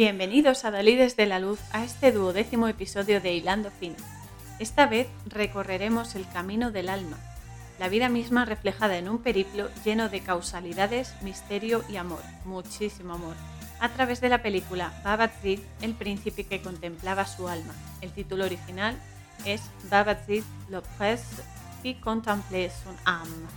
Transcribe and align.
Bienvenidos 0.00 0.64
a 0.64 0.70
Dalí 0.70 0.96
desde 0.96 1.26
la 1.26 1.38
Luz 1.40 1.60
a 1.72 1.84
este 1.84 2.10
duodécimo 2.10 2.68
episodio 2.68 3.20
de 3.20 3.34
Hilando 3.34 3.70
Fino. 3.70 3.96
Esta 4.58 4.86
vez 4.86 5.08
recorreremos 5.26 6.14
el 6.14 6.26
camino 6.26 6.70
del 6.70 6.88
alma, 6.88 7.18
la 7.78 7.90
vida 7.90 8.08
misma 8.08 8.46
reflejada 8.46 8.96
en 8.96 9.10
un 9.10 9.18
periplo 9.18 9.68
lleno 9.84 10.08
de 10.08 10.20
causalidades, 10.20 11.12
misterio 11.20 11.84
y 11.86 11.96
amor, 11.96 12.22
muchísimo 12.46 13.12
amor, 13.12 13.34
a 13.78 13.90
través 13.90 14.22
de 14.22 14.30
la 14.30 14.40
película 14.40 14.98
Babadzid, 15.04 15.60
el 15.82 15.92
príncipe 15.92 16.44
que 16.44 16.62
contemplaba 16.62 17.26
su 17.26 17.46
alma. 17.46 17.74
El 18.00 18.10
título 18.10 18.46
original 18.46 18.96
es 19.44 19.60
Babadzid, 19.90 20.44
le 20.70 20.80
prince 20.96 21.42
qui 21.82 21.96
contemplait 21.96 22.72
son 22.72 22.96
âme. 23.04 23.48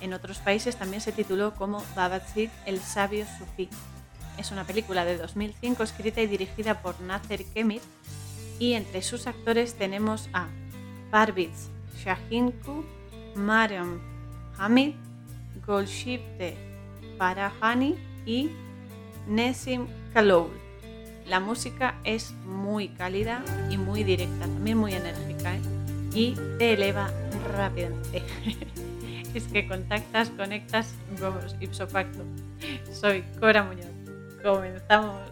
En 0.00 0.12
otros 0.12 0.38
países 0.38 0.76
también 0.76 1.00
se 1.00 1.10
tituló 1.10 1.56
como 1.56 1.82
Babadzid, 1.96 2.50
el 2.66 2.78
sabio 2.78 3.26
sufí. 3.36 3.68
Es 4.38 4.50
una 4.50 4.64
película 4.64 5.04
de 5.04 5.16
2005 5.16 5.82
escrita 5.82 6.20
y 6.20 6.26
dirigida 6.26 6.82
por 6.82 7.00
Nasser 7.00 7.44
Kemir 7.44 7.80
y 8.58 8.72
entre 8.72 9.02
sus 9.02 9.26
actores 9.26 9.74
tenemos 9.74 10.28
a 10.32 10.48
Parviz 11.10 11.68
Shahinku, 12.04 12.84
Mariam 13.34 14.00
Hamid, 14.58 14.94
Golshifte 15.66 16.56
Farahani 17.18 17.96
y 18.24 18.50
Nesim 19.26 19.86
Kaloul. 20.12 20.50
La 21.26 21.40
música 21.40 21.98
es 22.04 22.32
muy 22.44 22.88
cálida 22.88 23.42
y 23.70 23.76
muy 23.76 24.04
directa, 24.04 24.46
también 24.46 24.78
muy 24.78 24.92
enérgica 24.92 25.56
¿eh? 25.56 25.60
y 26.14 26.34
te 26.58 26.74
eleva 26.74 27.10
rápidamente. 27.56 28.22
es 29.34 29.44
que 29.48 29.66
contactas, 29.66 30.30
conectas, 30.30 30.94
vamos, 31.20 31.56
ipso 31.60 31.86
facto. 31.88 32.22
Soy 32.92 33.24
Cora 33.40 33.64
Muñoz. 33.64 33.95
Comenzamos. 34.42 35.30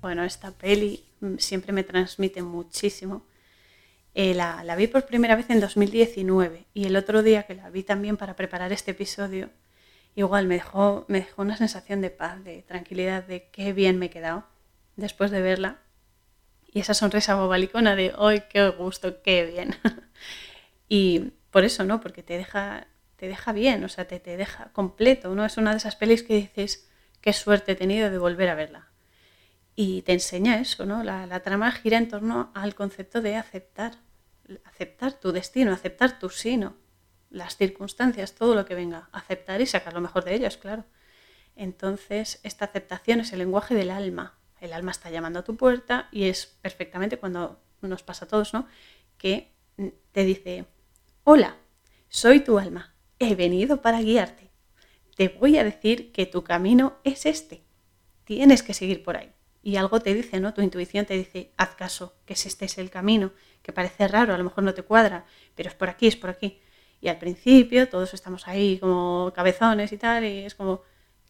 Bueno, 0.00 0.24
esta 0.24 0.50
peli 0.52 1.04
siempre 1.38 1.72
me 1.72 1.84
transmite 1.84 2.42
muchísimo. 2.42 3.26
Eh, 4.14 4.34
la, 4.34 4.62
la, 4.62 4.76
vi 4.76 4.86
por 4.86 5.06
primera 5.06 5.34
vez 5.34 5.50
en 5.50 5.60
2019 5.60 6.66
y 6.72 6.84
el 6.84 6.96
otro 6.96 7.22
día 7.22 7.44
que 7.44 7.54
la 7.54 7.70
vi 7.70 7.82
también 7.82 8.16
para 8.16 8.36
preparar 8.36 8.72
este 8.72 8.92
episodio, 8.92 9.50
igual 10.14 10.46
me 10.46 10.54
dejó, 10.54 11.04
me 11.08 11.20
dejó 11.20 11.42
una 11.42 11.56
sensación 11.56 12.00
de 12.00 12.10
paz, 12.10 12.42
de 12.44 12.62
tranquilidad, 12.62 13.24
de 13.24 13.48
qué 13.50 13.72
bien 13.72 13.98
me 13.98 14.06
he 14.06 14.10
quedado 14.10 14.44
después 14.96 15.30
de 15.30 15.42
verla. 15.42 15.78
Y 16.72 16.80
esa 16.80 16.94
sonrisa 16.94 17.34
bobalicona 17.34 17.96
de, 17.96 18.12
¡ay, 18.18 18.44
qué 18.50 18.68
gusto, 18.68 19.22
qué 19.22 19.44
bien! 19.46 19.76
y 20.88 21.32
por 21.50 21.64
eso, 21.64 21.84
¿no? 21.84 22.00
Porque 22.00 22.22
te 22.22 22.36
deja, 22.36 22.86
te 23.16 23.28
deja 23.28 23.52
bien, 23.52 23.84
o 23.84 23.88
sea, 23.88 24.06
te, 24.06 24.20
te 24.20 24.36
deja 24.36 24.70
completo, 24.72 25.34
¿no? 25.34 25.44
Es 25.44 25.56
una 25.56 25.70
de 25.70 25.76
esas 25.78 25.96
pelis 25.96 26.22
que 26.22 26.34
dices, 26.34 26.88
qué 27.24 27.32
suerte 27.32 27.72
he 27.72 27.74
tenido 27.74 28.10
de 28.10 28.18
volver 28.18 28.50
a 28.50 28.54
verla. 28.54 28.90
Y 29.74 30.02
te 30.02 30.12
enseña 30.12 30.60
eso, 30.60 30.84
¿no? 30.84 31.02
La, 31.02 31.40
trama 31.40 31.72
gira 31.72 31.96
en 31.96 32.06
torno 32.06 32.52
al 32.54 32.74
concepto 32.74 33.22
de 33.22 33.36
aceptar, 33.36 33.94
aceptar 34.64 35.14
tu 35.14 35.32
destino, 35.32 35.72
aceptar 35.72 36.18
tu 36.18 36.28
sino, 36.28 36.76
las 37.30 37.56
circunstancias, 37.56 38.34
todo 38.34 38.54
lo 38.54 38.66
que 38.66 38.74
venga, 38.74 39.08
aceptar 39.10 39.62
y 39.62 39.66
sacar 39.66 39.94
lo 39.94 40.02
mejor 40.02 40.24
de 40.24 40.34
ellas, 40.34 40.58
claro. 40.58 40.84
Entonces, 41.56 42.40
esta 42.42 42.66
aceptación 42.66 43.20
es 43.20 43.32
el 43.32 43.38
lenguaje 43.38 43.74
del 43.74 43.90
alma. 43.90 44.34
El 44.60 44.74
alma 44.74 44.90
está 44.90 45.08
llamando 45.08 45.38
a 45.38 45.44
tu 45.44 45.56
puerta 45.56 46.08
y 46.12 46.24
es 46.24 46.44
perfectamente 46.60 47.16
cuando 47.16 47.58
nos 47.80 48.02
pasa 48.02 48.26
a 48.26 48.28
todos, 48.28 48.52
¿no? 48.52 48.68
Que 49.16 49.50
te 50.12 50.24
dice, 50.24 50.66
hola, 51.24 51.56
soy 52.10 52.40
tu 52.40 52.58
alma, 52.58 52.94
he 53.18 53.34
venido 53.34 53.80
para 53.80 54.02
guiarte. 54.02 54.43
Te 55.16 55.28
voy 55.28 55.58
a 55.58 55.64
decir 55.64 56.12
que 56.12 56.26
tu 56.26 56.42
camino 56.42 56.98
es 57.04 57.26
este. 57.26 57.62
Tienes 58.24 58.62
que 58.62 58.74
seguir 58.74 59.02
por 59.02 59.16
ahí. 59.16 59.32
Y 59.62 59.76
algo 59.76 60.00
te 60.00 60.12
dice, 60.12 60.40
¿no? 60.40 60.52
Tu 60.52 60.60
intuición 60.60 61.06
te 61.06 61.14
dice, 61.14 61.52
haz 61.56 61.74
caso, 61.74 62.14
que 62.26 62.34
este 62.34 62.66
es 62.66 62.76
el 62.78 62.90
camino, 62.90 63.32
que 63.62 63.72
parece 63.72 64.06
raro, 64.08 64.34
a 64.34 64.38
lo 64.38 64.44
mejor 64.44 64.62
no 64.62 64.74
te 64.74 64.82
cuadra, 64.82 65.24
pero 65.54 65.70
es 65.70 65.74
por 65.74 65.88
aquí, 65.88 66.06
es 66.06 66.16
por 66.16 66.30
aquí. 66.30 66.60
Y 67.00 67.08
al 67.08 67.18
principio 67.18 67.88
todos 67.88 68.12
estamos 68.12 68.46
ahí 68.46 68.78
como 68.78 69.32
cabezones 69.34 69.92
y 69.92 69.96
tal, 69.96 70.24
y 70.24 70.44
es 70.44 70.54
como, 70.54 70.82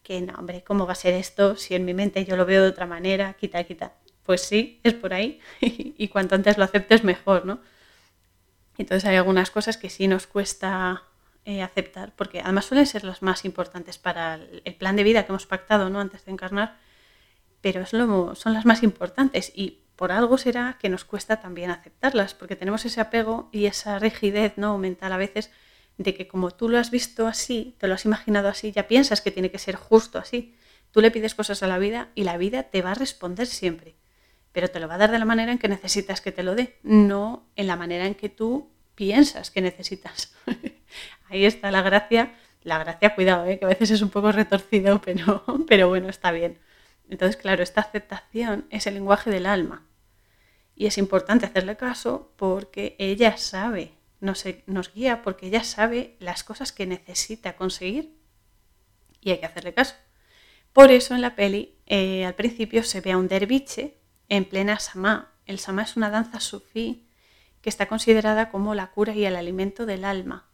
que 0.03 0.21
no, 0.21 0.33
hombre, 0.33 0.63
¿cómo 0.63 0.85
va 0.85 0.93
a 0.93 0.95
ser 0.95 1.13
esto? 1.13 1.55
Si 1.55 1.75
en 1.75 1.85
mi 1.85 1.93
mente 1.93 2.25
yo 2.25 2.35
lo 2.35 2.45
veo 2.45 2.61
de 2.61 2.69
otra 2.69 2.85
manera, 2.85 3.33
quita, 3.33 3.63
quita. 3.63 3.93
Pues 4.23 4.41
sí, 4.41 4.79
es 4.83 4.93
por 4.93 5.13
ahí, 5.13 5.39
y 5.61 6.07
cuanto 6.09 6.35
antes 6.35 6.57
lo 6.57 6.63
aceptes 6.63 7.03
mejor, 7.03 7.45
¿no? 7.45 7.61
Entonces 8.77 9.05
hay 9.05 9.15
algunas 9.15 9.49
cosas 9.49 9.77
que 9.77 9.89
sí 9.89 10.07
nos 10.07 10.27
cuesta 10.27 11.03
eh, 11.45 11.61
aceptar, 11.61 12.13
porque 12.15 12.39
además 12.39 12.65
suelen 12.65 12.87
ser 12.87 13.03
las 13.03 13.21
más 13.21 13.45
importantes 13.45 13.97
para 13.99 14.35
el 14.35 14.75
plan 14.75 14.95
de 14.95 15.03
vida 15.03 15.25
que 15.25 15.31
hemos 15.31 15.45
pactado 15.45 15.89
¿no? 15.89 15.99
antes 15.99 16.25
de 16.25 16.31
encarnar, 16.31 16.77
pero 17.61 17.85
son 17.85 18.53
las 18.53 18.65
más 18.65 18.83
importantes 18.83 19.51
y 19.53 19.81
por 19.95 20.11
algo 20.11 20.37
será 20.37 20.77
que 20.79 20.89
nos 20.89 21.05
cuesta 21.05 21.41
también 21.41 21.71
aceptarlas, 21.71 22.33
porque 22.33 22.55
tenemos 22.55 22.83
ese 22.85 22.99
apego 22.99 23.49
y 23.51 23.65
esa 23.65 23.99
rigidez 23.99 24.53
¿no? 24.57 24.77
mental 24.77 25.13
a 25.13 25.17
veces 25.17 25.51
de 25.97 26.13
que 26.13 26.27
como 26.27 26.51
tú 26.51 26.67
lo 26.67 26.77
has 26.77 26.91
visto 26.91 27.27
así, 27.27 27.75
te 27.77 27.87
lo 27.87 27.93
has 27.93 28.05
imaginado 28.05 28.49
así, 28.49 28.71
ya 28.71 28.87
piensas 28.87 29.21
que 29.21 29.31
tiene 29.31 29.51
que 29.51 29.59
ser 29.59 29.75
justo 29.75 30.19
así. 30.19 30.55
Tú 30.91 31.01
le 31.01 31.11
pides 31.11 31.35
cosas 31.35 31.63
a 31.63 31.67
la 31.67 31.77
vida 31.77 32.09
y 32.15 32.23
la 32.23 32.37
vida 32.37 32.63
te 32.63 32.81
va 32.81 32.91
a 32.91 32.95
responder 32.95 33.47
siempre, 33.47 33.95
pero 34.51 34.69
te 34.69 34.79
lo 34.79 34.87
va 34.87 34.95
a 34.95 34.99
dar 34.99 35.11
de 35.11 35.19
la 35.19 35.25
manera 35.25 35.51
en 35.51 35.57
que 35.57 35.67
necesitas 35.67 36.21
que 36.21 36.31
te 36.31 36.43
lo 36.43 36.55
dé, 36.55 36.79
no 36.83 37.47
en 37.55 37.67
la 37.67 37.75
manera 37.75 38.05
en 38.05 38.15
que 38.15 38.29
tú 38.29 38.71
piensas 38.95 39.51
que 39.51 39.61
necesitas. 39.61 40.33
Ahí 41.29 41.45
está 41.45 41.71
la 41.71 41.81
gracia. 41.81 42.33
La 42.63 42.79
gracia, 42.79 43.13
cuidado, 43.13 43.45
¿eh? 43.45 43.59
que 43.59 43.65
a 43.65 43.69
veces 43.69 43.91
es 43.91 44.01
un 44.01 44.09
poco 44.09 44.31
retorcido, 44.31 45.01
pero, 45.67 45.87
bueno, 45.87 46.09
está 46.09 46.31
bien. 46.31 46.59
Entonces, 47.09 47.37
claro, 47.37 47.61
esta 47.61 47.81
aceptación 47.81 48.65
es 48.71 48.87
el 48.87 48.95
lenguaje 48.95 49.29
del 49.29 49.45
alma. 49.45 49.85
Y 50.75 50.87
es 50.87 50.97
importante 50.97 51.45
hacerle 51.45 51.77
caso 51.77 52.33
porque 52.37 52.95
ella 52.97 53.37
sabe 53.37 53.93
nos, 54.19 54.43
nos 54.65 54.93
guía 54.93 55.21
porque 55.21 55.47
ella 55.47 55.63
sabe 55.63 56.15
las 56.19 56.43
cosas 56.43 56.71
que 56.71 56.85
necesita 56.85 57.55
conseguir 57.55 58.17
y 59.21 59.31
hay 59.31 59.39
que 59.39 59.45
hacerle 59.45 59.73
caso. 59.73 59.95
Por 60.73 60.91
eso 60.91 61.15
en 61.15 61.21
la 61.21 61.35
peli 61.35 61.77
eh, 61.85 62.25
al 62.25 62.35
principio 62.35 62.83
se 62.83 63.01
ve 63.01 63.11
a 63.11 63.17
un 63.17 63.27
derviche 63.27 63.97
en 64.27 64.45
plena 64.45 64.79
samá. 64.79 65.33
El 65.45 65.59
samá 65.59 65.83
es 65.83 65.95
una 65.95 66.09
danza 66.09 66.39
sufí 66.39 67.07
que 67.61 67.69
está 67.69 67.87
considerada 67.87 68.49
como 68.49 68.75
la 68.75 68.91
cura 68.91 69.13
y 69.13 69.25
el 69.25 69.35
alimento 69.35 69.85
del 69.85 70.03
alma. 70.03 70.49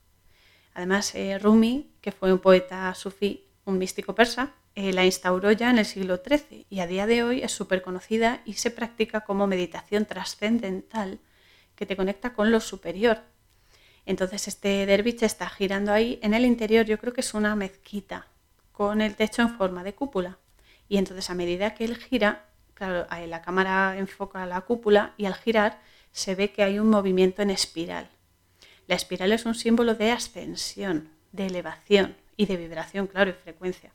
Además, 0.74 1.14
eh, 1.16 1.38
Rumi, 1.40 1.92
que 2.02 2.12
fue 2.12 2.32
un 2.32 2.40
poeta 2.40 2.94
sufí, 2.96 3.46
un 3.66 3.78
místico 3.78 4.16
persa, 4.16 4.54
eh, 4.76 4.94
la 4.94 5.06
instauró 5.06 5.52
ya 5.52 5.70
en 5.70 5.80
el 5.80 5.86
siglo 5.86 6.22
XIII 6.26 6.66
y 6.70 6.80
a 6.80 6.88
día 6.88 7.06
de 7.06 7.24
hoy 7.24 7.42
es 7.42 7.52
súper 7.52 7.82
conocida 7.82 8.42
y 8.46 8.54
se 8.54 8.72
practica 8.72 9.22
como 9.22 9.48
meditación 9.48 10.06
trascendental 10.06 11.20
que 11.76 11.86
te 11.86 11.98
conecta 11.98 12.34
con 12.34 12.52
lo 12.52 12.60
superior, 12.60 13.22
entonces 14.06 14.48
este 14.48 14.86
derviche 14.86 15.26
está 15.26 15.50
girando 15.50 15.92
ahí. 15.92 16.20
En 16.22 16.34
el 16.34 16.46
interior 16.46 16.86
yo 16.86 16.98
creo 16.98 17.14
que 17.14 17.22
es 17.22 17.34
una 17.34 17.56
mezquita 17.56 18.28
con 18.72 19.02
el 19.02 19.16
techo 19.16 19.42
en 19.42 19.58
forma 19.58 19.84
de 19.84 19.94
cúpula. 19.94 20.40
Y 20.90 20.98
entonces 20.98 21.30
a 21.30 21.36
medida 21.36 21.74
que 21.76 21.86
él 21.86 21.98
gira, 21.98 22.46
claro, 22.74 23.08
la 23.28 23.42
cámara 23.42 23.98
enfoca 23.98 24.46
la 24.46 24.62
cúpula 24.62 25.14
y 25.18 25.26
al 25.26 25.36
girar 25.36 25.80
se 26.12 26.36
ve 26.36 26.52
que 26.52 26.64
hay 26.64 26.80
un 26.80 26.90
movimiento 26.90 27.42
en 27.42 27.52
espiral. 27.52 28.10
La 28.92 28.98
espiral 28.98 29.32
es 29.32 29.46
un 29.46 29.56
símbolo 29.56 29.96
de 29.96 30.12
ascensión, 30.12 31.12
de 31.32 31.46
elevación 31.46 32.18
y 32.36 32.46
de 32.46 32.58
vibración, 32.58 33.08
claro, 33.08 33.30
y 33.30 33.34
frecuencia. 33.34 33.94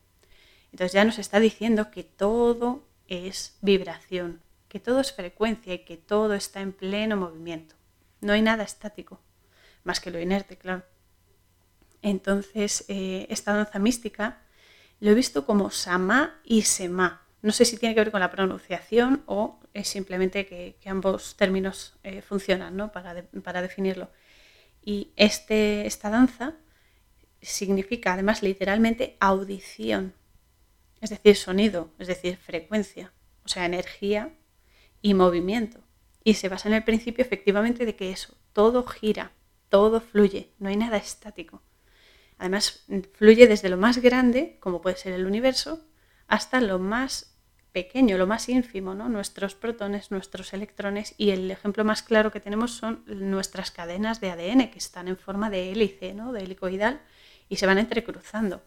Entonces 0.73 0.95
ya 0.95 1.05
nos 1.05 1.19
está 1.19 1.39
diciendo 1.39 1.91
que 1.91 2.03
todo 2.03 2.83
es 3.07 3.59
vibración, 3.61 4.41
que 4.71 4.81
todo 4.81 5.01
es 5.01 5.13
frecuencia 5.13 5.75
y 5.75 5.81
que 5.81 5.99
todo 5.99 6.33
está 6.33 6.63
en 6.63 6.73
pleno 6.73 7.19
movimiento. 7.19 7.75
No 8.23 8.33
hay 8.33 8.41
nada 8.41 8.65
estático 8.65 9.21
más 9.85 10.01
que 10.01 10.11
lo 10.11 10.19
inerte, 10.19 10.57
claro. 10.57 10.83
Entonces, 12.01 12.87
eh, 12.89 13.27
esta 13.29 13.53
danza 13.53 13.79
mística 13.79 14.41
lo 15.01 15.11
he 15.11 15.15
visto 15.15 15.45
como 15.45 15.71
Sama 15.71 16.41
y 16.43 16.63
Sema. 16.63 17.21
No 17.43 17.53
sé 17.53 17.67
si 17.67 17.77
tiene 17.77 17.95
que 17.95 18.01
ver 18.01 18.13
con 18.13 18.21
la 18.21 18.31
pronunciación 18.31 19.25
o 19.27 19.61
es 19.75 19.89
simplemente 19.89 20.47
que, 20.47 20.79
ambos 20.87 21.37
términos 21.37 21.99
eh, 22.03 22.23
funcionan 22.23 22.79
¿no? 22.79 22.93
para, 22.93 23.25
para, 23.45 23.61
definirlo. 23.61 24.09
Y 24.87 25.13
este, 25.17 25.85
esta 25.85 26.11
danza 26.11 26.55
significa 27.43 28.13
además 28.13 28.45
literalmente 28.45 29.17
audición, 29.19 30.15
es 31.01 31.11
decir, 31.11 31.35
sonido, 31.35 31.93
es 31.99 32.07
decir, 32.07 32.37
frecuencia, 32.37 33.13
o 33.45 33.49
sea, 33.49 33.67
energía 33.67 34.33
y 35.03 35.15
movimiento. 35.15 35.81
Y 36.23 36.35
se 36.35 36.49
basa 36.49 36.69
en 36.69 36.75
el 36.77 36.85
principio 36.85 37.25
efectivamente 37.25 37.85
de 37.85 37.97
que 37.97 38.13
eso, 38.13 38.39
todo 38.53 38.87
gira, 38.87 39.33
todo 39.71 40.01
fluye, 40.01 40.53
no 40.61 40.69
hay 40.69 40.77
nada 40.77 40.99
estático. 40.99 41.65
Además, 42.39 42.87
fluye 43.15 43.49
desde 43.49 43.69
lo 43.69 43.77
más 43.77 43.99
grande, 43.99 44.57
como 44.61 44.81
puede 44.83 44.97
ser 44.97 45.15
el 45.15 45.27
universo, 45.27 45.85
hasta 46.29 46.61
lo 46.61 46.79
más 46.79 47.36
pequeño, 47.77 48.17
lo 48.17 48.27
más 48.27 48.49
ínfimo, 48.49 48.95
¿no? 48.95 49.11
nuestros 49.11 49.55
protones, 49.55 50.11
nuestros 50.11 50.55
electrones 50.55 51.15
y 51.19 51.29
el 51.29 51.51
ejemplo 51.51 51.85
más 51.85 52.03
claro 52.03 52.33
que 52.33 52.41
tenemos 52.41 52.71
son 52.71 53.05
nuestras 53.07 53.71
cadenas 53.71 54.19
de 54.19 54.31
ADN 54.31 54.71
que 54.71 54.79
están 54.79 55.09
en 55.09 55.19
forma 55.19 55.51
de 55.51 55.73
hélice, 55.73 56.15
¿no? 56.15 56.33
de 56.33 56.41
helicoidal 56.41 57.03
y 57.51 57.57
se 57.57 57.67
van 57.67 57.77
entrecruzando. 57.77 58.63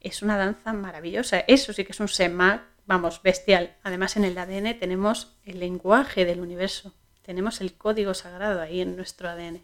Es 0.00 0.22
una 0.22 0.36
danza 0.36 0.72
maravillosa, 0.72 1.40
eso 1.40 1.72
sí 1.72 1.84
que 1.84 1.90
es 1.90 1.98
un 1.98 2.06
SEMAC 2.06 2.62
vamos, 2.86 3.20
bestial. 3.20 3.74
Además 3.82 4.16
en 4.16 4.24
el 4.24 4.38
ADN 4.38 4.78
tenemos 4.78 5.34
el 5.44 5.58
lenguaje 5.58 6.24
del 6.24 6.38
universo, 6.38 6.94
tenemos 7.22 7.60
el 7.60 7.74
código 7.74 8.14
sagrado 8.14 8.60
ahí 8.60 8.80
en 8.80 8.94
nuestro 8.94 9.28
ADN. 9.28 9.60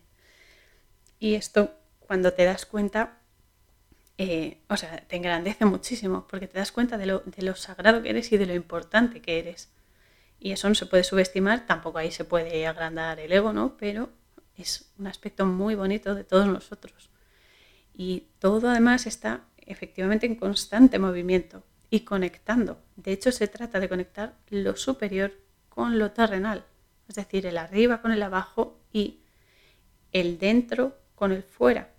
Y 1.21 1.37
esto, 1.37 1.73
cuando 2.01 2.33
te 2.33 2.45
das 2.45 2.67
cuenta, 2.67 3.21
eh, 4.19 4.59
o 4.69 4.77
sea, 4.77 4.99
te 5.07 5.17
engrandece 5.17 5.65
muchísimo, 5.65 6.27
porque 6.29 6.47
te 6.47 6.59
das 6.59 6.73
cuenta 6.73 6.99
de 6.99 7.07
lo, 7.07 7.21
de 7.21 7.43
lo 7.43 7.55
sagrado 7.57 8.03
que 8.03 8.11
eres 8.11 8.31
y 8.33 8.37
de 8.37 8.47
lo 8.47 8.55
importante 8.55 9.21
que 9.21 9.39
eres. 9.39 9.71
Y 10.39 10.53
eso 10.53 10.69
no 10.69 10.75
se 10.75 10.87
puede 10.87 11.05
subestimar, 11.05 11.67
tampoco 11.67 11.99
ahí 11.99 12.11
se 12.11 12.25
puede 12.25 12.67
agrandar 12.67 13.21
el 13.21 13.33
ego, 13.33 13.53
¿no? 13.53 13.77
Pero 13.77 14.11
es 14.57 14.93
un 14.99 15.07
aspecto 15.07 15.47
muy 15.47 15.75
bonito 15.75 16.15
de 16.15 16.25
todos 16.25 16.47
nosotros. 16.47 17.11
Y 17.95 18.29
todo 18.39 18.71
además 18.71 19.07
está 19.07 19.45
efectivamente 19.59 20.27
en 20.27 20.35
constante 20.35 20.99
movimiento 20.99 21.63
y 21.91 22.01
conectando. 22.01 22.83
De 22.97 23.13
hecho, 23.13 23.33
se 23.33 23.49
trata 23.49 23.79
de 23.79 23.89
conectar 23.89 24.35
lo 24.49 24.77
superior 24.77 25.33
con 25.69 25.99
lo 25.99 26.11
terrenal, 26.11 26.65
es 27.09 27.15
decir, 27.15 27.47
el 27.47 27.59
arriba 27.59 28.03
con 28.03 28.13
el 28.13 28.23
abajo 28.23 28.79
y 28.93 29.21
el 30.13 30.39
dentro 30.39 30.99
con 31.15 31.33
el 31.33 31.43
fuera, 31.43 31.92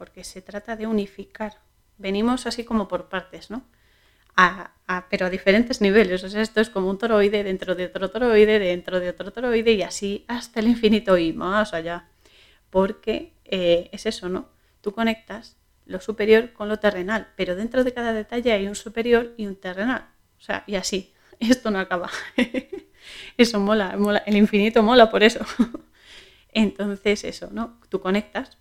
porque 0.00 0.24
se 0.24 0.40
trata 0.40 0.76
de 0.76 0.86
unificar. 0.86 1.60
Venimos 1.98 2.46
así 2.46 2.64
como 2.64 2.88
por 2.88 3.10
partes, 3.10 3.50
¿no? 3.50 3.66
pero 5.10 5.26
a 5.26 5.30
diferentes 5.30 5.82
niveles. 5.82 6.24
O 6.24 6.30
sea, 6.30 6.40
esto 6.40 6.62
es 6.62 6.70
como 6.70 6.88
un 6.88 6.96
toroide 6.96 7.44
dentro 7.44 7.74
de 7.74 7.84
otro 7.84 8.08
toroide, 8.08 8.58
dentro 8.58 8.98
de 8.98 9.10
otro 9.10 9.30
toroide 9.30 9.72
y 9.72 9.82
así 9.82 10.24
hasta 10.26 10.60
el 10.60 10.68
infinito 10.68 11.18
y 11.18 11.34
más 11.34 11.74
allá. 11.74 12.08
Porque 12.70 13.34
eh, 13.44 13.90
es 13.92 14.06
eso, 14.06 14.30
¿no? 14.30 14.48
Tú 14.80 14.92
conectas 14.92 15.58
lo 15.84 16.00
superior 16.00 16.54
con 16.54 16.70
lo 16.70 16.78
terrenal, 16.78 17.28
pero 17.36 17.54
dentro 17.54 17.84
de 17.84 17.92
cada 17.92 18.14
detalle 18.14 18.52
hay 18.52 18.68
un 18.68 18.76
superior 18.76 19.34
y 19.36 19.46
un 19.46 19.56
terrenal. 19.56 20.08
O 20.38 20.40
sea, 20.40 20.64
y 20.66 20.76
así, 20.76 21.12
esto 21.40 21.70
no 21.70 21.78
acaba. 21.78 22.08
eso 23.36 23.60
mola, 23.60 23.98
mola, 23.98 24.22
el 24.24 24.38
infinito 24.38 24.82
mola 24.82 25.10
por 25.10 25.22
eso. 25.22 25.44
Entonces, 26.52 27.22
eso, 27.24 27.50
¿no? 27.52 27.78
Tú 27.90 28.00
conectas 28.00 28.56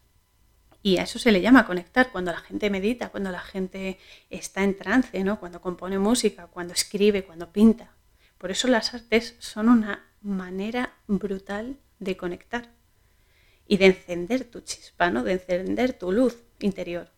y 0.81 0.97
a 0.97 1.03
eso 1.03 1.19
se 1.19 1.31
le 1.31 1.41
llama 1.41 1.65
conectar, 1.65 2.11
cuando 2.11 2.31
la 2.31 2.39
gente 2.39 2.69
medita, 2.69 3.09
cuando 3.09 3.31
la 3.31 3.41
gente 3.41 3.99
está 4.29 4.63
en 4.63 4.77
trance, 4.77 5.23
¿no? 5.23 5.39
Cuando 5.39 5.61
compone 5.61 5.99
música, 5.99 6.47
cuando 6.47 6.73
escribe, 6.73 7.25
cuando 7.25 7.51
pinta. 7.51 7.91
Por 8.37 8.51
eso 8.51 8.67
las 8.69 8.93
artes 8.93 9.35
son 9.39 9.67
una 9.67 10.07
manera 10.21 10.93
brutal 11.07 11.77
de 11.99 12.15
conectar 12.15 12.71
y 13.67 13.77
de 13.77 13.87
encender 13.87 14.45
tu 14.45 14.61
chispa, 14.61 15.11
¿no? 15.11 15.23
De 15.23 15.33
encender 15.33 15.93
tu 15.93 16.11
luz 16.11 16.37
interior. 16.59 17.11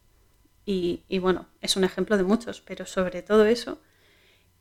Y, 0.66 1.04
bueno, 1.20 1.48
es 1.60 1.76
un 1.76 1.84
ejemplo 1.84 2.18
de 2.18 2.24
muchos, 2.24 2.62
pero 2.62 2.86
sobre 2.86 3.22
todo 3.22 3.46
eso 3.46 3.82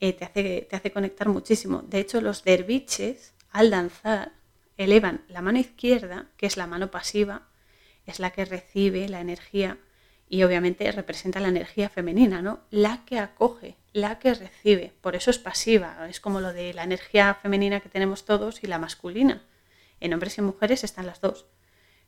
eh, 0.00 0.12
te, 0.12 0.24
hace, 0.24 0.66
te 0.68 0.76
hace 0.76 0.90
conectar 0.90 1.28
muchísimo. 1.28 1.82
De 1.82 2.00
hecho, 2.00 2.20
los 2.20 2.42
derviches, 2.42 3.34
al 3.50 3.70
danzar, 3.70 4.32
elevan 4.76 5.24
la 5.28 5.40
mano 5.40 5.58
izquierda, 5.58 6.30
que 6.36 6.46
es 6.46 6.56
la 6.56 6.66
mano 6.66 6.90
pasiva, 6.90 7.49
es 8.06 8.18
la 8.18 8.30
que 8.30 8.44
recibe 8.44 9.08
la 9.08 9.20
energía 9.20 9.78
y 10.28 10.44
obviamente 10.44 10.90
representa 10.92 11.40
la 11.40 11.48
energía 11.48 11.88
femenina, 11.88 12.40
¿no? 12.40 12.60
La 12.70 13.04
que 13.04 13.18
acoge, 13.18 13.76
la 13.92 14.18
que 14.18 14.32
recibe. 14.34 14.92
Por 15.00 15.16
eso 15.16 15.30
es 15.30 15.38
pasiva, 15.38 16.08
es 16.08 16.20
como 16.20 16.40
lo 16.40 16.52
de 16.52 16.72
la 16.72 16.84
energía 16.84 17.34
femenina 17.34 17.80
que 17.80 17.88
tenemos 17.88 18.24
todos 18.24 18.62
y 18.62 18.68
la 18.68 18.78
masculina. 18.78 19.42
En 19.98 20.14
hombres 20.14 20.38
y 20.38 20.42
mujeres 20.42 20.84
están 20.84 21.06
las 21.06 21.20
dos, 21.20 21.46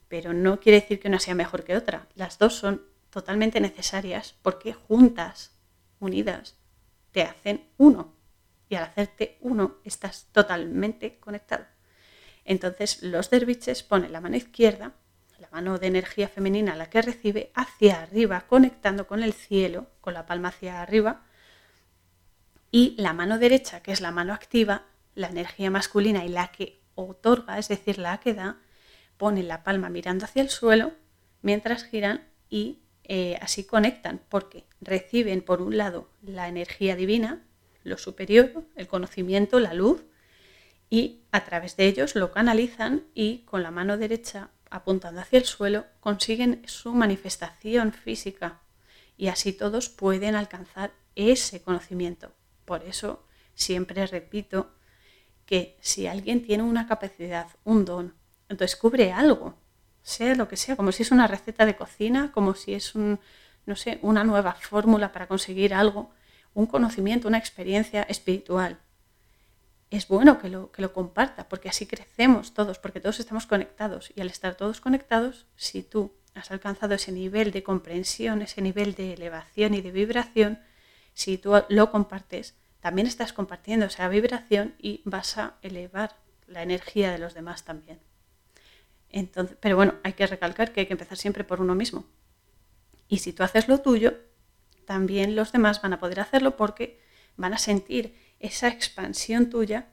pero 0.08 0.32
no 0.32 0.60
quiere 0.60 0.80
decir 0.80 1.00
que 1.00 1.08
una 1.08 1.18
sea 1.18 1.34
mejor 1.34 1.64
que 1.64 1.76
otra. 1.76 2.06
Las 2.14 2.38
dos 2.38 2.54
son 2.54 2.86
totalmente 3.10 3.60
necesarias 3.60 4.34
porque 4.42 4.72
juntas, 4.72 5.52
unidas, 5.98 6.56
te 7.10 7.22
hacen 7.22 7.68
uno. 7.76 8.14
Y 8.68 8.76
al 8.76 8.84
hacerte 8.84 9.36
uno 9.40 9.76
estás 9.84 10.28
totalmente 10.32 11.18
conectado. 11.18 11.66
Entonces 12.44 13.02
los 13.02 13.30
derviches 13.30 13.82
ponen 13.82 14.12
la 14.12 14.20
mano 14.20 14.36
izquierda, 14.36 14.94
mano 15.52 15.78
de 15.78 15.86
energía 15.86 16.28
femenina, 16.28 16.74
la 16.74 16.88
que 16.88 17.02
recibe, 17.02 17.52
hacia 17.54 18.02
arriba, 18.02 18.44
conectando 18.48 19.06
con 19.06 19.22
el 19.22 19.34
cielo, 19.34 19.86
con 20.00 20.14
la 20.14 20.24
palma 20.24 20.48
hacia 20.48 20.80
arriba, 20.80 21.22
y 22.70 22.94
la 22.96 23.12
mano 23.12 23.38
derecha, 23.38 23.82
que 23.82 23.92
es 23.92 24.00
la 24.00 24.10
mano 24.10 24.32
activa, 24.32 24.86
la 25.14 25.28
energía 25.28 25.70
masculina 25.70 26.24
y 26.24 26.28
la 26.28 26.48
que 26.48 26.80
otorga, 26.94 27.58
es 27.58 27.68
decir, 27.68 27.98
la 27.98 28.18
que 28.18 28.32
da, 28.32 28.56
pone 29.18 29.42
la 29.42 29.62
palma 29.62 29.90
mirando 29.90 30.24
hacia 30.24 30.42
el 30.42 30.48
suelo 30.48 30.92
mientras 31.42 31.84
giran 31.84 32.26
y 32.48 32.78
eh, 33.04 33.38
así 33.42 33.64
conectan, 33.64 34.22
porque 34.30 34.64
reciben 34.80 35.42
por 35.42 35.60
un 35.60 35.76
lado 35.76 36.08
la 36.22 36.48
energía 36.48 36.96
divina, 36.96 37.42
lo 37.84 37.98
superior, 37.98 38.64
el 38.74 38.86
conocimiento, 38.86 39.60
la 39.60 39.74
luz, 39.74 40.02
y 40.88 41.20
a 41.30 41.44
través 41.44 41.76
de 41.76 41.86
ellos 41.88 42.14
lo 42.14 42.32
canalizan 42.32 43.04
y 43.14 43.40
con 43.40 43.62
la 43.62 43.70
mano 43.70 43.98
derecha 43.98 44.50
apuntando 44.72 45.20
hacia 45.20 45.38
el 45.38 45.44
suelo 45.44 45.86
consiguen 46.00 46.62
su 46.66 46.92
manifestación 46.94 47.92
física 47.92 48.60
y 49.16 49.28
así 49.28 49.52
todos 49.52 49.88
pueden 49.88 50.34
alcanzar 50.34 50.92
ese 51.14 51.62
conocimiento. 51.62 52.32
Por 52.64 52.82
eso 52.82 53.26
siempre 53.54 54.06
repito 54.06 54.74
que 55.46 55.76
si 55.80 56.06
alguien 56.06 56.42
tiene 56.42 56.62
una 56.62 56.86
capacidad, 56.86 57.46
un 57.64 57.84
don, 57.84 58.14
descubre 58.48 59.12
algo, 59.12 59.58
sea 60.02 60.34
lo 60.34 60.48
que 60.48 60.56
sea, 60.56 60.76
como 60.76 60.92
si 60.92 61.02
es 61.02 61.10
una 61.10 61.26
receta 61.26 61.66
de 61.66 61.76
cocina, 61.76 62.32
como 62.32 62.54
si 62.54 62.74
es 62.74 62.94
un, 62.94 63.20
no 63.66 63.76
sé, 63.76 63.98
una 64.02 64.24
nueva 64.24 64.54
fórmula 64.54 65.12
para 65.12 65.28
conseguir 65.28 65.74
algo, 65.74 66.10
un 66.54 66.66
conocimiento, 66.66 67.28
una 67.28 67.38
experiencia 67.38 68.02
espiritual. 68.02 68.80
Es 69.92 70.08
bueno 70.08 70.38
que 70.38 70.48
lo, 70.48 70.72
que 70.72 70.82
lo 70.82 70.92
comparta, 70.92 71.48
porque 71.48 71.68
así 71.68 71.86
crecemos 71.86 72.54
todos, 72.54 72.78
porque 72.78 73.00
todos 73.00 73.20
estamos 73.20 73.46
conectados. 73.46 74.12
Y 74.16 74.20
al 74.20 74.28
estar 74.28 74.54
todos 74.54 74.80
conectados, 74.80 75.46
si 75.56 75.82
tú 75.82 76.14
has 76.34 76.50
alcanzado 76.50 76.94
ese 76.94 77.12
nivel 77.12 77.52
de 77.52 77.62
comprensión, 77.62 78.42
ese 78.42 78.62
nivel 78.62 78.94
de 78.94 79.12
elevación 79.12 79.74
y 79.74 79.82
de 79.82 79.90
vibración, 79.90 80.58
si 81.14 81.36
tú 81.36 81.52
lo 81.68 81.90
compartes, 81.90 82.54
también 82.80 83.06
estás 83.06 83.32
compartiendo 83.32 83.86
esa 83.86 84.08
vibración 84.08 84.74
y 84.78 85.02
vas 85.04 85.36
a 85.38 85.56
elevar 85.62 86.16
la 86.46 86.62
energía 86.62 87.12
de 87.12 87.18
los 87.18 87.34
demás 87.34 87.64
también 87.64 88.00
pero 89.60 89.76
bueno, 89.76 89.94
hay 90.02 90.14
que 90.14 90.26
recalcar 90.26 90.72
que 90.72 90.80
hay 90.80 90.86
que 90.86 90.94
empezar 90.94 91.18
siempre 91.18 91.44
por 91.44 91.60
uno 91.60 91.74
mismo. 91.74 92.04
Y 93.08 93.18
si 93.18 93.32
tú 93.32 93.42
haces 93.42 93.68
lo 93.68 93.78
tuyo, 93.78 94.14
también 94.86 95.36
los 95.36 95.52
demás 95.52 95.82
van 95.82 95.92
a 95.92 96.00
poder 96.00 96.20
hacerlo 96.20 96.56
porque 96.56 97.00
van 97.36 97.52
a 97.52 97.58
sentir 97.58 98.16
esa 98.42 98.68
expansión 98.68 99.48
tuya 99.48 99.88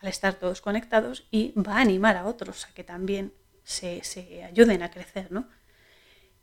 al 0.00 0.08
estar 0.08 0.34
todos 0.34 0.60
conectados 0.60 1.26
y 1.30 1.52
va 1.60 1.76
a 1.76 1.80
animar 1.80 2.16
a 2.16 2.26
otros 2.26 2.64
a 2.64 2.72
que 2.72 2.84
también 2.84 3.34
se, 3.64 4.02
se 4.04 4.44
ayuden 4.44 4.82
a 4.82 4.90
crecer, 4.90 5.30
¿no? 5.30 5.48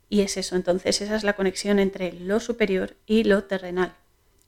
Y 0.08 0.20
es 0.20 0.36
eso, 0.36 0.54
entonces 0.54 1.00
esa 1.00 1.16
es 1.16 1.24
la 1.24 1.34
conexión 1.34 1.80
entre 1.80 2.12
lo 2.12 2.38
superior 2.38 2.96
y 3.06 3.24
lo 3.24 3.44
terrenal. 3.44 3.96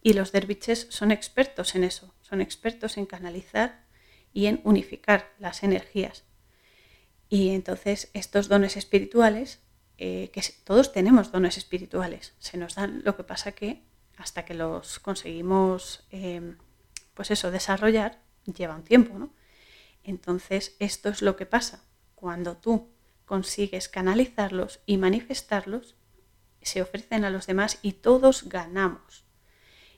Y 0.02 0.12
los 0.12 0.30
derviches 0.30 0.86
son 0.90 1.10
expertos 1.10 1.74
en 1.74 1.82
eso, 1.82 2.14
son 2.20 2.40
expertos 2.40 2.96
en 2.96 3.06
canalizar 3.06 3.84
y 4.32 4.46
en 4.46 4.60
unificar 4.62 5.32
las 5.40 5.64
energías. 5.64 6.24
Y 7.28 7.50
entonces 7.50 8.10
estos 8.12 8.48
dones 8.48 8.76
espirituales, 8.76 9.60
eh, 9.96 10.30
que 10.32 10.42
todos 10.64 10.92
tenemos 10.92 11.32
dones 11.32 11.58
espirituales, 11.58 12.34
se 12.38 12.56
nos 12.56 12.76
dan, 12.76 13.02
lo 13.04 13.16
que 13.16 13.24
pasa 13.24 13.52
que 13.52 13.82
hasta 14.16 14.44
que 14.44 14.54
los 14.54 14.98
conseguimos, 14.98 16.04
em, 16.10 16.56
pues 17.18 17.32
eso, 17.32 17.50
desarrollar, 17.50 18.22
lleva 18.44 18.76
un 18.76 18.84
tiempo, 18.84 19.18
¿no? 19.18 19.34
Entonces 20.04 20.76
esto 20.78 21.08
es 21.08 21.20
lo 21.20 21.34
que 21.34 21.46
pasa. 21.46 21.82
Cuando 22.14 22.56
tú 22.56 22.92
consigues 23.24 23.88
canalizarlos 23.88 24.78
y 24.86 24.98
manifestarlos, 24.98 25.96
se 26.62 26.80
ofrecen 26.80 27.24
a 27.24 27.30
los 27.30 27.48
demás 27.48 27.80
y 27.82 27.94
todos 27.94 28.48
ganamos. 28.48 29.24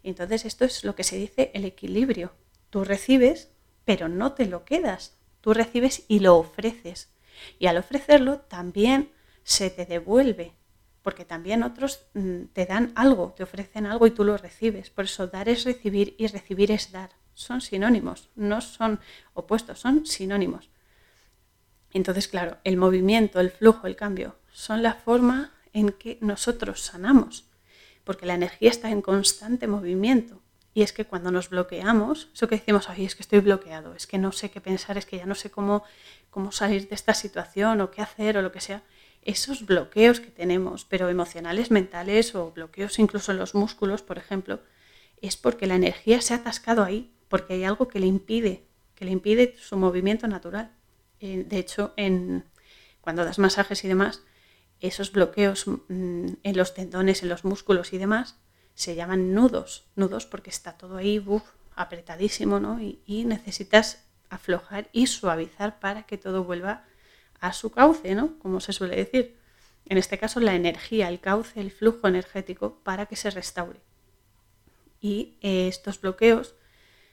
Entonces 0.02 0.46
esto 0.46 0.64
es 0.64 0.82
lo 0.82 0.94
que 0.94 1.04
se 1.04 1.18
dice 1.18 1.50
el 1.52 1.66
equilibrio. 1.66 2.32
Tú 2.70 2.84
recibes, 2.84 3.50
pero 3.84 4.08
no 4.08 4.32
te 4.32 4.46
lo 4.46 4.64
quedas. 4.64 5.18
Tú 5.42 5.52
recibes 5.52 6.06
y 6.08 6.20
lo 6.20 6.38
ofreces. 6.38 7.12
Y 7.58 7.66
al 7.66 7.76
ofrecerlo 7.76 8.40
también 8.40 9.12
se 9.42 9.68
te 9.68 9.84
devuelve, 9.84 10.54
porque 11.02 11.24
también 11.24 11.62
otros 11.62 12.06
mm, 12.14 12.44
te 12.52 12.66
dan 12.66 12.92
algo, 12.94 13.32
te 13.36 13.42
ofrecen 13.42 13.86
algo 13.86 14.06
y 14.06 14.10
tú 14.10 14.24
lo 14.24 14.36
recibes. 14.36 14.90
Por 14.90 15.04
eso 15.06 15.26
dar 15.26 15.48
es 15.48 15.64
recibir 15.64 16.14
y 16.18 16.26
recibir 16.26 16.70
es 16.70 16.92
dar. 16.92 17.10
Son 17.34 17.60
sinónimos, 17.60 18.30
no 18.34 18.60
son 18.60 19.00
opuestos, 19.32 19.80
son 19.80 20.04
sinónimos. 20.04 20.70
Entonces, 21.92 22.28
claro, 22.28 22.58
el 22.64 22.76
movimiento, 22.76 23.40
el 23.40 23.50
flujo, 23.50 23.86
el 23.86 23.96
cambio 23.96 24.36
son 24.52 24.82
la 24.82 24.94
forma 24.94 25.52
en 25.72 25.90
que 25.92 26.18
nosotros 26.20 26.82
sanamos, 26.82 27.48
porque 28.04 28.26
la 28.26 28.34
energía 28.34 28.70
está 28.70 28.90
en 28.90 29.02
constante 29.02 29.66
movimiento. 29.66 30.42
Y 30.72 30.82
es 30.82 30.92
que 30.92 31.04
cuando 31.04 31.32
nos 31.32 31.50
bloqueamos, 31.50 32.28
eso 32.32 32.46
que 32.46 32.56
decimos, 32.56 32.88
ay, 32.88 33.04
es 33.04 33.16
que 33.16 33.22
estoy 33.22 33.40
bloqueado, 33.40 33.94
es 33.94 34.06
que 34.06 34.18
no 34.18 34.30
sé 34.30 34.50
qué 34.50 34.60
pensar, 34.60 34.98
es 34.98 35.06
que 35.06 35.16
ya 35.16 35.26
no 35.26 35.34
sé 35.34 35.50
cómo, 35.50 35.82
cómo 36.30 36.52
salir 36.52 36.88
de 36.88 36.94
esta 36.94 37.14
situación 37.14 37.80
o 37.80 37.90
qué 37.90 38.02
hacer 38.02 38.38
o 38.38 38.42
lo 38.42 38.52
que 38.52 38.60
sea, 38.60 38.82
esos 39.22 39.66
bloqueos 39.66 40.20
que 40.20 40.30
tenemos, 40.30 40.84
pero 40.84 41.08
emocionales, 41.08 41.70
mentales 41.70 42.34
o 42.34 42.52
bloqueos 42.52 42.98
incluso 42.98 43.32
en 43.32 43.38
los 43.38 43.54
músculos, 43.54 44.02
por 44.02 44.18
ejemplo, 44.18 44.60
es 45.20 45.36
porque 45.36 45.66
la 45.66 45.74
energía 45.74 46.20
se 46.20 46.34
ha 46.34 46.38
atascado 46.38 46.82
ahí, 46.82 47.12
porque 47.28 47.54
hay 47.54 47.64
algo 47.64 47.88
que 47.88 48.00
le 48.00 48.06
impide, 48.06 48.66
que 48.94 49.04
le 49.04 49.10
impide 49.10 49.54
su 49.58 49.76
movimiento 49.76 50.26
natural. 50.26 50.72
Eh, 51.20 51.44
de 51.46 51.58
hecho, 51.58 51.92
en, 51.96 52.44
cuando 53.00 53.24
das 53.24 53.38
masajes 53.38 53.84
y 53.84 53.88
demás, 53.88 54.22
esos 54.80 55.12
bloqueos 55.12 55.66
mm, 55.66 56.26
en 56.42 56.56
los 56.56 56.74
tendones, 56.74 57.22
en 57.22 57.28
los 57.28 57.44
músculos 57.44 57.92
y 57.92 57.98
demás, 57.98 58.38
se 58.74 58.94
llaman 58.94 59.34
nudos. 59.34 59.84
Nudos 59.94 60.26
porque 60.26 60.50
está 60.50 60.78
todo 60.78 60.96
ahí 60.96 61.22
apretadísimo, 61.76 62.60
¿no? 62.60 62.80
Y, 62.80 63.24
necesitas 63.26 64.04
aflojar 64.28 64.88
y 64.92 65.06
suavizar 65.06 65.80
para 65.80 66.04
que 66.04 66.16
todo 66.16 66.44
vuelva 66.44 66.84
a 67.40 67.52
su 67.52 67.70
cauce, 67.70 68.14
¿no? 68.14 68.38
Como 68.38 68.60
se 68.60 68.72
suele 68.72 68.96
decir. 68.96 69.36
En 69.86 69.98
este 69.98 70.18
caso, 70.18 70.40
la 70.40 70.54
energía, 70.54 71.08
el 71.08 71.20
cauce, 71.20 71.60
el 71.60 71.70
flujo 71.70 72.06
energético 72.06 72.78
para 72.84 73.06
que 73.06 73.16
se 73.16 73.30
restaure. 73.30 73.80
Y 75.00 75.38
eh, 75.40 75.66
estos 75.68 76.00
bloqueos 76.00 76.54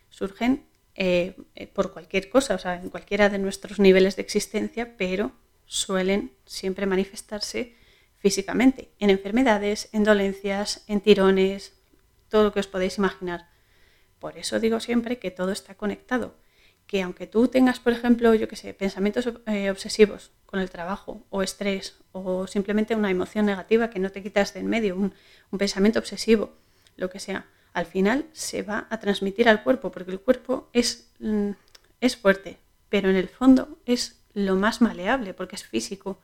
surgen 0.10 0.68
eh, 0.96 1.36
por 1.74 1.94
cualquier 1.94 2.30
cosa, 2.30 2.56
o 2.56 2.60
sea, 2.60 2.76
en 2.76 2.90
cualquiera 2.90 3.30
de 3.30 3.40
nuestros 3.40 3.80
niveles 3.80 4.16
de 4.16 4.24
existencia, 4.24 4.98
pero 4.98 5.32
suelen 5.66 6.34
siempre 6.46 6.86
manifestarse 6.86 7.76
físicamente, 8.18 8.92
en 9.00 9.10
enfermedades, 9.10 9.90
en 9.92 10.04
dolencias, 10.04 10.84
en 10.88 11.02
tirones, 11.02 11.74
todo 12.30 12.46
lo 12.46 12.54
que 12.54 12.60
os 12.60 12.68
podéis 12.68 12.98
imaginar. 12.98 13.50
Por 14.20 14.38
eso 14.38 14.60
digo 14.60 14.80
siempre 14.80 15.20
que 15.20 15.32
todo 15.32 15.52
está 15.52 15.76
conectado, 15.76 16.36
que 16.88 17.02
aunque 17.02 17.28
tú 17.28 17.48
tengas, 17.50 17.80
por 17.80 17.94
ejemplo, 17.94 18.34
yo 18.34 18.48
que 18.48 18.56
sé, 18.56 18.74
pensamientos 18.74 19.30
eh, 19.46 19.70
obsesivos 19.70 20.32
con 20.46 20.60
el 20.60 20.70
trabajo 20.70 21.26
o 21.30 21.44
estrés 21.44 21.98
o 22.14 22.48
simplemente 22.48 22.96
una 22.96 23.12
emoción 23.12 23.46
negativa 23.46 23.90
que 23.90 24.00
no 24.00 24.10
te 24.10 24.24
quitas 24.24 24.54
de 24.54 24.62
en 24.62 24.68
medio, 24.68 24.96
un, 24.96 25.14
un 25.52 25.60
pensamiento 25.60 26.00
obsesivo, 26.00 26.54
lo 26.96 27.10
que 27.10 27.20
sea, 27.20 27.46
al 27.74 27.86
final 27.86 28.26
se 28.32 28.64
va 28.64 28.88
a 28.90 29.00
transmitir 29.00 29.48
al 29.48 29.64
cuerpo, 29.64 29.92
porque 29.92 30.12
el 30.12 30.20
cuerpo 30.20 30.70
es, 30.74 31.12
mm, 31.20 31.52
es 32.02 32.16
fuerte, 32.16 32.58
pero 32.90 33.10
en 33.10 33.16
el 33.16 33.28
fondo 33.28 33.78
es 33.86 34.18
lo 34.34 34.56
más 34.56 34.82
maleable, 34.82 35.34
porque 35.34 35.56
es 35.56 35.64
físico. 35.64 36.20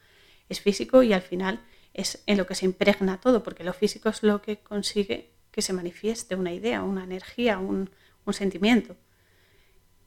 Es 0.49 0.61
físico 0.61 1.03
y 1.03 1.13
al 1.13 1.21
final 1.21 1.61
es 1.93 2.23
en 2.25 2.37
lo 2.37 2.47
que 2.47 2.55
se 2.55 2.65
impregna 2.65 3.19
todo, 3.19 3.43
porque 3.43 3.63
lo 3.63 3.73
físico 3.73 4.09
es 4.09 4.23
lo 4.23 4.41
que 4.41 4.57
consigue 4.57 5.31
que 5.51 5.61
se 5.61 5.73
manifieste 5.73 6.35
una 6.35 6.51
idea, 6.51 6.81
una 6.81 7.03
energía, 7.03 7.59
un, 7.59 7.89
sentimiento. 8.31 8.95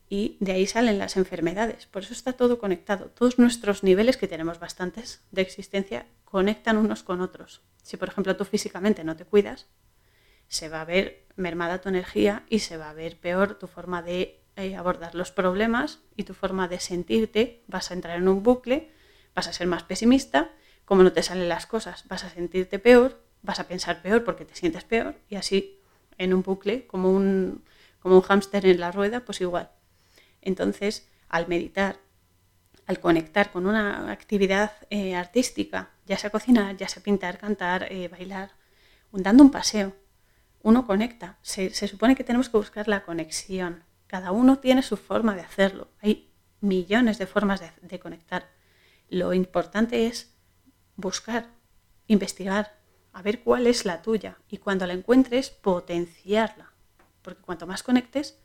Y 0.08 0.36
de 0.40 0.52
ahí 0.52 0.66
salen 0.66 0.98
las 0.98 1.16
enfermedades. 1.16 1.86
Por 1.86 2.02
eso 2.02 2.12
está 2.12 2.34
todo 2.34 2.58
conectado. 2.58 3.06
Todos 3.06 3.38
nuestros 3.38 3.82
niveles, 3.82 4.16
que 4.16 4.28
tenemos 4.28 4.60
bastantes 4.60 5.25
de 5.32 5.42
existencia, 5.42 6.06
conectan 6.25 6.76
unos 6.76 7.02
con 7.02 7.20
otros. 7.20 7.62
Si, 7.82 7.96
por 7.96 8.08
ejemplo, 8.08 8.36
tú 8.36 8.44
físicamente 8.44 9.04
no 9.04 9.16
te 9.16 9.25
cuidas, 9.25 9.66
se 10.48 10.68
va 10.68 10.80
a 10.80 10.84
ver 10.84 11.26
mermada 11.36 11.80
tu 11.80 11.88
energía 11.88 12.44
y 12.48 12.60
se 12.60 12.76
va 12.76 12.90
a 12.90 12.94
ver 12.94 13.18
peor 13.18 13.58
tu 13.58 13.66
forma 13.66 14.02
de 14.02 14.40
eh, 14.56 14.76
abordar 14.76 15.14
los 15.14 15.32
problemas 15.32 16.00
y 16.16 16.22
tu 16.22 16.34
forma 16.34 16.68
de 16.68 16.80
sentirte, 16.80 17.62
vas 17.66 17.90
a 17.90 17.94
entrar 17.94 18.16
en 18.16 18.28
un 18.28 18.42
bucle, 18.42 18.90
vas 19.34 19.48
a 19.48 19.52
ser 19.52 19.66
más 19.66 19.82
pesimista, 19.82 20.50
como 20.84 21.02
no 21.02 21.12
te 21.12 21.22
salen 21.22 21.48
las 21.48 21.66
cosas, 21.66 22.06
vas 22.08 22.25
a 22.25 22.30
sentirte 22.30 22.78
peor, 22.78 23.20
vas 23.42 23.60
a 23.60 23.68
pensar 23.68 24.00
peor 24.02 24.25
porque 24.25 24.44
te 24.44 24.54
sientes 24.54 24.84
peor 24.84 25.16
y 25.28 25.36
así 25.36 25.80
en 26.16 26.32
un 26.32 26.42
bucle, 26.42 26.86
como 26.86 27.10
un, 27.10 27.64
como 27.98 28.16
un 28.16 28.22
hámster 28.22 28.64
en 28.66 28.80
la 28.80 28.92
rueda, 28.92 29.25
pues 29.25 29.40
igual. 29.40 29.70
Entonces, 30.47 31.09
al 31.29 31.49
meditar, 31.49 31.99
al 32.87 33.00
conectar 33.00 33.50
con 33.50 33.67
una 33.67 34.12
actividad 34.12 34.73
eh, 34.91 35.17
artística, 35.17 35.91
ya 36.07 36.17
sea 36.17 36.31
cocinar, 36.31 36.76
ya 36.76 36.88
sea 36.88 37.03
pintar, 37.03 37.37
cantar, 37.37 37.93
eh, 37.93 38.09
bailar, 38.09 38.53
dando 39.11 39.43
un 39.43 39.50
paseo, 39.50 39.93
uno 40.62 40.87
conecta. 40.87 41.38
Se, 41.43 41.71
se 41.71 41.88
supone 41.88 42.15
que 42.15 42.25
tenemos 42.25 42.49
que 42.49 42.57
buscar 42.57 42.87
la 42.87 43.03
conexión, 43.03 43.83
cada 44.07 44.31
uno 44.31 44.61
tiene 44.61 44.83
su 44.83 44.97
forma 44.97 45.35
de 45.35 45.43
hacerlo. 45.43 45.88
Hay 46.00 46.31
millones 46.61 47.19
de 47.19 47.26
formas 47.26 47.61
de, 47.83 47.99
conectar. 47.99 48.49
Lo 49.09 49.35
importante 49.35 50.07
es 50.07 50.33
buscar, 50.95 51.49
investigar, 52.07 52.79
a 53.12 53.23
ver 53.23 53.43
cuál 53.43 53.67
es 53.67 53.85
la 53.85 54.00
tuya 54.03 54.38
y 54.49 54.59
cuando 54.59 54.87
la 54.87 54.93
encuentres 54.93 55.50
potenciarla. 55.50 56.73
Porque 57.23 57.43
cuanto 57.43 57.67
más 57.67 57.83
conectes, 57.83 58.38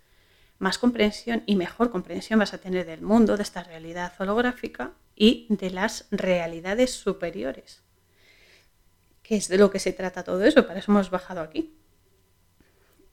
más 0.62 0.78
comprensión 0.78 1.42
y 1.48 1.56
mejor 1.56 1.90
comprensión 1.90 2.38
vas 2.38 2.54
a 2.54 2.60
tener 2.60 2.86
del 2.86 3.02
mundo, 3.02 3.36
de 3.36 3.42
esta 3.42 3.64
realidad 3.64 4.14
holográfica 4.20 4.92
y 5.16 5.48
de 5.50 5.72
las 5.72 6.06
realidades 6.12 6.92
superiores. 6.92 7.82
Que 9.24 9.38
es 9.38 9.48
de 9.48 9.58
lo 9.58 9.72
que 9.72 9.80
se 9.80 9.92
trata 9.92 10.24
todo 10.24 10.44
eso, 10.44 10.68
para 10.68 10.80
eso 10.80 10.92
hemos 10.92 11.10
bajado 11.10 11.42
aquí. 11.42 11.76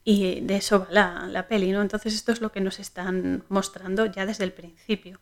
Y 0.03 0.41
de 0.41 0.57
eso 0.57 0.87
va 0.93 1.27
la, 1.27 1.47
peli, 1.47 1.71
¿no? 1.71 1.81
Entonces 1.81 2.13
esto 2.13 2.31
es 2.31 2.39
lo 2.39 2.51
que 2.51 2.61
nos 2.61 2.79
están 2.79 3.43
mostrando 3.49 4.05
ya 4.05 4.27
desde 4.27 4.43
el 4.43 4.53
principio. 4.53 5.19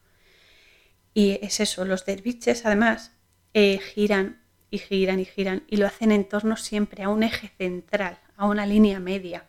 Y 1.14 1.40
es 1.42 1.62
eso, 1.62 1.86
los 1.86 2.06
derviches 2.06 2.66
además 2.66 3.14
eh, 3.54 3.80
giran 3.80 4.44
y 4.70 4.80
giran 4.80 5.22
y 5.22 5.26
giran 5.26 5.64
y 5.68 5.78
lo 5.78 5.88
hacen 5.88 6.12
en 6.12 6.28
torno 6.28 6.58
siempre 6.58 7.04
a 7.04 7.10
un 7.10 7.24
eje 7.24 7.54
central, 7.58 8.20
a 8.36 8.48
una 8.48 8.66
línea 8.66 9.00
media, 9.00 9.48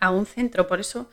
a 0.00 0.10
un 0.10 0.24
centro. 0.24 0.66
Por 0.66 0.80
eso 0.80 1.10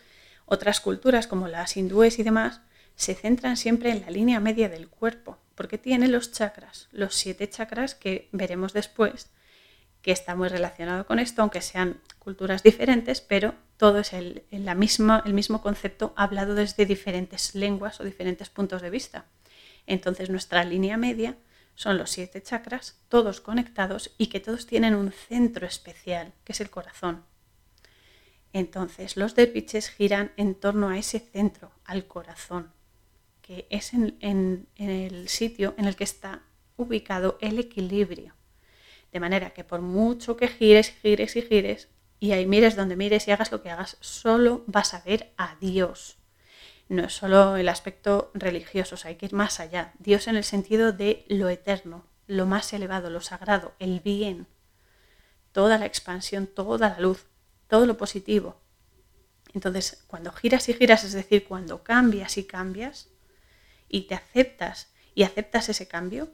otras 0.52 0.82
culturas 0.82 1.28
como 1.28 1.48
las 1.48 1.78
hindúes 1.78 2.20
y 2.20 2.24
demás 2.24 2.60
se 2.98 3.16
centran 3.16 3.56
siempre 3.56 3.90
en 3.90 4.02
la 4.02 4.10
línea 4.10 4.42
media 4.42 4.68
del 4.68 4.90
cuerpo, 4.90 5.38
porque 5.56 5.78
tiene 5.78 6.10
los 6.10 6.34
chakras, 6.34 6.90
los 6.92 7.16
siete 7.16 7.50
chakras 7.50 7.96
que 7.96 8.28
veremos 8.34 8.74
después, 8.74 9.30
que 10.02 10.12
está 10.12 10.36
muy 10.36 10.50
relacionado 10.50 11.06
con 11.06 11.20
esto, 11.20 11.42
aunque 11.42 11.62
sean 11.62 12.02
culturas 12.20 12.64
diferentes, 12.64 13.22
pero 13.22 13.56
todo 13.78 14.00
es 14.00 14.12
el, 14.12 14.44
la 14.52 14.76
misma, 14.76 15.24
el 15.26 15.34
mismo 15.34 15.62
concepto 15.62 16.14
hablado 16.18 16.54
desde 16.54 16.86
diferentes 16.86 17.56
lenguas 17.56 18.02
o 18.02 18.04
diferentes 18.04 18.50
puntos 18.50 18.82
de 18.82 18.90
vista. 18.90 19.28
Entonces 19.88 20.30
nuestra 20.30 20.66
línea 20.66 20.98
media 20.98 21.38
son 21.76 21.98
los 21.98 22.12
siete 22.12 22.44
chakras, 22.44 23.00
todos 23.08 23.40
conectados 23.40 24.14
y 24.18 24.28
que 24.28 24.42
todos 24.42 24.68
tienen 24.68 24.96
un 24.96 25.14
centro 25.14 25.66
especial, 25.66 26.34
que 26.44 26.52
es 26.52 26.60
el 26.60 26.70
corazón. 26.70 27.24
Entonces 28.54 29.18
los 29.18 29.36
derviches 29.36 29.90
giran 29.90 30.32
en 30.38 30.56
torno 30.56 30.90
a 30.90 30.98
ese 30.98 31.20
centro, 31.20 31.72
al 31.86 32.06
corazón, 32.06 32.72
que 33.42 33.68
es 33.70 33.94
en 33.94 34.68
el 34.76 35.30
sitio 35.30 35.74
en 35.78 35.86
el 35.86 35.96
que 35.96 36.04
está 36.04 36.44
ubicado 36.78 37.38
el 37.42 37.60
equilibrio. 37.60 38.36
De 39.12 39.20
manera 39.20 39.52
que 39.52 39.64
por 39.64 39.82
mucho 39.82 40.38
que 40.38 40.48
gires, 40.48 40.92
gires 41.02 41.36
y 41.36 41.42
gires, 41.42 41.90
y 42.20 42.34
ahí 42.34 42.46
mires 42.46 42.76
donde 42.76 42.96
mires 42.96 43.28
y 43.28 43.32
hagas 43.32 43.52
lo 43.52 43.62
que 43.62 43.70
hagas, 43.70 43.98
solo 44.00 44.64
vas 44.68 44.94
a 44.94 45.02
ver 45.02 45.34
a 45.38 45.56
Dios. 45.60 46.18
No 46.88 47.06
es 47.06 47.14
solo 47.14 47.56
el 47.56 47.70
aspecto 47.70 48.32
religioso, 48.34 48.96
hay 49.06 49.16
que 49.16 49.26
ir 49.26 49.34
más 49.34 49.60
allá. 49.60 49.94
Dios 50.00 50.28
en 50.28 50.36
el 50.36 50.44
sentido 50.44 50.92
de 50.92 51.26
lo 51.30 51.50
eterno, 51.50 52.06
lo 52.28 52.46
más 52.46 52.74
elevado, 52.74 53.10
lo 53.10 53.22
sagrado, 53.22 53.74
el 53.80 54.02
bien, 54.02 54.48
toda 55.52 55.78
la 55.78 55.86
expansión, 55.86 56.48
toda 56.48 56.90
la 56.90 57.00
luz, 57.00 57.26
todo 57.72 57.86
lo 57.86 57.96
positivo. 57.96 58.60
Entonces, 59.54 60.04
cuando 60.08 60.34
giras 60.34 60.68
y 60.68 60.74
giras, 60.74 61.06
es 61.06 61.14
decir, 61.14 61.46
cuando 61.46 61.84
cambias 61.84 62.38
y 62.38 62.44
cambias 62.44 63.08
y 63.88 64.02
te 64.08 64.16
aceptas 64.16 64.90
y 65.16 65.24
aceptas 65.24 65.70
ese 65.70 65.88
cambio, 65.88 66.30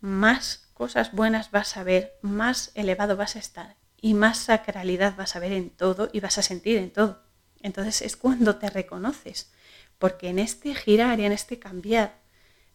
más 0.00 0.70
cosas 0.74 1.12
buenas 1.12 1.52
vas 1.52 1.76
a 1.76 1.84
ver, 1.84 2.18
más 2.20 2.72
elevado 2.74 3.16
vas 3.16 3.36
a 3.36 3.38
estar 3.38 3.76
y 4.00 4.14
más 4.14 4.38
sacralidad 4.38 5.14
vas 5.14 5.36
a 5.36 5.38
ver 5.38 5.52
en 5.52 5.70
todo 5.70 6.10
y 6.12 6.18
vas 6.18 6.36
a 6.36 6.42
sentir 6.42 6.78
en 6.78 6.90
todo. 6.90 7.22
Entonces 7.62 8.02
es 8.02 8.16
cuando 8.16 8.56
te 8.56 8.70
reconoces, 8.70 9.52
porque 9.98 10.30
en 10.30 10.40
este 10.40 10.74
girar 10.74 11.20
y 11.20 11.26
en 11.26 11.32
este 11.32 11.60
cambiar 11.60 12.18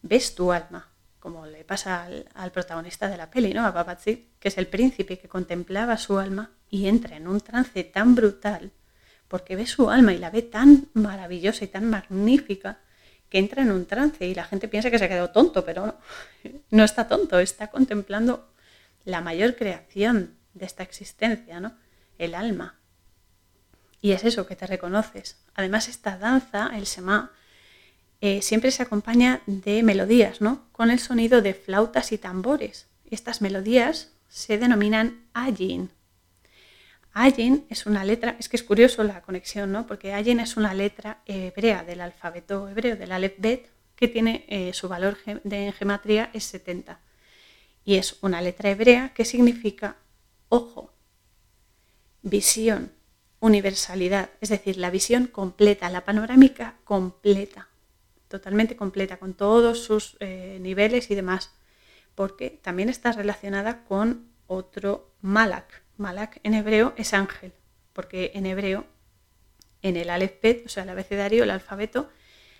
ves 0.00 0.34
tu 0.34 0.50
alma, 0.50 0.89
como 1.20 1.46
le 1.46 1.64
pasa 1.64 2.08
al, 2.34 2.50
protagonista 2.50 3.08
de 3.08 3.18
la 3.18 3.30
peli, 3.30 3.52
¿no? 3.52 3.64
A 3.64 3.70
Babazi, 3.70 4.30
que 4.40 4.48
es 4.48 4.58
el 4.58 4.66
príncipe 4.66 5.18
que 5.18 5.28
contemplaba 5.28 5.96
su 5.98 6.18
alma 6.18 6.50
y 6.68 6.88
entra 6.88 7.16
en 7.16 7.28
un 7.28 7.40
trance 7.40 7.84
tan 7.84 8.14
brutal, 8.14 8.72
porque 9.28 9.54
ve 9.54 9.66
su 9.66 9.90
alma 9.90 10.14
y 10.14 10.18
la 10.18 10.30
ve 10.30 10.42
tan 10.42 10.88
maravillosa 10.94 11.64
y 11.64 11.68
tan 11.68 11.88
magnífica, 11.88 12.80
que 13.28 13.38
entra 13.38 13.62
en 13.62 13.70
un 13.70 13.86
trance 13.86 14.26
y 14.26 14.34
la 14.34 14.44
gente 14.44 14.66
piensa 14.66 14.90
que 14.90 14.98
se 14.98 15.04
ha 15.04 15.08
quedado 15.08 15.30
tonto, 15.30 15.64
pero 15.64 15.98
no, 16.70 16.84
está 16.84 17.06
tonto, 17.06 17.38
está 17.38 17.68
contemplando 17.68 18.52
la 19.04 19.20
mayor 19.20 19.54
creación 19.54 20.36
de 20.54 20.66
esta 20.66 20.82
existencia, 20.82 21.60
¿no? 21.60 21.76
El 22.18 22.34
alma. 22.34 22.80
Y 24.00 24.12
es 24.12 24.24
eso 24.24 24.46
que 24.46 24.56
te 24.56 24.66
reconoces. 24.66 25.38
Además, 25.54 25.88
esta 25.88 26.16
danza, 26.16 26.70
el 26.74 26.86
Sema, 26.86 27.30
eh, 28.20 28.42
siempre 28.42 28.70
se 28.70 28.82
acompaña 28.82 29.42
de 29.46 29.82
melodías, 29.82 30.40
¿no? 30.40 30.68
Con 30.72 30.90
el 30.90 30.98
sonido 30.98 31.42
de 31.42 31.54
flautas 31.54 32.12
y 32.12 32.18
tambores. 32.18 32.86
Estas 33.10 33.40
melodías 33.40 34.12
se 34.28 34.58
denominan 34.58 35.24
ayin, 35.32 35.90
Ayin 37.12 37.66
es 37.68 37.86
una 37.86 38.04
letra, 38.04 38.36
es 38.38 38.48
que 38.48 38.56
es 38.56 38.62
curioso 38.62 39.02
la 39.02 39.22
conexión, 39.22 39.72
¿no? 39.72 39.86
Porque 39.86 40.12
Ayin 40.12 40.40
es 40.40 40.56
una 40.56 40.74
letra 40.74 41.22
hebrea 41.26 41.82
del 41.82 42.00
alfabeto 42.00 42.68
hebreo, 42.68 42.96
del 42.96 43.12
Aleph 43.12 43.34
Bet, 43.38 43.68
que 43.96 44.08
tiene 44.08 44.44
eh, 44.48 44.72
su 44.72 44.88
valor 44.88 45.18
de 45.42 45.72
gematría 45.72 46.30
es 46.32 46.44
70. 46.44 47.00
Y 47.84 47.96
es 47.96 48.18
una 48.20 48.40
letra 48.40 48.70
hebrea 48.70 49.12
que 49.12 49.24
significa 49.24 49.96
ojo, 50.48 50.92
visión, 52.22 52.92
universalidad, 53.40 54.30
es 54.40 54.50
decir, 54.50 54.76
la 54.76 54.90
visión 54.90 55.26
completa, 55.26 55.90
la 55.90 56.04
panorámica 56.04 56.76
completa, 56.84 57.68
totalmente 58.30 58.76
completa, 58.76 59.18
con 59.18 59.34
todos 59.34 59.82
sus 59.82 60.16
eh, 60.20 60.58
niveles 60.60 61.10
y 61.10 61.16
demás, 61.16 61.52
porque 62.14 62.60
también 62.62 62.88
está 62.88 63.12
relacionada 63.12 63.84
con 63.84 64.30
otro 64.46 65.12
malak. 65.20 65.82
Malak 65.96 66.40
en 66.44 66.54
hebreo 66.54 66.94
es 66.96 67.12
ángel, 67.12 67.52
porque 67.92 68.30
en 68.34 68.46
hebreo, 68.46 68.86
en 69.82 69.96
el 69.96 70.10
alefbet, 70.10 70.64
o 70.64 70.68
sea, 70.68 70.84
el 70.84 70.90
abecedario, 70.90 71.42
el 71.42 71.50
alfabeto, 71.50 72.08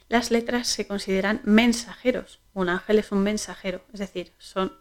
las 0.08 0.32
letras 0.32 0.66
se 0.66 0.88
consideran 0.88 1.40
mensajeros. 1.44 2.40
Un 2.52 2.68
ángel 2.68 2.98
es 2.98 3.12
un 3.12 3.22
mensajero, 3.22 3.84
es 3.92 4.00
decir, 4.00 4.32
son 4.38 4.76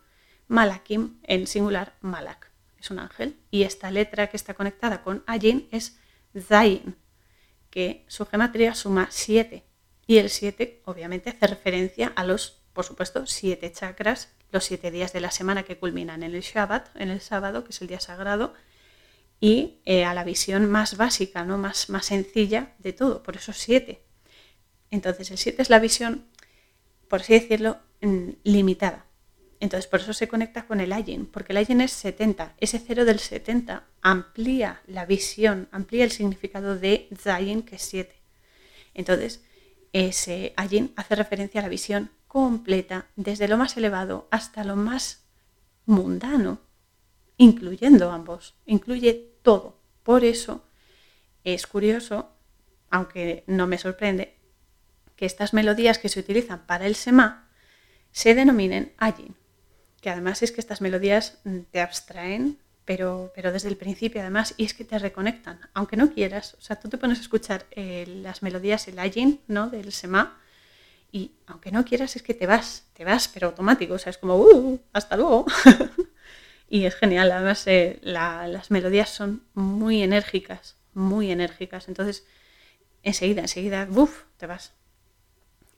malakim 0.48 1.20
en 1.24 1.46
singular 1.46 1.94
malak. 2.02 2.50
Es 2.80 2.90
un 2.90 2.98
ángel. 2.98 3.38
Y 3.52 3.62
esta 3.62 3.92
letra 3.92 4.28
que 4.28 4.38
está 4.38 4.56
conectada 4.56 5.04
con 5.04 5.24
ayin 5.28 5.68
es 5.72 6.00
zayin, 6.36 6.96
que 7.70 8.06
su 8.08 8.26
gematría 8.26 8.74
suma 8.74 9.08
7. 9.12 9.69
Y 10.10 10.18
el 10.18 10.32
7 10.32 10.82
obviamente 10.86 11.30
hace 11.30 11.46
referencia 11.46 12.12
a 12.16 12.24
los, 12.24 12.64
por 12.74 12.84
supuesto, 12.84 13.28
siete 13.28 13.72
chakras, 13.72 14.30
los 14.52 14.64
siete 14.66 14.90
días 14.90 15.14
de 15.14 15.22
la 15.22 15.30
semana 15.30 15.62
que 15.62 15.78
culminan 15.78 16.24
en 16.24 16.34
el 16.34 16.42
Shabbat, 16.42 16.90
en 16.96 17.12
el 17.12 17.22
sábado, 17.22 17.64
que 17.64 17.70
es 17.70 17.82
el 17.84 17.90
día 17.90 18.00
sagrado, 18.00 18.56
y 19.40 19.82
eh, 19.86 20.06
a 20.06 20.16
la 20.16 20.24
visión 20.24 20.68
más 20.68 20.98
básica, 20.98 21.44
¿no? 21.44 21.60
más, 21.60 21.92
más 21.92 22.08
sencilla 22.08 22.74
de 22.80 22.92
todo, 22.92 23.22
por 23.22 23.36
eso 23.36 23.54
7. 23.54 24.02
Entonces 24.90 25.30
el 25.30 25.38
7 25.38 25.62
es 25.62 25.70
la 25.70 25.78
visión, 25.78 26.26
por 27.08 27.22
así 27.22 27.34
decirlo, 27.34 27.78
mm, 28.02 28.30
limitada. 28.46 29.06
Entonces 29.60 29.86
por 29.86 30.00
eso 30.00 30.14
se 30.14 30.28
conecta 30.28 30.66
con 30.66 30.82
el 30.82 30.92
Ayin, 30.92 31.28
porque 31.28 31.54
el 31.54 31.58
Ayin 31.58 31.82
es 31.82 31.92
70. 31.92 32.56
Ese 32.58 32.80
0 32.80 33.06
del 33.06 33.20
70 33.20 33.84
amplía 34.02 34.82
la 34.88 35.06
visión, 35.06 35.70
amplía 35.72 36.04
el 36.04 36.12
significado 36.12 36.80
de 36.80 37.10
Zayin, 37.16 37.62
que 37.62 37.76
es 37.76 37.84
7. 37.84 38.16
Entonces 38.96 39.42
ese 39.94 40.54
Ayin 40.56 40.94
hace 40.96 41.16
referencia 41.16 41.62
a 41.62 41.64
la 41.64 41.70
visión 41.70 42.12
completa, 42.28 43.08
desde 43.16 43.48
lo 43.48 43.58
más 43.58 43.76
elevado 43.76 44.28
hasta 44.32 44.64
lo 44.64 44.76
más 44.76 45.26
mundano, 45.86 46.60
incluyendo 47.38 48.12
ambos, 48.12 48.56
incluye 48.66 49.34
todo. 49.42 49.80
Por 50.04 50.24
eso 50.24 50.64
es 51.44 51.66
curioso, 51.66 52.32
aunque 52.90 53.44
no 53.48 53.66
me 53.66 53.78
sorprende, 53.78 54.38
que 55.16 55.26
estas 55.26 55.54
melodías 55.54 55.98
que 55.98 56.10
se 56.10 56.20
utilizan 56.20 56.66
para 56.66 56.86
el 56.86 56.96
Sema 56.96 57.50
se 58.12 58.36
denominen 58.36 58.94
Ayin, 58.98 59.36
que 60.02 60.10
además 60.10 60.44
es 60.44 60.52
que 60.52 60.62
estas 60.62 60.82
melodías 60.82 61.40
te 61.72 61.82
abstraen, 61.82 62.60
pero, 62.90 63.32
pero 63.36 63.52
desde 63.52 63.70
el 63.70 63.78
principio 63.78 64.20
además, 64.20 64.56
y 64.58 64.66
es 64.66 64.74
que 64.74 64.84
te 64.84 64.98
reconectan, 64.98 65.60
aunque 65.76 65.96
no 65.96 66.12
quieras, 66.12 66.56
o 66.58 66.62
sea, 66.62 66.80
tú 66.80 66.90
te 66.90 66.98
pones 66.98 67.20
a 67.20 67.22
escuchar 67.22 67.68
eh, 67.70 68.04
las 68.08 68.42
melodías, 68.42 68.88
el 68.88 68.98
Ayin, 68.98 69.42
¿no? 69.46 69.70
Del 69.70 69.92
Sema, 69.92 70.40
y 71.12 71.34
aunque 71.46 71.72
no 71.72 71.86
quieras 71.86 72.16
es 72.16 72.24
que 72.24 72.34
te 72.34 72.48
vas, 72.48 72.88
te 72.94 73.06
vas, 73.06 73.28
pero 73.28 73.46
automático, 73.46 73.94
o 73.94 74.00
sea, 74.00 74.10
es 74.10 74.18
como, 74.18 74.38
uh, 74.38 74.80
hasta 74.92 75.18
luego. 75.18 75.46
y 76.68 76.86
es 76.86 76.96
genial, 76.96 77.32
además 77.32 77.68
eh, 77.68 78.00
las 78.02 78.72
melodías 78.72 79.12
son 79.12 79.44
muy 79.54 80.02
enérgicas, 80.02 80.76
muy 80.96 81.30
enérgicas, 81.30 81.90
entonces 81.90 82.26
enseguida, 83.04 83.42
enseguida, 83.42 83.88
uff, 83.92 84.24
te 84.38 84.48
vas. 84.48 84.74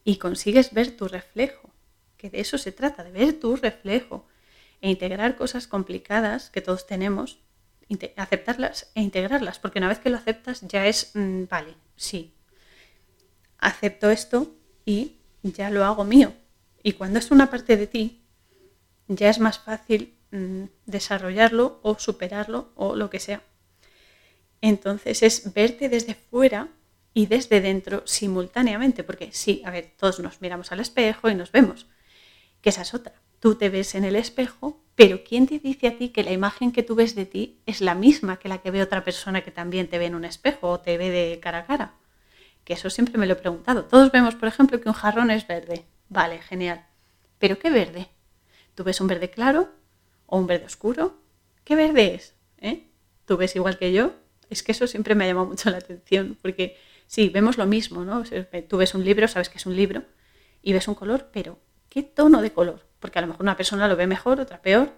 Y 0.05 0.15
consigues 0.15 0.73
ver 0.73 0.95
tu 0.95 1.09
reflejo, 1.09 1.73
que 2.15 2.29
de 2.29 2.39
eso 2.39 2.57
se 2.57 2.71
trata, 2.71 3.03
de 3.03 3.11
ver 3.11 3.37
tu 3.37 3.57
reflejo 3.57 4.30
e 4.81 4.89
integrar 4.89 5.35
cosas 5.35 5.67
complicadas 5.67 6.49
que 6.49 6.61
todos 6.61 6.87
tenemos, 6.87 7.39
aceptarlas 8.15 8.91
e 8.95 9.01
integrarlas, 9.01 9.59
porque 9.59 9.79
una 9.79 9.87
vez 9.87 9.99
que 9.99 10.09
lo 10.09 10.17
aceptas 10.17 10.61
ya 10.61 10.87
es, 10.87 11.11
mm, 11.13 11.43
vale, 11.49 11.75
sí, 11.95 12.33
acepto 13.59 14.09
esto 14.09 14.53
y 14.85 15.17
ya 15.43 15.69
lo 15.69 15.85
hago 15.85 16.03
mío. 16.03 16.33
Y 16.83 16.93
cuando 16.93 17.19
es 17.19 17.31
una 17.31 17.49
parte 17.49 17.77
de 17.77 17.87
ti, 17.87 18.23
ya 19.07 19.29
es 19.29 19.39
más 19.39 19.59
fácil 19.59 20.17
mm, 20.31 20.63
desarrollarlo 20.85 21.79
o 21.83 21.99
superarlo 21.99 22.71
o 22.75 22.95
lo 22.95 23.09
que 23.09 23.19
sea. 23.19 23.43
Entonces 24.61 25.23
es 25.23 25.53
verte 25.53 25.89
desde 25.89 26.15
fuera 26.15 26.69
y 27.13 27.25
desde 27.25 27.61
dentro 27.61 28.03
simultáneamente, 28.05 29.03
porque 29.03 29.31
sí, 29.31 29.61
a 29.65 29.71
ver, 29.71 29.91
todos 29.97 30.19
nos 30.19 30.41
miramos 30.41 30.71
al 30.71 30.79
espejo 30.79 31.29
y 31.29 31.35
nos 31.35 31.51
vemos, 31.51 31.87
que 32.61 32.69
esa 32.69 32.83
es 32.83 32.93
otra. 32.93 33.13
Tú 33.41 33.55
te 33.55 33.67
ves 33.69 33.93
en 33.95 34.05
el 34.05 34.15
espejo, 34.15 34.81
pero 34.95 35.25
¿quién 35.25 35.47
te 35.47 35.59
dice 35.59 35.87
a 35.87 35.97
ti 35.97 36.09
que 36.09 36.23
la 36.23 36.31
imagen 36.31 36.71
que 36.71 36.83
tú 36.83 36.95
ves 36.95 37.13
de 37.13 37.25
ti 37.25 37.59
es 37.65 37.81
la 37.81 37.93
misma 37.93 38.39
que 38.39 38.47
la 38.47 38.59
que 38.59 38.71
ve 38.71 38.81
otra 38.81 39.03
persona 39.03 39.41
que 39.41 39.51
también 39.51 39.89
te 39.89 39.99
ve 39.99 40.05
en 40.05 40.15
un 40.15 40.23
espejo 40.23 40.69
o 40.69 40.79
te 40.79 40.97
ve 40.97 41.09
de 41.09 41.41
cara 41.41 41.57
a 41.57 41.65
cara? 41.65 41.95
Que 42.63 42.71
eso 42.73 42.89
siempre 42.89 43.17
me 43.17 43.25
lo 43.25 43.33
he 43.33 43.35
preguntado. 43.35 43.83
Todos 43.83 44.13
vemos, 44.13 44.35
por 44.35 44.47
ejemplo, 44.47 44.79
que 44.79 44.87
un 44.87 44.95
jarrón 44.95 45.29
es 45.29 45.45
verde. 45.45 45.83
Vale, 46.07 46.39
genial. 46.39 46.85
¿Pero 47.37 47.59
qué 47.59 47.69
verde? 47.69 48.07
¿Tú 48.75 48.85
ves 48.85 49.01
un 49.01 49.07
verde 49.07 49.29
claro 49.29 49.69
o 50.27 50.37
un 50.37 50.47
verde 50.47 50.67
oscuro? 50.67 51.17
¿Qué 51.65 51.75
verde 51.75 52.15
es? 52.15 52.35
¿Eh? 52.59 52.87
¿Tú 53.25 53.35
ves 53.35 53.57
igual 53.57 53.77
que 53.77 53.91
yo? 53.91 54.13
Es 54.49 54.63
que 54.63 54.71
eso 54.71 54.87
siempre 54.87 55.15
me 55.15 55.25
ha 55.25 55.27
llamado 55.27 55.47
mucho 55.47 55.69
la 55.69 55.77
atención, 55.77 56.37
porque 56.41 56.77
Sí, 57.11 57.27
vemos 57.27 57.57
lo 57.57 57.65
mismo, 57.65 58.05
¿no? 58.05 58.23
Tú 58.69 58.77
ves 58.77 58.95
un 58.95 59.03
libro, 59.03 59.27
sabes 59.27 59.49
que 59.49 59.57
es 59.57 59.65
un 59.65 59.75
libro, 59.75 60.03
y 60.61 60.71
ves 60.71 60.87
un 60.87 60.95
color, 60.95 61.27
pero 61.33 61.59
¿qué 61.89 62.03
tono 62.03 62.41
de 62.41 62.53
color? 62.53 62.87
Porque 63.01 63.19
a 63.19 63.21
lo 63.23 63.27
mejor 63.27 63.41
una 63.41 63.57
persona 63.57 63.89
lo 63.89 63.97
ve 63.97 64.07
mejor, 64.07 64.39
otra 64.39 64.61
peor. 64.61 64.93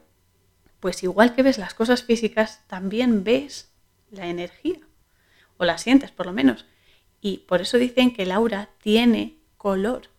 Pues 0.80 1.02
igual 1.02 1.34
que 1.34 1.42
ves 1.42 1.58
las 1.58 1.74
cosas 1.74 2.04
físicas, 2.04 2.62
también 2.68 3.24
ves 3.24 3.72
la 4.12 4.28
energía, 4.28 4.80
o 5.58 5.66
la 5.66 5.80
sientes 5.80 6.12
por 6.12 6.28
lo 6.28 6.34
menos. 6.34 6.66
Y 7.22 7.40
por 7.40 7.62
eso 7.62 7.78
dicen 7.78 8.14
que 8.14 8.24
el 8.24 8.34
aura 8.34 8.70
tiene 8.80 9.40
color. 9.58 10.10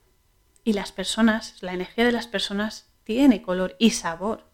Y 0.65 0.73
las 0.73 0.91
personas, 0.91 1.63
la 1.63 1.75
energía 1.75 2.07
de 2.07 2.13
las 2.13 2.27
personas 2.27 2.89
tiene 3.05 3.43
color 3.43 3.77
y 3.79 3.91
sabor. 3.91 4.45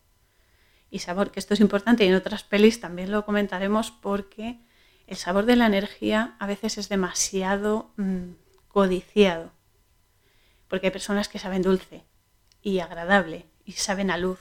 Y 0.90 0.99
sabor, 0.99 1.31
que 1.31 1.38
esto 1.38 1.55
es 1.55 1.61
importante 1.61 2.05
y 2.05 2.09
en 2.09 2.16
otras 2.16 2.43
pelis 2.43 2.81
también 2.81 3.12
lo 3.12 3.25
comentaremos 3.25 3.93
porque 3.93 4.59
el 5.07 5.16
sabor 5.16 5.47
de 5.47 5.55
la 5.55 5.66
energía 5.66 6.35
a 6.40 6.49
veces 6.49 6.79
es 6.79 6.88
demasiado 6.88 7.93
mm, 7.97 8.33
codiciado, 8.66 9.53
porque 10.66 10.88
hay 10.88 10.93
personas 10.93 11.29
que 11.29 11.38
saben 11.38 11.62
dulce 11.62 12.10
y 12.62 12.81
agradable 12.81 13.46
y 13.64 13.73
saben 13.73 14.11
a 14.11 14.18
luz. 14.18 14.38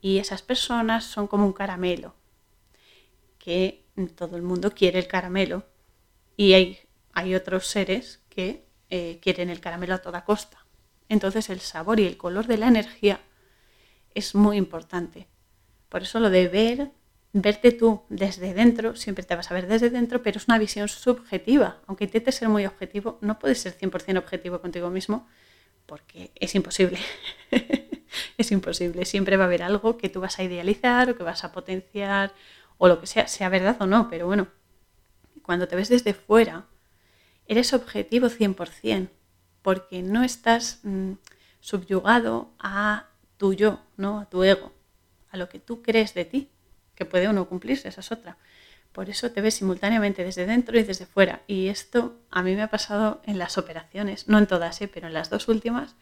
Y 0.00 0.18
esas 0.18 0.42
personas 0.42 1.04
son 1.04 1.26
como 1.26 1.46
un 1.46 1.52
caramelo, 1.52 2.14
que 3.38 3.84
todo 4.14 4.36
el 4.36 4.42
mundo 4.42 4.72
quiere 4.72 4.98
el 4.98 5.08
caramelo 5.08 5.64
y 6.36 6.52
hay, 6.52 6.78
hay 7.12 7.34
otros 7.34 7.66
seres 7.66 8.20
que 8.28 8.66
eh, 8.90 9.18
quieren 9.22 9.50
el 9.50 9.60
caramelo 9.60 9.94
a 9.94 9.98
toda 9.98 10.24
costa. 10.24 10.64
Entonces 11.08 11.50
el 11.50 11.60
sabor 11.60 12.00
y 12.00 12.06
el 12.06 12.16
color 12.16 12.46
de 12.46 12.58
la 12.58 12.68
energía 12.68 13.20
es 14.14 14.34
muy 14.34 14.56
importante. 14.56 15.28
Por 15.88 16.02
eso 16.02 16.20
lo 16.20 16.30
de 16.30 16.48
ver 16.48 16.90
verte 17.32 17.72
tú 17.72 18.02
desde 18.08 18.54
dentro, 18.54 18.96
siempre 18.96 19.24
te 19.24 19.36
vas 19.36 19.50
a 19.50 19.54
ver 19.54 19.66
desde 19.66 19.90
dentro, 19.90 20.22
pero 20.22 20.38
es 20.38 20.48
una 20.48 20.58
visión 20.58 20.88
subjetiva. 20.88 21.78
Aunque 21.86 22.04
intentes 22.04 22.34
ser 22.34 22.48
muy 22.48 22.64
objetivo, 22.66 23.18
no 23.20 23.38
puedes 23.38 23.60
ser 23.60 23.76
100% 23.76 24.18
objetivo 24.18 24.60
contigo 24.60 24.90
mismo 24.90 25.28
porque 25.86 26.30
es 26.34 26.54
imposible. 26.54 26.98
es 28.38 28.52
imposible. 28.52 29.04
Siempre 29.04 29.36
va 29.36 29.44
a 29.44 29.46
haber 29.46 29.62
algo 29.62 29.96
que 29.96 30.08
tú 30.08 30.20
vas 30.20 30.38
a 30.38 30.42
idealizar 30.42 31.08
o 31.10 31.16
que 31.16 31.22
vas 31.22 31.44
a 31.44 31.52
potenciar 31.52 32.34
o 32.78 32.88
lo 32.88 33.00
que 33.00 33.06
sea, 33.06 33.26
sea 33.28 33.48
verdad 33.48 33.76
o 33.80 33.86
no, 33.86 34.08
pero 34.10 34.26
bueno, 34.26 34.48
cuando 35.42 35.66
te 35.68 35.76
ves 35.76 35.88
desde 35.88 36.12
fuera, 36.12 36.66
eres 37.46 37.72
objetivo 37.72 38.28
100%, 38.28 39.08
porque 39.62 40.02
no 40.02 40.22
estás 40.24 40.80
mm, 40.82 41.12
subyugado 41.60 42.52
a 42.58 43.08
tu 43.36 43.54
yo, 43.54 43.80
¿no? 43.96 44.20
a 44.20 44.28
tu 44.28 44.44
ego, 44.44 44.72
a 45.30 45.36
lo 45.36 45.48
que 45.48 45.58
tú 45.58 45.82
crees 45.82 46.14
de 46.14 46.24
ti 46.24 46.50
que 46.94 47.04
puede 47.04 47.28
o 47.28 47.32
no 47.32 47.48
cumplirse, 47.48 47.88
esa 47.88 48.00
es 48.00 48.10
otra. 48.10 48.38
Por 48.96 49.10
eso 49.10 49.30
te 49.30 49.42
ves 49.42 49.52
simultáneamente 49.52 50.24
desde 50.24 50.46
dentro 50.46 50.78
y 50.78 50.82
desde 50.82 51.04
fuera. 51.04 51.42
Y 51.46 51.68
esto 51.68 52.18
a 52.30 52.42
mí 52.42 52.56
me 52.56 52.62
ha 52.62 52.70
pasado 52.70 53.20
en 53.26 53.38
las 53.38 53.58
operaciones, 53.58 54.26
no 54.26 54.38
en 54.38 54.46
todas, 54.46 54.80
¿eh? 54.80 54.88
pero 54.88 55.06
en 55.06 55.12
las 55.12 55.28
dos 55.28 55.48
últimas, 55.48 55.96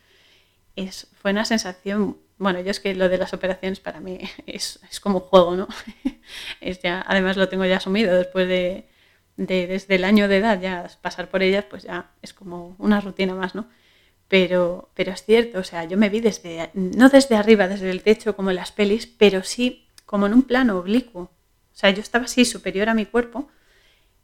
es, 0.76 1.08
fue 1.20 1.32
una 1.32 1.44
sensación, 1.44 2.18
bueno, 2.38 2.60
yo 2.60 2.70
es 2.70 2.78
que 2.78 2.94
lo 2.94 3.08
de 3.08 3.18
las 3.18 3.34
operaciones 3.34 3.80
para 3.80 3.98
mí 3.98 4.20
es, 4.46 4.78
como 5.02 5.18
un 5.18 5.24
juego, 5.24 5.56
¿no? 5.56 5.66
es 6.60 6.82
ya, 6.82 7.04
además 7.04 7.36
lo 7.36 7.48
tengo 7.48 7.64
ya 7.64 7.78
asumido 7.78 8.14
después 8.14 8.46
de, 8.46 8.88
de, 9.38 9.66
desde 9.66 9.96
el 9.96 10.04
año 10.04 10.28
de 10.28 10.36
edad, 10.36 10.60
ya 10.60 10.88
pasar 11.02 11.28
por 11.28 11.42
ellas, 11.42 11.64
pues 11.68 11.82
ya 11.82 12.12
es 12.22 12.32
como 12.32 12.76
una 12.78 13.00
rutina 13.00 13.34
más, 13.34 13.56
¿no? 13.56 13.68
Pero, 14.28 14.92
pero 14.94 15.10
es 15.10 15.24
cierto, 15.24 15.58
o 15.58 15.64
sea, 15.64 15.82
yo 15.82 15.96
me 15.96 16.10
vi 16.10 16.20
desde, 16.20 16.70
no 16.74 17.08
desde 17.08 17.34
arriba, 17.34 17.66
desde 17.66 17.90
el 17.90 18.04
techo 18.04 18.36
como 18.36 18.50
en 18.50 18.56
las 18.56 18.70
pelis, 18.70 19.08
pero 19.08 19.42
sí 19.42 19.88
como 20.06 20.26
en 20.26 20.34
un 20.34 20.42
plano 20.42 20.78
oblicuo. 20.78 21.32
O 21.74 21.76
sea, 21.76 21.90
yo 21.90 22.00
estaba 22.00 22.26
así 22.26 22.44
superior 22.44 22.88
a 22.88 22.94
mi 22.94 23.04
cuerpo, 23.04 23.48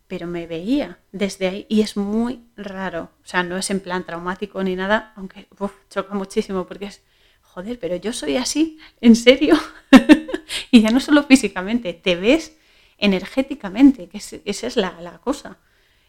pero 0.07 0.29
me 0.29 0.47
veía 0.47 0.99
desde 1.11 1.49
ahí 1.49 1.67
y 1.69 1.81
es 1.81 1.97
muy 1.97 2.45
raro. 2.57 3.11
O 3.25 3.27
sea, 3.27 3.43
no 3.43 3.57
es 3.57 3.71
en 3.71 3.81
plan 3.81 4.05
traumático 4.05 4.63
ni 4.63 4.77
nada, 4.77 5.13
aunque 5.17 5.49
choca 5.89 6.15
muchísimo 6.15 6.67
porque 6.67 6.87
es, 6.87 7.03
joder, 7.43 7.79
pero 7.81 7.97
yo 7.97 8.13
soy 8.13 8.37
así, 8.37 8.79
en 9.01 9.17
serio. 9.17 9.59
y 10.71 10.81
ya 10.81 10.91
no 10.91 11.01
solo 11.01 11.25
físicamente, 11.25 11.93
te 11.93 12.15
ves 12.15 12.57
energéticamente, 12.99 14.09
que 14.09 14.19
esa 14.19 14.67
es 14.67 14.77
la, 14.77 15.01
la 15.01 15.19
cosa. 15.19 15.59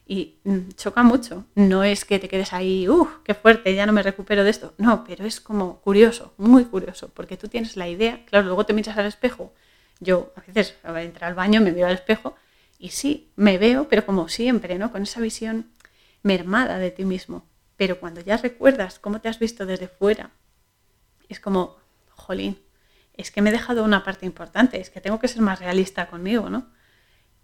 Y 0.06 0.36
mm, 0.44 0.72
choca 0.76 1.02
mucho. 1.02 1.46
No 1.56 1.84
es 1.84 2.06
que 2.06 2.20
te 2.20 2.28
quedes 2.28 2.54
ahí, 2.54 2.88
uff, 2.88 3.10
qué 3.24 3.34
fuerte, 3.34 3.74
ya 3.74 3.86
no 3.88 3.94
me 3.94 4.04
recupero 4.04 4.44
de 4.44 4.52
esto. 4.52 4.76
No, 4.78 5.04
pero 5.06 5.26
es 5.26 5.42
como 5.42 5.80
curioso, 5.82 6.34
muy 6.38 6.66
curioso, 6.66 7.10
porque 7.16 7.38
tú 7.38 7.48
tienes 7.48 7.78
la 7.78 7.88
idea, 7.88 8.26
claro, 8.26 8.46
luego 8.46 8.66
te 8.66 8.74
miras 8.74 8.98
al 8.98 9.08
espejo. 9.08 9.54
Yo 10.02 10.34
a 10.36 10.42
veces 10.42 10.76
entrar 10.84 11.30
al 11.30 11.36
baño, 11.36 11.62
me 11.62 11.72
miro 11.72 11.88
al 11.88 11.94
espejo 11.94 12.36
y 12.78 12.90
sí, 12.90 13.32
me 13.38 13.58
veo, 13.58 13.88
pero 13.88 14.06
como 14.06 14.28
siempre, 14.28 14.78
¿no? 14.78 14.92
Con 14.92 15.04
esa 15.04 15.22
visión 15.22 15.72
mermada 16.24 16.80
de 16.80 16.92
ti 16.92 17.06
mismo. 17.06 17.46
Pero 17.78 18.00
cuando 18.00 18.20
ya 18.20 18.38
recuerdas 18.38 19.00
cómo 19.00 19.22
te 19.22 19.30
has 19.30 19.40
visto 19.40 19.66
desde 19.66 19.88
fuera, 19.88 20.32
es 21.30 21.40
como, 21.40 21.78
jolín, 22.10 22.60
es 23.14 23.32
que 23.32 23.42
me 23.42 23.50
he 23.50 23.54
dejado 23.54 23.84
una 23.84 24.04
parte 24.04 24.26
importante, 24.26 24.82
es 24.82 24.90
que 24.90 25.02
tengo 25.02 25.20
que 25.20 25.28
ser 25.28 25.42
más 25.42 25.60
realista 25.60 26.08
conmigo, 26.08 26.50
¿no? 26.50 26.68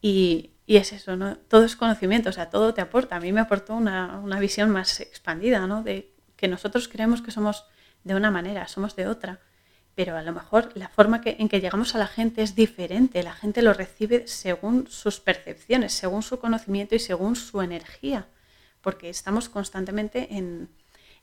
Y, 0.02 0.52
es 0.68 0.92
eso, 0.92 1.16
¿no? 1.16 1.38
Todo 1.38 1.64
es 1.64 1.76
conocimiento, 1.76 2.30
o 2.30 2.34
sea, 2.34 2.50
todo 2.50 2.74
te 2.74 2.82
aporta. 2.82 3.16
A 3.16 3.20
mí 3.20 3.32
me 3.32 3.40
aportó 3.40 3.74
una, 3.76 4.40
visión 4.40 4.70
más 4.70 5.00
expandida, 5.00 5.66
¿no? 5.66 5.84
De 5.84 6.14
que 6.36 6.48
nosotros 6.48 6.88
creemos 6.88 7.22
que 7.22 7.32
somos 7.32 7.66
de 8.04 8.16
una 8.16 8.32
manera, 8.32 8.68
somos 8.68 8.96
de 8.96 9.08
otra, 9.08 9.40
pero 9.98 10.16
a 10.16 10.22
lo 10.22 10.32
mejor 10.32 10.70
la 10.76 10.90
forma 10.90 11.22
en 11.26 11.50
que 11.50 11.60
llegamos 11.60 11.96
a 11.96 11.98
la 11.98 12.06
gente 12.06 12.44
es 12.44 12.54
diferente, 12.54 13.24
la 13.24 13.34
gente 13.34 13.64
lo 13.64 13.74
recibe 13.74 14.28
según 14.28 14.86
sus 14.92 15.20
percepciones, 15.20 15.92
según 15.92 16.22
su 16.22 16.38
conocimiento 16.38 16.94
y 16.94 17.00
según 17.00 17.36
su 17.36 17.64
energía, 17.64 18.28
porque 18.82 19.10
estamos 19.10 19.50
constantemente 19.50 20.36
en, 20.38 20.70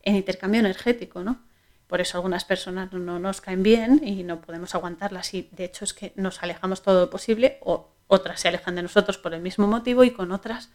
en 0.03 0.17
intercambio 0.17 0.59
energético, 0.59 1.23
¿no? 1.23 1.41
Por 1.87 2.01
eso 2.01 2.19
algunas 2.19 2.45
personas 2.45 2.93
no 2.93 3.21
nos 3.21 3.41
caen 3.41 3.63
bien 3.63 4.01
y 4.03 4.25
no 4.25 4.41
podemos 4.41 4.75
aguantarlas 4.75 5.35
y 5.35 5.49
de 5.53 5.67
hecho 5.67 5.85
es 5.85 5.95
que 5.95 6.13
nos 6.17 6.43
alejamos 6.43 6.83
todo 6.83 7.03
lo 7.03 7.11
posible 7.11 7.59
o 7.61 7.91
otras 8.09 8.41
se 8.41 8.49
alejan 8.49 8.75
de 8.75 8.83
nosotros 8.83 9.19
por 9.19 9.35
el 9.35 9.41
mismo 9.41 9.69
motivo 9.69 10.03
y 10.03 10.11
con 10.11 10.33
otras 10.33 10.71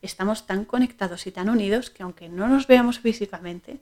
estamos 0.00 0.46
tan 0.46 0.64
conectados 0.64 1.26
y 1.26 1.32
tan 1.32 1.50
unidos 1.50 1.90
que 1.90 2.02
aunque 2.02 2.30
no 2.30 2.48
nos 2.48 2.66
veamos 2.66 2.98
físicamente, 2.98 3.80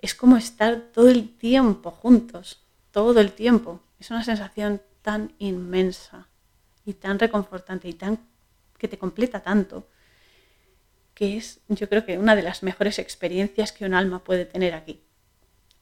es 0.00 0.14
como 0.14 0.36
estar 0.36 0.92
todo 0.92 1.08
el 1.08 1.36
tiempo 1.36 1.90
juntos, 1.90 2.62
todo 2.92 3.20
el 3.20 3.32
tiempo. 3.32 3.80
Es 3.98 4.10
una 4.10 4.24
sensación 4.24 4.80
tan 5.02 5.34
inmensa 5.38 6.28
y 6.84 6.94
tan 6.94 7.18
reconfortante 7.18 7.88
y 7.88 7.92
tan 7.94 8.18
que 8.78 8.88
te 8.88 8.98
completa 8.98 9.40
tanto 9.40 9.86
que 11.20 11.36
es 11.36 11.60
yo 11.68 11.86
creo 11.86 12.06
que 12.06 12.16
una 12.16 12.34
de 12.34 12.40
las 12.40 12.62
mejores 12.62 12.98
experiencias 12.98 13.72
que 13.72 13.84
un 13.84 13.92
alma 13.92 14.24
puede 14.24 14.46
tener 14.46 14.72
aquí. 14.72 15.02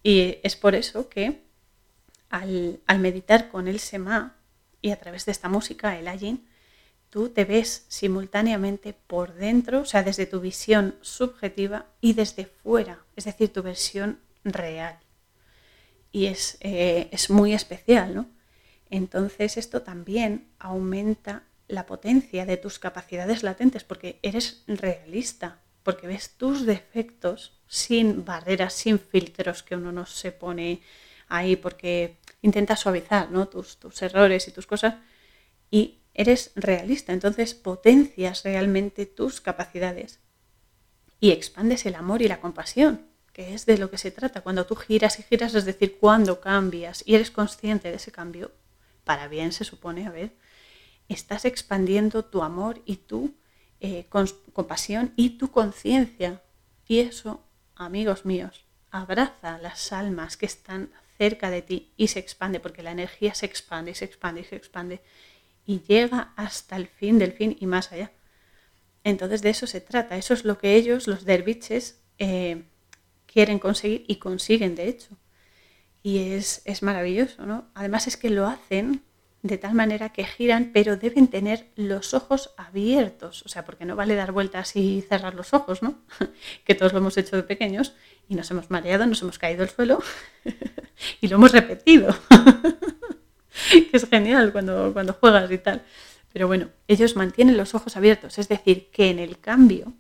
Y 0.03 0.39
es 0.43 0.57
por 0.57 0.75
eso 0.75 1.09
que 1.09 1.45
al, 2.29 2.81
meditar 2.99 3.49
con 3.49 3.69
el 3.69 3.79
Sema 3.79 4.35
y 4.83 4.91
a 4.91 4.97
través 4.97 5.27
de 5.27 5.33
esta 5.33 5.49
música, 5.49 5.97
el 5.97 6.09
Ayin, 6.09 6.45
tú 7.09 7.29
te 7.29 7.45
ves 7.45 7.85
simultáneamente 7.87 8.93
por 8.93 9.35
dentro, 9.35 9.83
o 9.83 9.85
sea, 9.85 10.03
desde 10.03 10.27
tu 10.27 10.41
visión 10.41 10.97
subjetiva 11.03 11.87
y 12.01 12.15
desde 12.15 12.47
fuera, 12.47 12.99
es 13.15 13.25
decir, 13.25 13.53
tu 13.53 13.63
versión 13.63 14.19
real. 14.43 14.99
Y 16.19 16.27
es, 16.27 16.59
eh, 16.63 17.09
es 17.13 17.31
muy 17.31 17.55
especial, 17.55 18.13
¿no? 18.13 18.27
Entonces 18.91 19.57
esto 19.57 19.83
también 19.83 20.49
aumenta 20.59 21.45
la 21.69 21.87
potencia 21.87 22.45
de 22.45 22.57
tus 22.57 22.81
capacidades 22.81 23.45
latentes 23.45 23.85
porque 23.85 24.19
eres 24.23 24.65
realista, 24.67 25.61
porque 25.85 26.09
ves 26.09 26.31
tus 26.31 26.67
defectos 26.67 27.61
sin 27.69 28.25
barreras, 28.25 28.73
sin 28.73 28.99
filtros 28.99 29.63
que 29.63 29.77
uno 29.77 29.93
no 29.93 30.07
se 30.07 30.33
pone 30.33 30.81
ahí 31.29 31.55
porque 31.55 32.17
intenta 32.43 32.75
suavizar 32.75 33.31
¿no? 33.31 33.47
tus, 33.47 33.77
tus 33.79 34.03
errores 34.03 34.49
y 34.49 34.51
tus 34.51 34.67
cosas 34.67 34.97
y 35.71 36.01
eres 36.15 36.51
realista, 36.57 37.13
entonces 37.13 37.55
potencias 37.55 38.43
realmente 38.43 39.07
tus 39.07 39.41
capacidades 39.41 40.19
y 41.21 41.31
expandes 41.31 41.87
el 41.87 41.95
amor 41.95 42.23
y 42.23 42.27
la 42.27 42.41
compasión, 42.41 43.07
que 43.39 43.55
es 43.55 43.67
de 43.67 43.79
lo 43.79 43.89
que 43.89 43.99
se 43.99 44.11
trata. 44.11 44.41
Cuando 44.41 44.67
tú 44.67 44.75
giras 44.75 45.21
y 45.21 45.23
giras, 45.23 45.55
es 45.55 45.65
decir, 45.65 45.99
cuando 46.01 46.41
cambias 46.41 47.05
y 47.07 47.15
eres 47.15 47.31
consciente 47.31 47.89
de 47.89 47.95
ese 47.95 48.11
cambio, 48.11 48.51
para 49.05 49.29
bien 49.29 49.53
se 49.53 49.63
supone, 49.63 50.09
a 50.09 50.11
ver, 50.11 50.33
estás 51.09 51.45
expandiendo 51.45 52.25
tu 52.25 52.43
amor 52.43 52.83
y 52.85 52.97
tu 52.97 53.37
eh, 53.79 54.07
compasión 54.53 55.13
y 55.15 55.39
tu 55.39 55.53
conciencia. 55.53 56.43
Y 56.89 56.99
eso, 56.99 57.41
amigos 57.77 58.25
míos, 58.25 58.65
abraza 58.91 59.59
las 59.59 59.93
almas 59.93 60.37
que 60.37 60.47
están 60.47 60.91
cerca 61.17 61.49
de 61.49 61.63
ti 61.63 61.93
y 61.97 62.09
se 62.09 62.19
expande, 62.19 62.59
porque 62.59 62.83
la 62.83 62.91
energía 62.91 63.35
se 63.35 63.47
expande 63.47 63.93
y 63.93 63.95
se 63.95 64.05
expande 64.05 64.41
y 64.41 64.45
se 64.47 64.57
expande 64.57 65.01
y 65.65 65.83
llega 65.87 66.33
hasta 66.35 66.75
el 66.75 66.89
fin 66.89 67.21
del 67.21 67.35
fin 67.35 67.57
y 67.61 67.67
más 67.67 67.93
allá. 67.93 68.11
Entonces 69.05 69.43
de 69.43 69.51
eso 69.51 69.69
se 69.69 69.81
trata, 69.81 70.17
eso 70.17 70.35
es 70.35 70.45
lo 70.45 70.59
que 70.59 70.75
ellos, 70.75 71.07
los 71.07 71.25
derviches, 71.25 72.01
eh, 72.19 72.65
quieren 73.31 73.59
conseguir 73.59 74.05
y 74.09 74.17
consiguen 74.17 74.75
de 74.75 74.89
hecho. 74.89 75.17
Y 76.03 76.33
es, 76.33 76.63
es 76.65 76.83
maravilloso, 76.83 77.45
¿no? 77.47 77.69
Además 77.75 78.07
es 78.07 78.17
que 78.17 78.31
lo 78.31 78.47
hacen 78.47 79.03
de 79.43 79.59
tal 79.59 79.75
manera 79.75 80.09
que 80.09 80.25
giran, 80.25 80.71
pero 80.73 80.97
deben 80.97 81.29
tener 81.29 81.69
los 81.77 82.13
ojos 82.13 82.51
abiertos, 82.57 83.43
o 83.45 83.49
sea, 83.49 83.65
porque 83.65 83.85
no 83.85 83.95
vale 83.95 84.17
dar 84.17 84.33
vueltas 84.33 84.75
y 84.75 85.03
cerrar 85.03 85.35
los 85.35 85.55
ojos, 85.55 85.83
¿no? 85.83 85.99
que 86.65 86.75
todos 86.75 86.93
lo 86.93 86.99
hemos 86.99 87.17
hecho 87.17 87.37
de 87.37 87.45
pequeños 87.45 87.95
y 88.29 88.35
nos 88.35 88.51
hemos 88.51 88.71
mareado, 88.71 89.07
nos 89.07 89.23
hemos 89.23 89.39
caído 89.39 89.63
al 89.63 89.71
suelo 89.71 90.03
y 91.21 91.29
lo 91.29 91.37
hemos 91.37 91.53
repetido, 91.53 92.17
que 93.71 93.91
es 93.93 94.09
genial 94.09 94.51
cuando, 94.53 94.93
cuando 94.93 95.13
juegas 95.13 95.51
y 95.51 95.59
tal. 95.59 95.83
Pero 96.33 96.47
bueno, 96.47 96.71
ellos 96.89 97.17
mantienen 97.17 97.57
los 97.57 97.75
ojos 97.75 97.97
abiertos, 97.97 98.39
es 98.39 98.49
decir, 98.49 98.91
que 98.91 99.11
en 99.11 99.19
el 99.19 99.39
cambio 99.39 99.93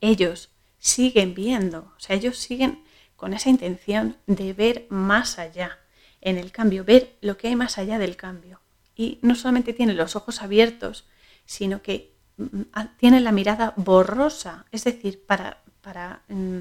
ellos 0.00 0.50
siguen 0.78 1.34
viendo, 1.34 1.92
o 1.96 2.00
sea, 2.00 2.16
ellos 2.16 2.38
siguen 2.38 2.84
con 3.16 3.34
esa 3.34 3.50
intención 3.50 4.16
de 4.26 4.52
ver 4.52 4.86
más 4.90 5.38
allá 5.38 5.78
en 6.20 6.38
el 6.38 6.52
cambio, 6.52 6.84
ver 6.84 7.16
lo 7.20 7.36
que 7.36 7.48
hay 7.48 7.56
más 7.56 7.78
allá 7.78 7.98
del 7.98 8.16
cambio. 8.16 8.60
Y 8.94 9.18
no 9.22 9.34
solamente 9.34 9.72
tiene 9.72 9.94
los 9.94 10.16
ojos 10.16 10.42
abiertos, 10.42 11.06
sino 11.44 11.82
que 11.82 12.14
mm, 12.36 12.62
ah, 12.72 12.92
tiene 12.96 13.20
la 13.20 13.32
mirada 13.32 13.74
borrosa, 13.76 14.66
es 14.70 14.84
decir, 14.84 15.24
para, 15.26 15.62
para 15.80 16.22
mm, 16.28 16.60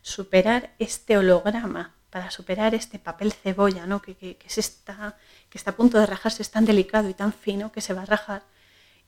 superar 0.00 0.74
este 0.78 1.16
holograma, 1.18 1.94
para 2.10 2.30
superar 2.30 2.74
este 2.74 2.98
papel 2.98 3.32
cebolla, 3.32 3.86
¿no? 3.86 4.02
que, 4.02 4.14
que, 4.16 4.36
está, 4.56 5.16
que 5.48 5.58
está 5.58 5.70
a 5.70 5.76
punto 5.76 5.98
de 5.98 6.06
rajarse, 6.06 6.42
es 6.42 6.50
tan 6.50 6.64
delicado 6.64 7.08
y 7.08 7.14
tan 7.14 7.32
fino 7.32 7.72
que 7.72 7.80
se 7.80 7.94
va 7.94 8.02
a 8.02 8.06
rajar. 8.06 8.42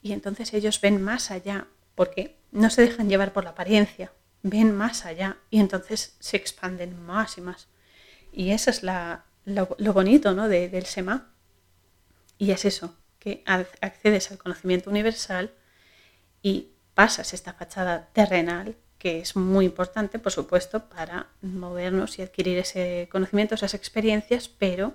Y 0.00 0.12
entonces 0.12 0.54
ellos 0.54 0.80
ven 0.80 1.02
más 1.02 1.30
allá, 1.30 1.66
porque 1.94 2.38
no 2.52 2.70
se 2.70 2.82
dejan 2.82 3.08
llevar 3.08 3.32
por 3.32 3.44
la 3.44 3.50
apariencia, 3.50 4.12
ven 4.44 4.76
más 4.76 5.06
allá 5.06 5.38
y 5.50 5.58
entonces 5.58 6.16
se 6.20 6.36
expanden 6.36 7.02
más 7.02 7.38
y 7.38 7.40
más. 7.40 7.66
Y 8.30 8.50
esa 8.50 8.70
es 8.70 8.82
la, 8.82 9.24
lo, 9.44 9.66
bonito 9.92 10.34
¿no? 10.34 10.48
del 10.48 10.86
SEMA. 10.86 11.32
Y 12.36 12.50
es 12.50 12.64
eso, 12.64 12.94
que 13.18 13.42
accedes 13.46 14.30
al 14.30 14.38
conocimiento 14.38 14.90
universal 14.90 15.52
y 16.42 16.72
pasas 16.94 17.32
esta 17.32 17.54
fachada 17.54 18.10
terrenal, 18.12 18.76
que 18.98 19.20
es 19.20 19.34
muy 19.34 19.64
importante, 19.64 20.18
por 20.18 20.32
supuesto, 20.32 20.88
para 20.90 21.28
movernos 21.40 22.18
y 22.18 22.22
adquirir 22.22 22.58
ese 22.58 23.08
conocimiento, 23.10 23.54
esas 23.54 23.74
experiencias, 23.74 24.48
pero 24.48 24.94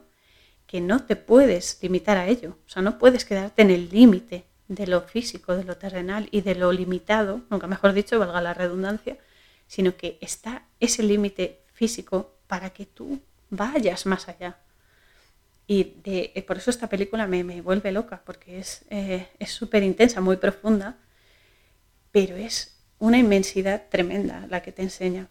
que 0.68 0.80
no 0.80 1.06
te 1.06 1.16
puedes 1.16 1.80
limitar 1.82 2.18
a 2.18 2.28
ello. 2.28 2.58
O 2.68 2.70
sea, 2.70 2.84
no 2.84 3.00
puedes 3.00 3.26
quedarte 3.26 3.64
en 3.64 3.72
el 3.72 3.90
límite 3.90 4.46
de 4.68 4.86
lo 4.86 5.02
físico, 5.02 5.56
de 5.56 5.64
lo 5.64 5.78
terrenal 5.78 6.28
y 6.30 6.42
de 6.42 6.54
lo 6.54 6.72
limitado, 6.72 7.42
nunca 7.50 7.66
mejor 7.66 7.94
dicho, 7.94 8.20
valga 8.20 8.42
la 8.42 8.54
redundancia, 8.54 9.18
sino 9.70 9.96
que 9.96 10.18
está 10.20 10.64
ese 10.80 11.04
límite 11.04 11.62
físico 11.72 12.34
para 12.48 12.72
que 12.72 12.88
tú 12.88 13.22
vayas 13.52 14.08
más 14.08 14.28
allá. 14.28 14.58
Y 15.68 15.94
eh, 16.06 16.44
por 16.48 16.58
eso 16.58 16.72
esta 16.72 16.90
película 16.90 17.28
me, 17.28 17.44
me 17.44 17.62
vuelve 17.62 17.92
loca, 17.92 18.24
porque 18.26 18.58
es 18.58 18.82
eh, 18.90 19.28
súper 19.46 19.84
intensa, 19.84 20.22
muy 20.22 20.38
profunda, 20.38 20.98
pero 22.12 22.36
es 22.36 22.80
una 22.98 23.20
inmensidad 23.20 23.84
tremenda 23.90 24.48
la 24.50 24.64
que 24.64 24.72
te 24.72 24.82
enseña. 24.82 25.30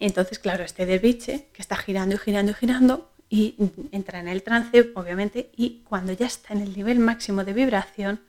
entonces, 0.00 0.40
claro, 0.40 0.64
este 0.64 0.84
derviche 0.84 1.46
que 1.52 1.62
está 1.62 1.76
girando 1.76 2.16
y 2.16 2.18
girando 2.18 2.50
y 2.50 2.54
girando 2.54 3.12
y 3.28 3.54
entra 3.92 4.18
en 4.18 4.26
el 4.26 4.42
trance, 4.42 4.90
obviamente, 4.96 5.50
y 5.56 5.84
cuando 5.88 6.12
ya 6.12 6.26
está 6.26 6.52
en 6.52 6.62
el 6.62 6.76
nivel 6.76 6.98
máximo 6.98 7.44
de 7.44 7.52
vibración, 7.52 8.20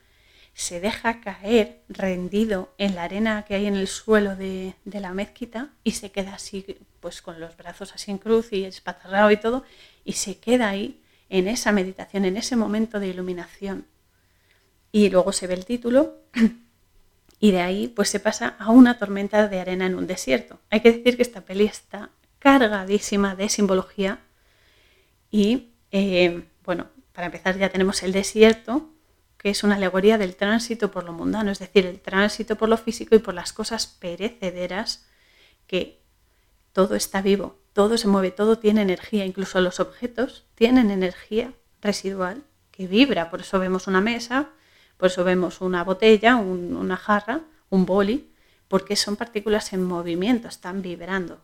se 0.57 0.79
deja 0.79 1.21
caer 1.21 1.83
rendido 1.87 2.73
en 2.79 2.95
la 2.95 3.03
arena 3.03 3.45
que 3.45 3.53
hay 3.53 3.67
en 3.67 3.75
el 3.75 3.87
suelo 3.87 4.35
de, 4.35 4.73
la 4.85 5.13
mezquita 5.13 5.69
y 5.83 5.91
se 5.91 6.11
queda 6.11 6.33
así, 6.33 6.79
pues 6.99 7.21
con 7.21 7.39
los 7.39 7.55
brazos 7.55 7.93
así 7.93 8.09
en 8.09 8.17
cruz 8.17 8.51
y 8.51 8.63
espatarrado 8.65 9.29
y 9.29 9.37
todo, 9.37 9.63
y 10.03 10.13
se 10.13 10.39
queda 10.39 10.69
ahí 10.69 10.99
en 11.29 11.47
esa 11.47 11.71
meditación, 11.71 12.25
en 12.25 12.37
ese 12.37 12.55
momento 12.55 12.99
de 12.99 13.07
iluminación. 13.07 13.85
Y 14.91 15.11
luego 15.11 15.31
se 15.31 15.45
ve 15.45 15.53
el 15.53 15.63
título 15.63 16.15
y 17.39 17.51
de 17.51 17.61
ahí 17.61 17.87
pues 17.89 18.09
se 18.09 18.19
pasa 18.19 18.55
a 18.57 18.71
una 18.71 18.97
tormenta 18.97 19.47
de 19.47 19.59
arena 19.59 19.85
en 19.85 19.93
un 19.93 20.07
desierto. 20.07 20.59
Hay 20.71 20.79
que 20.79 20.91
decir 20.91 21.17
que 21.17 21.21
esta 21.21 21.41
peli 21.41 21.65
está 21.65 22.09
cargadísima 22.39 23.35
de 23.35 23.49
simbología 23.49 24.21
y 25.29 25.67
eh, 25.91 26.45
bueno, 26.65 26.87
para 27.13 27.27
empezar 27.27 27.59
ya 27.59 27.69
tenemos 27.69 28.01
el 28.01 28.11
desierto, 28.11 28.89
que 29.47 29.51
es 29.51 29.63
una 29.63 29.75
alegoría 29.75 30.17
del 30.17 30.35
tránsito 30.35 30.91
por 30.91 31.05
lo 31.05 31.13
mundano, 31.13 31.51
es 31.51 31.59
decir, 31.59 31.85
el 31.85 32.01
tránsito 32.01 32.57
por 32.57 32.67
lo 32.67 32.75
físico 32.75 33.15
y 33.15 33.19
por 33.19 33.33
las 33.33 33.53
cosas 33.53 33.87
perecederas, 33.87 35.07
que 35.67 36.01
todo 36.73 36.95
está 36.95 37.21
vivo, 37.21 37.57
todo 37.71 37.97
se 37.97 38.09
mueve, 38.09 38.31
todo 38.31 38.59
tiene 38.59 38.81
energía, 38.81 39.23
incluso 39.23 39.61
los 39.61 39.79
objetos 39.79 40.43
tienen 40.55 40.91
energía 40.91 41.53
residual 41.81 42.43
que 42.71 42.87
vibra, 42.87 43.29
por 43.29 43.39
eso 43.39 43.57
vemos 43.57 43.87
una 43.87 44.01
mesa, 44.01 44.49
por 44.97 45.11
eso 45.11 45.23
vemos 45.23 45.61
una 45.61 45.81
botella, 45.85 46.35
una 46.35 46.97
jarra, 46.97 47.39
un 47.69 47.85
boli, 47.85 48.33
porque 48.67 48.97
son 48.97 49.15
partículas 49.15 49.71
en 49.71 49.81
movimiento, 49.81 50.49
están 50.49 50.81
vibrando, 50.81 51.39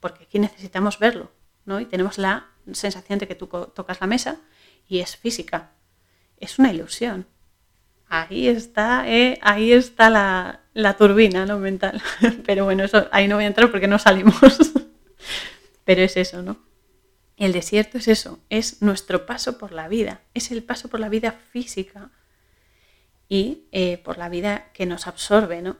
porque 0.00 0.24
aquí 0.24 0.38
necesitamos 0.38 0.98
verlo, 0.98 1.30
¿no? 1.66 1.80
Y 1.80 1.84
tenemos 1.84 2.16
la 2.16 2.46
sensación 2.72 3.18
de 3.18 3.28
que 3.28 3.34
tú 3.34 3.46
tocas 3.46 4.00
la 4.00 4.06
mesa 4.06 4.38
y 4.88 5.00
es 5.00 5.18
física, 5.18 5.75
es 6.38 6.58
una 6.58 6.72
ilusión. 6.72 7.26
Ahí 8.08 8.46
está, 8.46 9.08
eh, 9.08 9.38
ahí 9.42 9.72
está 9.72 10.10
la, 10.10 10.60
la 10.74 10.96
turbina 10.96 11.46
¿no? 11.46 11.58
mental. 11.58 12.00
Pero 12.46 12.64
bueno, 12.64 12.84
eso, 12.84 13.08
ahí 13.10 13.26
no 13.26 13.36
voy 13.36 13.44
a 13.44 13.48
entrar 13.48 13.70
porque 13.70 13.88
no 13.88 13.98
salimos. 13.98 14.36
Pero 15.84 16.02
es 16.02 16.16
eso, 16.16 16.42
¿no? 16.42 16.58
El 17.36 17.52
desierto 17.52 17.98
es 17.98 18.08
eso, 18.08 18.40
es 18.48 18.80
nuestro 18.80 19.26
paso 19.26 19.58
por 19.58 19.72
la 19.72 19.88
vida, 19.88 20.22
es 20.32 20.50
el 20.50 20.62
paso 20.62 20.88
por 20.88 21.00
la 21.00 21.10
vida 21.10 21.32
física 21.32 22.10
y 23.28 23.64
eh, 23.72 23.98
por 23.98 24.16
la 24.16 24.30
vida 24.30 24.70
que 24.72 24.86
nos 24.86 25.06
absorbe, 25.06 25.60
¿no? 25.60 25.76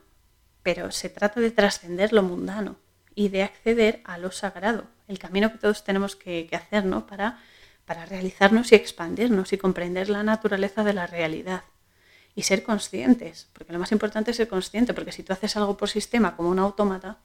Pero 0.62 0.90
se 0.90 1.08
trata 1.08 1.40
de 1.40 1.50
trascender 1.50 2.12
lo 2.12 2.22
mundano 2.22 2.76
y 3.14 3.30
de 3.30 3.42
acceder 3.42 4.02
a 4.04 4.18
lo 4.18 4.32
sagrado, 4.32 4.84
el 5.08 5.18
camino 5.18 5.50
que 5.50 5.56
todos 5.56 5.82
tenemos 5.82 6.14
que, 6.14 6.46
que 6.46 6.56
hacer, 6.56 6.84
¿no? 6.84 7.06
Para 7.06 7.38
para 7.86 8.04
realizarnos 8.04 8.72
y 8.72 8.74
expandirnos 8.74 9.52
y 9.52 9.58
comprender 9.58 10.10
la 10.10 10.22
naturaleza 10.22 10.84
de 10.84 10.92
la 10.92 11.06
realidad 11.06 11.62
y 12.34 12.42
ser 12.42 12.62
conscientes, 12.62 13.48
porque 13.54 13.72
lo 13.72 13.78
más 13.78 13.92
importante 13.92 14.32
es 14.32 14.36
ser 14.36 14.48
consciente, 14.48 14.92
porque 14.92 15.12
si 15.12 15.22
tú 15.22 15.32
haces 15.32 15.56
algo 15.56 15.76
por 15.76 15.88
sistema 15.88 16.36
como 16.36 16.50
un 16.50 16.58
autómata, 16.58 17.20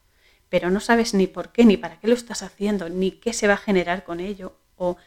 pero 0.48 0.70
no 0.70 0.80
sabes 0.80 1.14
ni 1.14 1.28
por 1.28 1.52
qué, 1.52 1.66
ni 1.66 1.78
para 1.78 2.00
qué 2.00 2.08
lo 2.08 2.14
estás 2.14 2.44
haciendo, 2.44 2.88
ni 2.90 3.12
qué 3.12 3.34
se 3.34 3.48
va 3.48 3.56
a 3.56 3.58
generar 3.58 4.06
con 4.06 4.20
ello, 4.20 4.56
o, 4.78 4.98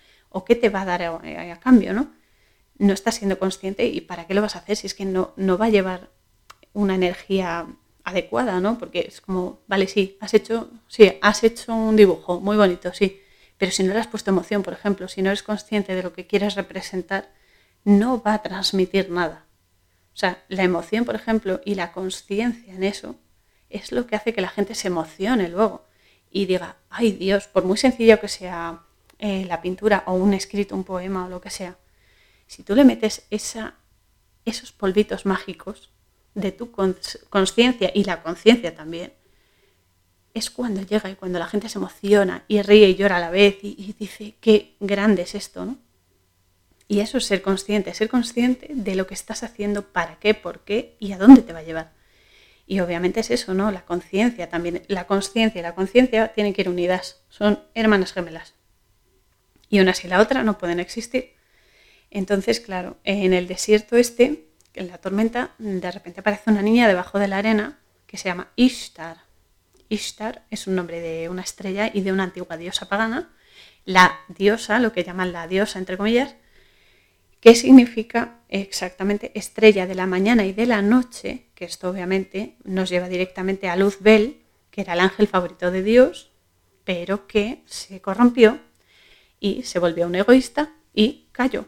qué 0.45 0.57
te 0.57 0.69
va 0.69 0.83
a 0.83 0.85
dar 0.85 1.03
a, 1.03 1.61
cambio, 1.61 1.95
¿no? 1.95 2.13
No 2.77 2.93
estás 2.93 3.17
siendo 3.17 3.39
consciente 3.39 3.87
y 3.87 4.01
para 4.01 4.27
qué 4.27 4.35
lo 4.35 4.43
vas 4.43 4.57
a 4.57 4.59
hacer 4.59 4.77
si 4.77 4.87
es 4.87 4.95
que 4.95 5.05
no, 5.05 5.33
no 5.37 5.57
va 5.57 5.67
a 5.67 5.71
llevar 5.71 6.11
una 6.73 6.97
energía 6.97 7.67
adecuada, 8.03 8.61
¿no? 8.61 8.79
Porque 8.79 9.07
es 9.09 9.21
como, 9.21 9.61
vale, 9.69 9.87
sí, 9.87 10.19
has 10.21 10.35
hecho, 10.35 10.71
sí, 10.89 11.13
has 11.23 11.45
hecho 11.45 11.75
un 11.75 11.97
dibujo 11.97 12.41
muy 12.41 12.57
bonito, 12.57 12.93
sí, 12.93 13.21
pero 13.59 13.73
si 13.73 13.83
no 13.83 13.93
le 13.93 14.01
has 14.01 14.07
puesto 14.07 14.31
emoción, 14.31 14.63
por 14.63 14.73
ejemplo, 14.73 15.09
si 15.09 15.23
no 15.23 15.31
eres 15.31 15.43
consciente 15.43 15.95
de 15.95 16.03
lo 16.03 16.13
que 16.13 16.27
quieres 16.27 16.55
representar, 16.55 17.33
no 17.85 18.23
va 18.23 18.35
a 18.35 18.43
transmitir 18.43 19.11
nada. 19.11 19.47
O 20.15 20.17
sea, 20.17 20.45
la 20.49 20.63
emoción, 20.63 21.05
por 21.05 21.15
ejemplo, 21.15 21.61
y 21.65 21.75
la 21.75 21.93
conciencia 21.93 22.73
en 22.73 22.85
eso 22.85 23.17
es 23.69 23.93
lo 23.93 24.07
que 24.07 24.17
hace 24.17 24.33
que 24.33 24.41
la 24.41 24.49
gente 24.49 24.75
se 24.75 24.89
emocione 24.89 25.49
luego 25.49 25.87
y 26.31 26.47
diga, 26.47 26.77
ay 26.91 27.13
Dios, 27.13 27.49
por 27.49 27.65
muy 27.65 27.77
sencillo 27.77 28.21
que 28.21 28.29
sea 28.29 28.83
eh, 29.19 29.45
la 29.47 29.61
pintura 29.63 30.05
o 30.07 30.15
un 30.15 30.35
escrito, 30.35 30.75
un 30.75 30.85
poema 30.85 31.27
o 31.27 31.29
lo 31.29 31.41
que 31.41 31.51
sea, 31.51 31.77
si 32.47 32.63
tú 32.63 32.75
le 32.75 32.85
metes 32.85 33.27
esa, 33.31 33.75
esos 34.45 34.73
polvitos 34.73 35.27
mágicos 35.27 35.91
de 36.35 36.53
tu 36.53 36.71
conciencia 37.31 37.91
y 37.95 38.05
la 38.05 38.23
conciencia 38.23 38.75
también, 38.75 39.13
es 40.35 40.51
cuando 40.51 40.83
llega 40.83 41.09
y 41.09 41.15
cuando 41.15 41.39
la 41.39 41.47
gente 41.47 41.69
se 41.69 41.79
emociona 41.79 42.45
y 42.49 42.61
ríe 42.61 42.89
y 42.89 42.97
llora 42.97 43.17
a 43.17 43.21
la 43.21 43.31
vez 43.31 43.59
y, 43.63 43.95
dice, 43.99 44.35
qué 44.41 44.75
grande 44.81 45.23
es 45.23 45.35
esto, 45.35 45.65
¿no? 45.65 45.79
Y 46.87 47.01
eso 47.01 47.17
es 47.19 47.25
ser 47.25 47.41
consciente, 47.41 47.95
ser 47.95 48.09
consciente 48.09 48.69
de 48.71 48.95
lo 48.95 49.07
que 49.07 49.15
estás 49.15 49.43
haciendo, 49.43 49.93
para 49.93 50.19
qué, 50.19 50.35
por 50.35 50.65
qué 50.65 50.97
y 50.99 51.13
a 51.13 51.19
dónde 51.19 51.41
te 51.43 51.53
va 51.53 51.61
a 51.61 51.65
llevar. 51.65 51.93
Y 52.67 52.81
obviamente 52.81 53.21
es 53.21 53.31
eso, 53.31 53.55
¿no? 53.55 53.71
La 53.71 53.85
conciencia 53.85 54.49
también. 54.49 54.83
La 54.89 55.07
conciencia 55.07 55.59
y 55.59 55.63
la 55.63 55.75
conciencia 55.75 56.29
tienen 56.29 56.53
que 56.53 56.63
ir 56.63 56.69
unidas, 56.69 57.23
son 57.29 57.61
hermanas 57.75 58.13
gemelas. 58.13 58.55
Y 59.71 59.81
una 59.81 59.95
sin 59.95 60.11
la 60.11 60.21
otra 60.21 60.43
no 60.43 60.59
pueden 60.59 60.81
existir. 60.81 61.35
Entonces, 62.11 62.61
claro, 62.61 62.99
en 63.05 63.33
el 63.33 63.49
desierto 63.49 63.97
este, 63.97 64.49
en 64.75 64.89
la 64.89 64.99
tormenta, 64.99 65.53
de 65.59 65.91
repente 65.91 66.21
aparece 66.21 66.51
una 66.51 66.63
niña 66.63 66.87
debajo 66.87 67.19
de 67.19 67.29
la 67.29 67.39
arena 67.39 67.79
que 68.07 68.17
se 68.17 68.29
llama 68.29 68.53
Ishtar. 68.57 69.24
Ishtar 69.95 70.45
es 70.51 70.67
un 70.67 70.75
nombre 70.75 71.01
de 71.01 71.29
una 71.29 71.43
estrella 71.43 71.91
y 71.93 72.03
de 72.03 72.13
una 72.13 72.25
antigua 72.25 72.57
diosa 72.57 72.89
pagana. 72.89 73.31
La 73.85 74.19
diosa, 74.29 74.79
lo 74.79 74.93
que 74.93 75.05
llaman 75.05 75.33
la 75.33 75.47
diosa, 75.47 75.79
entre 75.79 75.97
comillas, 75.97 76.35
que 77.41 77.55
significa 77.55 78.41
exactamente 78.49 79.31
estrella 79.35 79.87
de 79.87 79.95
la 79.95 80.07
mañana 80.07 80.45
y 80.47 80.53
de 80.53 80.67
la 80.67 80.83
noche, 80.83 81.47
que 81.55 81.67
esto 81.67 81.91
obviamente 81.91 82.57
nos 82.65 82.89
lleva 82.89 83.09
directamente 83.09 83.69
a 83.69 83.77
Luzbel, 83.77 84.43
que 84.71 84.81
era 84.81 84.95
el 84.95 85.01
ángel 85.01 85.29
favorito 85.29 85.71
de 85.71 85.83
Dios, 85.83 86.31
pero 86.85 87.27
que 87.27 87.63
se 87.67 88.01
corrompió 88.01 88.61
y 89.39 89.63
se 89.63 89.79
volvió 89.79 90.07
un 90.07 90.15
egoísta 90.15 90.73
y 90.95 91.29
cayó. 91.33 91.67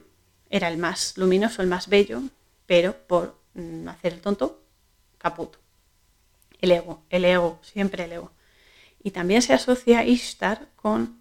Era 0.51 0.69
el 0.69 0.79
más 0.79 1.17
luminoso, 1.17 1.63
el 1.63 1.69
más 1.69 1.89
bello, 1.89 2.23
pero 2.67 2.97
por 3.07 3.39
hacer 3.89 4.15
el 4.15 4.21
tonto, 4.21 4.63
caputo. 5.19 5.66
El 6.61 6.73
ego, 6.73 7.03
el 7.11 7.25
ego, 7.25 7.59
siempre 7.63 8.05
el 8.05 8.13
ego. 8.13 8.33
Y 9.03 9.11
también 9.11 9.43
se 9.43 9.53
asocia 9.53 10.05
Ishtar 10.05 10.69
con 10.77 11.19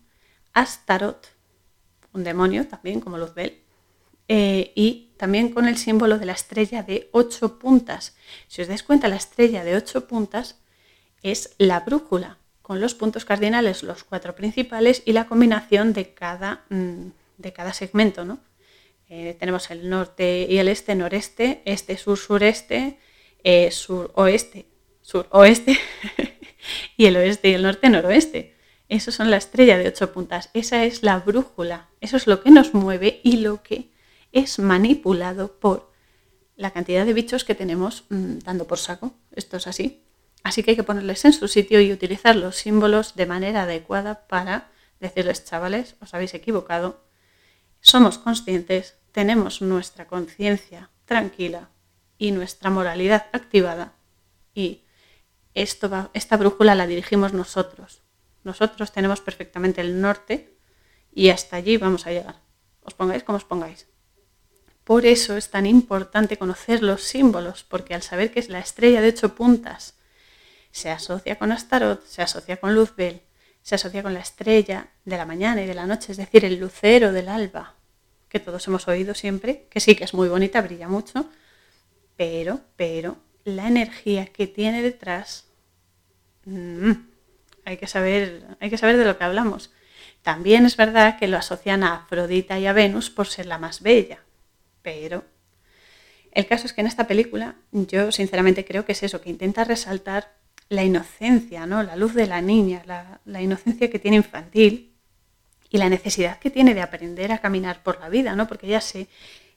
Astaroth, 0.54 1.28
un 2.14 2.24
demonio 2.24 2.68
también 2.68 3.02
como 3.02 3.18
Luzbel, 3.18 3.62
eh, 4.28 4.72
y 4.76 5.12
también 5.18 5.50
con 5.50 5.68
el 5.68 5.78
símbolo 5.78 6.18
de 6.18 6.26
la 6.26 6.34
estrella 6.34 6.82
de 6.82 7.10
ocho 7.12 7.60
puntas. 7.60 8.16
Si 8.48 8.62
os 8.62 8.68
dais 8.68 8.84
cuenta, 8.84 9.08
la 9.08 9.18
estrella 9.18 9.64
de 9.64 9.76
ocho 9.76 10.08
puntas 10.08 10.58
es 11.22 11.54
la 11.58 11.82
brújula, 11.82 12.38
con 12.62 12.82
los 12.82 12.96
puntos 12.96 13.26
cardinales, 13.26 13.84
los 13.84 14.04
cuatro 14.04 14.36
principales 14.36 15.04
y 15.06 15.14
la 15.14 15.28
combinación 15.28 15.94
de 15.94 16.14
cada, 16.14 16.66
mm, 16.70 17.10
de 17.38 17.54
cada 17.54 17.74
segmento. 17.74 18.26
¿no? 18.26 18.40
Eh, 19.10 19.36
tenemos 19.40 19.70
el 19.70 19.90
norte 19.90 20.48
y 20.50 20.58
el 20.58 20.70
este, 20.70 20.96
noreste, 20.96 21.62
este, 21.66 21.98
sur, 21.98 22.18
sureste, 22.18 22.98
eh, 23.44 23.70
sur, 23.70 24.12
oeste 24.16 24.66
sur-oeste 25.06 25.78
y 26.98 27.06
el 27.06 27.16
oeste 27.16 27.50
y 27.50 27.54
el 27.54 27.62
norte 27.62 27.90
noroeste. 27.90 28.56
Eso 28.90 29.12
son 29.12 29.30
la 29.30 29.38
estrella 29.38 29.78
de 29.78 29.88
ocho 29.88 30.12
puntas. 30.12 30.50
Esa 30.54 30.84
es 30.84 31.04
la 31.04 31.20
brújula. 31.20 31.90
Eso 32.02 32.18
es 32.18 32.28
lo 32.28 32.42
que 32.42 32.52
nos 32.52 32.74
mueve 32.74 33.22
y 33.24 33.38
lo 33.38 33.62
que 33.62 33.92
es 34.32 34.60
manipulado 34.60 35.60
por 35.60 35.92
la 36.56 36.72
cantidad 36.72 37.06
de 37.06 37.14
bichos 37.14 37.44
que 37.44 37.56
tenemos 37.56 38.06
mm, 38.10 38.40
dando 38.40 38.66
por 38.66 38.80
saco. 38.80 39.14
Esto 39.36 39.58
es 39.58 39.68
así. 39.68 40.04
Así 40.44 40.64
que 40.64 40.72
hay 40.72 40.78
que 40.78 40.84
ponerles 40.84 41.24
en 41.26 41.34
su 41.34 41.48
sitio 41.48 41.82
y 41.82 41.92
utilizar 41.92 42.36
los 42.36 42.56
símbolos 42.56 43.16
de 43.16 43.26
manera 43.26 43.64
adecuada 43.64 44.28
para 44.28 44.72
decirles, 45.00 45.46
chavales, 45.46 45.96
os 46.02 46.14
habéis 46.14 46.34
equivocado. 46.34 47.04
Somos 47.80 48.18
conscientes, 48.18 48.96
tenemos 49.12 49.62
nuestra 49.62 50.08
conciencia 50.08 50.90
tranquila 51.06 51.70
y 52.18 52.32
nuestra 52.32 52.70
moralidad 52.70 53.28
activada 53.34 53.94
y 54.54 54.85
esta 55.56 56.38
brújula 56.38 56.76
la 56.76 56.86
dirigimos 56.86 57.34
nosotros. 57.34 58.02
Nosotros 58.44 58.92
tenemos 58.92 59.22
perfectamente 59.22 59.82
el 59.82 60.00
norte 60.00 60.56
y 61.14 61.30
hasta 61.30 61.56
allí 61.56 61.78
vamos 61.78 62.06
a 62.06 62.12
llegar. 62.12 62.42
Os 62.84 62.94
pongáis 62.94 63.24
como 63.24 63.38
os 63.38 63.46
pongáis. 63.46 63.88
Por 64.84 65.08
eso 65.08 65.36
es 65.36 65.50
tan 65.50 65.66
importante 65.66 66.38
conocer 66.38 66.84
los 66.84 67.02
símbolos, 67.02 67.64
porque 67.64 67.96
al 67.96 68.04
saber 68.04 68.32
que 68.32 68.40
es 68.40 68.50
la 68.50 68.60
estrella 68.60 69.02
de 69.02 69.10
ocho 69.10 69.34
puntas, 69.34 69.96
se 70.72 70.92
asocia 70.92 71.40
con 71.40 71.52
Astaroth, 71.52 72.06
se 72.06 72.22
asocia 72.22 72.58
con 72.58 72.76
Luzbel, 72.76 73.24
se 73.64 73.74
asocia 73.74 74.04
con 74.04 74.14
la 74.14 74.20
estrella 74.20 74.90
de 75.06 75.18
la 75.18 75.26
mañana 75.26 75.64
y 75.64 75.66
de 75.66 75.74
la 75.74 75.88
noche, 75.88 76.12
es 76.12 76.20
decir, 76.20 76.46
el 76.46 76.60
lucero 76.60 77.12
del 77.14 77.30
alba, 77.30 77.74
que 78.30 78.40
todos 78.40 78.68
hemos 78.68 78.88
oído 78.88 79.16
siempre, 79.16 79.68
que 79.72 79.80
sí 79.80 79.96
que 79.96 80.04
es 80.04 80.14
muy 80.14 80.30
bonita, 80.30 80.62
brilla 80.62 80.88
mucho, 80.88 81.28
pero, 82.16 82.62
pero, 82.76 83.18
la 83.44 83.68
energía 83.68 84.28
que 84.28 84.46
tiene 84.46 84.84
detrás, 84.84 85.45
mm, 86.46 86.92
hay, 87.66 87.78
que 87.78 87.88
saber, 87.88 88.46
hay 88.60 88.70
que 88.70 88.78
saber 88.78 88.98
de 88.98 89.06
lo 89.06 89.18
que 89.18 89.24
hablamos. 89.24 89.72
También 90.22 90.66
es 90.66 90.78
verdad 90.78 91.20
que 91.20 91.28
lo 91.28 91.38
asocian 91.38 91.84
a 91.84 91.96
Afrodita 91.96 92.58
y 92.60 92.66
a 92.66 92.74
Venus 92.74 93.10
por 93.10 93.28
ser 93.28 93.46
la 93.46 93.60
más 93.60 93.82
bella, 93.82 94.20
pero 94.82 95.24
el 96.32 96.48
caso 96.48 96.66
es 96.68 96.74
que 96.74 96.82
en 96.82 96.88
esta 96.88 97.08
película 97.08 97.56
yo 97.72 98.12
sinceramente 98.12 98.66
creo 98.66 98.86
que 98.86 98.92
es 98.92 99.04
eso, 99.04 99.22
que 99.22 99.30
intenta 99.30 99.64
resaltar 99.64 100.34
la 100.70 100.84
inocencia, 100.84 101.66
¿no? 101.66 101.84
la 101.84 101.96
luz 101.96 102.14
de 102.14 102.28
la 102.28 102.42
niña, 102.42 102.84
la, 103.26 103.42
inocencia 103.42 103.90
que 103.90 104.00
tiene 104.00 104.18
infantil 104.18 104.94
y 105.70 105.78
la 105.78 105.90
necesidad 105.90 106.40
que 106.40 106.50
tiene 106.50 106.74
de 106.74 106.82
aprender 106.82 107.32
a 107.32 107.38
caminar 107.38 107.84
por 107.84 108.00
la 108.00 108.10
vida, 108.10 108.36
¿no? 108.36 108.48
porque 108.48 108.68
ella 108.68 108.82
se, 108.82 109.08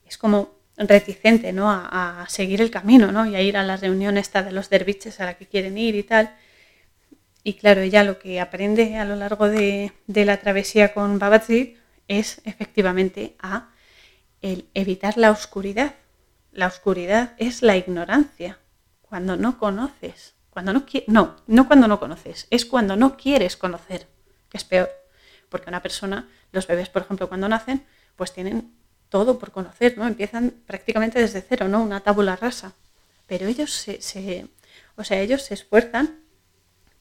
es 0.07 0.19
como 0.19 0.57
reticente 0.77 1.53
¿no? 1.53 1.71
a, 1.71 2.27
seguir 2.29 2.61
el 2.61 2.71
camino 2.71 3.11
¿no? 3.11 3.27
y 3.27 3.35
a 3.35 3.43
ir 3.43 3.57
a 3.57 3.63
la 3.63 3.77
reunión 3.77 4.17
esta 4.17 4.43
de 4.43 4.53
los 4.53 4.71
derviches 4.71 5.19
a 5.21 5.25
la 5.25 5.35
que 5.35 5.47
quieren 5.47 5.77
ir 5.79 5.95
y 5.95 6.03
tal. 6.03 6.35
Y 7.43 7.55
claro, 7.55 7.81
ella 7.81 8.05
lo 8.05 8.19
que 8.19 8.41
aprende 8.41 8.97
a 8.99 9.05
lo 9.05 9.17
largo 9.17 9.49
de, 9.49 9.93
la 10.07 10.39
travesía 10.39 10.93
con 10.93 11.19
Babaji 11.19 11.77
es 12.09 12.41
efectivamente 12.45 13.37
a 13.39 13.71
el 14.43 14.69
evitar 14.75 15.17
la 15.17 15.31
oscuridad. 15.31 15.95
la 16.53 16.67
oscuridad 16.67 17.35
es 17.39 17.63
la 17.63 17.77
ignorancia, 17.77 18.59
cuando 19.03 19.37
no 19.37 19.59
conoces, 19.59 20.35
cuando 20.51 20.73
no 20.73 20.85
no, 21.07 21.37
no 21.47 21.67
cuando 21.67 21.87
no 21.87 22.01
conoces, 22.01 22.47
es 22.51 22.67
cuando 22.67 22.97
no 22.97 23.17
quieres 23.17 23.57
conocer, 23.57 24.09
que 24.49 24.57
es 24.57 24.65
peor, 24.65 24.91
porque 25.49 25.71
una 25.71 25.83
persona, 25.83 26.29
los 26.53 26.67
bebés, 26.67 26.89
por 26.89 27.03
ejemplo, 27.03 27.29
cuando 27.29 27.49
nacen, 27.49 27.87
pues 28.17 28.33
tienen 28.33 28.75
todo 29.09 29.39
por 29.39 29.53
conocer, 29.53 29.97
¿no? 29.97 30.07
Empiezan 30.07 30.53
prácticamente 30.67 31.21
desde 31.21 31.43
cero, 31.43 31.69
¿no? 31.69 31.83
Una 31.83 32.01
tábula 32.01 32.37
rasa. 32.37 32.73
Pero 33.27 33.47
ellos 33.47 33.73
se, 33.73 34.49
o 34.97 35.05
sea, 35.05 35.21
ellos 35.21 35.43
se 35.43 35.55
esfuerzan 35.55 36.21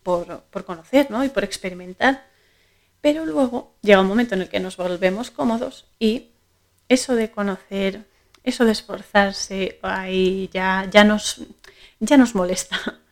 por, 0.08 0.44
por, 0.44 0.64
conocer, 0.64 1.12
¿no? 1.12 1.26
Y 1.26 1.28
por 1.28 1.44
experimentar. 1.44 2.24
Pero 3.02 3.26
luego 3.26 3.76
llega 3.82 4.00
un 4.00 4.08
momento 4.08 4.36
en 4.36 4.42
el 4.42 4.48
que 4.48 4.62
nos 4.62 4.78
volvemos 4.78 5.32
cómodos 5.32 5.86
y 6.00 6.30
eso 6.88 7.14
de 7.14 7.30
conocer, 7.30 8.06
eso 8.42 8.64
de 8.64 8.72
esforzarse, 8.72 9.80
ahí 9.82 10.50
ya, 10.54 10.88
ya, 10.90 11.04
nos, 11.04 11.42
ya 12.00 12.16
nos 12.16 12.36
molesta. 12.36 12.78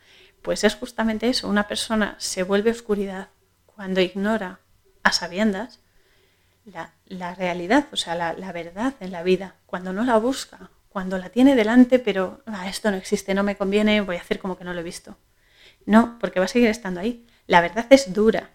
Pues 0.42 0.64
es 0.64 0.76
justamente 0.76 1.28
eso, 1.28 1.50
una 1.50 1.68
persona 1.68 2.16
se 2.20 2.44
vuelve 2.44 2.70
oscuridad 2.70 3.30
cuando 3.66 4.00
ignora 4.00 4.60
a 5.02 5.12
sabiendas 5.12 5.80
la, 7.08 7.34
realidad, 7.34 7.88
o 7.92 7.96
sea, 7.96 8.14
la, 8.14 8.52
verdad 8.52 8.94
en 9.00 9.12
la 9.12 9.24
vida, 9.24 9.56
cuando 9.66 9.92
no 9.92 10.04
la 10.04 10.18
busca, 10.18 10.70
cuando 10.90 11.18
la 11.18 11.30
tiene 11.30 11.56
delante, 11.56 11.98
pero 11.98 12.44
ah, 12.46 12.70
esto 12.70 12.92
no 12.92 12.98
existe, 12.98 13.34
no 13.34 13.42
me 13.42 13.58
conviene, 13.58 14.02
voy 14.02 14.18
a 14.18 14.22
hacer 14.22 14.38
como 14.38 14.56
que 14.56 14.64
no 14.64 14.72
lo 14.76 14.82
he 14.82 14.84
visto. 14.84 15.18
No, 15.86 16.18
porque 16.20 16.40
va 16.40 16.46
a 16.46 16.50
seguir 16.50 16.70
estando 16.70 17.00
ahí. 17.00 17.26
La 17.48 17.62
verdad 17.62 17.86
es 17.90 18.14
dura, 18.14 18.52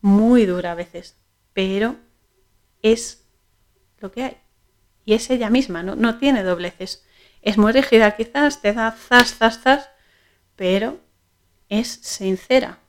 muy 0.00 0.46
dura 0.46 0.72
a 0.72 0.74
veces, 0.74 1.16
pero 1.52 1.96
es 2.82 3.24
lo 3.98 4.12
que 4.12 4.24
hay. 4.24 4.36
Y 5.04 5.14
es 5.14 5.30
ella 5.30 5.50
misma, 5.50 5.82
no, 5.82 5.96
no 5.96 6.18
tiene 6.18 6.42
dobleces. 6.42 7.04
Es 7.42 7.58
muy 7.58 7.72
rígida 7.72 8.16
quizás, 8.16 8.60
te 8.60 8.72
da 8.72 8.92
zas, 8.92 9.34
zas, 9.34 9.60
zas, 9.62 9.90
pero 10.56 11.00
es 11.68 11.88
sincera. 11.88 12.80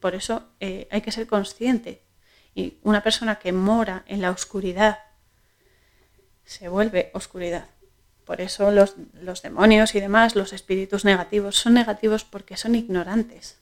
Por 0.00 0.14
eso 0.14 0.48
eh, 0.60 0.88
hay 0.90 1.00
que 1.00 1.12
ser 1.12 1.26
consciente 1.26 2.02
y 2.54 2.78
una 2.82 3.02
persona 3.02 3.38
que 3.38 3.52
mora 3.52 4.04
en 4.06 4.20
la 4.20 4.30
oscuridad 4.30 4.98
se 6.44 6.68
vuelve 6.68 7.10
oscuridad. 7.14 7.68
Por 8.24 8.40
eso 8.40 8.70
los, 8.70 8.94
demonios 9.42 9.94
y 9.94 10.00
demás, 10.00 10.36
los 10.36 10.52
espíritus 10.52 11.04
negativos, 11.04 11.56
son 11.56 11.74
negativos 11.74 12.24
porque 12.24 12.56
son 12.56 12.74
ignorantes. 12.74 13.58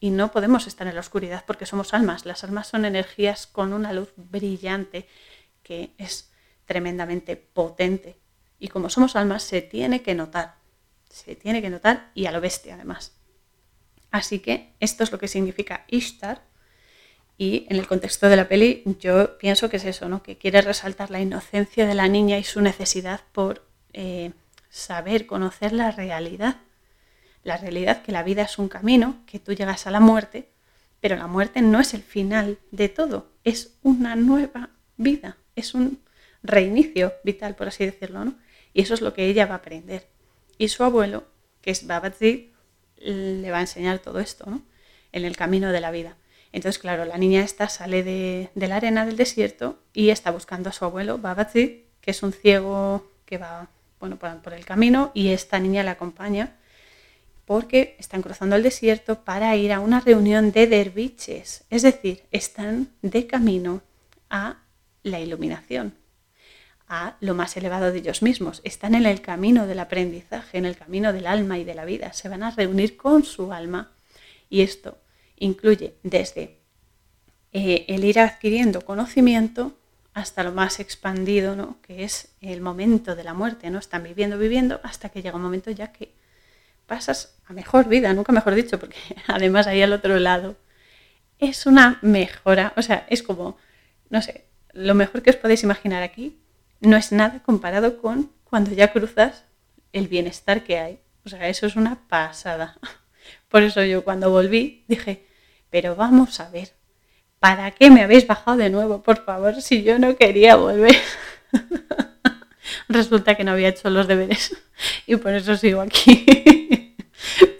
Y 0.00 0.10
no 0.10 0.32
podemos 0.32 0.66
estar 0.66 0.86
en 0.86 0.94
la 0.94 1.00
oscuridad 1.00 1.44
porque 1.46 1.66
somos 1.66 1.94
almas. 1.94 2.26
Las 2.26 2.44
almas 2.44 2.68
son 2.68 2.84
energías 2.84 3.46
con 3.46 3.72
una 3.72 3.92
luz 3.92 4.12
brillante 4.16 5.06
que 5.62 5.94
es 5.98 6.32
tremendamente 6.66 7.36
potente. 7.36 8.18
Y 8.58 8.68
como 8.68 8.90
somos 8.90 9.16
almas, 9.16 9.42
se 9.42 9.62
tiene 9.62 10.02
que 10.02 10.14
notar. 10.14 10.56
Se 11.08 11.36
tiene 11.36 11.62
que 11.62 11.70
notar 11.70 12.10
y 12.14 12.26
a 12.26 12.32
lo 12.32 12.40
bestia 12.40 12.74
además. 12.74 13.12
Así 14.10 14.40
que 14.40 14.74
esto 14.80 15.04
es 15.04 15.12
lo 15.12 15.18
que 15.18 15.28
significa 15.28 15.84
Ishtar 15.88 16.42
y 17.38 17.66
en 17.68 17.76
el 17.76 17.86
contexto 17.86 18.28
de 18.28 18.36
la 18.36 18.48
peli 18.48 18.82
yo 19.00 19.38
pienso 19.38 19.68
que 19.68 19.78
es 19.78 19.84
eso, 19.84 20.08
¿no? 20.08 20.22
que 20.22 20.38
quiere 20.38 20.60
resaltar 20.60 21.10
la 21.10 21.20
inocencia 21.20 21.86
de 21.86 21.94
la 21.94 22.08
niña 22.08 22.38
y 22.38 22.44
su 22.44 22.60
necesidad 22.60 23.20
por 23.32 23.66
eh, 23.92 24.32
saber, 24.70 25.26
conocer 25.26 25.72
la 25.72 25.90
realidad. 25.90 26.56
La 27.42 27.56
realidad 27.56 28.02
que 28.02 28.12
la 28.12 28.22
vida 28.22 28.42
es 28.42 28.58
un 28.58 28.68
camino, 28.68 29.22
que 29.26 29.38
tú 29.38 29.52
llegas 29.52 29.86
a 29.86 29.90
la 29.90 30.00
muerte, 30.00 30.50
pero 31.00 31.16
la 31.16 31.26
muerte 31.26 31.62
no 31.62 31.80
es 31.80 31.94
el 31.94 32.02
final 32.02 32.58
de 32.70 32.88
todo, 32.88 33.32
es 33.42 33.76
una 33.82 34.14
nueva 34.14 34.70
vida, 34.96 35.36
es 35.56 35.74
un 35.74 36.00
reinicio 36.42 37.12
vital, 37.24 37.56
por 37.56 37.68
así 37.68 37.84
decirlo. 37.84 38.24
¿no? 38.24 38.34
Y 38.72 38.82
eso 38.82 38.94
es 38.94 39.00
lo 39.00 39.12
que 39.12 39.26
ella 39.26 39.46
va 39.46 39.54
a 39.54 39.58
aprender. 39.58 40.06
Y 40.58 40.68
su 40.68 40.84
abuelo, 40.84 41.26
que 41.60 41.72
es 41.72 41.86
Babaji, 41.86 42.52
le 42.98 43.50
va 43.50 43.58
a 43.58 43.62
enseñar 43.62 43.98
todo 43.98 44.20
esto 44.20 44.48
¿no? 44.48 44.62
en 45.10 45.24
el 45.24 45.36
camino 45.36 45.72
de 45.72 45.80
la 45.80 45.90
vida. 45.90 46.16
Entonces, 46.52 46.78
claro, 46.78 47.06
la 47.06 47.16
niña 47.16 47.42
esta 47.42 47.68
sale 47.68 48.02
de, 48.02 48.50
la 48.54 48.76
arena 48.76 49.06
del 49.06 49.16
desierto 49.16 49.78
y 49.94 50.10
está 50.10 50.30
buscando 50.30 50.68
a 50.68 50.72
su 50.72 50.84
abuelo, 50.84 51.18
Babazi, 51.18 51.86
que 52.00 52.10
es 52.10 52.22
un 52.22 52.32
ciego 52.32 53.10
que 53.24 53.38
va 53.38 53.68
bueno, 53.98 54.18
por, 54.18 54.52
el 54.52 54.64
camino 54.66 55.10
y 55.14 55.28
esta 55.28 55.58
niña 55.58 55.82
la 55.82 55.92
acompaña 55.92 56.56
porque 57.46 57.96
están 57.98 58.22
cruzando 58.22 58.56
el 58.56 58.62
desierto 58.62 59.24
para 59.24 59.56
ir 59.56 59.72
a 59.72 59.80
una 59.80 60.00
reunión 60.00 60.52
de 60.52 60.66
derviches, 60.66 61.64
es 61.70 61.82
decir, 61.82 62.22
están 62.30 62.88
de 63.00 63.26
camino 63.26 63.82
a 64.30 64.58
la 65.02 65.20
iluminación, 65.20 65.94
a 66.86 67.16
lo 67.20 67.34
más 67.34 67.56
elevado 67.56 67.90
de 67.90 67.98
ellos 67.98 68.22
mismos, 68.22 68.60
están 68.64 68.94
en 68.94 69.06
el 69.06 69.20
camino 69.22 69.66
del 69.66 69.80
aprendizaje, 69.80 70.58
en 70.58 70.66
el 70.66 70.76
camino 70.76 71.12
del 71.12 71.26
alma 71.26 71.58
y 71.58 71.64
de 71.64 71.74
la 71.74 71.84
vida, 71.84 72.12
se 72.12 72.28
van 72.28 72.42
a 72.42 72.52
reunir 72.52 72.96
con 72.96 73.24
su 73.24 73.52
alma. 73.52 73.92
Y 74.48 74.60
esto 74.60 75.01
incluye 75.36 75.94
desde 76.02 76.58
eh, 77.52 77.84
el 77.88 78.04
ir 78.04 78.20
adquiriendo 78.20 78.84
conocimiento 78.84 79.76
hasta 80.14 80.42
lo 80.42 80.52
más 80.52 80.80
expandido, 80.80 81.56
¿no? 81.56 81.80
que 81.82 82.04
es 82.04 82.34
el 82.40 82.60
momento 82.60 83.16
de 83.16 83.24
la 83.24 83.34
muerte, 83.34 83.70
¿no? 83.70 83.78
Están 83.78 84.02
viviendo, 84.02 84.38
viviendo, 84.38 84.80
hasta 84.82 85.08
que 85.08 85.22
llega 85.22 85.36
un 85.36 85.42
momento 85.42 85.70
ya 85.70 85.92
que 85.92 86.12
pasas 86.86 87.36
a 87.46 87.52
mejor 87.52 87.88
vida, 87.88 88.12
nunca 88.12 88.32
mejor 88.32 88.54
dicho, 88.54 88.78
porque 88.78 88.98
además 89.26 89.66
ahí 89.66 89.82
al 89.82 89.92
otro 89.92 90.18
lado 90.18 90.56
es 91.38 91.66
una 91.66 91.98
mejora, 92.02 92.72
o 92.76 92.82
sea, 92.82 93.06
es 93.08 93.22
como, 93.22 93.56
no 94.10 94.20
sé, 94.22 94.44
lo 94.72 94.94
mejor 94.94 95.22
que 95.22 95.30
os 95.30 95.36
podéis 95.36 95.62
imaginar 95.62 96.02
aquí 96.02 96.38
no 96.80 96.96
es 96.96 97.12
nada 97.12 97.42
comparado 97.42 98.00
con 98.00 98.30
cuando 98.44 98.72
ya 98.72 98.92
cruzas 98.92 99.44
el 99.92 100.08
bienestar 100.08 100.64
que 100.64 100.78
hay. 100.78 101.00
O 101.24 101.28
sea, 101.28 101.48
eso 101.48 101.66
es 101.66 101.76
una 101.76 102.06
pasada. 102.08 102.76
Por 103.52 103.62
eso 103.62 103.84
yo 103.84 104.02
cuando 104.02 104.30
volví 104.30 104.82
dije, 104.88 105.26
pero 105.68 105.94
vamos 105.94 106.40
a 106.40 106.48
ver, 106.48 106.72
¿para 107.38 107.70
qué 107.70 107.90
me 107.90 108.02
habéis 108.02 108.26
bajado 108.26 108.56
de 108.56 108.70
nuevo, 108.70 109.02
por 109.02 109.26
favor, 109.26 109.60
si 109.60 109.82
yo 109.82 109.98
no 109.98 110.16
quería 110.16 110.56
volver? 110.56 110.96
Resulta 112.88 113.34
que 113.34 113.44
no 113.44 113.50
había 113.50 113.68
hecho 113.68 113.90
los 113.90 114.08
deberes 114.08 114.56
y 115.06 115.16
por 115.16 115.34
eso 115.34 115.54
sigo 115.58 115.82
aquí. 115.82 116.24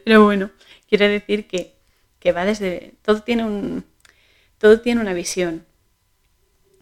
Pero 0.07 0.25
bueno, 0.25 0.51
quiere 0.89 1.11
decir 1.11 1.47
que, 1.47 1.77
que 2.19 2.33
va 2.33 2.47
desde. 2.47 2.95
Todo 3.03 3.23
tiene, 3.23 3.45
un, 3.45 3.85
todo 4.57 4.81
tiene 4.81 5.03
una 5.03 5.13
visión 5.13 5.67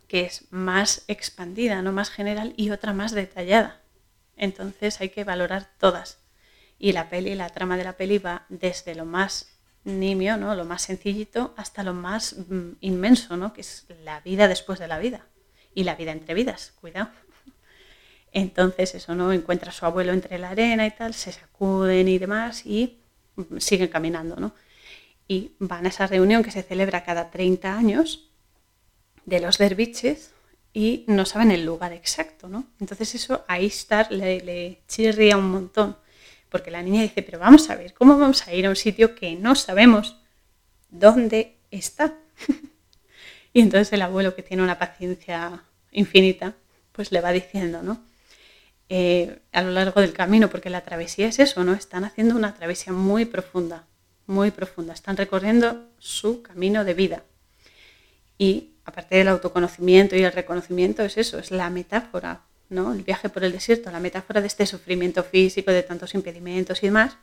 que 0.06 0.20
es 0.20 0.44
más 0.50 1.02
expandida, 1.08 1.82
no 1.82 1.90
más 1.90 2.10
general 2.10 2.54
y 2.56 2.70
otra 2.70 2.92
más 2.92 3.10
detallada. 3.10 3.80
Entonces 4.36 5.00
hay 5.00 5.08
que 5.08 5.24
valorar 5.24 5.68
todas. 5.78 6.19
Y 6.82 6.92
la 6.92 7.10
peli, 7.10 7.34
la 7.34 7.50
trama 7.50 7.76
de 7.76 7.84
la 7.84 7.92
peli 7.92 8.18
va 8.18 8.46
desde 8.48 8.94
lo 8.94 9.04
más 9.04 9.60
nimio, 9.84 10.38
¿no? 10.38 10.54
lo 10.54 10.64
más 10.64 10.82
sencillito, 10.82 11.52
hasta 11.56 11.82
lo 11.82 11.92
más 11.92 12.36
mm, 12.48 12.70
inmenso, 12.80 13.36
¿no? 13.36 13.52
que 13.52 13.60
es 13.60 13.86
la 14.02 14.20
vida 14.20 14.48
después 14.48 14.78
de 14.78 14.88
la 14.88 14.98
vida 14.98 15.26
y 15.74 15.84
la 15.84 15.94
vida 15.94 16.12
entre 16.12 16.32
vidas, 16.32 16.72
cuidado. 16.80 17.10
Entonces 18.32 18.94
eso, 18.94 19.14
¿no? 19.14 19.32
Encuentra 19.32 19.70
a 19.70 19.74
su 19.74 19.84
abuelo 19.84 20.12
entre 20.12 20.38
la 20.38 20.50
arena 20.50 20.86
y 20.86 20.92
tal, 20.92 21.14
se 21.14 21.32
sacuden 21.32 22.08
y 22.08 22.18
demás 22.18 22.64
y 22.64 23.00
mm, 23.36 23.58
siguen 23.58 23.88
caminando, 23.88 24.36
¿no? 24.36 24.54
Y 25.28 25.52
van 25.58 25.84
a 25.84 25.88
esa 25.88 26.06
reunión 26.06 26.42
que 26.42 26.50
se 26.50 26.62
celebra 26.62 27.04
cada 27.04 27.30
30 27.30 27.76
años 27.76 28.30
de 29.26 29.40
los 29.40 29.58
derviches 29.58 30.32
y 30.72 31.04
no 31.08 31.26
saben 31.26 31.50
el 31.50 31.66
lugar 31.66 31.92
exacto, 31.92 32.48
¿no? 32.48 32.64
Entonces 32.80 33.14
eso 33.16 33.44
a 33.48 33.60
Istar 33.60 34.10
le, 34.10 34.40
le 34.40 34.82
chirría 34.88 35.36
un 35.36 35.50
montón 35.50 35.96
porque 36.50 36.70
la 36.70 36.82
niña 36.82 37.02
dice, 37.02 37.22
pero 37.22 37.38
vamos 37.38 37.70
a 37.70 37.76
ver, 37.76 37.94
¿cómo 37.94 38.18
vamos 38.18 38.46
a 38.46 38.52
ir 38.52 38.66
a 38.66 38.70
un 38.70 38.76
sitio 38.76 39.14
que 39.14 39.34
no 39.36 39.54
sabemos 39.54 40.16
dónde 40.90 41.56
está? 41.70 42.14
y 43.52 43.60
entonces 43.60 43.92
el 43.92 44.02
abuelo, 44.02 44.34
que 44.34 44.42
tiene 44.42 44.62
una 44.62 44.78
paciencia 44.78 45.62
infinita, 45.92 46.54
pues 46.92 47.12
le 47.12 47.20
va 47.20 47.32
diciendo, 47.32 47.82
¿no? 47.82 48.04
Eh, 48.88 49.38
a 49.52 49.62
lo 49.62 49.70
largo 49.70 50.00
del 50.00 50.12
camino, 50.12 50.50
porque 50.50 50.68
la 50.68 50.80
travesía 50.80 51.28
es 51.28 51.38
eso, 51.38 51.62
¿no? 51.62 51.74
Están 51.74 52.04
haciendo 52.04 52.34
una 52.34 52.54
travesía 52.54 52.92
muy 52.92 53.24
profunda, 53.24 53.86
muy 54.26 54.50
profunda. 54.50 54.92
Están 54.92 55.16
recorriendo 55.16 55.88
su 55.98 56.42
camino 56.42 56.84
de 56.84 56.94
vida. 56.94 57.22
Y 58.36 58.70
aparte 58.84 59.16
del 59.16 59.28
autoconocimiento 59.28 60.16
y 60.16 60.24
el 60.24 60.32
reconocimiento, 60.32 61.04
es 61.04 61.16
eso, 61.18 61.38
es 61.38 61.52
la 61.52 61.70
metáfora 61.70 62.42
el 62.70 63.02
viaje 63.02 63.28
por 63.28 63.42
el 63.42 63.52
desierto, 63.52 63.90
la 63.90 63.98
metáfora 63.98 64.40
de 64.40 64.46
este 64.46 64.64
sufrimiento 64.64 65.24
físico, 65.24 65.72
de 65.72 65.82
tantos 65.82 66.14
impedimentos 66.14 66.82
y 66.82 66.86
demás, 66.86 67.16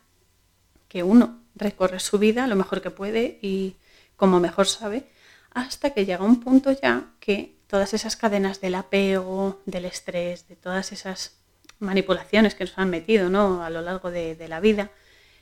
que 0.89 1.03
uno 1.03 1.39
recorre 1.55 1.99
su 1.99 2.19
vida 2.19 2.47
lo 2.47 2.55
mejor 2.55 2.81
que 2.81 2.91
puede 2.91 3.39
y 3.41 3.75
como 4.17 4.39
mejor 4.39 4.67
sabe, 4.67 5.07
hasta 5.51 5.91
que 5.91 6.05
llega 6.05 6.23
un 6.23 6.41
punto 6.41 6.71
ya 6.71 7.13
que 7.19 7.55
todas 7.67 7.93
esas 7.93 8.15
cadenas 8.15 8.59
del 8.59 8.75
apego, 8.75 9.61
del 9.65 9.85
estrés, 9.85 10.47
de 10.47 10.55
todas 10.55 10.91
esas 10.91 11.37
manipulaciones 11.79 12.55
que 12.55 12.65
nos 12.65 12.77
han 12.77 12.89
metido 12.89 13.29
¿no? 13.29 13.63
a 13.63 13.69
lo 13.69 13.81
largo 13.81 14.11
de, 14.11 14.35
de 14.35 14.47
la 14.47 14.59
vida, 14.59 14.91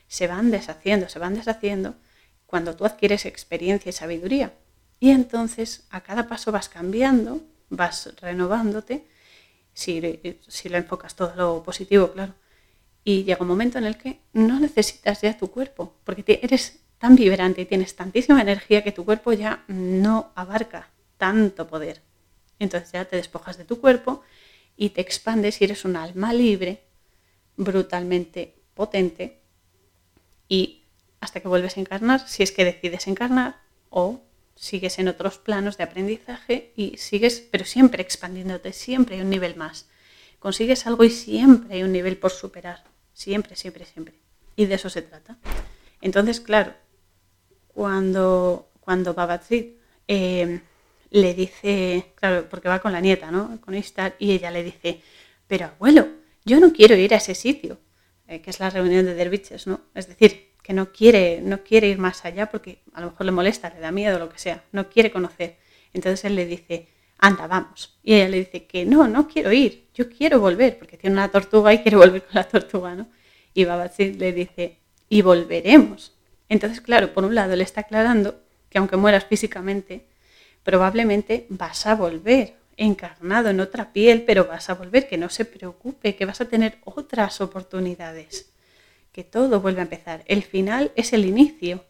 se 0.06 0.28
van 0.28 0.50
deshaciendo, 0.50 1.08
se 1.08 1.18
van 1.18 1.34
deshaciendo 1.34 1.96
cuando 2.46 2.76
tú 2.76 2.84
adquieres 2.84 3.26
experiencia 3.26 3.90
y 3.90 3.92
sabiduría. 3.92 4.52
Y 5.00 5.10
entonces 5.10 5.84
a 5.90 6.02
cada 6.02 6.28
paso 6.28 6.52
vas 6.52 6.68
cambiando, 6.68 7.40
vas 7.70 8.12
renovándote 8.20 9.04
si, 9.76 10.40
si 10.48 10.70
lo 10.70 10.78
enfocas 10.78 11.14
todo 11.14 11.34
lo 11.36 11.62
positivo, 11.62 12.10
claro. 12.12 12.32
Y 13.04 13.24
llega 13.24 13.42
un 13.42 13.48
momento 13.48 13.76
en 13.76 13.84
el 13.84 13.98
que 13.98 14.20
no 14.32 14.58
necesitas 14.58 15.20
ya 15.20 15.36
tu 15.36 15.50
cuerpo, 15.50 15.92
porque 16.02 16.40
eres 16.42 16.80
tan 16.98 17.14
vibrante 17.14 17.60
y 17.60 17.66
tienes 17.66 17.94
tantísima 17.94 18.40
energía 18.40 18.82
que 18.82 18.90
tu 18.90 19.04
cuerpo 19.04 19.34
ya 19.34 19.64
no 19.68 20.32
abarca 20.34 20.88
tanto 21.18 21.68
poder. 21.68 22.00
Entonces 22.58 22.90
ya 22.92 23.04
te 23.04 23.16
despojas 23.16 23.58
de 23.58 23.66
tu 23.66 23.78
cuerpo 23.78 24.22
y 24.78 24.90
te 24.90 25.02
expandes 25.02 25.60
y 25.60 25.64
eres 25.64 25.84
un 25.84 25.96
alma 25.96 26.32
libre, 26.32 26.82
brutalmente 27.58 28.54
potente 28.74 29.40
y 30.48 30.84
hasta 31.20 31.40
que 31.40 31.48
vuelves 31.48 31.76
a 31.76 31.80
encarnar, 31.80 32.26
si 32.26 32.42
es 32.42 32.50
que 32.50 32.64
decides 32.64 33.06
encarnar 33.08 33.60
o 33.90 34.22
sigues 34.56 34.98
en 34.98 35.08
otros 35.08 35.38
planos 35.38 35.76
de 35.76 35.84
aprendizaje 35.84 36.72
y 36.74 36.96
sigues, 36.96 37.46
pero 37.50 37.64
siempre 37.64 38.02
expandiéndote, 38.02 38.72
siempre 38.72 39.16
hay 39.16 39.20
un 39.20 39.30
nivel 39.30 39.54
más. 39.54 39.88
Consigues 40.38 40.86
algo 40.86 41.04
y 41.04 41.10
siempre 41.10 41.76
hay 41.76 41.82
un 41.82 41.92
nivel 41.92 42.16
por 42.16 42.32
superar, 42.32 42.84
siempre, 43.12 43.54
siempre, 43.54 43.84
siempre. 43.84 44.14
Y 44.56 44.66
de 44.66 44.74
eso 44.74 44.90
se 44.90 45.02
trata. 45.02 45.38
Entonces, 46.00 46.40
claro, 46.40 46.74
cuando, 47.68 48.70
cuando 48.80 49.14
eh, 50.08 50.60
le 51.10 51.34
dice, 51.34 52.12
claro, 52.14 52.48
porque 52.48 52.68
va 52.68 52.80
con 52.80 52.92
la 52.92 53.00
nieta, 53.00 53.30
¿no? 53.30 53.60
Con 53.60 53.74
Istar, 53.74 54.16
y 54.18 54.32
ella 54.32 54.50
le 54.50 54.64
dice, 54.64 55.02
pero 55.46 55.66
abuelo, 55.66 56.08
yo 56.44 56.58
no 56.60 56.72
quiero 56.72 56.96
ir 56.96 57.12
a 57.12 57.18
ese 57.18 57.34
sitio, 57.34 57.78
eh, 58.28 58.40
que 58.40 58.50
es 58.50 58.60
la 58.60 58.70
reunión 58.70 59.04
de 59.04 59.14
derviches, 59.14 59.66
¿no? 59.66 59.80
Es 59.94 60.08
decir, 60.08 60.45
que 60.66 60.72
no 60.72 60.90
quiere, 60.90 61.40
no 61.42 61.62
quiere 61.62 61.86
ir 61.86 61.98
más 61.98 62.24
allá 62.24 62.50
porque 62.50 62.80
a 62.92 63.00
lo 63.00 63.10
mejor 63.10 63.26
le 63.26 63.30
molesta, 63.30 63.70
le 63.70 63.78
da 63.78 63.92
miedo, 63.92 64.18
lo 64.18 64.28
que 64.28 64.40
sea, 64.40 64.64
no 64.72 64.90
quiere 64.90 65.12
conocer. 65.12 65.58
Entonces 65.92 66.24
él 66.24 66.34
le 66.34 66.44
dice, 66.44 66.88
anda, 67.18 67.46
vamos. 67.46 67.96
Y 68.02 68.14
ella 68.14 68.28
le 68.28 68.38
dice 68.38 68.66
que 68.66 68.84
no, 68.84 69.06
no 69.06 69.28
quiero 69.28 69.52
ir, 69.52 69.86
yo 69.94 70.10
quiero 70.10 70.40
volver, 70.40 70.76
porque 70.76 70.96
tiene 70.96 71.14
una 71.14 71.30
tortuga 71.30 71.72
y 71.72 71.82
quiere 71.82 71.96
volver 71.96 72.22
con 72.24 72.34
la 72.34 72.42
tortuga, 72.48 72.96
¿no? 72.96 73.06
Y 73.54 73.64
Babazi 73.64 74.14
le 74.14 74.32
dice, 74.32 74.78
y 75.08 75.22
volveremos. 75.22 76.16
Entonces, 76.48 76.80
claro, 76.80 77.14
por 77.14 77.24
un 77.24 77.36
lado 77.36 77.54
le 77.54 77.62
está 77.62 77.82
aclarando 77.82 78.40
que 78.68 78.78
aunque 78.78 78.96
mueras 78.96 79.24
físicamente, 79.24 80.04
probablemente 80.64 81.46
vas 81.48 81.86
a 81.86 81.94
volver 81.94 82.54
encarnado 82.76 83.50
en 83.50 83.60
otra 83.60 83.92
piel, 83.92 84.24
pero 84.26 84.46
vas 84.46 84.68
a 84.68 84.74
volver, 84.74 85.08
que 85.08 85.16
no 85.16 85.28
se 85.28 85.44
preocupe, 85.44 86.16
que 86.16 86.26
vas 86.26 86.40
a 86.40 86.48
tener 86.48 86.78
otras 86.84 87.40
oportunidades, 87.40 88.50
que 89.16 89.24
todo 89.24 89.62
vuelve 89.62 89.80
a 89.80 89.84
empezar. 89.84 90.22
El 90.26 90.42
final 90.42 90.92
es 90.94 91.14
el 91.14 91.24
inicio. 91.24 91.86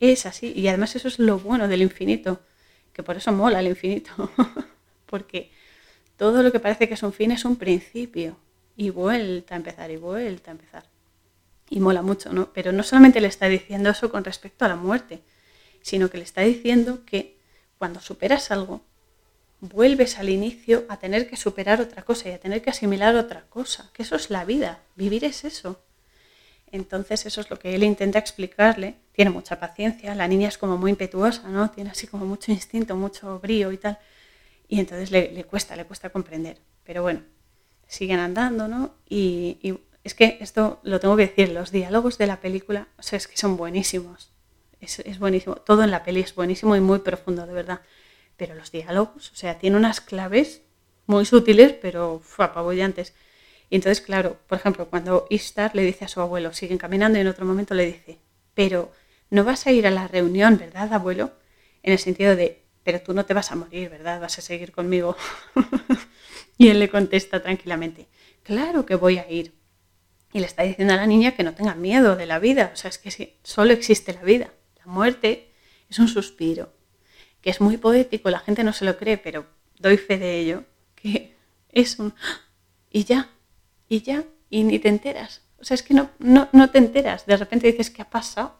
Es 0.00 0.26
así. 0.26 0.52
Y 0.54 0.68
además 0.68 0.94
eso 0.94 1.08
es 1.08 1.18
lo 1.18 1.38
bueno 1.38 1.66
del 1.66 1.80
infinito, 1.80 2.42
que 2.92 3.02
por 3.02 3.16
eso 3.16 3.32
mola 3.32 3.60
el 3.60 3.68
infinito, 3.68 4.12
porque 5.06 5.50
todo 6.18 6.42
lo 6.42 6.52
que 6.52 6.60
parece 6.60 6.88
que 6.88 6.92
es 6.92 7.02
un 7.02 7.14
fin 7.14 7.30
es 7.30 7.46
un 7.46 7.56
principio 7.56 8.36
y 8.76 8.90
vuelta 8.90 9.54
a 9.54 9.56
empezar 9.56 9.90
y 9.90 9.96
vuelta 9.96 10.50
a 10.50 10.52
empezar 10.52 10.84
y 11.70 11.80
mola 11.80 12.02
mucho, 12.02 12.30
¿no? 12.34 12.52
Pero 12.52 12.70
no 12.70 12.82
solamente 12.82 13.22
le 13.22 13.28
está 13.28 13.46
diciendo 13.46 13.88
eso 13.88 14.10
con 14.10 14.22
respecto 14.22 14.66
a 14.66 14.68
la 14.68 14.76
muerte, 14.76 15.22
sino 15.80 16.10
que 16.10 16.18
le 16.18 16.24
está 16.24 16.42
diciendo 16.42 17.06
que 17.06 17.38
cuando 17.78 18.00
superas 18.00 18.50
algo, 18.50 18.82
vuelves 19.60 20.18
al 20.18 20.28
inicio 20.28 20.84
a 20.90 20.98
tener 20.98 21.30
que 21.30 21.38
superar 21.38 21.80
otra 21.80 22.02
cosa 22.02 22.28
y 22.28 22.32
a 22.32 22.40
tener 22.40 22.60
que 22.60 22.68
asimilar 22.68 23.16
otra 23.16 23.46
cosa, 23.48 23.88
que 23.94 24.02
eso 24.02 24.16
es 24.16 24.28
la 24.28 24.44
vida, 24.44 24.80
vivir 24.96 25.24
es 25.24 25.46
eso. 25.46 25.80
Entonces 26.72 27.26
eso 27.26 27.40
es 27.40 27.50
lo 27.50 27.58
que 27.58 27.74
él 27.74 27.84
intenta 27.84 28.18
explicarle, 28.18 28.96
tiene 29.12 29.30
mucha 29.30 29.60
paciencia, 29.60 30.14
la 30.14 30.28
niña 30.28 30.48
es 30.48 30.58
como 30.58 30.76
muy 30.76 30.90
impetuosa, 30.90 31.48
¿no? 31.48 31.70
Tiene 31.70 31.90
así 31.90 32.06
como 32.06 32.26
mucho 32.26 32.50
instinto, 32.52 32.96
mucho 32.96 33.38
brío 33.38 33.72
y 33.72 33.78
tal, 33.78 33.98
y 34.68 34.80
entonces 34.80 35.10
le, 35.10 35.44
cuesta, 35.44 35.76
le 35.76 35.84
cuesta 35.84 36.10
comprender. 36.10 36.58
Pero 36.84 37.02
bueno, 37.02 37.22
siguen 37.86 38.18
andando, 38.18 38.68
¿no? 38.68 38.94
Y, 39.08 39.78
es 40.02 40.14
que 40.14 40.38
esto 40.40 40.78
lo 40.84 41.00
tengo 41.00 41.16
que 41.16 41.26
decir, 41.26 41.48
los 41.48 41.72
diálogos 41.72 42.16
de 42.16 42.28
la 42.28 42.40
película, 42.40 42.86
o 42.96 43.02
sea, 43.02 43.16
es 43.16 43.26
que 43.26 43.36
son 43.36 43.56
buenísimos. 43.56 44.30
Es, 44.80 45.18
buenísimo. 45.18 45.56
Todo 45.56 45.82
en 45.82 45.90
la 45.90 46.04
peli 46.04 46.20
es 46.20 46.34
buenísimo 46.34 46.76
y 46.76 46.80
muy 46.80 47.00
profundo, 47.00 47.44
de 47.44 47.52
verdad. 47.52 47.80
Pero 48.36 48.54
los 48.54 48.70
diálogos, 48.70 49.32
o 49.32 49.34
sea, 49.34 49.58
tiene 49.58 49.76
unas 49.76 50.00
claves 50.00 50.62
muy 51.06 51.24
sutiles, 51.24 51.72
pero 51.72 52.22
apabullantes. 52.38 53.14
Y 53.70 53.76
entonces, 53.76 54.00
claro, 54.00 54.38
por 54.46 54.58
ejemplo, 54.58 54.88
cuando 54.88 55.26
Istar 55.30 55.74
le 55.74 55.82
dice 55.82 56.04
a 56.04 56.08
su 56.08 56.20
abuelo, 56.20 56.52
siguen 56.52 56.78
caminando 56.78 57.18
y 57.18 57.22
en 57.22 57.28
otro 57.28 57.44
momento 57.44 57.74
le 57.74 57.86
dice, 57.86 58.18
pero 58.54 58.92
no 59.30 59.44
vas 59.44 59.66
a 59.66 59.72
ir 59.72 59.86
a 59.86 59.90
la 59.90 60.06
reunión, 60.08 60.58
¿verdad, 60.58 60.92
abuelo? 60.92 61.32
En 61.82 61.92
el 61.92 61.98
sentido 61.98 62.36
de, 62.36 62.62
pero 62.84 63.00
tú 63.00 63.12
no 63.12 63.24
te 63.26 63.34
vas 63.34 63.50
a 63.50 63.56
morir, 63.56 63.90
¿verdad? 63.90 64.20
Vas 64.20 64.38
a 64.38 64.42
seguir 64.42 64.72
conmigo. 64.72 65.16
y 66.58 66.68
él 66.68 66.78
le 66.78 66.88
contesta 66.88 67.42
tranquilamente, 67.42 68.06
claro 68.42 68.86
que 68.86 68.94
voy 68.94 69.18
a 69.18 69.30
ir, 69.30 69.52
y 70.32 70.40
le 70.40 70.46
está 70.46 70.62
diciendo 70.64 70.94
a 70.94 70.98
la 70.98 71.06
niña 71.06 71.34
que 71.34 71.42
no 71.42 71.54
tenga 71.54 71.74
miedo 71.74 72.14
de 72.14 72.26
la 72.26 72.38
vida. 72.38 72.70
O 72.72 72.76
sea, 72.76 72.90
es 72.90 72.98
que 72.98 73.38
solo 73.42 73.72
existe 73.72 74.12
la 74.12 74.22
vida. 74.22 74.52
La 74.78 74.86
muerte 74.86 75.52
es 75.88 75.98
un 75.98 76.08
suspiro, 76.08 76.72
que 77.40 77.50
es 77.50 77.60
muy 77.60 77.76
poético, 77.76 78.28
la 78.28 78.40
gente 78.40 78.62
no 78.64 78.72
se 78.72 78.84
lo 78.84 78.98
cree, 78.98 79.18
pero 79.18 79.46
doy 79.78 79.96
fe 79.96 80.18
de 80.18 80.38
ello, 80.38 80.64
que 80.94 81.36
es 81.70 81.98
un... 81.98 82.14
Y 82.90 83.04
ya, 83.04 83.30
y 83.88 84.02
ya, 84.02 84.24
y 84.50 84.64
ni 84.64 84.78
te 84.78 84.88
enteras. 84.88 85.42
O 85.58 85.64
sea, 85.64 85.74
es 85.74 85.82
que 85.82 85.94
no, 85.94 86.10
no, 86.18 86.70
te 86.70 86.78
enteras. 86.78 87.26
De 87.26 87.36
repente 87.36 87.66
dices, 87.66 87.90
¿qué 87.90 88.02
ha 88.02 88.10
pasado? 88.10 88.58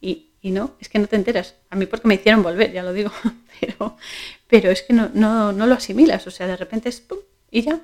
Y, 0.00 0.30
no, 0.42 0.74
es 0.80 0.88
que 0.88 0.98
no 0.98 1.06
te 1.06 1.16
enteras. 1.16 1.54
A 1.70 1.76
mí 1.76 1.86
porque 1.86 2.08
me 2.08 2.14
hicieron 2.14 2.42
volver, 2.42 2.72
ya 2.72 2.82
lo 2.82 2.92
digo, 2.92 3.12
pero, 3.60 3.96
pero 4.48 4.70
es 4.70 4.82
que 4.82 4.92
no, 4.92 5.10
no, 5.14 5.52
no 5.52 5.66
lo 5.66 5.74
asimilas. 5.74 6.26
O 6.26 6.30
sea, 6.30 6.46
de 6.46 6.56
repente 6.56 6.88
es 6.88 7.00
¡pum! 7.00 7.18
y 7.50 7.62
ya, 7.62 7.80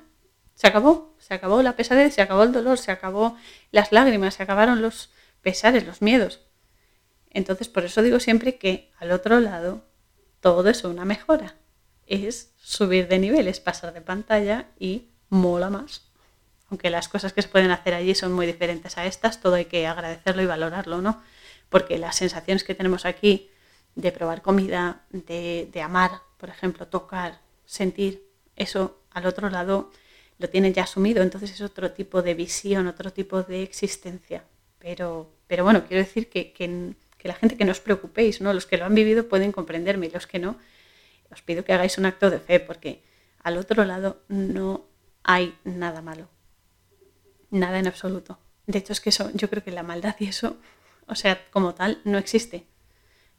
se 0.55 0.67
acabó, 0.67 1.15
se 1.19 1.33
acabó 1.33 1.61
la 1.61 1.77
pesadez, 1.77 2.13
se 2.15 2.21
acabó 2.21 2.43
el 2.43 2.51
dolor, 2.51 2.77
se 2.77 2.91
acabó 2.91 3.37
las 3.71 3.93
lágrimas, 3.93 4.33
se 4.35 4.43
acabaron 4.43 4.81
los 4.81 5.09
pesares, 5.41 5.85
los 5.85 6.01
miedos. 6.01 6.41
Entonces, 7.29 7.69
por 7.69 7.85
eso 7.85 8.01
digo 8.01 8.19
siempre 8.19 8.57
que 8.57 8.91
al 8.97 9.11
otro 9.11 9.39
lado 9.39 9.85
todo 10.41 10.69
es 10.69 10.83
una 10.83 11.05
mejora. 11.05 11.55
Es 12.07 12.53
subir 12.57 13.07
de 13.07 13.19
nivel, 13.19 13.47
es 13.47 13.59
pasar 13.59 13.93
de 13.93 14.01
pantalla 14.01 14.67
y 14.79 15.11
mola 15.29 15.69
más. 15.69 16.08
Aunque 16.69 16.89
las 16.89 17.07
cosas 17.07 17.33
que 17.33 17.41
se 17.41 17.47
pueden 17.47 17.71
hacer 17.71 17.93
allí 17.93 18.13
son 18.15 18.33
muy 18.33 18.45
diferentes 18.45 18.97
a 18.97 19.05
estas, 19.05 19.41
todo 19.41 19.55
hay 19.55 19.65
que 19.65 19.87
agradecerlo 19.87 20.41
y 20.41 20.45
valorarlo, 20.45 21.01
¿no? 21.01 21.21
Porque 21.69 21.97
las 21.97 22.15
sensaciones 22.17 22.63
que 22.63 22.75
tenemos 22.75 23.05
aquí 23.05 23.49
de 23.95 24.11
probar 24.11 24.41
comida, 24.41 25.01
de, 25.11 25.81
amar, 25.83 26.21
por 26.37 26.49
ejemplo, 26.49 26.87
tocar, 26.87 27.39
sentir, 27.65 28.23
eso 28.55 29.01
al 29.11 29.25
otro 29.25 29.49
lado 29.49 29.91
lo 30.37 30.49
tienen 30.49 30.73
ya 30.73 30.83
asumido, 30.83 31.21
entonces 31.21 31.51
es 31.51 31.61
otro 31.61 31.91
tipo 31.91 32.21
de 32.21 32.33
visión, 32.33 32.87
otro 32.87 33.11
tipo 33.11 33.43
de 33.43 33.63
existencia. 33.63 34.43
Pero, 34.79 35.29
pero 35.47 35.63
bueno, 35.63 35.85
quiero 35.85 36.03
decir 36.03 36.29
que, 36.29 36.53
que, 36.53 36.95
la 37.23 37.33
gente 37.33 37.57
que 37.57 37.65
no 37.65 37.71
os 37.71 37.81
preocupéis, 37.81 38.39
¿no? 38.39 38.53
los 38.53 38.65
que 38.65 38.77
lo 38.77 38.85
han 38.85 38.95
vivido 38.95 39.27
pueden 39.27 39.51
comprenderme 39.51 40.07
y 40.07 40.11
los 40.11 40.27
que 40.27 40.39
no, 40.39 40.57
os 41.31 41.41
pido 41.41 41.65
que 41.65 41.73
hagáis 41.73 41.97
un 41.97 42.05
acto 42.05 42.29
de 42.29 42.39
fe 42.39 42.59
porque 42.59 43.03
al 43.43 43.57
otro 43.57 43.83
lado 43.83 44.21
no 44.29 44.85
hay 45.23 45.57
nada 45.65 46.01
malo, 46.01 46.29
nada 47.51 47.79
en 47.79 47.87
absoluto. 47.87 48.39
De 48.67 48.79
hecho 48.79 48.93
es 48.93 49.01
que 49.01 49.09
eso, 49.09 49.31
yo 49.33 49.49
creo 49.49 49.63
que 49.63 49.71
la 49.71 49.83
maldad 49.83 50.15
y 50.19 50.27
eso, 50.27 50.57
o 51.07 51.15
sea, 51.15 51.43
como 51.51 51.73
tal, 51.73 52.01
no 52.03 52.17
existe, 52.17 52.65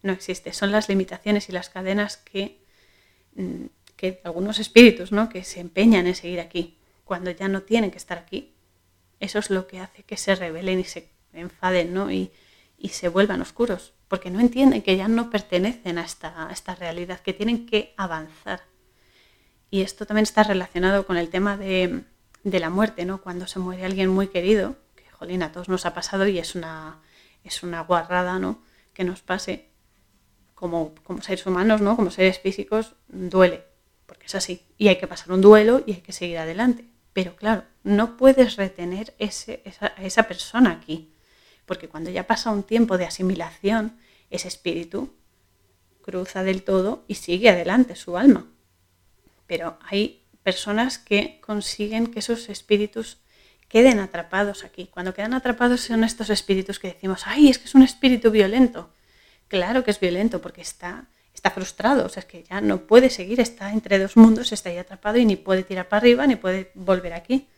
no 0.03 0.13
existe. 0.13 0.53
Son 0.53 0.73
las 0.73 0.89
limitaciones 0.89 1.49
y 1.49 1.53
las 1.53 1.69
cadenas 1.69 2.17
que, 2.17 2.65
mm, 3.35 3.67
que 3.97 4.21
algunos 4.25 4.59
espíritus, 4.59 5.13
¿no? 5.13 5.29
Que 5.29 5.45
se 5.45 5.61
empeñan 5.61 6.07
en 6.07 6.15
seguir 6.15 6.41
aquí 6.41 6.79
cuando 7.05 7.31
ya 7.31 7.49
no 7.49 7.63
tienen 7.63 7.91
que 7.91 7.99
estar 7.99 8.19
aquí. 8.19 8.55
Eso 9.21 9.39
es 9.39 9.51
lo 9.51 9.67
que 9.67 9.81
hace 9.81 10.03
que 10.03 10.17
se 10.17 10.35
rebelen 10.35 10.81
y 10.81 10.85
se 10.85 11.11
enfaden 11.33 11.93
¿no? 11.93 12.11
y, 12.11 12.33
se 12.91 13.09
vuelvan 13.09 13.43
oscuros, 13.43 13.93
porque 14.09 14.31
no 14.31 14.41
entienden 14.41 14.83
que 14.83 14.97
ya 14.97 15.07
no 15.07 15.29
pertenecen 15.29 15.99
a 15.99 16.05
esta, 16.05 16.49
esta 16.51 16.75
realidad, 16.75 17.21
que 17.21 17.35
tienen 17.35 17.67
que 17.67 17.95
avanzar. 17.97 18.63
Y 19.71 19.83
esto 19.83 20.07
también 20.07 20.23
está 20.23 20.43
relacionado 20.43 21.07
con 21.07 21.17
el 21.17 21.29
tema 21.29 21.57
de, 21.57 22.05
la 22.45 22.71
muerte, 22.71 23.05
¿no? 23.05 23.21
Cuando 23.21 23.47
se 23.47 23.59
muere 23.59 23.85
alguien 23.85 24.09
muy 24.09 24.29
querido, 24.29 24.77
que 24.97 25.05
jolín, 25.11 25.43
a 25.43 25.53
todos 25.53 25.69
nos 25.69 25.87
ha 25.87 25.95
pasado 25.95 26.27
y 26.27 26.39
es 26.39 26.55
una, 26.55 27.01
es 27.45 27.63
una 27.63 27.83
guarrada, 27.83 28.39
¿no? 28.39 28.63
Que 28.93 29.05
nos 29.05 29.23
pase 29.23 29.69
como, 30.55 30.95
como 31.05 31.23
seres 31.23 31.47
humanos, 31.47 31.81
¿no? 31.81 31.97
Como 31.97 32.11
seres 32.11 32.39
físicos, 32.39 32.95
duele, 33.09 33.65
porque 34.07 34.27
es 34.27 34.35
así. 34.35 34.67
Y 34.79 34.89
hay 34.89 34.99
que 34.99 35.07
pasar 35.07 35.33
un 35.33 35.41
duelo 35.41 35.83
y 35.87 35.95
hay 35.95 36.01
que 36.01 36.13
seguir 36.13 36.39
adelante. 36.39 36.87
Pero 37.13 37.37
claro, 37.37 37.65
no 37.83 38.17
puedes 38.17 38.57
retener 38.57 39.15
ese, 39.19 39.63
esa, 39.65 39.93
a 39.97 40.05
esa 40.05 40.25
persona 40.25 40.71
aquí, 40.71 41.13
porque 41.67 41.89
cuando 41.89 42.11
ya 42.11 42.27
pasa 42.27 42.51
un 42.51 42.63
tiempo 42.63 42.99
de 42.99 43.07
asimilación, 43.07 43.99
ese 44.31 44.49
espíritu 44.49 45.13
cruza 46.03 46.43
del 46.43 46.63
todo 46.63 47.05
y 47.09 47.17
sigue 47.17 47.51
adelante 47.51 47.97
su 47.97 48.17
alma. 48.17 48.47
Pero 49.47 49.79
hay 49.83 50.20
personas 50.43 50.99
que 50.99 51.41
consiguen 51.41 52.09
que 52.09 52.21
esos 52.21 52.49
espíritus 52.49 53.19
queden 53.69 54.01
atrapados 54.01 54.65
aquí. 54.65 54.89
Cuando 54.91 55.15
quedan 55.15 55.35
atrapados 55.35 55.83
son 55.83 56.05
estos 56.05 56.31
espíritus 56.31 56.79
que 56.79 56.89
decimos, 56.89 57.23
ay, 57.25 57.49
es 57.49 57.59
que 57.59 57.67
es 57.67 57.75
un 57.75 57.83
espíritu 57.83 58.31
violento. 58.31 58.91
Claro 59.49 59.85
que 59.85 59.91
es 59.91 60.01
violento 60.01 60.43
porque 60.43 60.61
está, 60.61 61.07
está 61.35 61.51
frustrado, 61.51 62.07
o 62.07 62.09
sea, 62.09 62.21
es 62.21 62.27
que 62.27 62.43
ya 62.43 62.61
no 62.61 62.87
puede 62.87 63.11
seguir, 63.11 63.41
está 63.41 63.73
entre 63.73 63.99
dos 63.99 64.17
mundos, 64.17 64.53
está 64.53 64.71
ahí 64.71 64.79
atrapado 64.79 65.19
y 65.19 65.25
ni 65.25 65.37
puede 65.37 65.63
tirar 65.63 65.89
para 65.89 66.01
arriba 66.01 66.27
ni 66.27 66.37
puede 66.37 66.71
volver 66.75 67.13
aquí. 67.13 67.49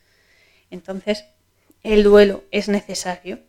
Entonces, 0.71 1.25
el 1.83 2.03
duelo 2.03 2.45
es 2.51 2.69
necesario, 2.69 3.41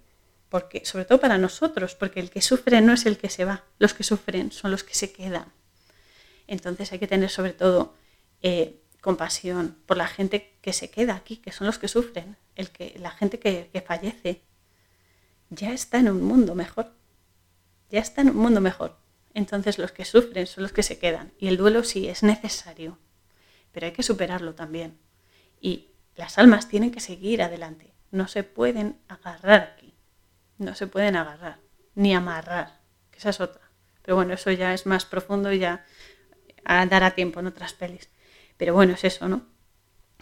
porque, 0.50 0.86
sobre 0.86 1.06
todo 1.06 1.20
para 1.20 1.38
nosotros, 1.38 1.96
porque 1.96 2.20
el 2.20 2.30
que 2.30 2.42
sufre 2.42 2.80
no 2.82 2.94
es 2.94 3.06
el 3.06 3.18
que 3.18 3.30
se 3.30 3.46
va, 3.46 3.64
los 3.80 3.94
que 3.94 4.04
sufren 4.04 4.52
son 4.52 4.72
los 4.72 4.84
que 4.84 4.94
se 4.94 5.12
quedan. 5.12 5.52
Entonces 6.48 6.92
hay 6.92 7.00
que 7.00 7.08
tener 7.08 7.30
sobre 7.30 7.54
todo 7.54 7.96
eh, 8.42 8.80
compasión 9.04 9.78
por 9.86 9.98
la 9.98 10.08
gente 10.08 10.56
que 10.62 10.72
se 10.72 10.90
queda 10.90 11.16
aquí, 11.16 11.36
que 11.36 11.52
son 11.52 11.68
los 11.68 11.78
que 11.78 11.90
sufren, 11.90 12.38
el 12.56 12.72
que, 12.72 12.96
la 12.98 13.12
gente 13.12 13.38
que, 13.38 13.70
que 13.74 13.82
fallece, 13.82 14.42
ya 15.50 15.74
está 15.74 16.00
en 16.00 16.10
un 16.10 16.24
mundo 16.24 16.56
mejor, 16.56 16.94
ya 17.90 18.00
está 18.00 18.22
en 18.22 18.30
un 18.30 18.38
mundo 18.38 18.62
mejor. 18.62 18.98
Entonces 19.34 19.78
los 19.78 19.92
que 19.92 20.06
sufren 20.06 20.48
son 20.48 20.64
los 20.64 20.72
que 20.72 20.84
se 20.84 21.00
quedan. 21.00 21.34
Y 21.38 21.50
el 21.50 21.58
duelo 21.58 21.84
sí 21.84 22.08
es 22.08 22.24
necesario, 22.24 22.98
pero 23.74 23.88
hay 23.88 23.92
que 23.92 24.04
superarlo 24.04 24.56
también. 24.56 24.98
Y 25.60 25.90
las 26.16 26.38
almas 26.38 26.70
tienen 26.70 26.92
que 26.92 27.02
seguir 27.02 27.44
adelante. 27.44 27.94
No 28.10 28.30
se 28.30 28.44
pueden 28.44 29.02
agarrar 29.10 29.74
aquí. 29.76 29.94
No 30.58 30.76
se 30.76 30.88
pueden 30.88 31.18
agarrar. 31.18 31.60
Ni 31.94 32.16
amarrar. 32.16 32.80
Que 33.12 33.20
esa 33.20 33.32
es 33.32 33.42
otra. 33.42 33.70
Pero 34.02 34.16
bueno, 34.16 34.34
eso 34.34 34.50
ya 34.52 34.74
es 34.74 34.86
más 34.86 35.04
profundo 35.04 35.52
y 35.52 35.60
ya 35.60 35.86
dará 36.64 37.12
tiempo 37.12 37.42
en 37.42 37.48
otras 37.48 37.74
pelis. 37.74 38.10
Pero 38.64 38.76
bueno, 38.76 38.94
es 38.94 39.04
eso, 39.04 39.28
¿no? 39.28 39.46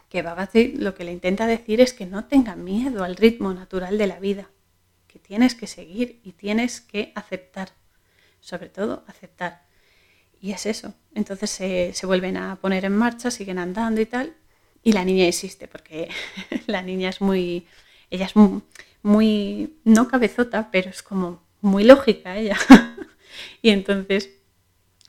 Que 0.10 0.24
Babazi 0.24 0.74
lo 0.76 0.96
que 0.96 1.04
le 1.04 1.12
intenta 1.12 1.46
decir 1.46 1.80
es 1.80 1.94
que 1.94 2.08
no 2.08 2.26
tenga 2.26 2.56
miedo 2.56 3.04
al 3.04 3.16
ritmo 3.16 3.54
natural 3.54 4.00
de 4.00 4.08
la 4.08 4.20
vida. 4.20 4.50
Que 5.06 5.20
tienes 5.20 5.54
que 5.54 5.68
seguir 5.68 6.20
y 6.24 6.32
tienes 6.32 6.82
que 6.82 7.12
aceptar 7.14 7.70
sobre 8.40 8.70
todo 8.70 9.04
aceptar. 9.06 9.68
Y 10.42 10.54
es 10.54 10.66
eso. 10.66 10.96
Entonces 11.14 11.52
se, 11.52 12.06
vuelven 12.08 12.36
a 12.36 12.56
poner 12.56 12.84
en 12.84 12.98
marcha, 12.98 13.30
siguen 13.30 13.60
andando 13.60 14.02
y 14.02 14.08
tal. 14.08 14.36
Y 14.82 14.94
la 14.94 15.06
niña 15.06 15.28
existe, 15.28 15.68
porque 15.68 16.10
la 16.66 16.82
niña 16.82 17.10
es 17.10 17.22
muy, 17.22 17.68
ella 18.10 18.26
es 18.26 18.34
muy, 19.04 19.78
no 19.84 20.08
cabezota, 20.08 20.70
pero 20.72 20.90
es 20.90 21.04
como 21.04 21.44
muy 21.62 21.84
lógica 21.84 22.40
ella. 22.40 22.58
y 23.62 23.70
entonces 23.70 24.32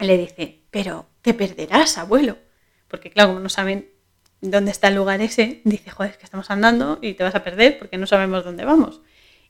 le 0.00 0.18
dice, 0.18 0.64
pero 0.70 1.06
te 1.22 1.32
perderás, 1.32 1.96
abuelo. 1.96 2.51
Porque 2.92 3.10
claro, 3.10 3.30
como 3.30 3.40
no 3.40 3.48
saben 3.48 3.90
dónde 4.42 4.70
está 4.70 4.88
el 4.88 4.96
lugar 4.96 5.22
ese, 5.22 5.62
dice, 5.64 5.90
joder, 5.90 6.12
es 6.12 6.18
que 6.18 6.26
estamos 6.26 6.50
andando 6.50 6.98
y 7.00 7.14
te 7.14 7.24
vas 7.24 7.34
a 7.34 7.42
perder 7.42 7.78
porque 7.78 7.96
no 7.96 8.06
sabemos 8.06 8.44
dónde 8.44 8.66
vamos. 8.66 9.00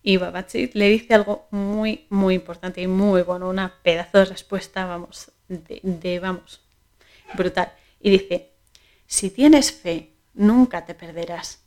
Y 0.01 0.17
Babachi 0.17 0.71
le 0.75 0.89
dice 0.89 1.15
algo 1.15 1.49
muy, 1.51 2.07
muy 2.09 2.37
importante 2.37 2.81
y 2.81 2.87
muy 2.87 3.23
bueno, 3.23 3.49
una 3.49 3.83
pedazo 3.83 4.19
de 4.19 4.27
respuesta, 4.27 4.87
vamos, 4.87 5.33
de, 5.49 6.21
vamos, 6.21 6.61
brutal. 7.35 7.73
Y 7.99 8.11
dice, 8.11 8.53
si 9.07 9.31
tienes 9.31 9.73
fe, 9.73 10.15
nunca 10.35 10.87
te 10.87 10.95
perderás. 10.95 11.65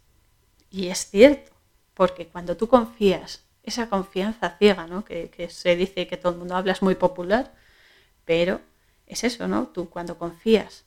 Y 0.72 0.88
es 0.88 1.10
cierto, 1.10 1.52
porque 1.94 2.28
cuando 2.28 2.56
tú 2.56 2.70
confías, 2.70 3.44
esa 3.64 3.90
confianza 3.90 4.56
ciega, 4.60 4.88
¿no? 4.88 5.04
Que, 5.04 5.30
que, 5.30 5.50
se 5.50 5.76
dice 5.76 6.08
que 6.08 6.16
todo 6.16 6.32
el 6.32 6.38
mundo 6.38 6.56
habla 6.56 6.72
es 6.72 6.82
muy 6.82 6.96
popular, 6.96 7.54
pero 8.24 8.62
es 9.08 9.26
eso, 9.26 9.50
¿no? 9.50 9.68
Tú 9.68 9.90
cuando 9.90 10.18
confías, 10.18 10.85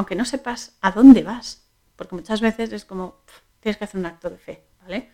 aunque 0.00 0.16
no 0.16 0.24
sepas 0.24 0.76
a 0.80 0.90
dónde 0.90 1.22
vas, 1.22 1.68
porque 1.96 2.14
muchas 2.14 2.40
veces 2.40 2.72
es 2.72 2.84
como, 2.84 3.22
tienes 3.60 3.76
que 3.76 3.84
hacer 3.84 4.00
un 4.00 4.06
acto 4.06 4.30
de 4.30 4.38
fe, 4.38 4.64
¿vale? 4.82 5.10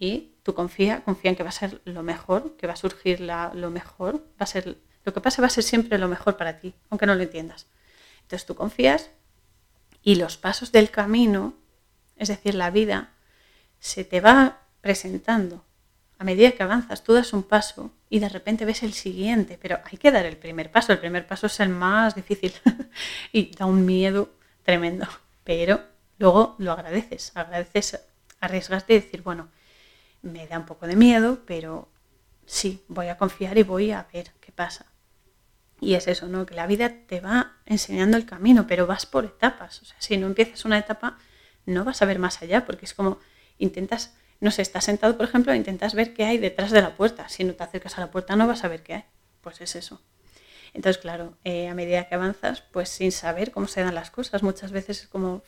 y 0.00 0.32
tú 0.42 0.54
confía, 0.54 1.04
confía 1.04 1.30
en 1.30 1.36
que 1.36 1.42
va 1.42 1.50
a 1.50 1.52
ser 1.52 1.82
lo 1.84 2.02
mejor, 2.02 2.56
que 2.56 2.66
va 2.66 2.72
a 2.72 2.76
surgir 2.76 3.20
lo 3.20 3.70
mejor, 3.70 4.16
va 4.16 4.44
a 4.44 4.46
ser, 4.46 4.78
lo 5.04 5.12
que 5.12 5.20
pase 5.20 5.42
va 5.42 5.46
a 5.46 5.50
ser 5.50 5.62
siempre 5.62 5.98
lo 5.98 6.08
mejor 6.08 6.38
para 6.38 6.58
ti, 6.58 6.74
aunque 6.88 7.04
no 7.04 7.14
lo 7.14 7.22
entiendas. 7.22 7.66
Entonces 8.22 8.46
tú 8.46 8.54
confías 8.54 9.10
y 10.02 10.14
los 10.14 10.38
pasos 10.38 10.72
del 10.72 10.90
camino, 10.90 11.54
es 12.16 12.28
decir, 12.28 12.54
la 12.54 12.70
vida, 12.70 13.12
se 13.78 14.02
te 14.04 14.22
va 14.22 14.62
presentando. 14.80 15.66
A 16.20 16.24
medida 16.24 16.52
que 16.52 16.62
avanzas, 16.62 17.02
tú 17.02 17.14
das 17.14 17.32
un 17.32 17.42
paso 17.42 17.92
y 18.10 18.18
de 18.18 18.28
repente 18.28 18.66
ves 18.66 18.82
el 18.82 18.92
siguiente, 18.92 19.58
pero 19.58 19.78
hay 19.90 19.96
que 19.96 20.10
dar 20.10 20.26
el 20.26 20.36
primer 20.36 20.70
paso. 20.70 20.92
El 20.92 20.98
primer 20.98 21.26
paso 21.26 21.46
es 21.46 21.58
el 21.60 21.70
más 21.70 22.14
difícil 22.14 22.52
y 23.32 23.50
da 23.56 23.64
un 23.64 23.86
miedo 23.86 24.28
tremendo, 24.62 25.06
pero 25.44 25.80
luego 26.18 26.56
lo 26.58 26.72
agradeces, 26.72 27.32
agradeces 27.34 28.00
arriesgarte 28.38 28.92
y 28.92 29.00
decir, 29.00 29.22
bueno, 29.22 29.48
me 30.20 30.46
da 30.46 30.58
un 30.58 30.66
poco 30.66 30.86
de 30.86 30.94
miedo, 30.94 31.38
pero 31.46 31.88
sí, 32.44 32.84
voy 32.88 33.08
a 33.08 33.16
confiar 33.16 33.56
y 33.56 33.62
voy 33.62 33.92
a 33.92 34.06
ver 34.12 34.32
qué 34.42 34.52
pasa. 34.52 34.84
Y 35.80 35.94
es 35.94 36.06
eso, 36.06 36.28
¿no? 36.28 36.44
Que 36.44 36.54
la 36.54 36.66
vida 36.66 36.92
te 37.06 37.20
va 37.20 37.56
enseñando 37.64 38.18
el 38.18 38.26
camino, 38.26 38.66
pero 38.66 38.86
vas 38.86 39.06
por 39.06 39.24
etapas. 39.24 39.80
O 39.80 39.86
sea, 39.86 39.96
si 39.98 40.18
no 40.18 40.26
empiezas 40.26 40.66
una 40.66 40.76
etapa, 40.76 41.16
no 41.64 41.82
vas 41.82 42.02
a 42.02 42.04
ver 42.04 42.18
más 42.18 42.42
allá, 42.42 42.66
porque 42.66 42.84
es 42.84 42.92
como 42.92 43.20
intentas, 43.56 44.14
no 44.40 44.50
sé, 44.50 44.62
estás 44.62 44.84
sentado, 44.84 45.16
por 45.16 45.26
ejemplo, 45.26 45.52
e 45.52 45.56
intentas 45.56 45.94
ver 45.94 46.14
qué 46.14 46.24
hay 46.24 46.38
detrás 46.38 46.70
de 46.70 46.82
la 46.82 46.96
puerta. 46.96 47.28
Si 47.28 47.44
no 47.44 47.54
te 47.54 47.62
acercas 47.62 47.98
a 47.98 48.00
la 48.00 48.10
puerta, 48.10 48.36
no 48.36 48.46
vas 48.46 48.64
a 48.64 48.68
ver 48.68 48.82
qué 48.82 48.94
hay. 48.94 49.04
Pues 49.40 49.60
es 49.60 49.76
eso. 49.76 50.02
Entonces, 50.72 51.00
claro, 51.00 51.36
eh, 51.44 51.68
a 51.68 51.74
medida 51.74 52.08
que 52.08 52.14
avanzas, 52.14 52.62
pues 52.62 52.88
sin 52.88 53.12
saber 53.12 53.50
cómo 53.50 53.66
se 53.66 53.82
dan 53.82 53.94
las 53.94 54.10
cosas, 54.10 54.42
muchas 54.42 54.72
veces 54.72 55.02
es 55.02 55.08
como, 55.08 55.42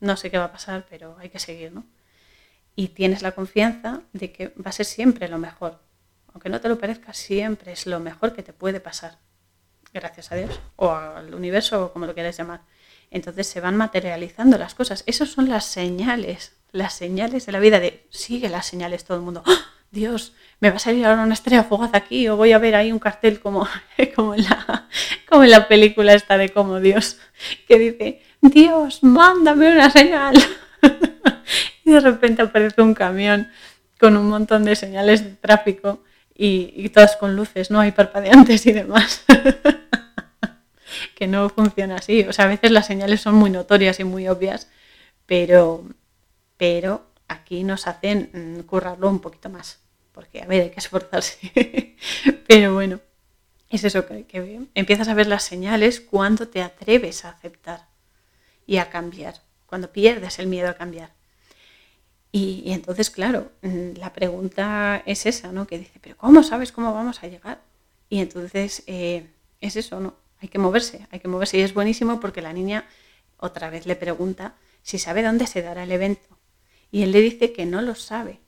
no 0.00 0.16
sé 0.16 0.30
qué 0.30 0.38
va 0.38 0.44
a 0.44 0.52
pasar, 0.52 0.86
pero 0.88 1.16
hay 1.18 1.28
que 1.28 1.38
seguir, 1.38 1.72
¿no? 1.72 1.84
y 2.74 2.88
tienes 2.88 3.22
la 3.22 3.32
confianza 3.32 4.02
de 4.12 4.32
que 4.32 4.48
va 4.48 4.70
a 4.70 4.72
ser 4.72 4.86
siempre 4.86 5.28
lo 5.28 5.38
mejor. 5.38 5.80
Aunque 6.32 6.48
no 6.48 6.60
te 6.60 6.68
lo 6.68 6.78
parezca, 6.78 7.12
siempre 7.12 7.72
es 7.72 7.86
lo 7.86 8.00
mejor 8.00 8.32
que 8.32 8.42
te 8.42 8.52
puede 8.52 8.80
pasar. 8.80 9.18
Gracias 9.92 10.32
a 10.32 10.36
Dios, 10.36 10.58
o 10.76 10.90
al 10.90 11.34
universo, 11.34 11.84
o 11.84 11.92
como 11.92 12.06
lo 12.06 12.14
quieras 12.14 12.36
llamar. 12.36 12.62
Entonces 13.10 13.46
se 13.46 13.60
van 13.60 13.76
materializando 13.76 14.56
las 14.56 14.74
cosas. 14.74 15.04
Esas 15.06 15.28
son 15.28 15.50
las 15.50 15.66
señales, 15.66 16.56
las 16.72 16.94
señales 16.94 17.46
de 17.46 17.52
la 17.52 17.60
vida, 17.60 17.80
de 17.80 18.06
sigue 18.10 18.48
las 18.48 18.66
señales 18.66 19.04
todo 19.04 19.16
el 19.16 19.22
mundo. 19.22 19.42
¡Ah! 19.46 19.72
Dios, 19.90 20.32
me 20.58 20.70
va 20.70 20.76
a 20.76 20.78
salir 20.78 21.04
ahora 21.04 21.22
una 21.22 21.34
estrella 21.34 21.64
fugaz 21.64 21.90
aquí, 21.92 22.26
o 22.28 22.36
voy 22.36 22.52
a 22.52 22.58
ver 22.58 22.74
ahí 22.74 22.90
un 22.90 22.98
cartel 22.98 23.40
como, 23.40 23.68
como, 24.16 24.34
en 24.34 24.44
la, 24.44 24.88
como 25.28 25.44
en 25.44 25.50
la 25.50 25.68
película 25.68 26.14
esta 26.14 26.38
de 26.38 26.48
como 26.48 26.80
Dios, 26.80 27.18
que 27.68 27.78
dice, 27.78 28.22
Dios, 28.40 29.02
mándame 29.02 29.70
una 29.70 29.90
señal. 29.90 30.34
y 31.84 31.90
de 31.90 32.00
repente 32.00 32.42
aparece 32.42 32.80
un 32.80 32.94
camión 32.94 33.48
con 34.00 34.16
un 34.16 34.28
montón 34.28 34.64
de 34.64 34.74
señales 34.74 35.22
de 35.22 35.30
tráfico 35.32 36.02
y, 36.34 36.88
todas 36.88 37.16
con 37.16 37.36
luces, 37.36 37.70
¿no? 37.70 37.78
Hay 37.80 37.92
parpadeantes 37.92 38.66
y 38.66 38.72
demás. 38.72 39.24
que 41.14 41.26
no 41.26 41.48
funciona 41.50 41.96
así. 41.96 42.22
O 42.22 42.32
sea, 42.32 42.46
a 42.46 42.48
veces 42.48 42.70
las 42.70 42.86
señales 42.86 43.20
son 43.20 43.34
muy 43.34 43.50
notorias 43.50 44.00
y 44.00 44.04
muy 44.04 44.26
obvias, 44.28 44.68
pero, 45.26 45.84
pero 46.62 47.02
aquí 47.26 47.64
nos 47.64 47.88
hacen 47.88 48.30
mm, 48.32 48.60
currarlo 48.68 49.08
un 49.10 49.18
poquito 49.18 49.50
más. 49.50 49.80
Porque, 50.12 50.42
a 50.42 50.46
ver, 50.46 50.62
hay 50.62 50.70
que 50.70 50.78
esforzarse. 50.78 51.96
pero 52.46 52.72
bueno, 52.72 53.00
es 53.68 53.82
eso 53.82 54.06
que, 54.06 54.26
que 54.26 54.60
empiezas 54.76 55.08
a 55.08 55.14
ver 55.14 55.26
las 55.26 55.42
señales 55.42 56.00
cuando 56.00 56.46
te 56.46 56.62
atreves 56.62 57.24
a 57.24 57.30
aceptar 57.30 57.88
y 58.64 58.76
a 58.76 58.90
cambiar, 58.90 59.42
cuando 59.66 59.90
pierdes 59.90 60.38
el 60.38 60.46
miedo 60.46 60.68
a 60.68 60.74
cambiar. 60.74 61.10
Y, 62.30 62.70
entonces, 62.70 63.10
claro, 63.10 63.50
mm, 63.62 63.96
la 63.96 64.12
pregunta 64.12 65.02
es 65.04 65.26
esa, 65.26 65.50
¿no? 65.50 65.66
Que 65.66 65.80
dice, 65.80 65.98
pero 66.00 66.16
¿cómo 66.16 66.44
sabes 66.44 66.70
cómo 66.70 66.94
vamos 66.94 67.24
a 67.24 67.26
llegar? 67.26 67.60
Y 68.08 68.20
entonces 68.20 68.84
eh, 68.86 69.26
es 69.60 69.74
eso, 69.74 69.98
¿no? 69.98 70.14
Hay 70.40 70.46
que 70.46 70.60
moverse, 70.60 71.08
hay 71.10 71.18
que 71.18 71.26
moverse. 71.26 71.58
Y 71.58 71.62
es 71.62 71.74
buenísimo 71.74 72.20
porque 72.20 72.40
la 72.40 72.52
niña 72.52 72.86
otra 73.36 73.68
vez 73.68 73.84
le 73.84 73.96
pregunta 73.96 74.54
si 74.84 75.00
sabe 75.00 75.24
dónde 75.24 75.48
se 75.48 75.60
dará 75.60 75.82
el 75.82 75.90
evento. 75.90 76.38
Y 76.92 77.02
él 77.02 77.10
le 77.10 77.20
dice 77.20 77.52
que 77.52 77.66
no 77.66 77.82
lo 77.82 77.96
sabe, 77.96 78.38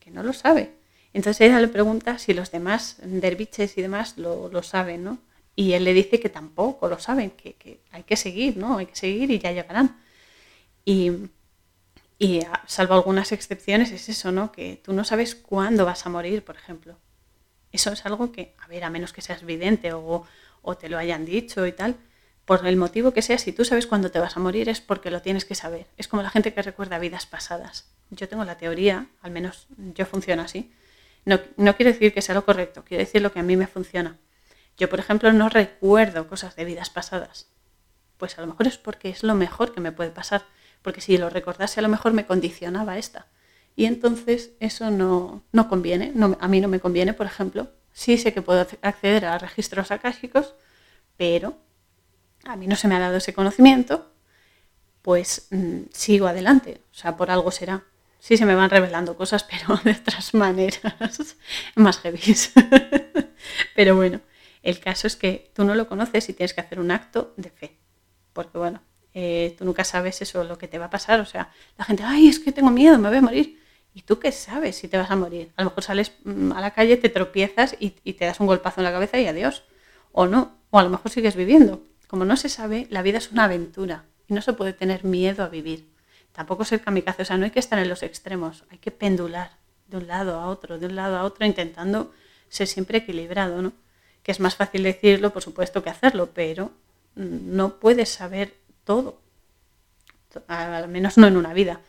que 0.00 0.10
no 0.10 0.22
lo 0.22 0.34
sabe. 0.34 0.74
Entonces 1.14 1.40
ella 1.40 1.60
le 1.60 1.68
pregunta 1.68 2.18
si 2.18 2.34
los 2.34 2.50
demás 2.50 2.96
derviches 3.02 3.78
y 3.78 3.82
demás 3.82 4.18
lo, 4.18 4.48
lo 4.48 4.62
saben, 4.62 5.04
¿no? 5.04 5.18
Y 5.54 5.72
él 5.74 5.84
le 5.84 5.94
dice 5.94 6.18
que 6.18 6.28
tampoco 6.28 6.88
lo 6.88 6.98
saben, 6.98 7.30
que, 7.30 7.80
hay 7.90 8.02
que 8.02 8.16
seguir, 8.16 8.56
¿no? 8.56 8.78
Hay 8.78 8.86
que 8.86 8.96
seguir 8.96 9.30
y 9.30 9.38
ya 9.38 9.52
llegarán. 9.52 10.00
Y, 10.84 11.12
y 12.18 12.40
salvo 12.66 12.94
algunas 12.94 13.32
excepciones 13.32 13.92
es 13.92 14.08
eso, 14.08 14.32
¿no? 14.32 14.50
Que 14.50 14.80
tú 14.82 14.92
no 14.92 15.04
sabes 15.04 15.34
cuándo 15.34 15.84
vas 15.84 16.04
a 16.04 16.10
morir, 16.10 16.42
por 16.44 16.56
ejemplo. 16.56 16.96
Eso 17.70 17.92
es 17.92 18.04
algo 18.04 18.32
que, 18.32 18.54
a 18.58 18.66
ver, 18.66 18.84
a 18.84 18.90
menos 18.90 19.12
que 19.12 19.22
seas 19.22 19.44
vidente 19.44 19.92
o, 19.92 20.26
o 20.62 20.76
te 20.76 20.88
lo 20.88 20.98
hayan 20.98 21.24
dicho 21.24 21.66
y 21.66 21.72
tal, 21.72 21.96
por 22.58 22.66
el 22.66 22.76
motivo 22.76 23.12
que 23.12 23.22
sea, 23.22 23.38
si 23.38 23.50
tú 23.50 23.64
sabes 23.64 23.86
cuándo 23.86 24.10
te 24.10 24.18
vas 24.18 24.36
a 24.36 24.40
morir 24.40 24.68
es 24.68 24.82
porque 24.82 25.10
lo 25.10 25.22
tienes 25.22 25.46
que 25.46 25.54
saber. 25.54 25.86
Es 25.96 26.06
como 26.06 26.22
la 26.22 26.28
gente 26.28 26.52
que 26.52 26.60
recuerda 26.60 26.98
vidas 26.98 27.24
pasadas. 27.24 27.90
Yo 28.10 28.28
tengo 28.28 28.44
la 28.44 28.58
teoría, 28.58 29.06
al 29.22 29.30
menos 29.30 29.68
yo 29.94 30.04
funciono 30.04 30.42
así. 30.42 30.70
No, 31.24 31.40
no 31.56 31.74
quiero 31.76 31.92
decir 31.92 32.12
que 32.12 32.20
sea 32.20 32.34
lo 32.34 32.44
correcto, 32.44 32.84
quiero 32.86 33.02
decir 33.02 33.22
lo 33.22 33.32
que 33.32 33.40
a 33.40 33.42
mí 33.42 33.56
me 33.56 33.66
funciona. 33.66 34.18
Yo, 34.76 34.90
por 34.90 34.98
ejemplo, 34.98 35.32
no 35.32 35.48
recuerdo 35.48 36.28
cosas 36.28 36.54
de 36.54 36.66
vidas 36.66 36.90
pasadas. 36.90 37.48
Pues 38.18 38.36
a 38.36 38.42
lo 38.42 38.48
mejor 38.48 38.66
es 38.66 38.76
porque 38.76 39.08
es 39.08 39.22
lo 39.22 39.34
mejor 39.34 39.72
que 39.72 39.80
me 39.80 39.92
puede 39.92 40.10
pasar 40.10 40.44
porque 40.82 41.00
si 41.00 41.16
lo 41.16 41.30
recordase 41.30 41.80
a 41.80 41.82
lo 41.82 41.88
mejor 41.88 42.12
me 42.12 42.26
condicionaba 42.26 42.98
esta. 42.98 43.28
Y 43.76 43.86
entonces 43.86 44.50
eso 44.60 44.90
no, 44.90 45.42
no 45.52 45.68
conviene, 45.70 46.12
no, 46.14 46.36
a 46.38 46.48
mí 46.48 46.60
no 46.60 46.68
me 46.68 46.80
conviene, 46.80 47.14
por 47.14 47.24
ejemplo. 47.24 47.70
Sí 47.94 48.18
sé 48.18 48.34
que 48.34 48.42
puedo 48.42 48.60
acceder 48.82 49.24
a 49.24 49.38
registros 49.38 49.90
akáshicos, 49.90 50.52
pero 51.16 51.56
a 52.44 52.56
mí 52.56 52.66
no 52.66 52.76
se 52.76 52.88
me 52.88 52.96
ha 52.96 53.00
dado 53.00 53.16
ese 53.16 53.32
conocimiento, 53.32 54.10
pues 55.02 55.48
mm, 55.50 55.82
sigo 55.92 56.26
adelante, 56.26 56.80
o 56.90 56.94
sea, 56.94 57.16
por 57.16 57.30
algo 57.30 57.50
será. 57.50 57.84
Sí 58.18 58.36
se 58.36 58.46
me 58.46 58.54
van 58.54 58.70
revelando 58.70 59.16
cosas, 59.16 59.44
pero 59.50 59.80
de 59.82 59.92
otras 59.92 60.34
maneras 60.34 61.36
más 61.74 61.98
heavy. 61.98 62.20
pero 63.74 63.96
bueno, 63.96 64.20
el 64.62 64.78
caso 64.80 65.06
es 65.06 65.16
que 65.16 65.50
tú 65.54 65.64
no 65.64 65.74
lo 65.74 65.88
conoces 65.88 66.28
y 66.28 66.32
tienes 66.32 66.54
que 66.54 66.60
hacer 66.60 66.78
un 66.78 66.90
acto 66.90 67.34
de 67.36 67.50
fe, 67.50 67.78
porque 68.32 68.58
bueno, 68.58 68.80
eh, 69.14 69.54
tú 69.58 69.64
nunca 69.64 69.84
sabes 69.84 70.22
eso, 70.22 70.44
lo 70.44 70.56
que 70.56 70.68
te 70.68 70.78
va 70.78 70.86
a 70.86 70.90
pasar, 70.90 71.20
o 71.20 71.26
sea, 71.26 71.52
la 71.76 71.84
gente, 71.84 72.02
ay, 72.04 72.28
es 72.28 72.38
que 72.38 72.52
tengo 72.52 72.70
miedo, 72.70 72.98
me 72.98 73.08
voy 73.08 73.18
a 73.18 73.22
morir. 73.22 73.62
¿Y 73.94 74.02
tú 74.02 74.18
qué 74.18 74.32
sabes 74.32 74.76
si 74.76 74.88
te 74.88 74.96
vas 74.96 75.10
a 75.10 75.16
morir? 75.16 75.52
A 75.56 75.62
lo 75.62 75.68
mejor 75.68 75.84
sales 75.84 76.12
mm, 76.24 76.52
a 76.52 76.60
la 76.62 76.70
calle, 76.70 76.96
te 76.96 77.10
tropiezas 77.10 77.76
y, 77.78 77.94
y 78.04 78.14
te 78.14 78.24
das 78.24 78.40
un 78.40 78.46
golpazo 78.46 78.80
en 78.80 78.84
la 78.84 78.92
cabeza 78.92 79.18
y 79.18 79.26
adiós. 79.26 79.64
O 80.12 80.26
no, 80.26 80.56
o 80.70 80.78
a 80.78 80.82
lo 80.82 80.88
mejor 80.90 81.10
sigues 81.10 81.36
viviendo. 81.36 81.82
Como 82.12 82.26
no 82.26 82.36
se 82.36 82.50
sabe, 82.50 82.86
la 82.90 83.00
vida 83.00 83.16
es 83.16 83.32
una 83.32 83.44
aventura 83.44 84.04
y 84.28 84.34
no 84.34 84.42
se 84.42 84.52
puede 84.52 84.74
tener 84.74 85.02
miedo 85.02 85.42
a 85.42 85.48
vivir. 85.48 85.88
Tampoco 86.32 86.66
ser 86.66 86.82
kamikaze, 86.82 87.22
o 87.22 87.24
sea, 87.24 87.38
no 87.38 87.46
hay 87.46 87.52
que 87.52 87.58
estar 87.58 87.78
en 87.78 87.88
los 87.88 88.02
extremos, 88.02 88.64
hay 88.68 88.76
que 88.76 88.90
pendular 88.90 89.52
de 89.86 89.96
un 89.96 90.06
lado 90.08 90.38
a 90.38 90.48
otro, 90.48 90.78
de 90.78 90.84
un 90.84 90.94
lado 90.94 91.16
a 91.16 91.24
otro, 91.24 91.46
intentando 91.46 92.12
ser 92.50 92.68
siempre 92.68 92.98
equilibrado, 92.98 93.62
¿no? 93.62 93.72
Que 94.22 94.30
es 94.30 94.40
más 94.40 94.56
fácil 94.56 94.82
decirlo, 94.82 95.32
por 95.32 95.42
supuesto, 95.42 95.82
que 95.82 95.88
hacerlo, 95.88 96.28
pero 96.34 96.72
mm, 97.14 97.56
no 97.56 97.80
puedes 97.80 98.10
saber 98.10 98.52
todo, 98.84 99.18
al 100.48 100.88
menos 100.88 101.16
no 101.16 101.26
en 101.28 101.38
una 101.38 101.54
vida. 101.54 101.80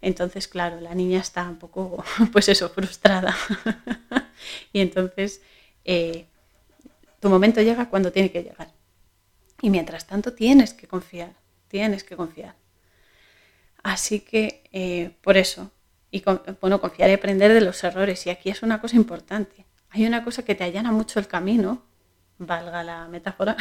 Entonces, 0.00 0.46
claro, 0.46 0.80
la 0.80 0.94
niña 0.94 1.18
está 1.18 1.48
un 1.48 1.58
poco, 1.58 2.04
pues 2.32 2.48
eso, 2.48 2.68
frustrada. 2.68 3.34
y 4.72 4.78
entonces, 4.78 5.42
eh, 5.84 6.26
tu 7.18 7.28
momento 7.28 7.60
llega 7.60 7.90
cuando 7.90 8.12
tiene 8.12 8.30
que 8.30 8.44
llegar. 8.44 8.68
Y 9.64 9.70
mientras 9.70 10.06
tanto 10.06 10.34
tienes 10.34 10.74
que 10.74 10.86
confiar, 10.86 11.32
tienes 11.68 12.04
que 12.04 12.16
confiar. 12.16 12.54
Así 13.82 14.20
que, 14.20 14.62
eh, 14.72 15.16
por 15.20 15.36
eso, 15.36 15.70
y 16.10 16.22
bueno, 16.60 16.80
confiar 16.80 17.10
y 17.10 17.14
aprender 17.14 17.52
de 17.52 17.60
los 17.60 17.82
errores. 17.82 18.26
Y 18.26 18.30
aquí 18.30 18.50
es 18.50 18.62
una 18.62 18.80
cosa 18.80 18.96
importante. 18.96 19.64
Hay 19.90 20.06
una 20.06 20.22
cosa 20.22 20.44
que 20.44 20.54
te 20.54 20.64
allana 20.64 20.92
mucho 20.92 21.18
el 21.18 21.26
camino, 21.26 21.82
valga 22.38 22.82
la 22.82 23.08
metáfora, 23.08 23.56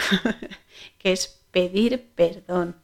que 0.97 1.13
es 1.13 1.27
pedir 1.51 2.11
perdón 2.15 2.83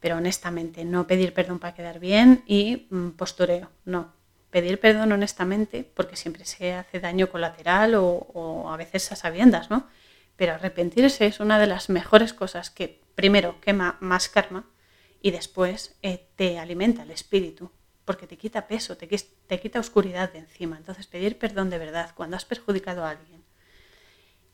pero 0.00 0.16
honestamente, 0.16 0.84
no 0.84 1.06
pedir 1.06 1.34
perdón 1.34 1.58
para 1.58 1.74
quedar 1.74 1.98
bien 1.98 2.42
y 2.46 2.86
mm, 2.90 3.10
postureo, 3.10 3.70
no. 3.84 4.12
Pedir 4.50 4.80
perdón 4.80 5.12
honestamente 5.12 5.84
porque 5.84 6.16
siempre 6.16 6.44
se 6.44 6.72
hace 6.72 7.00
daño 7.00 7.28
colateral 7.28 7.94
o, 7.96 8.70
a 8.70 8.76
veces 8.76 9.12
a 9.12 9.16
sabiendas, 9.16 9.70
¿no? 9.70 9.86
Pero 10.38 10.54
arrepentirse 10.54 11.26
es 11.26 11.40
una 11.40 11.58
de 11.58 11.66
las 11.66 11.90
mejores 11.90 12.32
cosas 12.32 12.70
que 12.70 13.02
primero 13.14 13.60
quema 13.60 13.98
más 14.00 14.30
karma 14.30 14.64
y 15.20 15.32
después 15.32 15.96
eh, 16.00 16.28
te 16.36 16.58
alimenta 16.58 17.02
el 17.02 17.10
espíritu 17.10 17.70
porque 18.06 18.26
te 18.26 18.38
quita 18.38 18.66
peso, 18.66 18.96
te, 18.96 19.06
te 19.06 19.60
quita 19.60 19.80
oscuridad 19.80 20.32
de 20.32 20.38
encima. 20.38 20.78
Entonces 20.78 21.06
pedir 21.06 21.38
perdón 21.38 21.68
de 21.68 21.76
verdad 21.76 22.12
cuando 22.14 22.36
has 22.36 22.46
perjudicado 22.46 23.04
a 23.04 23.10
alguien 23.10 23.44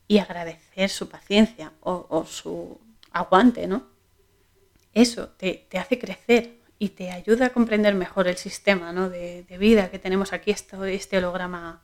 y 0.08 0.18
agradecer 0.18 0.90
su 0.90 1.08
paciencia 1.08 1.72
o, 1.80 2.26
su 2.26 2.80
aguante, 3.12 3.66
¿no? 3.66 3.86
eso 4.92 5.28
te, 5.28 5.66
hace 5.78 5.98
crecer 5.98 6.58
y 6.78 6.90
te 6.90 7.10
ayuda 7.10 7.46
a 7.46 7.50
comprender 7.50 7.94
mejor 7.94 8.28
el 8.28 8.36
sistema 8.36 8.92
de, 9.08 9.46
vida 9.58 9.90
que 9.90 9.98
tenemos 9.98 10.32
aquí, 10.32 10.50
esto, 10.50 10.84
este 10.84 11.18
holograma 11.18 11.82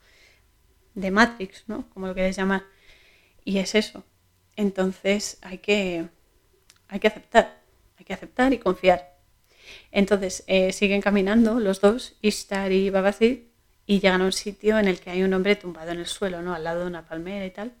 de 0.93 1.11
Matrix, 1.11 1.63
¿no? 1.67 1.89
como 1.93 2.07
lo 2.07 2.15
queréis 2.15 2.35
llamar. 2.35 2.63
Y 3.43 3.59
es 3.59 3.75
eso. 3.75 4.03
Entonces 4.55 5.37
hay 5.41 5.59
que, 5.59 6.07
hay 6.87 6.99
que 6.99 7.07
aceptar, 7.07 7.61
hay 7.97 8.05
que 8.05 8.13
aceptar 8.13 8.53
y 8.53 8.59
confiar. 8.59 9.17
Entonces 9.91 10.43
eh, 10.47 10.73
siguen 10.73 11.01
caminando 11.01 11.59
los 11.59 11.81
dos, 11.81 12.15
Ishtar 12.21 12.71
y 12.71 12.89
Babacid, 12.89 13.39
y 13.85 13.99
llegan 13.99 14.21
a 14.21 14.25
un 14.25 14.31
sitio 14.31 14.79
en 14.79 14.87
el 14.87 14.99
que 14.99 15.09
hay 15.09 15.23
un 15.23 15.33
hombre 15.33 15.55
tumbado 15.55 15.91
en 15.91 15.99
el 15.99 16.05
suelo, 16.05 16.41
¿no? 16.41 16.53
al 16.53 16.63
lado 16.63 16.81
de 16.81 16.87
una 16.87 17.07
palmera 17.07 17.45
y 17.45 17.51
tal. 17.51 17.73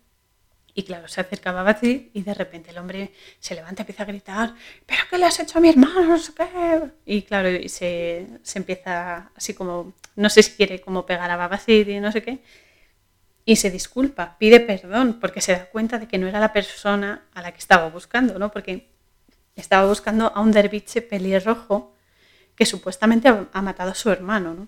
Y 0.73 0.83
claro, 0.83 1.07
se 1.07 1.19
acercaba 1.19 1.69
a 1.69 1.79
y 1.81 2.21
de 2.21 2.33
repente 2.33 2.71
el 2.71 2.77
hombre 2.77 3.11
se 3.39 3.55
levanta 3.55 3.81
y 3.81 3.83
empieza 3.83 4.03
a 4.03 4.05
gritar, 4.05 4.55
¿pero 4.85 5.01
qué 5.09 5.17
le 5.17 5.25
has 5.25 5.39
hecho 5.39 5.57
a 5.57 5.61
mi 5.61 5.69
hermano? 5.69 6.17
Y 7.05 7.23
claro, 7.23 7.49
y 7.49 7.67
se, 7.67 8.27
empieza 8.55 9.31
así 9.35 9.53
como, 9.53 9.93
no 10.15 10.29
sé 10.29 10.43
si 10.43 10.51
quiere 10.53 10.79
como 10.79 11.05
pegar 11.05 11.29
a 11.29 11.35
Babacid 11.35 11.87
y 11.87 11.99
no 11.99 12.11
sé 12.11 12.23
qué. 12.23 12.39
Y 13.43 13.55
se 13.55 13.71
disculpa, 13.71 14.37
pide 14.37 14.59
perdón, 14.59 15.19
porque 15.19 15.41
se 15.41 15.53
da 15.53 15.65
cuenta 15.65 15.97
de 15.97 16.07
que 16.07 16.17
no 16.17 16.27
era 16.27 16.39
la 16.39 16.53
persona 16.53 17.25
a 17.33 17.41
la 17.41 17.51
que 17.51 17.59
estaba 17.59 17.89
buscando, 17.89 18.37
¿no? 18.37 18.51
Porque 18.51 18.91
estaba 19.55 19.87
buscando 19.87 20.31
a 20.35 20.41
un 20.41 20.51
derviche 20.51 21.01
pelirrojo 21.01 21.95
que 22.55 22.65
supuestamente 22.65 23.27
ha, 23.29 23.61
matado 23.61 23.91
a 23.91 23.95
su 23.95 24.09
hermano, 24.11 24.53
¿no? 24.53 24.67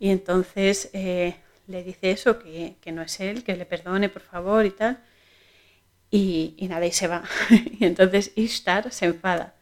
Y 0.00 0.10
entonces 0.10 0.90
eh, 0.92 1.36
le 1.66 1.84
dice 1.84 2.10
eso, 2.10 2.38
que, 2.38 2.76
que 2.80 2.92
no 2.92 3.02
es 3.02 3.20
él, 3.20 3.44
que 3.44 3.56
le 3.56 3.66
perdone, 3.66 4.08
por 4.08 4.22
favor, 4.22 4.66
y 4.66 4.70
tal. 4.70 5.02
Y, 6.10 6.56
nada, 6.68 6.86
y 6.86 6.92
se 6.92 7.06
va. 7.06 7.22
y 7.78 7.84
entonces 7.84 8.32
Ishtar 8.34 8.90
se 8.92 9.06
enfada 9.06 9.54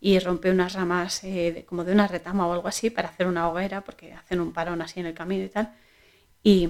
y 0.00 0.18
rompe 0.18 0.50
unas 0.50 0.74
ramas 0.74 1.24
eh, 1.24 1.64
como 1.66 1.82
de 1.82 1.92
una 1.92 2.06
retama 2.06 2.46
o 2.46 2.52
algo 2.52 2.68
así 2.68 2.90
para 2.90 3.08
hacer 3.08 3.26
una 3.26 3.48
hoguera, 3.48 3.82
porque 3.82 4.12
hacen 4.12 4.40
un 4.40 4.52
parón 4.52 4.82
así 4.82 5.00
en 5.00 5.06
el 5.06 5.14
camino 5.14 5.44
y 5.44 5.48
tal. 5.48 5.74
Y 6.42 6.68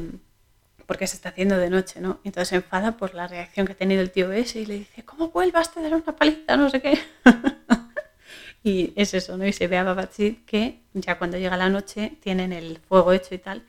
porque 0.87 1.07
se 1.07 1.17
está 1.17 1.31
haciendo 1.31 1.57
de 1.59 1.71
noche, 1.71 2.01
¿no? 2.01 2.21
Entonces 2.25 2.49
se 2.49 2.57
enfada 2.57 2.97
por 2.97 3.15
la 3.15 3.27
reacción 3.27 3.67
que 3.67 3.73
ha 3.73 3.77
tenido 3.77 4.03
el 4.03 4.11
tío 4.11 4.33
ese 4.33 4.61
y 4.61 4.67
le 4.67 4.75
dice, 4.75 5.05
¿cómo 5.05 5.31
vuelvas? 5.31 5.73
Te 5.73 5.81
daré 5.81 5.95
una 5.95 6.17
paliza, 6.17 6.57
no 6.57 6.69
sé 6.71 6.81
qué. 6.81 6.99
y 8.63 8.93
es 8.97 9.15
eso, 9.15 9.37
¿no? 9.37 9.47
Y 9.47 9.53
se 9.53 9.67
ve 9.67 9.79
a 9.79 9.85
Babachit 9.85 10.45
que 10.45 10.83
ya 10.93 11.19
cuando 11.19 11.39
llega 11.39 11.57
la 11.57 11.69
noche 11.69 12.19
tienen 12.21 12.53
el 12.53 12.79
fuego 12.79 13.13
hecho 13.13 13.35
y 13.35 13.39
tal. 13.39 13.65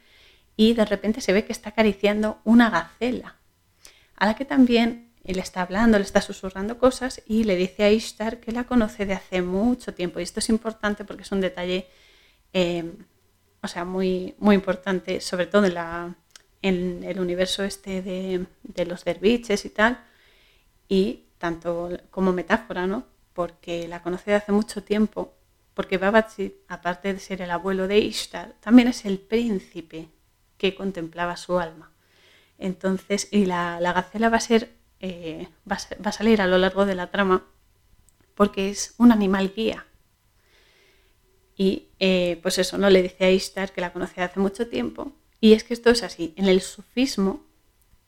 Y 0.57 0.73
de 0.73 0.85
repente 0.85 1.21
se 1.21 1.33
ve 1.33 1.45
que 1.45 1.51
está 1.51 1.69
acariciando 1.69 2.39
una 2.43 2.69
gacela, 2.69 3.35
a 4.15 4.25
la 4.25 4.35
que 4.35 4.45
también 4.45 5.11
él 5.25 5.39
está 5.39 5.61
hablando, 5.61 5.97
le 5.97 6.03
está 6.03 6.21
susurrando 6.21 6.77
cosas 6.77 7.21
y 7.25 7.43
le 7.43 7.55
dice 7.55 7.83
a 7.83 7.91
Ishtar 7.91 8.39
que 8.39 8.51
la 8.51 8.65
conoce 8.65 9.05
de 9.05 9.13
hace 9.13 9.41
mucho 9.41 9.93
tiempo. 9.93 10.19
Y 10.19 10.23
esto 10.23 10.39
es 10.39 10.49
importante 10.49 11.03
porque 11.03 11.23
es 11.23 11.31
un 11.31 11.41
detalle, 11.41 11.87
eh, 12.53 12.93
o 13.61 13.67
sea, 13.67 13.85
muy, 13.85 14.35
muy 14.37 14.55
importante, 14.55 15.19
sobre 15.21 15.47
todo 15.47 15.65
en, 15.65 15.73
la, 15.73 16.15
en 16.67 17.03
el 17.03 17.19
universo 17.19 17.63
este 17.63 18.01
de, 18.01 18.85
los 18.85 19.03
derviches 19.03 19.65
y 19.65 19.69
tal, 19.69 20.03
y 20.87 21.25
tanto 21.37 21.89
como 22.11 22.33
metáfora, 22.33 22.87
¿no? 22.87 23.05
Porque 23.33 23.87
la 23.87 24.01
conoce 24.01 24.31
de 24.31 24.37
hace 24.37 24.51
mucho 24.51 24.83
tiempo, 24.83 25.33
porque 25.73 25.97
Babaji, 25.97 26.55
aparte 26.67 27.13
de 27.13 27.19
ser 27.19 27.41
el 27.41 27.51
abuelo 27.51 27.87
de 27.87 27.99
Ishtar, 27.99 28.55
también 28.61 28.87
es 28.87 29.05
el 29.05 29.19
príncipe 29.19 30.09
que 30.57 30.75
contemplaba 30.75 31.37
su 31.37 31.59
alma. 31.59 31.91
Entonces, 32.57 33.27
y 33.31 33.45
la, 33.45 33.79
la 33.81 33.93
gacela 33.93 34.29
va 34.29 34.37
a 34.37 34.39
ser 34.39 34.71
eh, 35.07 35.47
va, 35.69 35.77
a 36.03 36.11
salir 36.11 36.41
a 36.41 36.47
lo 36.47 36.57
largo 36.57 36.85
de 36.85 36.95
la 36.95 37.11
trama 37.11 37.45
porque 38.33 38.69
es 38.69 38.95
un 38.97 39.11
animal 39.11 39.53
guía. 39.55 39.85
Y 41.57 41.89
eh, 41.99 42.39
pues 42.41 42.57
eso, 42.57 42.77
¿no? 42.77 42.89
Le 42.89 43.01
dice 43.01 43.25
a 43.25 43.31
Ishtar 43.31 43.71
que 43.71 43.81
la 43.81 43.93
conocía 43.93 44.25
hace 44.25 44.39
mucho 44.39 44.67
tiempo. 44.67 45.13
Y 45.45 45.53
es 45.53 45.63
que 45.63 45.75
esto 45.75 45.91
es 45.91 46.01
así. 46.01 46.33
En 46.37 46.47
el 46.47 46.59
sufismo, 46.59 47.45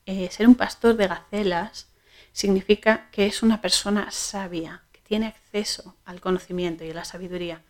eh, 0.07 0.27
ser 0.31 0.47
un 0.47 0.55
pastor 0.55 0.95
de 0.95 1.05
gacelas 1.05 1.87
significa 2.31 3.11
que 3.11 3.27
es 3.27 3.43
una 3.43 3.61
persona 3.61 4.09
sabia, 4.09 4.81
que 4.91 5.01
tiene 5.01 5.27
acceso 5.27 5.95
al 6.03 6.19
conocimiento 6.19 6.83
y 6.83 6.89
a 6.89 6.95
la 6.95 7.05
sabiduría. 7.05 7.61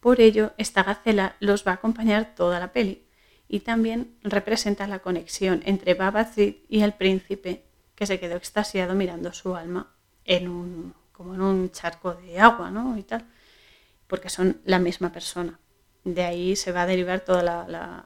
Por 0.00 0.20
ello, 0.20 0.52
esta 0.58 0.82
gacela 0.82 1.36
los 1.40 1.66
va 1.66 1.70
a 1.70 1.74
acompañar 1.76 2.34
toda 2.34 2.60
la 2.60 2.74
peli 2.74 3.06
y 3.48 3.60
también 3.60 4.18
representa 4.22 4.86
la 4.86 4.98
conexión 4.98 5.62
entre 5.64 5.94
Babazid 5.94 6.56
y 6.68 6.82
el 6.82 6.92
príncipe 6.92 7.64
que 7.94 8.04
se 8.04 8.20
quedó 8.20 8.36
extasiado 8.36 8.94
mirando 8.94 9.32
su 9.32 9.56
alma 9.56 9.94
en 10.26 10.46
un, 10.46 10.94
como 11.12 11.34
en 11.34 11.40
un 11.40 11.70
charco 11.70 12.12
de 12.12 12.38
agua, 12.38 12.70
¿no? 12.70 12.98
Y 12.98 13.02
tal, 13.02 13.24
porque 14.08 14.28
son 14.28 14.60
la 14.66 14.78
misma 14.78 15.10
persona. 15.10 15.58
De 16.04 16.22
ahí 16.22 16.54
se 16.54 16.70
va 16.70 16.82
a 16.82 16.86
derivar 16.86 17.20
toda 17.20 17.42
la, 17.42 18.04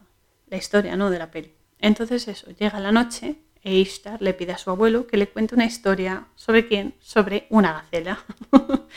historia, 0.57 0.97
¿no? 0.97 1.11
De 1.11 1.19
la 1.19 1.31
peli. 1.31 1.53
Entonces 1.79 2.29
eso, 2.29 2.51
llega 2.51 2.81
la 2.81 2.93
noche 2.93 3.37
e 3.63 3.75
Ishtar 3.75 4.23
le 4.23 4.35
pide 4.35 4.53
a 4.53 4.59
su 4.59 4.71
abuelo 4.71 5.07
que 5.07 5.17
le 5.17 5.29
cuente 5.29 5.55
una 5.55 5.67
historia 5.67 6.27
sobre 6.35 6.67
quién, 6.67 6.95
sobre 7.01 7.47
una 7.51 7.73
gacela. 7.73 8.25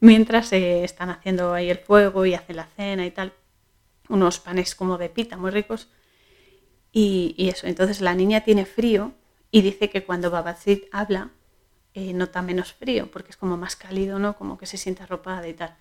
Mientras 0.00 0.48
se 0.48 0.82
están 0.82 1.10
haciendo 1.10 1.54
ahí 1.54 1.70
el 1.70 1.78
fuego 1.78 2.26
y 2.26 2.34
hacen 2.34 2.56
la 2.56 2.66
cena 2.76 3.06
y 3.06 3.12
tal, 3.12 3.32
unos 4.08 4.40
panes 4.40 4.74
como 4.74 4.98
de 4.98 5.08
pita 5.08 5.36
muy 5.36 5.50
ricos. 5.50 5.88
Y, 6.92 7.34
eso, 7.38 7.66
entonces 7.66 8.00
la 8.00 8.14
niña 8.14 8.42
tiene 8.42 8.66
frío 8.66 9.12
y 9.50 9.62
dice 9.62 9.88
que 9.88 10.04
cuando 10.04 10.30
Babacid 10.30 10.82
habla, 10.90 11.30
eh, 11.94 12.12
nota 12.12 12.42
menos 12.42 12.72
frío, 12.72 13.10
porque 13.10 13.30
es 13.30 13.36
como 13.36 13.56
más 13.56 13.76
cálido, 13.76 14.18
¿no? 14.18 14.36
Como 14.36 14.58
que 14.58 14.66
se 14.66 14.76
siente 14.76 15.04
arropada 15.04 15.46
y 15.48 15.54
tal. 15.54 15.76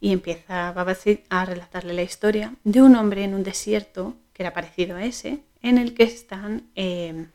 Y 0.00 0.12
empieza 0.12 0.72
Babacid 0.72 1.20
a 1.28 1.44
relatarle 1.44 1.92
la 1.92 2.02
historia 2.02 2.54
de 2.64 2.80
un 2.80 2.94
hombre 2.94 3.24
en 3.24 3.34
un 3.34 3.42
desierto, 3.42 4.14
que 4.38 4.44
era 4.44 4.52
parecido 4.52 4.96
a 4.96 5.04
ese, 5.04 5.42
en 5.62 5.78
el 5.78 5.94
que 5.94 6.04
están, 6.04 6.70
eh, 6.76 7.26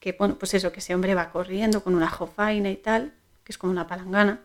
que, 0.00 0.12
bueno, 0.12 0.38
pues 0.38 0.54
eso, 0.54 0.72
que 0.72 0.78
ese 0.78 0.94
hombre 0.94 1.14
va 1.14 1.30
corriendo 1.30 1.84
con 1.84 1.94
una 1.94 2.08
jofaina 2.08 2.70
y 2.70 2.76
tal, 2.76 3.12
que 3.44 3.52
es 3.52 3.58
como 3.58 3.70
una 3.70 3.86
palangana 3.86 4.40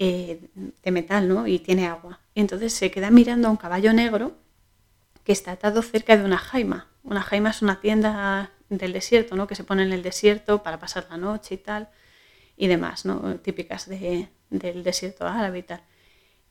eh, 0.00 0.50
de 0.82 0.90
metal, 0.90 1.28
¿no? 1.28 1.46
Y 1.46 1.60
tiene 1.60 1.86
agua. 1.86 2.18
Y 2.34 2.40
entonces 2.40 2.72
se 2.72 2.90
queda 2.90 3.12
mirando 3.12 3.46
a 3.46 3.52
un 3.52 3.56
caballo 3.56 3.92
negro 3.92 4.36
que 5.22 5.30
está 5.30 5.52
atado 5.52 5.80
cerca 5.82 6.16
de 6.16 6.24
una 6.24 6.38
jaima. 6.38 6.88
Una 7.04 7.22
jaima 7.22 7.50
es 7.50 7.62
una 7.62 7.80
tienda 7.80 8.50
del 8.68 8.92
desierto, 8.92 9.36
¿no? 9.36 9.46
Que 9.46 9.54
se 9.54 9.62
pone 9.62 9.84
en 9.84 9.92
el 9.92 10.02
desierto 10.02 10.64
para 10.64 10.80
pasar 10.80 11.06
la 11.08 11.18
noche 11.18 11.54
y 11.54 11.58
tal, 11.58 11.88
y 12.56 12.66
demás, 12.66 13.04
¿no? 13.04 13.36
Típicas 13.36 13.88
de, 13.88 14.28
del 14.50 14.82
desierto 14.82 15.24
árabe 15.28 15.60
y 15.60 15.62
tal. 15.62 15.82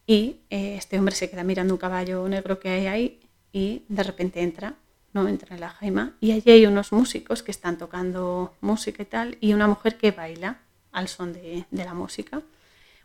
Y 0.07 0.43
eh, 0.49 0.75
este 0.77 0.97
hombre 0.97 1.13
se 1.13 1.29
queda 1.29 1.43
mirando 1.43 1.73
un 1.73 1.77
caballo 1.77 2.25
negro 2.29 2.57
que 2.57 2.69
hay 2.69 2.87
ahí 2.87 3.28
y 3.51 3.83
de 3.87 4.03
repente 4.03 4.41
entra, 4.41 4.75
¿no? 5.13 5.27
Entra 5.27 5.55
en 5.55 5.61
la 5.61 5.69
jaima 5.69 6.15
y 6.19 6.31
allí 6.31 6.51
hay 6.51 6.65
unos 6.65 6.91
músicos 6.91 7.43
que 7.43 7.51
están 7.51 7.77
tocando 7.77 8.53
música 8.61 9.03
y 9.03 9.05
tal 9.05 9.37
y 9.41 9.53
una 9.53 9.67
mujer 9.67 9.97
que 9.97 10.11
baila 10.11 10.59
al 10.91 11.07
son 11.07 11.33
de, 11.33 11.65
de 11.69 11.85
la 11.85 11.93
música, 11.93 12.41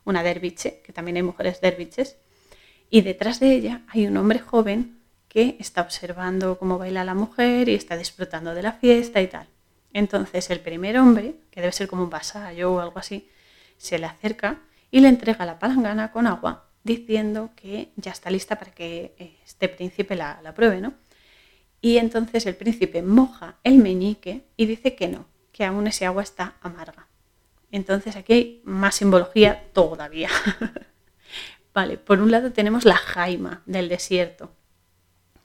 una 0.05 0.22
derviche, 0.22 0.80
que 0.84 0.92
también 0.92 1.16
hay 1.16 1.22
mujeres 1.22 1.61
derviches, 1.61 2.16
y 2.90 3.01
detrás 3.03 3.40
de 3.40 3.53
ella 3.53 3.82
hay 3.88 4.07
un 4.07 4.16
hombre 4.16 4.38
joven 4.38 4.99
que 5.28 5.57
está 5.59 5.80
observando 5.80 6.59
cómo 6.59 6.78
baila 6.78 7.05
la 7.05 7.14
mujer 7.14 7.68
y 7.68 7.74
está 7.74 7.97
disfrutando 7.97 8.55
de 8.55 8.62
la 8.62 8.72
fiesta 8.72 9.20
y 9.20 9.26
tal. 9.26 9.49
Entonces 9.92 10.51
el 10.51 10.61
primer 10.61 10.99
hombre, 10.99 11.36
que 11.51 11.61
debe 11.61 11.72
ser 11.72 11.88
como 11.88 12.05
un 12.05 12.11
vasallo 12.11 12.74
o 12.74 12.80
algo 12.80 12.99
así, 12.99 13.28
se 13.76 13.99
le 13.99 14.07
acerca 14.07 14.61
y 14.90 15.01
le 15.01 15.09
entrega 15.09 15.45
la 15.45 15.59
palangana 15.59 16.12
con 16.12 16.26
agua 16.26 16.68
diciendo 16.85 17.51
que 17.57 17.91
ya 17.97 18.12
está 18.12 18.30
lista 18.30 18.57
para 18.57 18.72
que 18.72 19.14
eh, 19.18 19.37
este 19.45 19.68
príncipe 19.68 20.14
la, 20.14 20.41
la 20.43 20.55
pruebe, 20.55 20.80
¿no? 20.80 20.95
Y 21.80 21.99
entonces 21.99 22.47
el 22.47 22.55
príncipe 22.55 23.03
moja 23.03 23.57
el 23.64 23.78
meñique 23.78 24.45
y 24.57 24.66
dice 24.66 24.95
que 24.95 25.09
no, 25.09 25.26
que 25.53 25.64
aún 25.64 25.87
ese 25.87 26.07
agua 26.07 26.22
está 26.22 26.57
amarga. 26.61 27.09
Entonces 27.70 28.16
aquí 28.16 28.32
hay 28.32 28.62
más 28.64 28.95
simbología 28.95 29.64
todavía. 29.72 30.30
vale, 31.74 31.99
por 31.99 32.20
un 32.20 32.30
lado 32.30 32.53
tenemos 32.53 32.85
la 32.85 32.97
jaima 32.97 33.62
del 33.66 33.89
desierto, 33.89 34.53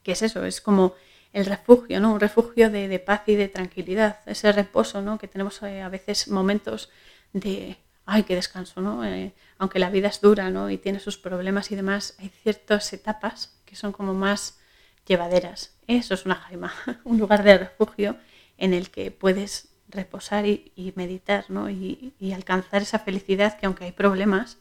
que 0.03 0.11
es 0.11 0.21
eso, 0.21 0.45
es 0.45 0.61
como 0.61 0.93
el 1.33 1.45
refugio, 1.45 1.99
¿no? 1.99 2.13
Un 2.13 2.19
refugio 2.19 2.69
de, 2.69 2.99
paz 2.99 3.23
y 3.27 3.35
de 3.35 3.47
tranquilidad, 3.47 4.19
ese 4.25 4.51
reposo, 4.51 5.01
¿no? 5.01 5.17
Que 5.17 5.27
tenemos 5.27 5.61
eh, 5.63 5.81
a 5.81 5.89
veces 5.89 6.27
momentos 6.27 6.89
de, 7.33 7.77
ay, 8.10 8.24
qué 8.24 8.36
descanso, 8.36 8.82
¿no? 8.82 9.05
Eh, 9.05 9.34
aunque 9.57 9.80
la 9.80 9.89
vida 9.89 10.07
es 10.07 10.22
dura, 10.22 10.49
¿no? 10.49 10.70
Y 10.70 10.78
tiene 10.78 10.99
sus 10.99 11.18
problemas 11.18 11.72
y 11.72 11.76
demás, 11.76 12.16
hay 12.20 12.30
ciertas 12.30 12.91
etapas 12.93 13.55
que 13.66 13.76
son 13.76 13.91
como 13.91 14.14
más 14.14 14.60
llevaderas. 15.05 15.76
Eso 15.88 16.14
es 16.14 16.26
una 16.26 16.36
jaima, 16.36 16.74
un 17.03 17.18
lugar 17.20 17.43
de 17.43 17.57
refugio 17.57 18.18
en 18.57 18.74
el 18.74 18.89
que 18.89 19.12
puedes 19.12 19.70
reposar 19.89 20.45
y, 20.45 20.93
meditar, 20.95 21.45
¿no? 21.49 21.70
Y, 21.70 22.14
alcanzar 22.34 22.82
esa 22.82 22.99
felicidad 22.99 23.57
que 23.57 23.66
aunque 23.66 23.86
hay 23.86 23.91
problemas, 23.91 24.57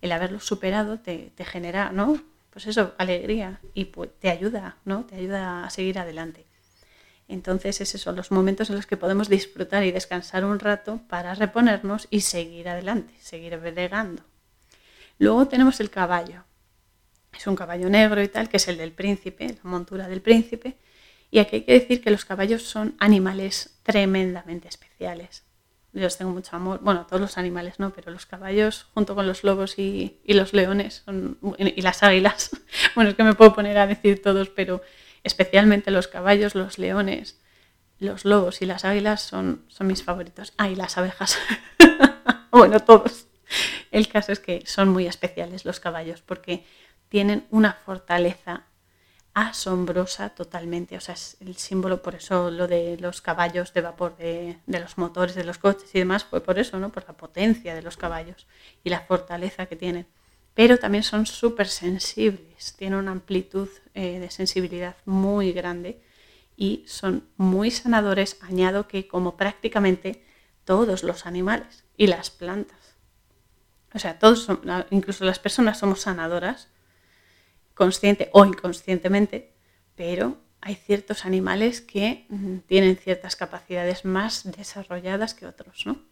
el 0.00 0.12
haberlos 0.12 0.44
superado 0.44 0.98
te, 1.00 1.32
te 1.34 1.44
genera, 1.44 1.92
¿no? 1.92 2.22
Pues 2.50 2.66
eso, 2.66 2.94
alegría 2.98 3.60
y 3.74 3.86
pues, 3.86 4.10
te 4.18 4.30
ayuda, 4.30 4.76
¿no? 4.84 5.04
Te 5.04 5.16
ayuda 5.16 5.64
a 5.64 5.70
seguir 5.70 5.98
adelante. 5.98 6.44
Entonces, 7.30 7.80
esos 7.80 8.00
son 8.00 8.16
los 8.16 8.32
momentos 8.32 8.70
en 8.70 8.76
los 8.76 8.86
que 8.86 8.96
podemos 8.96 9.28
disfrutar 9.28 9.84
y 9.84 9.92
descansar 9.92 10.44
un 10.44 10.58
rato 10.58 11.00
para 11.08 11.32
reponernos 11.34 12.08
y 12.10 12.22
seguir 12.22 12.68
adelante, 12.68 13.14
seguir 13.20 13.56
bregando. 13.56 14.24
Luego 15.18 15.46
tenemos 15.46 15.78
el 15.78 15.90
caballo. 15.90 16.42
Es 17.32 17.46
un 17.46 17.54
caballo 17.54 17.88
negro 17.88 18.20
y 18.20 18.26
tal, 18.26 18.48
que 18.48 18.56
es 18.56 18.66
el 18.66 18.76
del 18.76 18.90
príncipe, 18.90 19.46
la 19.62 19.70
montura 19.70 20.08
del 20.08 20.22
príncipe. 20.22 20.76
Y 21.30 21.38
aquí 21.38 21.56
hay 21.56 21.62
que 21.62 21.72
decir 21.74 22.02
que 22.02 22.10
los 22.10 22.24
caballos 22.24 22.64
son 22.64 22.96
animales 22.98 23.78
tremendamente 23.84 24.66
especiales. 24.66 25.44
Yo 25.92 26.02
los 26.02 26.18
tengo 26.18 26.32
mucho 26.32 26.56
amor, 26.56 26.80
bueno, 26.82 27.06
todos 27.06 27.20
los 27.20 27.38
animales 27.38 27.78
no, 27.78 27.92
pero 27.92 28.10
los 28.10 28.26
caballos 28.26 28.88
junto 28.92 29.14
con 29.14 29.28
los 29.28 29.44
lobos 29.44 29.78
y, 29.78 30.20
los 30.24 30.52
leones 30.52 31.04
y 31.58 31.82
las 31.82 32.02
águilas, 32.02 32.50
bueno, 32.96 33.10
es 33.10 33.16
que 33.16 33.22
me 33.22 33.34
puedo 33.34 33.54
poner 33.54 33.78
a 33.78 33.86
decir 33.86 34.20
todos, 34.20 34.48
pero 34.48 34.82
especialmente 35.24 35.90
los 35.90 36.08
caballos, 36.08 36.54
los 36.54 36.78
leones, 36.78 37.40
los 37.98 38.24
lobos 38.24 38.62
y 38.62 38.66
las 38.66 38.84
águilas 38.84 39.22
son, 39.22 39.64
son 39.68 39.86
mis 39.86 40.02
favoritos. 40.02 40.52
Ah, 40.56 40.68
y 40.68 40.74
las 40.74 40.96
abejas. 40.98 41.38
bueno, 42.50 42.80
todos. 42.80 43.26
El 43.90 44.08
caso 44.08 44.32
es 44.32 44.40
que 44.40 44.64
son 44.66 44.88
muy 44.88 45.06
especiales 45.06 45.64
los 45.64 45.80
caballos 45.80 46.22
porque 46.22 46.64
tienen 47.08 47.46
una 47.50 47.74
fortaleza 47.84 48.64
asombrosa 49.34 50.30
totalmente. 50.30 50.96
O 50.96 51.00
sea, 51.00 51.14
es 51.14 51.36
el 51.40 51.56
símbolo, 51.56 52.02
por 52.02 52.14
eso 52.14 52.50
lo 52.50 52.66
de 52.66 52.96
los 52.98 53.20
caballos 53.20 53.72
de 53.74 53.80
vapor, 53.80 54.16
de, 54.16 54.58
de, 54.66 54.80
los 54.80 54.98
motores 54.98 55.34
de 55.34 55.44
los 55.44 55.58
coches 55.58 55.94
y 55.94 55.98
demás, 55.98 56.24
fue 56.24 56.40
por 56.40 56.58
eso, 56.58 56.78
¿no? 56.78 56.90
Por 56.90 57.06
la 57.06 57.14
potencia 57.14 57.74
de 57.74 57.82
los 57.82 57.96
caballos 57.96 58.46
y 58.82 58.90
la 58.90 59.00
fortaleza 59.00 59.66
que 59.66 59.76
tienen 59.76 60.06
pero 60.60 60.78
también 60.78 61.04
son 61.04 61.24
súper 61.24 61.68
sensibles, 61.68 62.74
tienen 62.76 62.98
una 62.98 63.12
amplitud 63.12 63.70
eh, 63.94 64.18
de 64.18 64.30
sensibilidad 64.30 64.94
muy 65.06 65.52
grande 65.52 66.02
y 66.54 66.84
son 66.86 67.26
muy 67.38 67.70
sanadores, 67.70 68.36
añado 68.42 68.86
que 68.86 69.08
como 69.08 69.38
prácticamente 69.38 70.22
todos 70.66 71.02
los 71.02 71.24
animales 71.24 71.84
y 71.96 72.08
las 72.08 72.28
plantas. 72.28 72.76
O 73.94 73.98
sea, 73.98 74.18
todos, 74.18 74.48
incluso 74.90 75.24
las 75.24 75.38
personas 75.38 75.78
somos 75.78 76.02
sanadoras, 76.02 76.68
consciente 77.72 78.28
o 78.34 78.44
inconscientemente, 78.44 79.54
pero 79.94 80.36
hay 80.60 80.74
ciertos 80.74 81.24
animales 81.24 81.80
que 81.80 82.26
mm, 82.28 82.56
tienen 82.66 82.98
ciertas 82.98 83.34
capacidades 83.34 84.04
más 84.04 84.42
desarrolladas 84.58 85.32
que 85.32 85.46
otros, 85.46 85.86
¿no? 85.86 86.02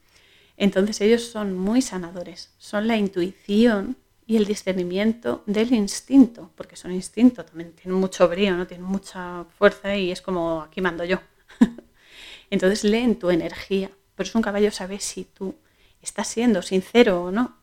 Entonces 0.56 1.02
ellos 1.02 1.24
son 1.24 1.54
muy 1.54 1.82
sanadores, 1.82 2.54
son 2.56 2.88
la 2.88 2.96
intuición 2.96 3.98
y 4.28 4.36
el 4.36 4.44
discernimiento 4.44 5.42
del 5.46 5.72
instinto, 5.72 6.50
porque 6.54 6.76
son 6.76 6.92
instinto, 6.92 7.46
también 7.46 7.72
tienen 7.72 7.98
mucho 7.98 8.28
brío, 8.28 8.54
¿no? 8.54 8.66
tienen 8.66 8.86
mucha 8.86 9.46
fuerza 9.56 9.96
y 9.96 10.12
es 10.12 10.20
como 10.20 10.60
aquí 10.60 10.82
mando 10.82 11.02
yo. 11.02 11.18
Entonces 12.50 12.84
leen 12.84 13.18
tu 13.18 13.30
energía. 13.30 13.90
Por 14.14 14.26
eso 14.26 14.36
un 14.36 14.42
caballo 14.42 14.70
sabe 14.70 15.00
si 15.00 15.24
tú 15.24 15.54
estás 16.02 16.28
siendo 16.28 16.60
sincero 16.60 17.22
o 17.22 17.30
no. 17.30 17.56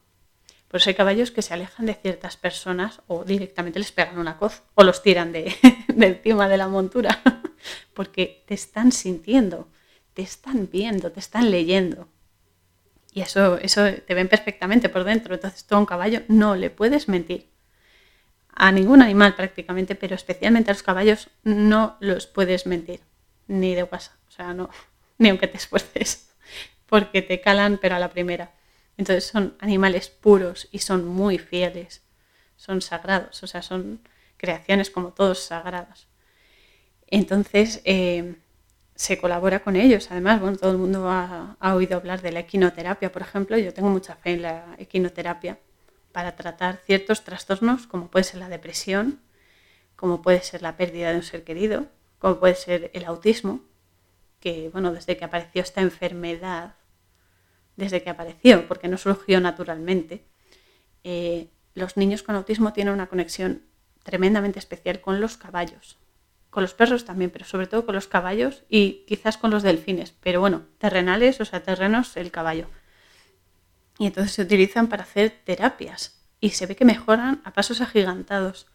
Por 0.68 0.80
eso 0.82 0.90
hay 0.90 0.96
caballos 0.96 1.30
que 1.30 1.44
se 1.44 1.54
alejan 1.54 1.86
de 1.86 1.94
ciertas 1.94 2.36
personas 2.36 3.00
o 3.06 3.24
directamente 3.24 3.78
les 3.78 3.92
pegan 3.92 4.18
una 4.18 4.40
coz 4.40 4.64
o 4.74 4.84
los 4.84 5.04
tiran 5.04 5.32
de, 5.32 5.56
de 5.88 6.08
encima 6.08 6.50
de 6.50 6.58
la 6.58 6.68
montura, 6.68 7.22
porque 7.94 8.44
te 8.48 8.56
están 8.56 8.92
sintiendo, 8.92 9.68
te 10.16 10.24
están 10.24 10.68
viendo, 10.72 11.12
te 11.12 11.20
están 11.20 11.52
leyendo. 11.52 12.10
Y 13.16 13.22
eso, 13.22 13.58
eso 13.60 13.82
te 14.06 14.14
ven 14.14 14.28
perfectamente 14.28 14.90
por 14.90 15.06
dentro. 15.06 15.34
Entonces 15.34 15.64
tú 15.66 15.76
a 15.76 15.80
un 15.80 15.86
caballo 15.86 16.24
no 16.28 16.58
le 16.58 16.70
puedes 16.70 17.08
mentir. 17.08 17.50
A 18.50 18.74
ningún 18.74 19.02
animal 19.02 19.36
prácticamente, 19.36 19.96
pero 19.96 20.16
especialmente 20.16 20.70
a 20.70 20.74
los 20.74 20.84
caballos 20.84 21.30
no 21.44 21.96
los 22.02 22.28
puedes 22.28 22.66
mentir. 22.68 23.00
Ni 23.48 23.74
de 23.74 23.84
WhatsApp. 23.84 24.18
O 24.28 24.32
sea, 24.32 24.54
no. 24.54 24.70
Ni 25.18 25.30
aunque 25.30 25.48
te 25.48 25.56
esfuerces. 25.56 26.30
Porque 26.88 27.22
te 27.22 27.40
calan, 27.40 27.80
pero 27.82 27.96
a 27.96 28.00
la 28.00 28.10
primera. 28.10 28.52
Entonces 28.98 29.24
son 29.24 29.56
animales 29.60 30.10
puros 30.10 30.68
y 30.74 30.80
son 30.80 31.08
muy 31.08 31.38
fieles. 31.38 32.04
Son 32.58 32.82
sagrados. 32.82 33.42
O 33.44 33.48
sea, 33.48 33.62
son 33.62 34.02
creaciones 34.36 34.90
como 34.90 35.14
todos 35.14 35.40
sagrados. 35.40 36.10
Entonces, 37.08 37.80
eh, 37.86 38.36
se 38.96 39.18
colabora 39.18 39.62
con 39.62 39.76
ellos. 39.76 40.10
Además, 40.10 40.40
bueno, 40.40 40.58
todo 40.58 40.72
el 40.72 40.78
mundo 40.78 41.10
ha, 41.10 41.58
oído 41.74 41.98
hablar 41.98 42.22
de 42.22 42.32
la 42.32 42.40
equinoterapia, 42.40 43.12
por 43.12 43.22
ejemplo. 43.22 43.58
Yo 43.58 43.74
tengo 43.74 43.90
mucha 43.90 44.16
fe 44.16 44.32
en 44.32 44.42
la 44.42 44.76
equinoterapia 44.78 45.60
para 46.12 46.36
tratar 46.36 46.78
ciertos 46.86 47.24
trastornos 47.24 47.88
como 47.88 48.10
puede 48.10 48.24
ser 48.24 48.40
la 48.40 48.50
depresión, 48.50 49.20
como 49.98 50.22
puede 50.22 50.42
ser 50.42 50.62
la 50.62 50.78
pérdida 50.78 51.12
de 51.12 51.18
un 51.18 51.24
ser 51.24 51.44
querido, 51.44 51.88
como 52.20 52.40
puede 52.40 52.56
ser 52.56 52.90
el 52.94 53.06
autismo, 53.06 53.62
que 54.40 54.70
bueno, 54.70 54.94
desde 54.94 55.18
que 55.18 55.26
apareció 55.26 55.62
esta 55.62 55.82
enfermedad, 55.82 56.76
desde 57.76 58.02
que 58.02 58.10
apareció, 58.10 58.68
porque 58.68 58.88
no 58.88 58.98
surgió 58.98 59.42
naturalmente, 59.42 60.26
eh, 61.04 61.50
los 61.74 61.98
niños 61.98 62.24
con 62.24 62.36
autismo 62.36 62.72
tienen 62.72 62.94
una 62.94 63.08
conexión 63.08 63.64
tremendamente 64.04 64.60
especial 64.60 65.02
con 65.02 65.20
los 65.20 65.36
caballos 65.36 65.98
con 66.56 66.64
los 66.64 66.74
perros 66.74 67.04
también, 67.04 67.32
pero 67.32 67.44
sobre 67.44 67.68
todo 67.68 67.86
con 67.86 67.94
los 67.94 68.08
caballos 68.08 68.64
y 68.70 69.04
quizás 69.08 69.38
con 69.38 69.52
los 69.52 69.62
delfines, 69.62 70.16
pero 70.22 70.40
bueno, 70.40 70.64
terrenales, 70.78 71.42
o 71.42 71.46
sea, 71.46 71.62
terrenos, 71.62 72.16
el 72.16 72.32
caballo. 72.32 72.68
Y 74.00 74.08
entonces 74.08 74.32
se 74.32 74.42
utilizan 74.42 74.88
para 74.88 75.04
hacer 75.04 75.34
terapias 75.44 76.18
y 76.40 76.52
se 76.52 76.66
ve 76.66 76.78
que 76.78 76.86
mejoran 76.86 77.42
a 77.44 77.52
pasos 77.52 77.82
agigantados. 77.82 78.68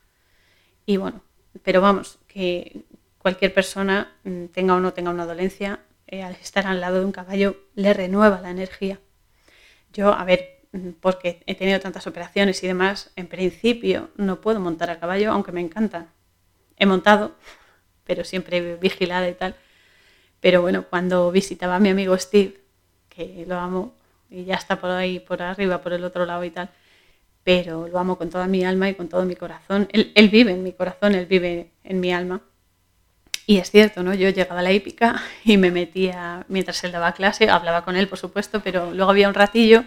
Y 0.84 0.98
bueno, 0.98 1.22
pero 1.62 1.80
vamos, 1.80 2.18
que 2.28 2.84
cualquier 3.16 3.54
persona, 3.54 4.12
mm, 4.24 4.46
tenga 4.46 4.74
o 4.74 4.80
no 4.80 4.92
tenga 4.92 5.10
una 5.10 5.24
dolencia, 5.24 5.80
eh, 6.06 6.22
al 6.22 6.34
estar 6.34 6.66
al 6.66 6.82
lado 6.82 6.98
de 6.98 7.06
un 7.06 7.12
caballo 7.12 7.56
le 7.74 7.94
renueva 7.94 8.42
la 8.42 8.50
energía. 8.50 9.00
Yo, 9.94 10.12
a 10.12 10.24
ver, 10.24 10.66
mm, 10.72 10.90
porque 11.00 11.42
he 11.46 11.54
tenido 11.54 11.80
tantas 11.80 12.06
operaciones 12.06 12.62
y 12.62 12.66
demás, 12.66 13.10
en 13.16 13.26
principio 13.26 14.10
no 14.16 14.42
puedo 14.42 14.60
montar 14.60 14.90
a 14.90 15.00
caballo, 15.00 15.32
aunque 15.32 15.52
me 15.52 15.62
encanta. 15.62 16.08
He 16.76 16.86
montado, 16.86 17.36
pero 18.10 18.24
siempre 18.24 18.74
vigilada 18.74 19.28
y 19.28 19.34
tal. 19.34 19.54
Pero 20.40 20.62
bueno, 20.62 20.84
cuando 20.90 21.30
visitaba 21.30 21.76
a 21.76 21.78
mi 21.78 21.90
amigo 21.90 22.18
Steve, 22.18 22.56
que 23.08 23.44
lo 23.46 23.56
amo, 23.56 23.94
y 24.28 24.42
ya 24.46 24.56
está 24.56 24.80
por 24.80 24.90
ahí, 24.90 25.20
por 25.20 25.40
arriba, 25.42 25.80
por 25.80 25.92
el 25.92 26.02
otro 26.02 26.26
lado 26.26 26.42
y 26.42 26.50
tal, 26.50 26.70
pero 27.44 27.86
lo 27.86 28.00
amo 28.00 28.18
con 28.18 28.28
toda 28.28 28.48
mi 28.48 28.64
alma 28.64 28.88
y 28.88 28.94
con 28.96 29.08
todo 29.08 29.24
mi 29.24 29.36
corazón. 29.36 29.88
Él, 29.92 30.10
él 30.16 30.28
vive 30.28 30.50
en 30.50 30.64
mi 30.64 30.72
corazón, 30.72 31.14
él 31.14 31.26
vive 31.26 31.70
en 31.84 32.00
mi 32.00 32.12
alma. 32.12 32.40
Y 33.46 33.58
es 33.58 33.70
cierto, 33.70 34.02
¿no? 34.02 34.12
Yo 34.12 34.28
llegaba 34.30 34.58
a 34.58 34.64
la 34.64 34.72
hípica 34.72 35.22
y 35.44 35.56
me 35.56 35.70
metía, 35.70 36.44
mientras 36.48 36.82
él 36.82 36.90
daba 36.90 37.12
clase, 37.12 37.48
hablaba 37.48 37.84
con 37.84 37.94
él, 37.94 38.08
por 38.08 38.18
supuesto, 38.18 38.58
pero 38.60 38.90
luego 38.90 39.12
había 39.12 39.28
un 39.28 39.34
ratillo 39.34 39.84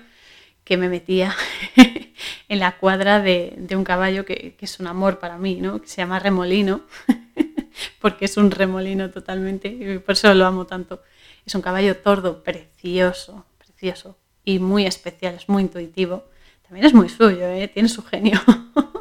que 0.64 0.78
me 0.78 0.88
metía 0.88 1.36
en 2.48 2.60
la 2.60 2.78
cuadra 2.78 3.20
de, 3.20 3.54
de 3.58 3.76
un 3.76 3.84
caballo 3.84 4.24
que, 4.24 4.56
que, 4.58 4.64
es 4.64 4.80
un 4.80 4.88
amor 4.88 5.20
para 5.20 5.38
mí, 5.38 5.60
¿no? 5.60 5.82
Que 5.82 5.88
se 5.90 5.98
llama 5.98 6.20
remolino, 6.20 6.84
porque 8.00 8.26
es 8.26 8.38
un 8.38 8.52
remolino 8.52 9.10
totalmente, 9.12 9.68
y 9.68 10.00
por 10.00 10.14
eso 10.14 10.34
lo 10.34 10.46
amo 10.46 10.66
tanto. 10.66 11.02
Es 11.46 11.56
un 11.56 11.62
caballo 11.62 11.98
tordo 11.98 12.44
precioso, 12.44 13.46
precioso 13.58 14.18
y 14.46 14.60
muy 14.60 14.86
especial, 14.86 15.36
es 15.36 15.50
muy 15.50 15.64
intuitivo. 15.64 16.26
También 16.64 16.86
es 16.86 16.94
muy 16.94 17.10
suyo, 17.10 17.46
¿eh? 17.48 17.68
tiene 17.68 17.90
su 17.90 18.04
genio, 18.04 18.40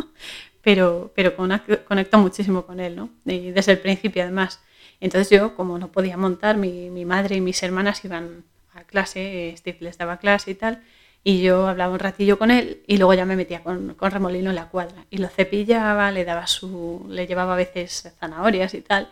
pero, 0.63 1.13
pero 1.15 1.35
conecto 1.37 2.19
muchísimo 2.19 2.67
con 2.67 2.81
él, 2.81 2.97
¿no? 2.97 3.11
Desde 3.25 3.73
el 3.73 3.79
principio 3.79 4.23
además. 4.23 4.61
Entonces 5.01 5.31
yo, 5.31 5.57
como 5.57 5.79
no 5.79 5.91
podía 5.91 6.17
montar, 6.17 6.57
mi, 6.57 6.91
mi 6.91 7.05
madre 7.05 7.37
y 7.37 7.41
mis 7.41 7.63
hermanas 7.63 8.05
iban 8.05 8.45
a 8.75 8.85
clase, 8.85 9.55
Steve 9.57 9.79
les 9.81 9.99
daba 9.99 10.19
clase 10.19 10.53
y 10.53 10.55
tal, 10.55 10.83
y 11.25 11.43
yo 11.43 11.69
hablaba 11.69 11.93
un 11.93 12.01
ratillo 12.01 12.39
con 12.39 12.51
él 12.51 12.83
y 12.87 12.97
luego 12.97 13.15
ya 13.15 13.25
me 13.25 13.37
metía 13.37 13.63
con, 13.63 13.95
con, 13.95 14.11
remolino 14.11 14.51
en 14.51 14.57
la 14.57 14.69
cuadra. 14.69 15.07
Y 15.11 15.19
lo 15.19 15.29
cepillaba, 15.29 16.11
le 16.11 16.25
daba 16.25 16.47
su, 16.47 17.07
le 17.09 17.27
llevaba 17.27 17.55
a 17.55 17.57
veces 17.57 18.13
zanahorias 18.19 18.75
y 18.75 18.81
tal 18.81 19.09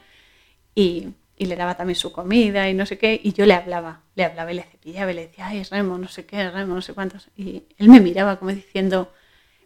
y, 0.75 1.09
y, 1.37 1.47
le 1.47 1.57
daba 1.57 1.77
también 1.77 1.97
su 1.97 2.13
comida 2.13 2.69
y 2.69 2.75
no 2.75 2.87
sé 2.87 2.99
qué 2.99 3.21
y 3.23 3.33
yo 3.33 3.47
le 3.47 3.55
hablaba, 3.55 4.03
le 4.17 4.25
hablaba 4.25 4.53
y 4.53 4.57
le 4.57 4.63
cepillaba 4.65 5.13
y 5.13 5.15
le 5.15 5.27
decía, 5.29 5.47
ay 5.47 5.63
Remo, 5.65 5.99
no 5.99 6.09
sé 6.09 6.27
qué, 6.27 6.51
Remo, 6.51 6.75
no 6.75 6.83
sé 6.83 6.95
cuántos 6.95 7.29
y 7.37 7.65
él 7.79 7.89
me 7.89 8.01
miraba 8.01 8.39
como 8.39 8.51
diciendo, 8.53 9.13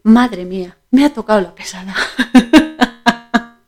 madre 0.03 0.45
mía, 0.45 0.76
me 0.90 1.05
ha 1.05 1.12
tocado 1.12 1.40
la 1.40 1.55
pesada. 1.55 1.95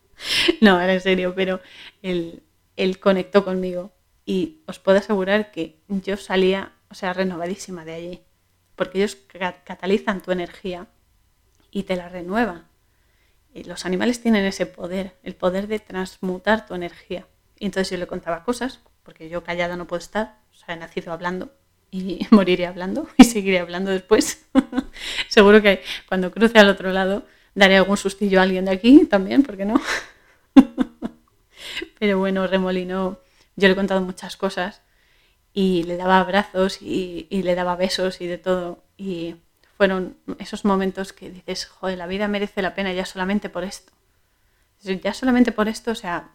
no, 0.61 0.81
era 0.81 0.95
en 0.95 1.01
serio, 1.01 1.35
pero 1.35 1.61
él, 2.03 2.43
él 2.77 3.01
conectó 3.01 3.45
conmigo. 3.45 3.93
Y 4.29 4.59
os 4.66 4.81
puedo 4.81 4.99
asegurar 4.99 5.53
que 5.53 5.81
yo 5.89 6.16
salía, 6.16 6.72
o 6.91 6.95
sea, 6.95 7.12
renovadísima 7.12 7.85
de 7.85 7.95
allí 7.95 8.20
porque 8.77 8.99
ellos 8.99 9.16
catalizan 9.64 10.20
tu 10.20 10.31
energía 10.31 10.87
y 11.70 11.85
te 11.85 11.97
la 11.97 12.09
renuevan. 12.09 12.66
Y 13.53 13.64
los 13.64 13.87
animales 13.87 14.20
tienen 14.20 14.45
ese 14.45 14.66
poder, 14.66 15.16
el 15.22 15.35
poder 15.35 15.66
de 15.66 15.79
transmutar 15.79 16.66
tu 16.66 16.74
energía. 16.74 17.27
Y 17.59 17.64
entonces 17.66 17.91
yo 17.91 17.97
le 17.97 18.07
contaba 18.07 18.45
cosas, 18.45 18.81
porque 19.03 19.29
yo 19.29 19.43
callada 19.43 19.77
no 19.77 19.87
puedo 19.87 19.99
estar, 19.99 20.39
o 20.53 20.55
sea, 20.55 20.74
he 20.74 20.79
nacido 20.79 21.12
hablando 21.12 21.53
y 21.91 22.27
moriré 22.31 22.66
hablando 22.66 23.09
y 23.16 23.24
seguiré 23.24 23.59
hablando 23.59 23.91
después. 23.91 24.47
Seguro 25.29 25.62
que 25.62 25.83
cuando 26.09 26.31
cruce 26.31 26.59
al 26.59 26.68
otro 26.68 26.93
lado 26.93 27.27
daré 27.55 27.77
algún 27.77 27.97
sustillo 27.97 28.41
a 28.41 28.43
alguien 28.43 28.66
de 28.66 28.72
aquí 28.72 29.07
también, 29.07 29.43
¿por 29.43 29.57
qué 29.57 29.64
no? 29.64 29.81
Pero 31.99 32.18
bueno, 32.18 32.47
Remolino, 32.47 33.20
yo 33.57 33.68
le 33.68 33.72
he 33.72 33.77
contado 33.77 34.03
muchas 34.03 34.37
cosas 34.37 34.83
y 35.57 35.84
le 35.84 35.96
daba 35.96 36.20
abrazos 36.20 36.82
y, 36.82 37.28
le 37.30 37.54
daba 37.54 37.76
besos 37.76 38.20
y 38.20 38.26
de 38.26 38.36
todo. 38.36 38.84
Y 38.98 39.36
fueron 39.78 40.18
esos 40.38 40.66
momentos 40.66 41.14
que 41.14 41.30
dices, 41.30 41.64
joder, 41.64 41.96
la 41.96 42.07
vida 42.07 42.28
merece 42.28 42.61
la 42.61 42.74
pena 42.74 42.92
ya 42.92 43.07
solamente 43.07 43.48
por 43.48 43.64
esto. 43.64 43.90
Ya 44.82 45.14
solamente 45.14 45.52
por 45.52 45.66
esto, 45.66 45.92
o 45.92 45.94
sea, 45.94 46.28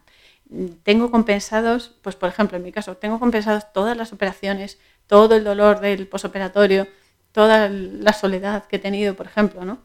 tengo 0.82 1.12
compensados, 1.12 1.94
pues 2.02 2.16
por 2.16 2.30
ejemplo, 2.30 2.56
en 2.56 2.64
mi 2.64 2.72
caso, 2.72 2.96
tengo 2.96 3.20
compensados 3.20 3.72
todas 3.72 3.96
las 3.96 4.12
operaciones, 4.12 4.80
todo 5.06 5.36
el 5.36 5.44
dolor 5.44 5.78
del 5.78 6.08
posoperatorio, 6.08 6.88
toda 7.30 7.68
la 7.68 8.12
soledad 8.14 8.66
que 8.66 8.76
he 8.76 8.80
tenido, 8.80 9.14
por 9.14 9.26
ejemplo, 9.26 9.64
¿no? 9.64 9.84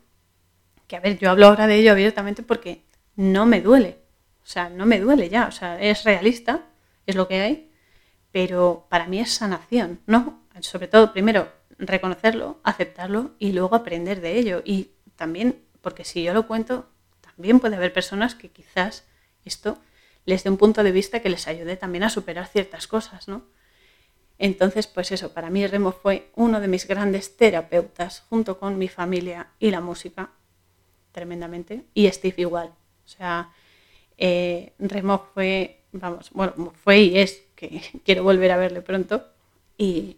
Que 0.88 0.96
a 0.96 1.00
ver, 1.00 1.20
yo 1.20 1.30
hablo 1.30 1.46
ahora 1.46 1.68
de 1.68 1.76
ello 1.76 1.92
abiertamente 1.92 2.42
porque 2.42 2.82
no 3.16 3.46
me 3.46 3.62
duele. 3.62 4.00
O 4.44 4.48
sea, 4.48 4.70
no 4.70 4.88
me 4.88 5.00
duele 5.00 5.30
ya, 5.30 5.46
o 5.46 5.52
sea, 5.52 5.80
es 5.80 6.06
realista, 6.06 6.62
es 7.06 7.16
lo 7.16 7.28
que 7.28 7.40
hay 7.40 7.67
pero 8.38 8.86
para 8.88 9.08
mí 9.08 9.20
es 9.20 9.34
sanación, 9.34 10.00
¿no? 10.06 10.44
Sobre 10.60 10.88
todo, 10.88 11.12
primero, 11.12 11.52
reconocerlo, 11.80 12.60
aceptarlo 12.62 13.32
y 13.40 13.52
luego 13.52 13.76
aprender 13.76 14.22
de 14.22 14.38
ello. 14.38 14.62
Y 14.64 14.92
también, 15.16 15.64
porque 15.82 16.06
si 16.06 16.22
yo 16.22 16.36
lo 16.36 16.46
cuento, 16.46 16.88
también 17.22 17.60
puede 17.60 17.78
haber 17.78 17.94
personas 17.94 18.36
que 18.36 18.50
quizás 18.50 19.08
esto 19.44 19.80
les 20.26 20.44
dé 20.44 20.52
un 20.52 20.58
punto 20.58 20.84
de 20.84 20.92
vista 20.92 21.20
que 21.20 21.32
les 21.32 21.48
ayude 21.48 21.78
también 21.78 22.04
a 22.04 22.12
superar 22.12 22.46
ciertas 22.46 22.86
cosas, 22.86 23.28
¿no? 23.28 23.44
Entonces, 24.38 24.86
pues 24.86 25.12
eso, 25.12 25.34
para 25.34 25.50
mí 25.50 25.66
Remo 25.66 25.92
fue 25.92 26.30
uno 26.36 26.62
de 26.62 26.68
mis 26.68 26.88
grandes 26.88 27.38
terapeutas, 27.38 28.24
junto 28.30 28.60
con 28.60 28.78
mi 28.78 28.88
familia 28.88 29.48
y 29.58 29.72
la 29.72 29.82
música, 29.82 30.30
tremendamente, 31.12 31.86
y 31.96 32.08
Steve 32.12 32.36
igual. 32.38 32.68
O 33.04 33.08
sea, 33.08 33.50
eh, 34.16 34.74
Remo 34.78 35.26
fue, 35.34 35.86
vamos, 35.92 36.30
bueno, 36.34 36.72
fue 36.84 37.00
y 37.00 37.18
es 37.18 37.47
que 37.58 37.82
quiero 38.06 38.24
volver 38.24 38.52
a 38.52 38.58
verle 38.58 38.82
pronto. 38.82 39.26
Y, 39.78 40.18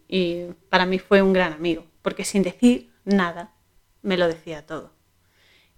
para 0.69 0.85
mí 0.85 0.99
fue 0.99 1.21
un 1.21 1.33
gran 1.33 1.51
amigo, 1.51 1.85
porque 2.01 2.23
sin 2.23 2.43
decir 2.43 2.93
nada 3.03 3.51
me 4.03 4.17
lo 4.17 4.27
decía 4.27 4.65
todo. 4.65 4.91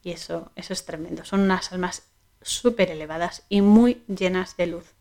Y 0.03 0.11
eso, 0.11 0.51
eso 0.55 0.73
es 0.73 0.85
tremendo. 0.85 1.23
Son 1.25 1.39
unas 1.41 1.71
almas 1.71 2.03
súper 2.41 2.91
elevadas 2.91 3.43
y 3.49 3.61
muy 3.61 4.03
llenas 4.07 4.57
de 4.57 4.67
luz. 4.67 4.93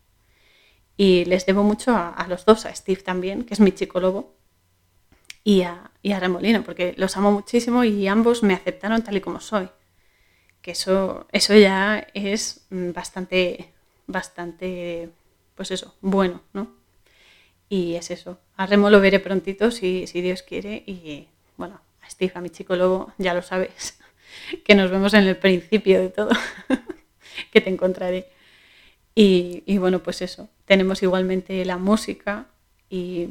Y 0.97 1.25
les 1.25 1.47
debo 1.47 1.63
mucho 1.63 1.97
a, 1.97 2.27
los 2.29 2.45
dos, 2.45 2.67
a 2.67 2.75
Steve 2.75 3.03
también, 3.03 3.45
que 3.45 3.55
es 3.55 3.61
mi 3.61 3.73
chico 3.73 4.01
lobo, 4.01 4.35
y 5.45 5.63
a, 5.63 5.91
y 6.03 6.13
a 6.13 6.21
Remolino, 6.21 6.63
porque 6.63 6.95
los 6.99 7.17
amo 7.17 7.33
muchísimo 7.33 7.85
y 7.85 8.07
ambos 8.07 8.43
me 8.43 8.55
aceptaron 8.55 9.03
tal 9.03 9.17
y 9.17 9.21
como 9.21 9.41
soy. 9.41 9.69
Que 10.61 10.73
eso, 10.73 11.27
eso 11.33 11.55
ya 11.55 12.07
es 12.13 12.67
bastante, 12.71 13.73
bastante 14.07 15.11
pues 15.61 15.73
eso, 15.73 15.95
bueno, 16.01 16.41
¿no? 16.55 16.73
Y 17.69 17.97
es 17.97 18.11
eso. 18.11 18.39
A 18.57 18.65
Remo 18.65 18.89
lo 18.89 18.99
veré 18.99 19.21
prontito 19.21 19.71
si, 19.71 20.07
si 20.07 20.23
Dios 20.23 20.43
quiere. 20.43 20.83
Y 20.87 21.29
bueno, 21.59 21.83
a 22.01 22.09
Steve, 22.09 22.33
a 22.35 22.41
mi 22.41 22.49
chico 22.49 22.77
lobo, 22.77 23.13
ya 23.19 23.35
lo 23.35 23.43
sabes, 23.43 23.99
que 24.65 24.75
nos 24.75 24.91
vemos 24.91 25.13
en 25.13 25.25
el 25.25 25.37
principio 25.37 26.01
de 26.01 26.09
todo, 26.09 26.31
que 27.53 27.61
te 27.61 27.69
encontraré. 27.69 28.31
Y, 29.15 29.63
y, 29.67 29.77
bueno, 29.77 30.03
pues 30.03 30.23
eso. 30.23 30.49
Tenemos 30.65 31.03
igualmente 31.03 31.63
la 31.67 31.77
música 31.77 32.47
y, 32.89 33.29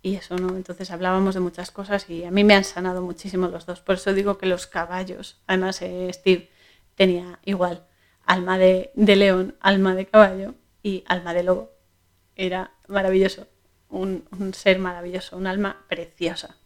y 0.00 0.14
eso, 0.14 0.36
¿no? 0.36 0.54
Entonces 0.56 0.92
hablábamos 0.92 1.34
de 1.34 1.40
muchas 1.40 1.72
cosas 1.72 2.08
y 2.08 2.22
a 2.22 2.30
mí 2.30 2.44
me 2.44 2.54
han 2.54 2.62
sanado 2.62 3.02
muchísimo 3.02 3.48
los 3.48 3.66
dos. 3.66 3.80
Por 3.80 3.96
eso 3.96 4.14
digo 4.14 4.38
que 4.38 4.46
los 4.46 4.68
caballos, 4.68 5.40
además 5.48 5.82
eh, 5.82 6.08
Steve 6.12 6.50
tenía 6.94 7.40
igual 7.44 7.84
alma 8.26 8.58
de, 8.58 8.92
de 8.94 9.16
león, 9.16 9.56
alma 9.60 9.96
de 9.96 10.06
caballo 10.06 10.54
y 10.82 11.04
alma 11.06 11.34
de 11.34 11.42
lobo. 11.42 11.70
Era 12.36 12.72
maravilloso, 12.88 13.46
un, 13.88 14.24
ser 14.54 14.78
maravilloso, 14.78 15.36
un 15.36 15.46
alma 15.46 15.84
preciosa. 15.88 16.56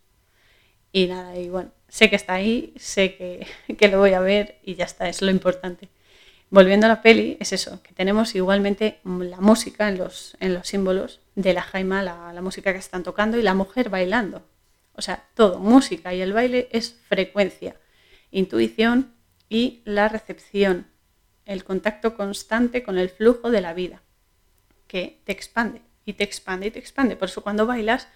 Y 0.93 1.07
nada, 1.07 1.37
y 1.37 1.49
bueno, 1.49 1.73
sé 1.89 2.09
que 2.09 2.17
está 2.17 2.35
ahí, 2.35 2.73
sé 2.77 3.17
que, 3.17 3.47
que, 3.77 3.89
lo 3.89 3.99
voy 3.99 4.14
a 4.14 4.21
ver 4.21 4.59
y 4.62 4.75
ya 4.75 4.85
está, 4.85 5.09
es 5.09 5.23
lo 5.23 5.31
importante. 5.31 5.89
Volviendo 6.49 6.87
a 6.87 6.89
la 6.89 7.03
peli, 7.03 7.37
es 7.41 7.53
eso, 7.53 7.83
que 7.83 7.93
tenemos 7.93 8.35
igualmente 8.37 9.01
la 9.05 9.41
música 9.41 9.89
en 9.89 9.99
los, 9.99 10.37
en 10.39 10.55
los 10.55 10.69
símbolos 10.69 11.21
de 11.35 11.53
la 11.53 11.62
jaima, 11.62 12.03
la, 12.03 12.33
la 12.33 12.41
música 12.41 12.73
que 12.73 12.79
están 12.79 13.03
tocando 13.03 13.37
y 13.37 13.43
la 13.43 13.55
mujer 13.55 13.91
bailando. 13.91 14.43
O 14.95 15.03
sea, 15.03 15.25
todo, 15.35 15.59
música 15.59 16.14
y 16.14 16.23
el 16.23 16.33
baile 16.33 16.69
es 16.71 16.97
frecuencia, 17.09 17.75
intuición 18.31 19.12
y 19.49 19.83
la 19.85 20.09
recepción, 20.09 20.87
el 21.45 21.64
contacto 21.64 22.17
constante 22.17 22.83
con 22.83 22.97
el 22.97 23.11
flujo 23.11 23.51
de 23.51 23.61
la 23.61 23.75
vida 23.75 24.03
que 24.97 25.20
te 25.24 25.32
expande 25.32 25.82
y 26.07 26.14
te 26.14 26.24
expande 26.24 26.68
y 26.68 26.70
te 26.70 26.78
expande. 26.78 27.16
Por 27.16 27.28
eso 27.28 27.42
cuando 27.42 27.66
bailas 27.66 28.09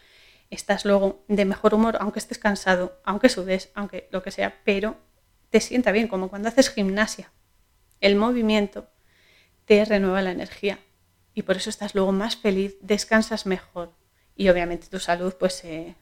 estás 0.48 0.86
luego 0.86 1.22
de 1.28 1.44
mejor 1.44 1.74
humor, 1.74 1.98
aunque 2.00 2.18
estés 2.18 2.38
cansado, 2.38 2.98
aunque 3.04 3.28
sudes, 3.28 3.68
aunque 3.74 4.08
lo 4.10 4.22
que 4.22 4.30
sea, 4.30 4.62
pero 4.64 4.96
te 5.50 5.60
sienta 5.60 5.92
bien, 5.92 6.08
como 6.08 6.30
cuando 6.30 6.48
haces 6.48 6.70
gimnasia. 6.70 7.30
El 8.00 8.16
movimiento 8.16 8.88
te 9.66 9.84
renueva 9.84 10.22
la 10.22 10.30
energía 10.30 10.78
y 11.34 11.42
por 11.42 11.58
eso 11.58 11.68
estás 11.68 11.94
luego 11.94 12.12
más 12.12 12.36
feliz, 12.36 12.78
descansas 12.80 13.44
mejor 13.44 13.92
y 14.34 14.48
obviamente 14.48 14.86
tu 14.86 15.00
salud 15.00 15.34
pues 15.38 15.52
se, 15.52 15.96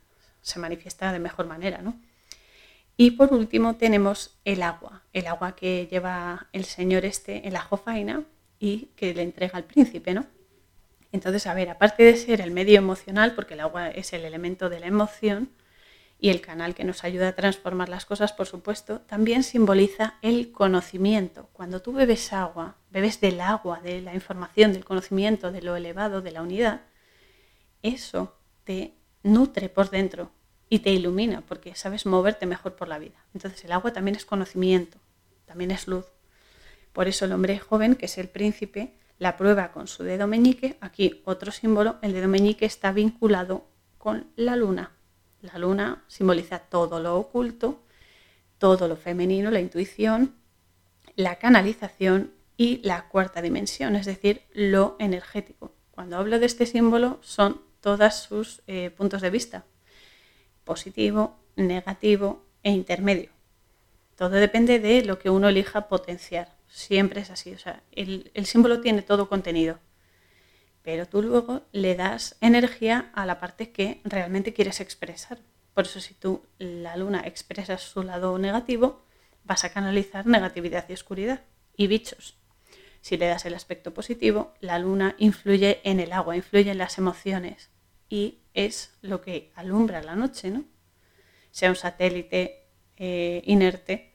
manifiesta 0.54 1.12
de 1.12 1.18
mejor 1.18 1.46
manera, 1.46 1.82
¿no? 1.82 2.00
Y 2.96 3.12
por 3.12 3.34
último 3.34 3.74
tenemos 3.74 4.38
el 4.44 4.62
agua, 4.62 5.02
el 5.12 5.26
agua 5.26 5.56
que 5.56 5.88
lleva 5.90 6.46
el 6.52 6.64
señor 6.64 7.04
este 7.04 7.48
en 7.48 7.52
la 7.52 7.62
jofaina 7.62 8.22
y 8.60 8.90
que 8.94 9.12
le 9.12 9.22
entrega 9.22 9.58
al 9.58 9.64
príncipe, 9.64 10.14
¿no? 10.14 10.37
Entonces, 11.12 11.46
a 11.46 11.54
ver, 11.54 11.70
aparte 11.70 12.02
de 12.02 12.16
ser 12.16 12.40
el 12.40 12.50
medio 12.50 12.78
emocional, 12.78 13.34
porque 13.34 13.54
el 13.54 13.60
agua 13.60 13.88
es 13.88 14.12
el 14.12 14.24
elemento 14.24 14.68
de 14.68 14.80
la 14.80 14.86
emoción, 14.86 15.50
y 16.20 16.30
el 16.30 16.40
canal 16.40 16.74
que 16.74 16.84
nos 16.84 17.04
ayuda 17.04 17.28
a 17.28 17.36
transformar 17.36 17.88
las 17.88 18.04
cosas, 18.04 18.32
por 18.32 18.46
supuesto, 18.46 19.00
también 19.02 19.44
simboliza 19.44 20.14
el 20.20 20.50
conocimiento. 20.50 21.48
Cuando 21.52 21.80
tú 21.80 21.92
bebes 21.92 22.32
agua, 22.32 22.76
bebes 22.90 23.20
del 23.20 23.40
agua, 23.40 23.80
de 23.80 24.00
la 24.00 24.14
información, 24.14 24.72
del 24.72 24.84
conocimiento, 24.84 25.52
de 25.52 25.62
lo 25.62 25.76
elevado, 25.76 26.20
de 26.20 26.32
la 26.32 26.42
unidad, 26.42 26.82
eso 27.82 28.36
te 28.64 28.94
nutre 29.22 29.68
por 29.68 29.90
dentro 29.90 30.32
y 30.68 30.80
te 30.80 30.90
ilumina 30.90 31.42
porque 31.42 31.74
sabes 31.76 32.04
moverte 32.04 32.46
mejor 32.46 32.74
por 32.74 32.88
la 32.88 32.98
vida. 32.98 33.24
Entonces 33.32 33.64
el 33.64 33.72
agua 33.72 33.92
también 33.92 34.16
es 34.16 34.24
conocimiento, 34.24 34.98
también 35.46 35.70
es 35.70 35.86
luz. 35.86 36.06
Por 36.92 37.06
eso 37.06 37.26
el 37.26 37.32
hombre 37.32 37.60
joven, 37.60 37.94
que 37.94 38.06
es 38.06 38.18
el 38.18 38.28
príncipe, 38.28 38.97
la 39.18 39.36
prueba 39.36 39.72
con 39.72 39.88
su 39.88 40.04
dedo 40.04 40.26
meñique. 40.26 40.76
Aquí 40.80 41.22
otro 41.24 41.52
símbolo, 41.52 41.96
el 42.02 42.12
dedo 42.12 42.28
meñique 42.28 42.66
está 42.66 42.92
vinculado 42.92 43.66
con 43.98 44.26
la 44.36 44.56
luna. 44.56 44.92
La 45.40 45.58
luna 45.58 46.04
simboliza 46.08 46.58
todo 46.58 47.00
lo 47.00 47.16
oculto, 47.16 47.82
todo 48.58 48.88
lo 48.88 48.96
femenino, 48.96 49.50
la 49.50 49.60
intuición, 49.60 50.34
la 51.14 51.36
canalización 51.36 52.32
y 52.56 52.80
la 52.82 53.08
cuarta 53.08 53.40
dimensión, 53.40 53.94
es 53.96 54.06
decir, 54.06 54.42
lo 54.52 54.96
energético. 54.98 55.72
Cuando 55.92 56.16
hablo 56.16 56.38
de 56.38 56.46
este 56.46 56.66
símbolo 56.66 57.18
son 57.22 57.60
todos 57.80 58.14
sus 58.14 58.62
eh, 58.66 58.90
puntos 58.90 59.22
de 59.22 59.30
vista, 59.30 59.64
positivo, 60.64 61.38
negativo 61.56 62.44
e 62.62 62.70
intermedio. 62.70 63.30
Todo 64.16 64.30
depende 64.30 64.80
de 64.80 65.04
lo 65.04 65.18
que 65.18 65.30
uno 65.30 65.48
elija 65.48 65.88
potenciar. 65.88 66.57
Siempre 66.68 67.20
es 67.20 67.30
así. 67.30 67.52
O 67.52 67.58
sea, 67.58 67.82
el, 67.92 68.30
el 68.34 68.46
símbolo 68.46 68.80
tiene 68.80 69.02
todo 69.02 69.28
contenido 69.28 69.78
pero 70.88 71.06
tú 71.06 71.20
luego 71.20 71.66
le 71.70 71.96
das 71.96 72.38
energía 72.40 73.10
a 73.12 73.26
la 73.26 73.40
parte 73.40 73.72
que 73.72 74.00
realmente 74.04 74.54
quieres 74.54 74.80
expresar. 74.80 75.38
Por 75.74 75.84
eso 75.84 76.00
si 76.00 76.14
tú 76.14 76.46
la 76.58 76.96
luna 76.96 77.20
expresas 77.26 77.82
su 77.82 78.02
lado 78.02 78.38
negativo, 78.38 79.04
vas 79.44 79.64
a 79.64 79.70
canalizar 79.70 80.24
negatividad 80.24 80.86
y 80.88 80.94
oscuridad 80.94 81.42
y 81.76 81.88
bichos. 81.88 82.38
Si 83.02 83.18
le 83.18 83.26
das 83.26 83.44
el 83.44 83.54
aspecto 83.54 83.92
positivo, 83.92 84.54
la 84.60 84.78
luna 84.78 85.14
influye 85.18 85.82
en 85.84 86.00
el 86.00 86.10
agua, 86.10 86.36
influye 86.36 86.70
en 86.70 86.78
las 86.78 86.96
emociones 86.96 87.68
y 88.08 88.38
es 88.54 88.96
lo 89.02 89.20
que 89.20 89.52
alumbra 89.56 90.02
la 90.02 90.16
noche, 90.16 90.48
¿no? 90.48 90.64
Sea 91.50 91.68
un 91.68 91.76
satélite 91.76 92.64
eh, 92.96 93.42
inerte 93.44 94.14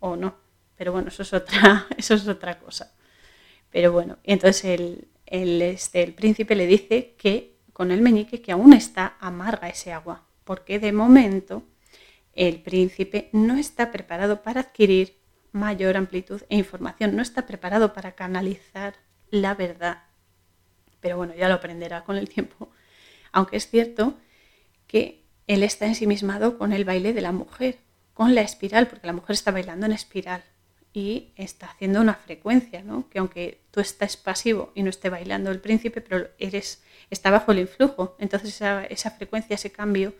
o 0.00 0.16
no. 0.16 0.45
Pero 0.76 0.92
bueno, 0.92 1.08
eso 1.08 1.22
es 1.22 1.32
otra, 1.32 1.86
eso 1.96 2.14
es 2.14 2.28
otra 2.28 2.58
cosa. 2.58 2.92
Pero 3.70 3.92
bueno, 3.92 4.18
entonces 4.24 4.64
el, 4.64 5.08
el, 5.26 5.60
este, 5.62 6.02
el 6.02 6.14
príncipe 6.14 6.54
le 6.54 6.66
dice 6.66 7.14
que 7.18 7.56
con 7.72 7.90
el 7.90 8.00
meñique 8.00 8.40
que 8.40 8.52
aún 8.52 8.72
está 8.72 9.16
amarga 9.20 9.68
ese 9.68 9.92
agua, 9.92 10.24
porque 10.44 10.78
de 10.78 10.92
momento 10.92 11.64
el 12.32 12.62
príncipe 12.62 13.28
no 13.32 13.56
está 13.56 13.90
preparado 13.90 14.42
para 14.42 14.60
adquirir 14.60 15.18
mayor 15.52 15.96
amplitud 15.96 16.42
e 16.48 16.56
información, 16.56 17.16
no 17.16 17.22
está 17.22 17.46
preparado 17.46 17.92
para 17.92 18.12
canalizar 18.12 18.94
la 19.30 19.54
verdad. 19.54 20.04
Pero 21.00 21.16
bueno, 21.16 21.34
ya 21.34 21.48
lo 21.48 21.54
aprenderá 21.54 22.04
con 22.04 22.16
el 22.16 22.28
tiempo. 22.28 22.70
Aunque 23.32 23.56
es 23.56 23.68
cierto 23.68 24.16
que 24.86 25.24
él 25.46 25.62
está 25.62 25.86
ensimismado 25.86 26.58
con 26.58 26.72
el 26.72 26.84
baile 26.84 27.12
de 27.12 27.20
la 27.20 27.32
mujer, 27.32 27.78
con 28.14 28.34
la 28.34 28.42
espiral, 28.42 28.86
porque 28.88 29.06
la 29.06 29.12
mujer 29.12 29.34
está 29.34 29.50
bailando 29.50 29.86
en 29.86 29.92
espiral 29.92 30.42
y 30.96 31.34
está 31.36 31.66
haciendo 31.66 32.00
una 32.00 32.14
frecuencia, 32.14 32.82
¿no? 32.82 33.10
Que 33.10 33.18
aunque 33.18 33.60
tú 33.70 33.80
estás 33.80 34.16
pasivo 34.16 34.72
y 34.74 34.82
no 34.82 34.88
esté 34.88 35.10
bailando 35.10 35.50
el 35.50 35.60
príncipe, 35.60 36.00
pero 36.00 36.28
eres, 36.38 36.82
está 37.10 37.30
bajo 37.30 37.52
el 37.52 37.58
influjo. 37.58 38.16
Entonces 38.18 38.48
esa, 38.48 38.82
esa 38.86 39.10
frecuencia, 39.10 39.56
ese 39.56 39.70
cambio, 39.70 40.14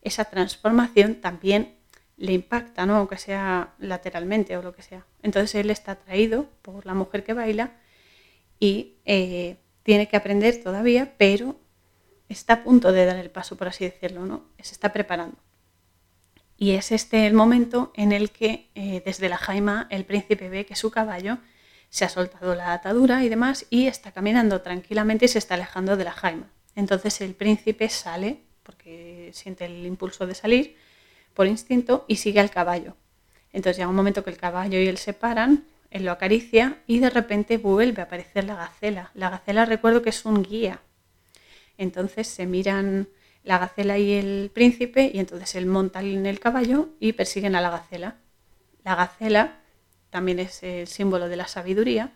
esa 0.00 0.24
transformación 0.24 1.16
también 1.16 1.74
le 2.16 2.32
impacta, 2.32 2.86
¿no? 2.86 2.96
Aunque 2.96 3.18
sea 3.18 3.74
lateralmente 3.78 4.56
o 4.56 4.62
lo 4.62 4.74
que 4.74 4.80
sea. 4.80 5.04
Entonces 5.22 5.56
él 5.56 5.68
está 5.68 5.92
atraído 5.92 6.48
por 6.62 6.86
la 6.86 6.94
mujer 6.94 7.22
que 7.22 7.34
baila 7.34 7.74
y 8.58 8.94
eh, 9.04 9.58
tiene 9.82 10.08
que 10.08 10.16
aprender 10.16 10.62
todavía, 10.62 11.12
pero 11.18 11.60
está 12.30 12.54
a 12.54 12.64
punto 12.64 12.92
de 12.92 13.04
dar 13.04 13.16
el 13.16 13.30
paso, 13.30 13.58
por 13.58 13.68
así 13.68 13.84
decirlo, 13.84 14.24
¿no? 14.24 14.46
Se 14.62 14.72
está 14.72 14.90
preparando. 14.90 15.36
Y 16.56 16.72
es 16.72 16.92
este 16.92 17.26
el 17.26 17.34
momento 17.34 17.92
en 17.94 18.12
el 18.12 18.30
que 18.30 18.68
eh, 18.74 19.02
desde 19.04 19.28
la 19.28 19.36
jaima 19.36 19.86
el 19.90 20.04
príncipe 20.04 20.48
ve 20.48 20.66
que 20.66 20.76
su 20.76 20.90
caballo 20.90 21.38
se 21.90 22.04
ha 22.04 22.08
soltado 22.08 22.54
la 22.54 22.72
atadura 22.72 23.24
y 23.24 23.28
demás 23.28 23.66
y 23.70 23.86
está 23.86 24.12
caminando 24.12 24.60
tranquilamente 24.62 25.26
y 25.26 25.28
se 25.28 25.38
está 25.38 25.54
alejando 25.54 25.96
de 25.96 26.04
la 26.04 26.12
jaima. 26.12 26.50
Entonces 26.76 27.20
el 27.20 27.34
príncipe 27.34 27.88
sale, 27.88 28.40
porque 28.62 29.30
siente 29.32 29.64
el 29.66 29.86
impulso 29.86 30.26
de 30.26 30.34
salir 30.34 30.76
por 31.34 31.46
instinto, 31.46 32.04
y 32.08 32.16
sigue 32.16 32.40
al 32.40 32.50
caballo. 32.50 32.96
Entonces 33.52 33.76
llega 33.76 33.88
un 33.88 33.96
momento 33.96 34.24
que 34.24 34.30
el 34.30 34.36
caballo 34.36 34.78
y 34.80 34.86
él 34.86 34.98
se 34.98 35.12
paran, 35.12 35.64
él 35.90 36.04
lo 36.04 36.12
acaricia 36.12 36.78
y 36.88 36.98
de 36.98 37.10
repente 37.10 37.58
vuelve 37.58 38.02
a 38.02 38.06
aparecer 38.06 38.44
la 38.44 38.56
gacela. 38.56 39.10
La 39.14 39.30
gacela 39.30 39.64
recuerdo 39.64 40.02
que 40.02 40.10
es 40.10 40.24
un 40.24 40.42
guía. 40.42 40.80
Entonces 41.78 42.26
se 42.26 42.46
miran 42.46 43.08
la 43.44 43.58
gacela 43.58 43.98
y 43.98 44.12
el 44.14 44.50
príncipe, 44.52 45.10
y 45.12 45.20
entonces 45.20 45.54
él 45.54 45.66
monta 45.66 46.00
en 46.00 46.26
el 46.26 46.40
caballo 46.40 46.88
y 46.98 47.12
persiguen 47.12 47.54
a 47.54 47.60
la 47.60 47.70
gacela. 47.70 48.16
La 48.82 48.94
gacela 48.94 49.60
también 50.10 50.38
es 50.38 50.62
el 50.62 50.86
símbolo 50.86 51.28
de 51.28 51.36
la 51.36 51.46
sabiduría, 51.46 52.12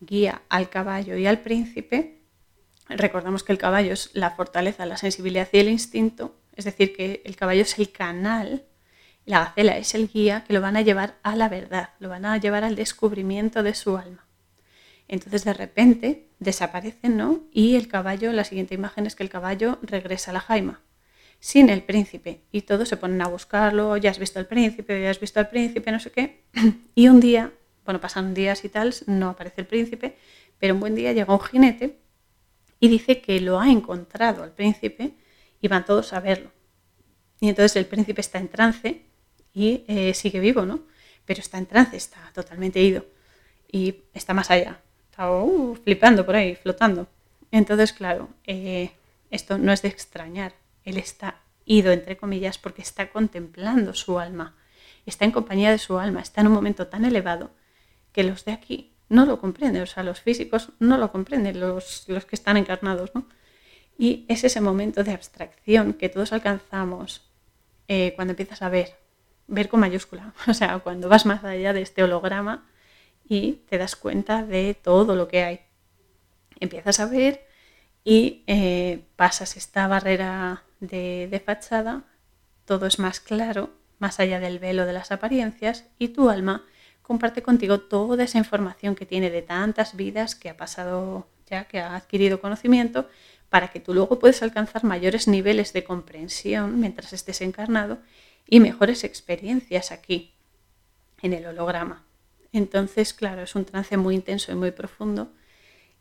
guía 0.00 0.42
al 0.48 0.68
caballo 0.68 1.16
y 1.16 1.26
al 1.26 1.40
príncipe. 1.40 2.20
Recordamos 2.88 3.44
que 3.44 3.52
el 3.52 3.58
caballo 3.58 3.92
es 3.92 4.10
la 4.12 4.32
fortaleza, 4.32 4.86
la 4.86 4.96
sensibilidad 4.96 5.48
y 5.52 5.58
el 5.58 5.68
instinto, 5.68 6.36
es 6.56 6.64
decir, 6.64 6.94
que 6.94 7.22
el 7.24 7.36
caballo 7.36 7.62
es 7.62 7.78
el 7.78 7.90
canal, 7.90 8.64
la 9.24 9.40
gacela 9.40 9.78
es 9.78 9.94
el 9.94 10.08
guía 10.08 10.44
que 10.44 10.52
lo 10.52 10.60
van 10.60 10.76
a 10.76 10.82
llevar 10.82 11.18
a 11.22 11.36
la 11.36 11.48
verdad, 11.48 11.90
lo 11.98 12.08
van 12.08 12.26
a 12.26 12.36
llevar 12.38 12.64
al 12.64 12.76
descubrimiento 12.76 13.62
de 13.62 13.74
su 13.74 13.96
alma. 13.96 14.23
Entonces 15.08 15.44
de 15.44 15.52
repente 15.52 16.28
desaparecen, 16.38 17.16
¿no? 17.16 17.44
Y 17.52 17.76
el 17.76 17.88
caballo, 17.88 18.32
la 18.32 18.44
siguiente 18.44 18.74
imagen 18.74 19.06
es 19.06 19.14
que 19.14 19.22
el 19.22 19.28
caballo 19.28 19.78
regresa 19.82 20.30
a 20.30 20.34
la 20.34 20.40
jaima, 20.40 20.80
sin 21.40 21.68
el 21.68 21.82
príncipe. 21.82 22.42
Y 22.52 22.62
todos 22.62 22.88
se 22.88 22.96
ponen 22.96 23.20
a 23.22 23.28
buscarlo, 23.28 23.96
ya 23.96 24.10
has 24.10 24.18
visto 24.18 24.38
al 24.38 24.46
príncipe, 24.46 25.02
ya 25.02 25.10
has 25.10 25.20
visto 25.20 25.40
al 25.40 25.48
príncipe, 25.48 25.92
no 25.92 26.00
sé 26.00 26.10
qué. 26.10 26.44
Y 26.94 27.08
un 27.08 27.20
día, 27.20 27.52
bueno, 27.84 28.00
pasan 28.00 28.34
días 28.34 28.64
y 28.64 28.68
tal, 28.68 28.94
no 29.06 29.30
aparece 29.30 29.60
el 29.60 29.66
príncipe, 29.66 30.16
pero 30.58 30.74
un 30.74 30.80
buen 30.80 30.94
día 30.94 31.12
llega 31.12 31.34
un 31.34 31.40
jinete 31.40 31.98
y 32.80 32.88
dice 32.88 33.20
que 33.20 33.40
lo 33.40 33.60
ha 33.60 33.70
encontrado 33.70 34.42
al 34.42 34.52
príncipe 34.52 35.14
y 35.60 35.68
van 35.68 35.84
todos 35.84 36.12
a 36.12 36.20
verlo. 36.20 36.50
Y 37.40 37.48
entonces 37.48 37.76
el 37.76 37.86
príncipe 37.86 38.20
está 38.20 38.38
en 38.38 38.48
trance 38.48 39.02
y 39.52 39.84
eh, 39.86 40.14
sigue 40.14 40.40
vivo, 40.40 40.64
¿no? 40.64 40.84
Pero 41.26 41.40
está 41.40 41.58
en 41.58 41.66
trance, 41.66 41.96
está 41.96 42.30
totalmente 42.32 42.80
ido 42.80 43.06
y 43.70 44.04
está 44.14 44.34
más 44.34 44.50
allá 44.50 44.80
uh, 45.18 45.76
flipando 45.82 46.24
por 46.24 46.36
ahí, 46.36 46.56
flotando. 46.56 47.08
Entonces, 47.50 47.92
claro, 47.92 48.28
eh, 48.46 48.90
esto 49.30 49.58
no 49.58 49.72
es 49.72 49.82
de 49.82 49.88
extrañar. 49.88 50.54
Él 50.84 50.98
está 50.98 51.40
ido, 51.64 51.92
entre 51.92 52.16
comillas, 52.16 52.58
porque 52.58 52.82
está 52.82 53.10
contemplando 53.10 53.94
su 53.94 54.18
alma, 54.18 54.54
está 55.06 55.24
en 55.24 55.32
compañía 55.32 55.70
de 55.70 55.78
su 55.78 55.98
alma, 55.98 56.20
está 56.20 56.40
en 56.40 56.48
un 56.48 56.52
momento 56.52 56.86
tan 56.88 57.04
elevado 57.04 57.50
que 58.12 58.24
los 58.24 58.44
de 58.44 58.52
aquí 58.52 58.92
no 59.08 59.26
lo 59.26 59.40
comprenden, 59.40 59.82
o 59.82 59.86
sea, 59.86 60.02
los 60.02 60.20
físicos 60.20 60.70
no 60.78 60.98
lo 60.98 61.12
comprenden, 61.12 61.60
los, 61.60 62.04
los 62.08 62.24
que 62.24 62.36
están 62.36 62.56
encarnados, 62.56 63.10
¿no? 63.14 63.26
Y 63.96 64.24
es 64.28 64.44
ese 64.44 64.60
momento 64.60 65.04
de 65.04 65.12
abstracción 65.12 65.92
que 65.94 66.08
todos 66.08 66.32
alcanzamos 66.32 67.22
eh, 67.86 68.12
cuando 68.16 68.32
empiezas 68.32 68.62
a 68.62 68.68
ver, 68.68 68.96
ver 69.46 69.68
con 69.68 69.80
mayúscula, 69.80 70.34
o 70.48 70.54
sea, 70.54 70.78
cuando 70.80 71.08
vas 71.08 71.26
más 71.26 71.44
allá 71.44 71.72
de 71.72 71.82
este 71.82 72.02
holograma 72.02 72.66
y 73.28 73.62
te 73.68 73.78
das 73.78 73.96
cuenta 73.96 74.44
de 74.44 74.74
todo 74.74 75.16
lo 75.16 75.28
que 75.28 75.44
hay. 75.44 75.60
Empiezas 76.60 77.00
a 77.00 77.06
ver 77.06 77.46
y 78.04 78.44
eh, 78.46 79.04
pasas 79.16 79.56
esta 79.56 79.88
barrera 79.88 80.62
de, 80.80 81.42
fachada, 81.44 82.04
todo 82.64 82.86
es 82.86 82.98
más 82.98 83.20
claro, 83.20 83.70
más 83.98 84.20
allá 84.20 84.40
del 84.40 84.58
velo 84.58 84.86
de 84.86 84.92
las 84.92 85.10
apariencias 85.10 85.84
y 85.98 86.08
tu 86.08 86.28
alma 86.28 86.64
comparte 87.02 87.42
contigo 87.42 87.80
toda 87.80 88.24
esa 88.24 88.38
información 88.38 88.94
que 88.94 89.06
tiene 89.06 89.30
de 89.30 89.42
tantas 89.42 89.96
vidas 89.96 90.34
que 90.34 90.50
ha 90.50 90.56
pasado 90.56 91.26
ya, 91.46 91.64
que 91.64 91.80
ha 91.80 91.96
adquirido 91.96 92.40
conocimiento, 92.40 93.08
para 93.50 93.68
que 93.68 93.80
tú 93.80 93.94
luego 93.94 94.18
puedas 94.18 94.42
alcanzar 94.42 94.84
mayores 94.84 95.28
niveles 95.28 95.72
de 95.72 95.84
comprensión 95.84 96.80
mientras 96.80 97.12
estés 97.12 97.40
encarnado 97.40 97.98
y 98.48 98.60
mejores 98.60 99.04
experiencias 99.04 99.92
aquí, 99.92 100.34
en 101.22 101.34
el 101.34 101.46
holograma. 101.46 102.04
Entonces, 102.54 103.12
claro, 103.12 103.42
es 103.42 103.54
un 103.56 103.64
trance 103.64 103.96
muy 103.96 104.14
intenso 104.14 104.52
y 104.52 104.54
muy 104.54 104.70
profundo 104.70 105.32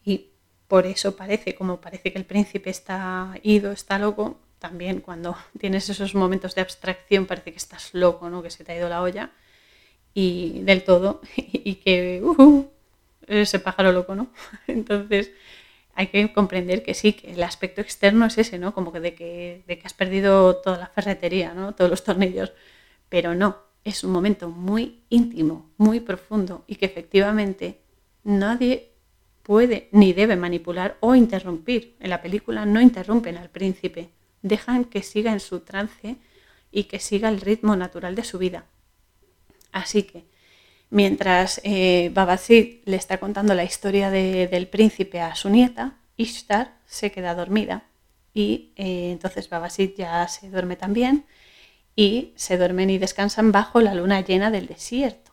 y 0.06 0.30
por 0.68 0.86
eso 0.86 1.16
parece, 1.16 1.56
como 1.56 1.82
parece 1.82 2.12
que 2.12 2.20
el 2.20 2.26
príncipe 2.26 2.70
está 2.70 3.34
ido, 3.42 3.72
está 3.72 3.98
loco, 3.98 4.40
también 4.60 5.02
cuando 5.02 5.36
tienes 5.60 5.90
esos 5.90 6.14
momentos 6.14 6.54
de 6.54 6.62
abstracción 6.62 7.26
parece 7.26 7.52
que 7.52 7.58
estás 7.58 7.94
loco, 7.94 8.30
¿no? 8.30 8.44
que 8.44 8.52
se 8.52 8.64
te 8.64 8.72
ha 8.72 8.78
ido 8.78 8.88
la 8.88 9.02
olla 9.02 9.32
y 10.14 10.62
del 10.62 10.84
todo 10.84 11.22
y 11.36 11.76
que 11.76 12.22
ese 13.28 13.60
pájaro 13.60 13.92
loco, 13.92 14.14
¿no? 14.14 14.28
Entonces, 14.68 15.32
hay 15.96 16.08
que 16.08 16.34
comprender 16.34 16.84
que 16.84 16.94
sí, 16.94 17.14
que 17.14 17.32
el 17.34 17.42
aspecto 17.42 17.82
externo 17.82 18.28
es 18.28 18.38
ese, 18.38 18.60
¿no? 18.60 18.76
Como 18.76 18.92
que 18.92 19.00
de 19.00 19.16
que, 19.16 19.64
de 19.68 19.80
que 19.80 19.88
has 19.88 19.94
perdido 19.94 20.58
toda 20.58 20.78
la 20.78 20.88
ferretería, 20.88 21.54
¿no? 21.54 21.74
Todos 21.74 21.90
los 21.90 22.04
tornillos. 22.04 22.54
Pero 23.10 23.36
no, 23.36 23.58
es 23.84 24.04
un 24.04 24.12
momento 24.12 24.50
muy 24.50 25.02
íntimo, 25.10 25.70
muy 25.78 26.00
profundo 26.00 26.64
y 26.68 26.76
que 26.76 26.86
efectivamente 26.86 27.80
nadie 28.24 28.92
puede 29.44 29.90
ni 29.92 30.14
debe 30.14 30.36
manipular 30.36 30.98
o 31.02 31.16
interrumpir. 31.16 31.96
En 32.00 32.10
la 32.10 32.22
película 32.22 32.66
no 32.66 32.80
interrumpen 32.82 33.38
al 33.38 33.50
príncipe, 33.50 34.10
dejan 34.42 34.86
que 34.86 35.04
siga 35.04 35.34
en 35.34 35.40
su 35.40 35.60
trance 35.60 36.16
y 36.72 36.86
que 36.86 37.00
siga 37.00 37.30
el 37.30 37.42
ritmo 37.42 37.76
natural 37.76 38.16
de 38.16 38.24
su 38.24 38.38
vida. 38.38 38.66
Así 39.72 40.04
que 40.04 40.24
mientras 40.90 41.60
eh, 41.64 42.12
le 42.86 42.96
está 42.96 43.20
contando 43.20 43.54
la 43.54 43.64
historia 43.64 44.10
del 44.10 44.68
príncipe 44.68 45.20
a 45.20 45.36
su 45.36 45.50
nieta, 45.50 45.98
Ishtar 46.16 46.78
se 46.86 47.12
queda 47.12 47.36
dormida 47.36 47.86
y 48.34 48.72
eh, 48.76 49.12
entonces 49.12 49.50
Babasit 49.50 49.98
ya 49.98 50.28
se 50.28 50.50
duerme 50.50 50.76
también 50.76 51.26
y 51.96 52.34
se 52.36 52.58
duermen 52.58 52.90
y 52.90 52.98
descansan 52.98 53.52
bajo 53.52 53.82
la 53.82 53.94
luna 53.94 54.22
llena 54.22 54.52
del 54.52 54.68
desierto, 54.68 55.32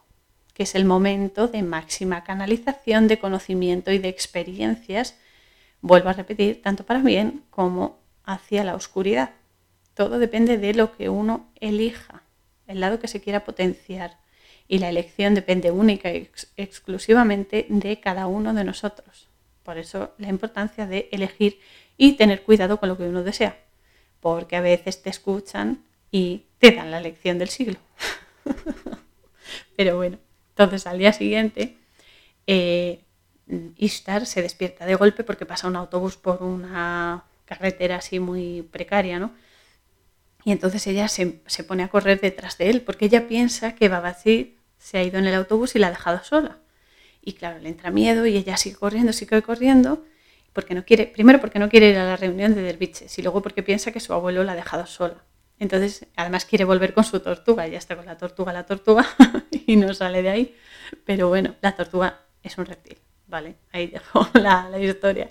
que 0.55 0.65
es 0.65 0.75
el 0.75 0.85
momento 0.85 1.49
de 1.49 1.63
máxima 1.63 2.25
canalización 2.25 3.09
de 3.09 3.19
conocimiento 3.19 3.93
y 3.93 3.99
de 3.99 4.09
experiencias, 4.09 5.17
vuelvo 5.81 6.11
a 6.11 6.15
repetir, 6.15 6.61
tanto 6.63 6.85
para 6.85 7.01
bien 7.01 7.45
como 7.51 7.99
hacia 8.25 8.65
la 8.65 8.75
oscuridad. 8.75 9.31
Todo 9.95 10.19
depende 10.19 10.59
de 10.59 10.75
lo 10.75 10.97
que 10.97 11.09
uno 11.09 11.51
elija, 11.61 12.23
el 12.67 12.81
lado 12.81 13.01
que 13.01 13.09
se 13.09 13.21
quiera 13.21 13.45
potenciar 13.45 14.19
y 14.69 14.79
la 14.79 14.89
elección 14.89 15.35
depende 15.35 15.73
única 15.73 16.13
y 16.13 16.31
exclusivamente 16.57 17.67
de 17.69 17.99
cada 17.99 18.29
uno 18.29 18.55
de 18.55 18.63
nosotros. 18.63 19.29
Por 19.65 19.79
eso 19.79 20.15
la 20.19 20.29
importancia 20.29 20.87
de 20.87 21.09
elegir 21.11 21.59
y 21.97 22.13
tener 22.13 22.45
cuidado 22.45 22.79
con 22.79 22.89
lo 22.89 22.97
que 22.97 23.09
uno 23.09 23.25
desea, 23.25 23.59
porque 24.21 24.55
a 24.55 24.61
veces 24.61 25.03
te 25.03 25.11
escuchan 25.11 25.85
y 26.11 26.45
te 26.59 26.73
dan 26.73 26.91
la 26.91 27.01
lección 27.01 27.39
del 27.39 27.49
siglo. 27.49 27.79
Pero 29.77 29.97
bueno, 29.97 30.19
entonces 30.51 30.87
al 30.87 30.99
día 30.99 31.13
siguiente 31.13 31.77
eh, 32.47 33.01
Ishtar 33.77 34.27
se 34.27 34.43
despierta 34.43 34.87
de 34.87 34.95
golpe 34.95 35.25
porque 35.25 35.47
pasa 35.47 35.69
un 35.69 35.77
autobús 35.77 36.17
por 36.17 36.43
una 36.43 37.25
carretera 37.45 37.97
así 37.97 38.21
muy 38.21 38.63
precaria, 38.63 39.19
¿no? 39.19 39.33
Y 40.45 40.53
entonces 40.53 40.87
ella 40.87 41.09
se, 41.09 41.41
pone 41.67 41.83
a 41.83 41.89
correr 41.89 42.21
detrás 42.21 42.57
de 42.59 42.71
él 42.71 42.83
porque 42.83 43.07
ella 43.07 43.29
piensa 43.29 43.75
que 43.75 43.89
Babacid 43.89 44.49
se 44.79 44.99
ha 44.99 45.03
ido 45.03 45.19
en 45.19 45.27
el 45.27 45.35
autobús 45.35 45.75
y 45.75 45.79
la 45.79 45.89
ha 45.89 45.91
dejado 45.91 46.23
sola. 46.25 46.59
Y 47.23 47.35
claro, 47.35 47.59
le 47.59 47.69
entra 47.69 47.91
miedo 47.91 48.25
y 48.27 48.37
ella 48.37 48.57
sigue 48.57 48.77
corriendo, 48.77 49.13
sigue 49.13 49.43
corriendo, 49.43 50.05
porque 50.55 50.75
no 50.75 50.85
quiere, 50.85 51.07
primero 51.07 51.41
porque 51.41 51.59
no 51.59 51.69
quiere 51.69 51.91
ir 51.91 51.99
a 51.99 52.05
la 52.05 52.17
reunión 52.17 52.55
de 52.55 52.63
derviches 52.63 53.19
y 53.19 53.23
luego 53.23 53.43
porque 53.43 53.63
piensa 53.63 53.93
que 53.93 54.01
su 54.01 54.15
abuelo 54.15 54.43
la 54.45 54.53
ha 54.53 54.57
dejado 54.57 54.87
sola. 54.87 55.23
Entonces, 55.61 56.07
además 56.17 56.47
quiere 56.47 56.65
volver 56.65 56.95
con 56.95 57.05
su 57.05 57.21
tortuga, 57.21 57.69
ya 57.69 57.77
está 57.77 57.95
con 57.95 58.07
la 58.07 58.17
tortuga, 58.17 58.53
la 58.53 58.65
tortuga, 58.65 59.07
y 59.67 59.77
no 59.77 59.93
sale 59.93 60.23
de 60.23 60.31
ahí. 60.31 60.57
Pero 61.05 61.29
bueno, 61.29 61.55
la 61.61 61.77
tortuga 61.77 62.23
es 62.43 62.57
un 62.57 62.65
reptil, 62.65 62.99
¿vale? 63.29 63.57
Ahí 63.71 63.87
dejo 63.87 64.27
la, 64.35 64.71
historia. 64.81 65.31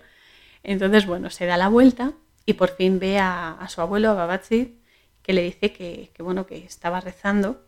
Entonces, 0.63 1.07
bueno, 1.07 1.31
se 1.31 1.47
da 1.47 1.57
la 1.57 1.67
vuelta 1.67 2.13
y 2.45 2.53
por 2.53 2.69
fin 2.75 2.99
ve 2.99 3.17
a, 3.17 3.65
su 3.69 3.81
abuelo, 3.81 4.11
a 4.11 4.13
Babatzi, 4.13 4.79
que 5.23 5.33
le 5.33 5.41
dice 5.41 5.73
que, 5.73 6.11
que, 6.13 6.21
bueno, 6.21 6.45
que 6.45 6.57
estaba 6.57 7.01
rezando 7.01 7.65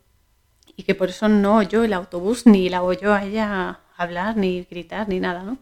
y 0.76 0.84
que 0.84 0.94
por 0.94 1.10
eso 1.10 1.28
no 1.30 1.58
oyó 1.58 1.84
el 1.84 1.94
autobús 1.94 2.46
ni 2.46 2.70
la 2.70 2.84
oyó 2.84 3.12
a 3.14 3.26
ella 3.26 3.80
hablar, 3.98 4.38
ni 4.38 4.64
gritar, 4.70 5.10
ni 5.10 5.20
nada, 5.20 5.42
¿no? 5.42 5.58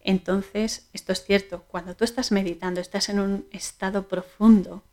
Entonces, 0.00 0.88
esto 0.92 1.12
es 1.12 1.24
cierto, 1.24 1.64
cuando 1.66 1.96
tú 1.96 2.04
estás 2.04 2.30
meditando, 2.30 2.80
estás 2.80 3.08
en 3.08 3.18
un 3.18 3.48
estado 3.50 4.06
profundo, 4.06 4.84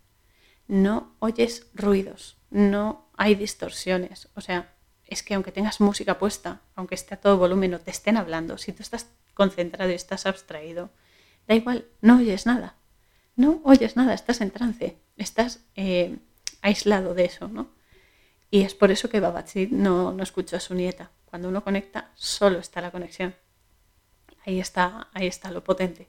no 0.68 1.16
oyes 1.20 1.68
ruidos, 1.74 2.38
no 2.50 3.10
hay 3.18 3.36
distorsiones, 3.36 4.30
o 4.36 4.42
sea, 4.42 4.74
es 5.06 5.24
que 5.24 5.36
aunque 5.36 5.52
tengas 5.52 5.82
música 5.82 6.18
puesta, 6.18 6.62
aunque 6.76 6.96
esté 6.96 7.14
a 7.14 7.22
todo 7.22 7.38
volumen 7.38 7.74
o 7.74 7.80
te 7.80 7.92
estén 7.92 8.18
hablando, 8.18 8.58
si 8.58 8.72
tú 8.72 8.82
estás 8.82 9.08
concentrado 9.34 9.92
y 9.92 9.96
estás 9.96 10.26
abstraído, 10.26 10.90
da 11.48 11.56
igual, 11.56 11.86
no 12.02 12.18
oyes 12.18 12.46
nada, 12.46 12.76
no 13.36 13.62
oyes 13.64 13.96
nada, 13.96 14.14
estás 14.14 14.42
en 14.42 14.52
trance, 14.52 14.98
estás 15.18 15.60
eh, 15.76 16.18
aislado 16.62 17.14
de 17.14 17.26
eso, 17.26 17.48
¿no? 17.48 17.70
Y 18.50 18.62
es 18.62 18.74
por 18.74 18.92
eso 18.92 19.10
que 19.10 19.20
Babaji 19.20 19.68
no, 19.72 20.14
no 20.14 20.24
escuchó 20.24 20.56
a 20.56 20.62
su 20.62 20.76
nieta. 20.76 21.12
Cuando 21.26 21.50
uno 21.50 21.64
conecta, 21.64 22.12
solo 22.16 22.60
está 22.60 22.80
la 22.80 22.92
conexión. 22.92 23.36
Ahí 24.46 24.60
está, 24.60 25.10
ahí 25.14 25.28
está 25.28 25.52
lo 25.52 25.64
potente. 25.64 26.08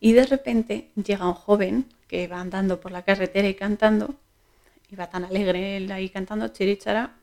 Y 0.00 0.12
de 0.12 0.26
repente 0.26 0.90
llega 0.94 1.26
un 1.26 1.34
joven 1.34 1.94
que 2.08 2.26
va 2.26 2.40
andando 2.40 2.80
por 2.80 2.90
la 2.90 3.02
carretera 3.02 3.46
y 3.48 3.54
cantando, 3.54 4.14
y 4.90 4.96
va 4.96 5.08
tan 5.08 5.24
alegre 5.24 5.76
él 5.76 5.92
ahí 5.92 6.08
cantando 6.08 6.48
chirichara, 6.48 7.14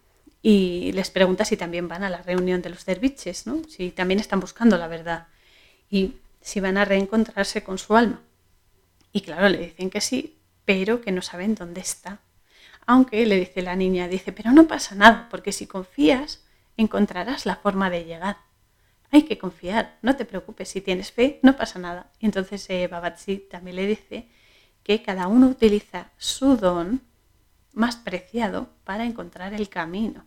y 0.41 0.91
les 0.93 1.09
pregunta 1.09 1.43
si 1.43 1.57
también 1.57 1.87
van 1.87 2.03
a 2.03 2.09
la 2.09 2.21
reunión 2.21 2.61
de 2.61 2.69
los 2.69 2.85
derviches, 2.85 3.47
¿no? 3.47 3.63
si 3.67 3.89
también 3.89 4.19
están 4.19 4.39
buscando 4.39 4.77
la 4.77 4.87
verdad, 4.87 5.27
y 5.89 6.15
si 6.39 6.59
van 6.59 6.77
a 6.77 6.85
reencontrarse 6.85 7.63
con 7.63 7.79
su 7.79 7.95
alma. 7.95 8.21
Y 9.11 9.21
claro, 9.21 9.49
le 9.49 9.57
dicen 9.57 9.89
que 9.89 10.01
sí, 10.01 10.37
pero 10.63 11.01
que 11.01 11.11
no 11.11 11.21
saben 11.21 11.55
dónde 11.55 11.81
está. 11.81 12.19
Aunque 12.85 13.25
le 13.25 13.37
dice 13.37 13.63
la 13.63 13.75
niña, 13.75 14.07
dice, 14.07 14.31
pero 14.31 14.51
no 14.51 14.67
pasa 14.67 14.93
nada, 14.93 15.27
porque 15.31 15.51
si 15.51 15.65
confías, 15.65 16.43
encontrarás 16.77 17.45
la 17.45 17.55
forma 17.55 17.89
de 17.89 18.05
llegar. 18.05 18.37
Hay 19.11 19.23
que 19.23 19.37
confiar, 19.37 19.97
no 20.01 20.15
te 20.15 20.25
preocupes, 20.25 20.69
si 20.69 20.81
tienes 20.81 21.11
fe, 21.11 21.39
no 21.41 21.55
pasa 21.55 21.79
nada. 21.79 22.11
Y 22.19 22.25
entonces 22.25 22.69
eh, 22.69 22.87
Babatzi 22.87 23.37
también 23.37 23.77
le 23.77 23.87
dice 23.87 24.27
que 24.85 25.01
cada 25.01 25.27
uno 25.27 25.47
utiliza 25.47 26.11
su 26.15 26.57
don 26.57 27.01
más 27.73 27.95
preciado 27.95 28.69
para 28.83 29.03
encontrar 29.03 29.55
el 29.55 29.67
camino. 29.67 30.23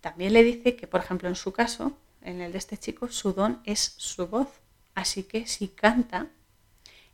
También 0.00 0.32
le 0.32 0.44
dice 0.44 0.76
que, 0.76 0.86
por 0.86 1.00
ejemplo, 1.00 1.28
en 1.28 1.34
su 1.34 1.52
caso, 1.52 1.98
en 2.22 2.40
el 2.40 2.52
de 2.52 2.58
este 2.58 2.78
chico, 2.78 3.08
su 3.08 3.32
don 3.32 3.60
es 3.64 3.94
su 3.96 4.28
voz. 4.28 4.48
Así 4.94 5.24
que 5.24 5.48
si 5.48 5.66
canta, 5.66 6.28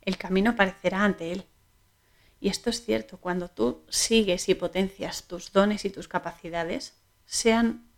el 0.02 0.18
camino 0.18 0.50
aparecerá 0.50 1.04
ante 1.04 1.32
él. 1.32 1.46
Y 2.38 2.50
esto 2.50 2.68
es 2.68 2.84
cierto, 2.84 3.16
cuando 3.16 3.48
tú 3.48 3.82
sigues 3.88 4.50
y 4.50 4.54
potencias 4.54 5.26
tus 5.26 5.52
dones 5.52 5.86
y 5.86 5.90
tus 5.90 6.06
capacidades, 6.06 6.92
sean 7.24 7.88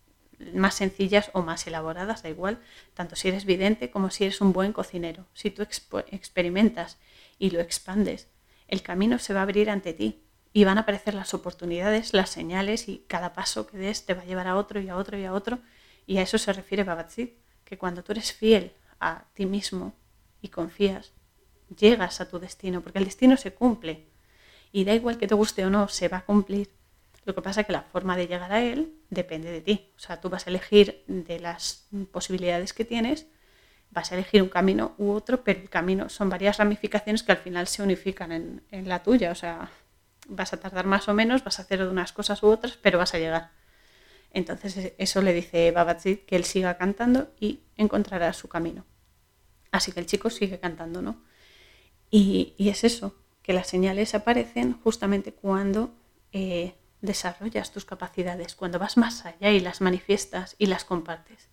más 0.55 0.77
sencillas 0.77 1.33
o 1.33 1.43
más 1.43 1.67
elaboradas, 1.67 2.23
da 2.23 2.29
igual, 2.29 2.61
tanto 2.95 3.17
si 3.17 3.27
eres 3.27 3.45
vidente 3.45 3.91
como 3.91 4.11
si 4.11 4.25
eres 4.25 4.41
un 4.41 4.53
buen 4.53 4.73
cocinero. 4.73 5.27
Si 5.35 5.51
tú 5.51 5.63
experimentas 5.63 6.99
y 7.39 7.51
lo 7.51 7.61
expandes, 7.61 8.29
el 8.69 8.83
camino 8.83 9.19
se 9.19 9.33
va 9.33 9.41
a 9.41 9.43
abrir 9.45 9.71
ante 9.71 9.95
ti 9.95 10.23
y 10.53 10.65
van 10.65 10.79
a 10.79 10.83
aparecer 10.83 11.15
las 11.15 11.35
oportunidades, 11.35 12.13
las 12.13 12.31
señales 12.31 12.89
y 12.89 13.05
cada 13.07 13.33
paso 13.33 13.67
que 13.67 13.79
des 13.79 14.05
te 14.05 14.15
va 14.15 14.23
a 14.23 14.25
llevar 14.25 14.47
a 14.47 14.57
otro 14.57 14.81
y 14.81 14.89
a 14.89 14.97
otro 14.97 15.19
y 15.19 15.25
a 15.25 15.33
otro. 15.33 15.59
Y 16.07 16.19
a 16.19 16.23
eso 16.23 16.39
se 16.39 16.53
refiere 16.53 16.85
Babatzi, 16.85 17.39
que 17.65 17.79
cuando 17.79 18.03
tú 18.03 18.13
eres 18.13 18.33
fiel 18.33 18.73
a 19.01 19.25
ti 19.35 19.47
mismo 19.47 19.95
y 20.41 20.49
confías, 20.49 21.13
llegas 21.77 22.21
a 22.21 22.29
tu 22.29 22.39
destino, 22.39 22.81
porque 22.81 22.99
el 22.99 23.05
destino 23.05 23.37
se 23.37 23.55
cumple. 23.55 24.09
Y 24.73 24.85
da 24.85 24.95
igual 24.95 25.19
que 25.19 25.27
te 25.27 25.35
guste 25.35 25.65
o 25.65 25.71
no, 25.71 25.89
se 25.89 26.09
va 26.09 26.19
a 26.19 26.25
cumplir. 26.25 26.71
Lo 27.25 27.35
que 27.35 27.43
pasa 27.43 27.61
es 27.61 27.67
que 27.67 27.73
la 27.73 27.83
forma 27.83 28.17
de 28.17 28.27
llegar 28.27 28.53
a 28.53 28.63
él 28.63 28.95
depende 29.11 29.51
de 29.51 29.61
ti. 29.61 29.91
O 29.97 29.99
sea, 29.99 30.21
tú 30.21 30.31
vas 30.31 30.47
a 30.47 30.51
elegir 30.51 31.05
de 31.07 31.41
las 31.41 31.87
posibilidades 32.11 32.73
que 32.73 32.85
tienes, 32.85 33.27
vas 33.99 34.13
a 34.13 34.15
elegir 34.15 34.41
un 34.43 34.49
camino 34.49 34.95
u 34.97 35.11
otro, 35.11 35.43
pero 35.43 35.61
el 35.61 35.69
camino 35.69 36.09
son 36.09 36.31
varias 36.31 36.57
ramificaciones 36.59 37.25
que 37.25 37.33
al 37.33 37.39
final 37.39 37.67
se 37.67 37.83
unifican 37.83 38.31
en, 38.31 38.89
la 38.89 39.03
tuya. 39.03 39.33
O 39.33 39.35
sea, 39.35 39.71
vas 40.29 40.53
a 40.53 40.61
tardar 40.61 40.87
más 40.87 41.09
o 41.09 41.15
menos, 41.15 41.43
vas 41.43 41.59
a 41.59 41.63
hacer 41.63 41.83
unas 41.83 42.13
cosas 42.13 42.41
u 42.45 42.47
otras, 42.47 42.79
pero 42.81 42.99
vas 42.99 43.15
a 43.15 43.19
llegar. 43.19 43.51
Entonces 44.31 44.77
e, 44.77 44.95
eso 44.99 45.21
le 45.21 45.33
dice 45.33 45.73
Babatzi, 45.73 46.19
que 46.19 46.37
él 46.37 46.45
siga 46.45 46.77
cantando 46.77 47.33
y 47.41 47.65
encontrará 47.77 48.33
su 48.33 48.49
camino. 48.49 48.85
Así 49.73 49.91
que 49.91 49.99
el 49.99 50.07
chico 50.07 50.31
sigue 50.31 50.61
cantando, 50.61 51.03
¿no? 51.03 51.25
Y, 52.09 52.55
es 52.59 52.85
eso, 52.85 53.17
que 53.43 53.53
las 53.53 53.67
señales 53.67 54.15
aparecen 54.15 54.81
justamente 54.85 55.33
cuando 55.33 55.93
eh, 56.33 56.75
desarrollas 57.01 57.73
tus 57.73 57.85
capacidades, 57.85 58.55
cuando 58.55 58.79
vas 58.79 58.97
más 58.97 59.27
allá 59.27 59.51
y 59.51 59.59
las 59.59 59.81
manifiestas 59.81 60.55
y 60.57 60.67
las 60.67 60.85
compartes. 60.85 61.49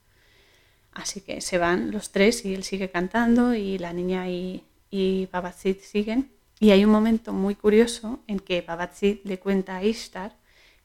Así 0.96 1.22
que 1.22 1.42
se 1.42 1.58
van 1.58 1.92
los 1.92 2.12
tres 2.12 2.46
y 2.46 2.56
él 2.56 2.64
sigue 2.64 2.90
cantando 2.90 3.54
y 3.54 3.78
la 3.78 3.94
niña 3.94 4.30
y, 4.30 4.64
y 4.90 5.28
Babazid 5.32 5.78
siguen. 5.82 6.32
Y 6.60 6.72
hay 6.72 6.86
un 6.86 6.92
momento 6.92 7.34
muy 7.34 7.54
curioso 7.54 8.22
en 8.28 8.40
que 8.40 8.62
Babazid 8.62 9.20
le 9.26 9.38
cuenta 9.38 9.76
a 9.76 9.84
Ishtar 9.84 10.34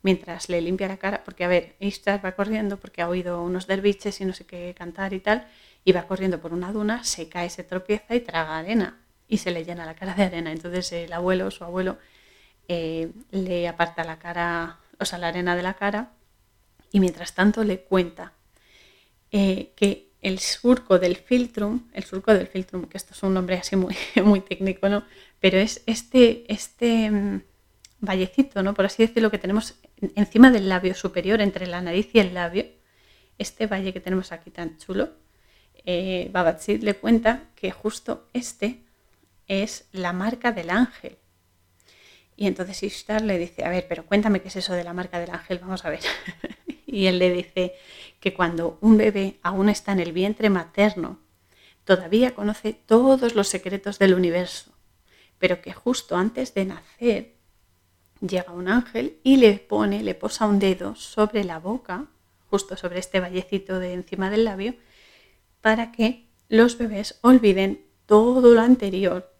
mientras 0.03 0.49
le 0.49 0.61
limpia 0.61 0.89
la 0.89 0.97
cara, 0.97 1.23
porque 1.25 1.45
a 1.45 1.49
ver, 1.49 1.77
Ishtar 1.79 2.25
va 2.25 2.33
corriendo 2.33 2.79
porque 2.79 3.03
ha 3.03 3.09
oído 3.09 3.43
unos 3.43 3.67
derviches 3.67 4.21
y 4.21 4.25
no 4.25 4.33
sé 4.33 4.45
qué 4.47 4.75
cantar 4.77 5.13
y 5.13 5.21
tal, 5.21 5.47
y 5.85 5.93
va 5.93 6.07
corriendo 6.07 6.41
por 6.41 6.53
una 6.53 6.73
duna, 6.73 7.05
se 7.05 7.29
cae, 7.29 7.51
se 7.51 7.65
tropieza 7.65 8.15
y 8.15 8.21
traga 8.21 8.59
arena 8.59 8.99
y 9.29 9.39
se 9.39 9.51
le 9.51 9.65
llena 9.65 9.87
la 9.87 9.95
cara 9.95 10.15
de 10.15 10.25
arena. 10.25 10.53
Entonces 10.53 10.91
el 10.93 11.13
abuelo, 11.13 11.51
su 11.51 11.65
abuelo, 11.65 11.99
eh, 12.67 13.13
le 13.31 13.69
aparta 13.69 14.03
la 14.03 14.19
cara, 14.19 14.81
o 14.99 15.05
sea, 15.05 15.19
la 15.19 15.29
arena 15.29 15.55
de 15.55 15.63
la 15.63 15.75
cara, 15.75 16.11
y 16.91 16.99
mientras 16.99 17.35
tanto 17.35 17.63
le 17.63 17.81
cuenta 17.81 18.33
eh, 19.33 19.73
que 19.77 20.11
el 20.23 20.39
surco 20.39 20.99
del 20.99 21.17
filtrum, 21.17 21.89
el 21.93 22.05
surco 22.05 22.35
del 22.35 22.47
filtrum, 22.47 22.87
que 22.87 22.99
esto 22.99 23.15
es 23.15 23.23
un 23.23 23.35
nombre 23.35 23.57
así 23.57 23.77
muy, 23.77 23.97
muy 24.25 24.41
técnico, 24.41 24.89
¿no? 24.89 25.05
Pero 25.41 25.59
es 25.59 25.83
este, 25.87 26.45
este 26.53 27.11
mm, 27.11 27.43
vallecito, 28.01 28.63
¿no? 28.63 28.75
Por 28.75 28.85
así 28.85 29.07
decirlo, 29.07 29.31
que 29.31 29.39
tenemos 29.39 29.77
encima 30.15 30.51
del 30.51 30.69
labio 30.69 30.95
superior, 30.95 31.41
entre 31.41 31.67
la 31.67 31.81
nariz 31.81 32.11
y 32.13 32.19
el 32.19 32.35
labio, 32.35 32.67
este 33.39 33.67
valle 33.67 33.93
que 33.93 34.01
tenemos 34.01 34.33
aquí 34.33 34.51
tan 34.51 34.77
chulo, 34.79 35.11
eh, 35.85 36.31
le 36.81 36.95
cuenta 36.95 37.45
que 37.55 37.71
justo 37.71 38.29
este 38.33 38.85
es 39.49 39.89
la 39.93 40.13
marca 40.13 40.53
del 40.53 40.71
ángel. 40.71 41.19
Y 42.37 42.47
entonces 42.47 42.83
Ishtar 42.83 43.23
le 43.23 43.39
dice, 43.39 43.65
a 43.65 43.71
ver, 43.71 43.87
pero 43.89 44.07
cuéntame 44.07 44.41
qué 44.41 44.49
es 44.49 44.57
eso 44.57 44.73
de 44.75 44.85
la 44.85 44.93
marca 44.93 45.19
del 45.19 45.31
ángel, 45.31 45.59
vamos 45.59 45.85
a 45.85 45.91
ver. 45.91 46.01
y 46.91 47.07
él 47.07 47.19
le 47.19 47.33
dice 47.33 47.75
que 48.21 48.35
cuando 48.35 48.79
un 48.81 48.97
bebé 48.97 49.39
aún 49.43 49.69
está 49.69 49.93
en 49.93 50.01
el 50.01 50.13
vientre 50.13 50.51
materno, 50.51 51.19
todavía 51.85 52.35
conoce 52.35 52.73
todos 52.73 53.35
los 53.35 53.49
secretos 53.49 53.99
del 53.99 54.15
universo, 54.15 54.73
pero 55.39 55.63
que 55.63 55.73
justo 55.73 56.17
antes 56.17 56.55
de 56.55 56.67
nacer 56.67 57.35
llega 58.21 58.53
un 58.53 58.69
ángel 58.69 59.19
y 59.23 59.37
le 59.37 59.55
pone, 59.59 60.03
le 60.03 60.15
posa 60.15 60.47
un 60.47 60.59
dedo 60.59 60.95
sobre 60.95 61.45
la 61.45 61.59
boca, 61.59 62.07
justo 62.51 62.77
sobre 62.77 62.99
este 62.99 63.21
vallecito 63.21 63.79
de 63.79 63.95
encima 63.95 64.29
del 64.31 64.45
labio, 64.45 64.75
para 65.61 65.93
que 65.93 66.29
los 66.49 66.79
bebés 66.79 67.19
olviden 67.23 67.87
todo 68.07 68.55
lo 68.55 68.61
anterior, 68.61 69.33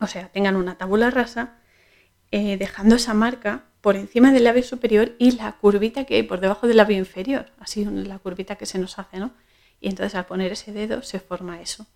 o 0.00 0.06
sea, 0.06 0.28
tengan 0.28 0.56
una 0.56 0.78
tabula 0.78 1.10
rasa, 1.10 1.58
eh, 2.30 2.56
dejando 2.56 2.96
esa 2.96 3.14
marca 3.14 3.66
por 3.82 3.96
encima 3.96 4.32
del 4.32 4.44
labio 4.44 4.62
superior 4.62 5.12
y 5.18 5.32
la 5.32 5.52
curvita 5.52 6.04
que 6.04 6.14
hay 6.14 6.22
por 6.22 6.40
debajo 6.40 6.66
del 6.66 6.78
labio 6.78 6.96
inferior, 6.96 7.50
así 7.58 7.84
la 7.84 8.18
curvita 8.18 8.56
que 8.56 8.64
se 8.64 8.78
nos 8.78 8.98
hace, 8.98 9.18
¿no? 9.18 9.32
Y 9.80 9.88
entonces 9.88 10.14
al 10.14 10.24
poner 10.24 10.52
ese 10.52 10.72
dedo 10.72 11.02
se 11.02 11.18
forma 11.18 11.60
eso. 11.60 11.86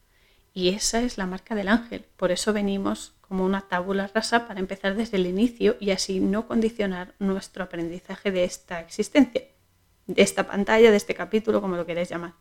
Y 0.53 0.71
esa 0.71 1.01
es 1.03 1.17
la 1.17 1.27
marca 1.27 1.55
del 1.55 1.69
ángel. 1.69 2.05
Por 2.17 2.33
eso 2.33 2.53
venimos 2.53 3.15
como 3.21 3.45
una 3.45 3.69
tabula 3.69 4.11
rasa 4.13 4.49
para 4.49 4.59
empezar 4.59 4.97
desde 4.97 5.17
el 5.17 5.27
inicio 5.27 5.77
y 5.79 5.91
así 5.91 6.19
no 6.19 6.49
condicionar 6.49 7.15
nuestro 7.19 7.63
aprendizaje 7.63 8.33
de 8.33 8.45
esta 8.45 8.81
existencia, 8.81 9.43
de 10.07 10.23
esta 10.23 10.47
pantalla, 10.47 10.91
de 10.91 10.97
este 10.97 11.15
capítulo, 11.15 11.61
como 11.61 11.77
lo 11.77 11.87
queráis 11.87 12.09
llamar. 12.09 12.35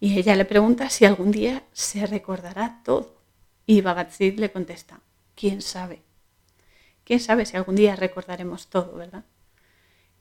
Y 0.00 0.18
ella 0.18 0.36
le 0.36 0.44
pregunta 0.44 0.88
si 0.88 1.04
algún 1.04 1.32
día 1.32 1.64
se 1.72 2.06
recordará 2.06 2.80
todo. 2.84 3.20
Y 3.66 3.80
Bhagat 3.82 4.18
le 4.20 4.52
contesta, 4.52 5.00
¿quién 5.34 5.60
sabe? 5.60 6.03
¿Quién 7.04 7.20
sabe 7.20 7.46
si 7.46 7.56
algún 7.56 7.76
día 7.76 7.96
recordaremos 7.96 8.68
todo, 8.68 8.96
verdad? 8.96 9.24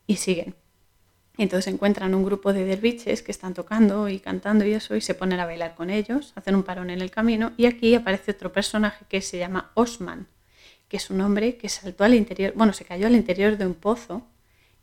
Y 0.06 0.18
siguen. 0.18 0.56
Entonces 1.38 1.74
encuentran 1.74 2.14
un 2.14 2.24
grupo 2.24 2.54
de 2.54 2.66
derviches 2.66 3.24
que 3.24 3.32
están 3.32 3.54
tocando 3.54 4.08
y 4.08 4.20
cantando 4.20 4.66
y 4.66 4.74
eso, 4.74 4.96
y 4.96 5.02
se 5.02 5.16
ponen 5.16 5.40
a 5.40 5.46
bailar 5.46 5.74
con 5.74 5.90
ellos, 5.90 6.34
hacen 6.36 6.56
un 6.56 6.64
parón 6.64 6.90
en 6.90 7.02
el 7.02 7.10
camino, 7.10 7.54
y 7.58 7.66
aquí 7.66 7.96
aparece 7.96 8.32
otro 8.32 8.52
personaje 8.52 9.06
que 9.10 9.22
se 9.22 9.40
llama 9.40 9.72
Osman, 9.74 10.28
que 10.88 10.98
es 10.98 11.10
un 11.10 11.22
hombre 11.22 11.58
que 11.58 11.70
saltó 11.70 12.04
al 12.04 12.14
interior, 12.14 12.54
bueno, 12.56 12.74
se 12.74 12.86
cayó 12.86 13.08
al 13.08 13.16
interior 13.16 13.58
de 13.58 13.66
un 13.66 13.74
pozo 13.74 14.28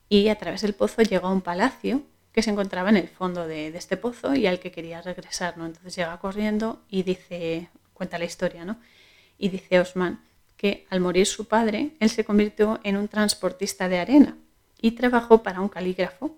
y 0.08 0.28
a 0.28 0.34
través 0.36 0.62
del 0.62 0.74
pozo 0.74 1.02
llegó 1.02 1.28
a 1.28 1.32
un 1.32 1.40
palacio 1.40 2.02
que 2.32 2.42
se 2.42 2.50
encontraba 2.50 2.90
en 2.90 2.96
el 2.96 3.08
fondo 3.08 3.46
de, 3.46 3.68
este 3.68 3.96
pozo 3.96 4.34
y 4.34 4.46
al 4.46 4.58
que 4.58 4.72
quería 4.72 5.02
regresar, 5.02 5.56
¿no? 5.56 5.66
Entonces 5.66 5.94
llega 5.94 6.18
corriendo 6.18 6.82
y 6.88 7.04
dice, 7.04 7.68
cuenta 7.92 8.18
la 8.18 8.24
historia, 8.24 8.64
¿no? 8.64 8.78
Y 9.38 9.50
dice 9.50 9.78
Osman 9.78 10.20
que 10.60 10.86
al 10.90 11.00
morir 11.00 11.24
su 11.24 11.48
padre, 11.48 11.92
él 12.00 12.10
se 12.10 12.22
convirtió 12.22 12.80
en 12.84 12.98
un 12.98 13.08
transportista 13.08 13.88
de 13.88 13.98
arena 13.98 14.36
y 14.78 14.90
trabajó 14.90 15.42
para 15.42 15.62
un 15.62 15.70
calígrafo 15.70 16.36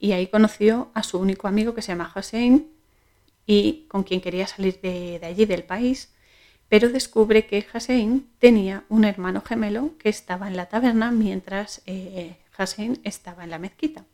y 0.00 0.10
ahí 0.10 0.26
conoció 0.26 0.90
a 0.94 1.04
su 1.04 1.20
único 1.20 1.46
amigo 1.46 1.72
que 1.72 1.80
se 1.80 1.92
llama 1.92 2.12
Hussein 2.12 2.72
y 3.46 3.86
con 3.86 4.02
quien 4.02 4.20
quería 4.20 4.48
salir 4.48 4.80
de, 4.80 5.20
allí, 5.22 5.46
del 5.46 5.62
país, 5.62 6.12
pero 6.68 6.88
descubre 6.88 7.46
que 7.46 7.64
Hussein 7.72 8.28
tenía 8.40 8.82
un 8.88 9.04
hermano 9.04 9.40
gemelo 9.42 9.96
que 9.96 10.08
estaba 10.08 10.48
en 10.48 10.56
la 10.56 10.66
taberna 10.66 11.12
mientras 11.12 11.82
eh, 11.86 12.34
estaba 13.04 13.44
en 13.44 13.50
la 13.50 13.60
mezquita. 13.60 14.06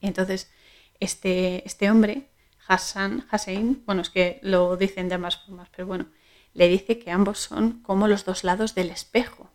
Entonces, 0.00 0.52
este, 1.00 1.66
este 1.66 1.90
hombre, 1.90 2.28
Hassan, 2.68 3.26
Hussein, 3.32 3.82
bueno, 3.86 4.02
es 4.02 4.10
que 4.10 4.38
lo 4.44 4.76
dicen 4.76 5.08
de 5.08 5.16
ambas 5.16 5.36
formas, 5.36 5.68
pero 5.74 5.88
bueno, 5.88 6.06
le 6.54 6.68
dice 6.68 6.98
que 6.98 7.10
ambos 7.10 7.38
son 7.38 7.82
como 7.82 8.08
los 8.08 8.24
dos 8.24 8.44
lados 8.44 8.74
del 8.74 8.90
espejo. 8.90 9.50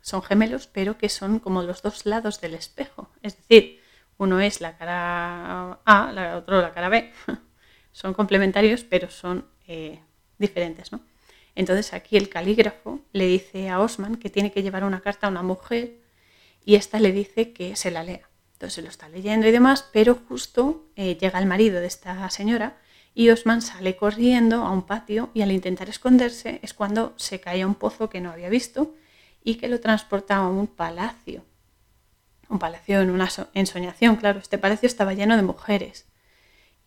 Son 0.00 0.22
gemelos, 0.22 0.66
pero 0.66 0.98
que 0.98 1.08
son 1.08 1.38
como 1.38 1.62
los 1.62 1.82
dos 1.82 2.06
lados 2.06 2.40
del 2.40 2.54
espejo. 2.54 3.10
Es 3.22 3.36
decir, 3.36 3.80
uno 4.16 4.40
es 4.40 4.60
la 4.60 4.76
cara 4.76 5.80
A, 5.84 6.12
la 6.12 6.36
otro 6.36 6.60
la 6.60 6.72
cara 6.72 6.88
B. 6.88 7.12
son 7.92 8.14
complementarios, 8.14 8.84
pero 8.84 9.10
son 9.10 9.46
eh, 9.66 10.00
diferentes, 10.38 10.92
¿no? 10.92 11.00
Entonces 11.54 11.92
aquí 11.92 12.16
el 12.16 12.28
calígrafo 12.28 13.00
le 13.12 13.26
dice 13.26 13.68
a 13.68 13.80
Osman 13.80 14.16
que 14.16 14.30
tiene 14.30 14.52
que 14.52 14.62
llevar 14.62 14.84
una 14.84 15.00
carta 15.00 15.26
a 15.26 15.30
una 15.30 15.42
mujer 15.42 15.98
y 16.64 16.76
esta 16.76 17.00
le 17.00 17.12
dice 17.12 17.52
que 17.52 17.76
se 17.76 17.90
la 17.90 18.04
lea. 18.04 18.28
Entonces 18.52 18.74
se 18.74 18.82
lo 18.82 18.88
está 18.88 19.08
leyendo 19.08 19.46
y 19.46 19.50
demás, 19.50 19.88
pero 19.92 20.14
justo 20.28 20.86
eh, 20.96 21.16
llega 21.16 21.38
el 21.38 21.46
marido 21.46 21.80
de 21.80 21.86
esta 21.86 22.28
señora 22.30 22.78
y 23.14 23.30
Osman 23.30 23.62
sale 23.62 23.96
corriendo 23.96 24.62
a 24.62 24.70
un 24.70 24.82
patio 24.82 25.30
y 25.34 25.42
al 25.42 25.52
intentar 25.52 25.88
esconderse 25.88 26.60
es 26.62 26.74
cuando 26.74 27.14
se 27.16 27.40
cae 27.40 27.62
a 27.62 27.66
un 27.66 27.74
pozo 27.74 28.08
que 28.08 28.20
no 28.20 28.30
había 28.30 28.48
visto 28.48 28.94
y 29.42 29.56
que 29.56 29.68
lo 29.68 29.80
transporta 29.80 30.36
a 30.36 30.48
un 30.48 30.66
palacio 30.66 31.44
un 32.50 32.58
palacio 32.58 33.00
en 33.00 33.10
una 33.10 33.28
ensoñación, 33.54 34.16
claro, 34.16 34.40
este 34.40 34.58
palacio 34.58 34.86
estaba 34.86 35.14
lleno 35.14 35.36
de 35.36 35.42
mujeres 35.42 36.06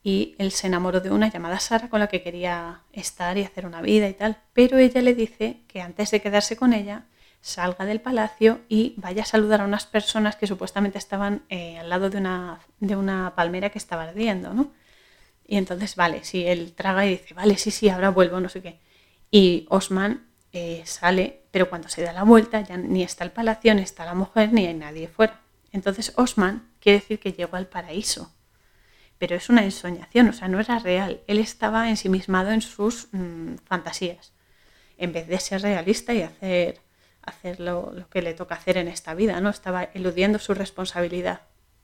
y 0.04 0.36
él 0.38 0.52
se 0.52 0.68
enamoró 0.68 1.00
de 1.00 1.10
una 1.10 1.32
llamada 1.32 1.60
Sara 1.60 1.90
con 1.90 2.02
la 2.02 2.08
que 2.08 2.22
quería 2.22 2.82
estar 2.92 3.38
y 3.38 3.44
hacer 3.44 3.66
una 3.66 3.82
vida 3.82 4.10
y 4.10 4.14
tal, 4.14 4.38
pero 4.52 4.78
ella 4.78 5.02
le 5.02 5.16
dice 5.16 5.62
que 5.70 5.82
antes 5.82 6.12
de 6.12 6.22
quedarse 6.22 6.58
con 6.58 6.74
ella 6.74 7.06
salga 7.40 7.86
del 7.86 8.02
palacio 8.02 8.60
y 8.68 8.94
vaya 8.98 9.24
a 9.24 9.26
saludar 9.26 9.62
a 9.62 9.66
unas 9.66 9.86
personas 9.86 10.36
que 10.36 10.48
supuestamente 10.48 10.98
estaban 10.98 11.44
eh, 11.50 11.78
al 11.78 11.90
lado 11.90 12.10
de 12.10 12.18
una, 12.18 12.60
de 12.80 12.98
una 12.98 13.34
palmera 13.36 13.70
que 13.70 13.80
estaba 13.80 14.04
ardiendo, 14.04 14.54
¿no? 14.54 14.72
Y 15.54 15.58
entonces, 15.58 15.96
vale, 15.96 16.24
si 16.24 16.48
él 16.48 16.74
traga 16.74 17.06
y 17.06 17.12
dice, 17.12 17.36
vale, 17.36 17.58
sí, 17.58 17.70
sí, 17.70 17.88
ahora 17.88 18.10
vuelvo, 18.10 18.40
no 18.40 18.50
sé 18.50 18.64
qué. 18.64 18.80
Y 19.30 19.68
Osman 19.70 20.26
eh, 20.52 20.82
sale, 20.84 21.44
pero 21.52 21.70
cuando 21.70 21.90
se 21.90 22.02
da 22.02 22.12
la 22.12 22.24
vuelta 22.24 22.62
ya 22.62 22.76
ni 22.76 23.04
está 23.04 23.24
el 23.24 23.30
palacio, 23.30 23.76
ni 23.76 23.84
está 23.84 24.04
la 24.04 24.16
mujer, 24.16 24.52
ni 24.52 24.66
hay 24.66 24.74
nadie 24.74 25.08
fuera. 25.08 25.42
Entonces 25.72 26.12
Osman 26.16 26.72
quiere 26.80 27.02
decir 27.02 27.20
que 27.20 27.34
llegó 27.34 27.56
al 27.56 27.68
paraíso, 27.68 28.34
pero 29.20 29.36
es 29.36 29.48
una 29.48 29.64
ensoñación, 29.64 30.28
o 30.30 30.34
sea, 30.34 30.48
no 30.48 30.60
era 30.60 30.80
real. 30.80 31.22
Él 31.28 31.38
estaba 31.38 31.88
ensimismado 31.88 32.50
en 32.50 32.62
sus 32.62 33.10
mm, 33.12 33.58
fantasías, 33.64 34.34
en 34.98 35.14
vez 35.14 35.28
de 35.28 35.40
ser 35.40 35.62
realista 35.62 36.16
y 36.16 36.24
hacer, 36.24 36.82
hacer 37.22 37.60
lo, 37.60 37.94
lo, 37.94 38.10
que 38.10 38.24
le 38.24 38.34
toca 38.34 38.56
hacer 38.56 38.78
en 38.78 38.88
esta 38.88 39.14
vida, 39.14 39.40
¿no? 39.40 39.52
Estaba 39.52 39.84
eludiendo 39.84 40.40
su 40.40 40.56
responsabilidad. 40.56 41.42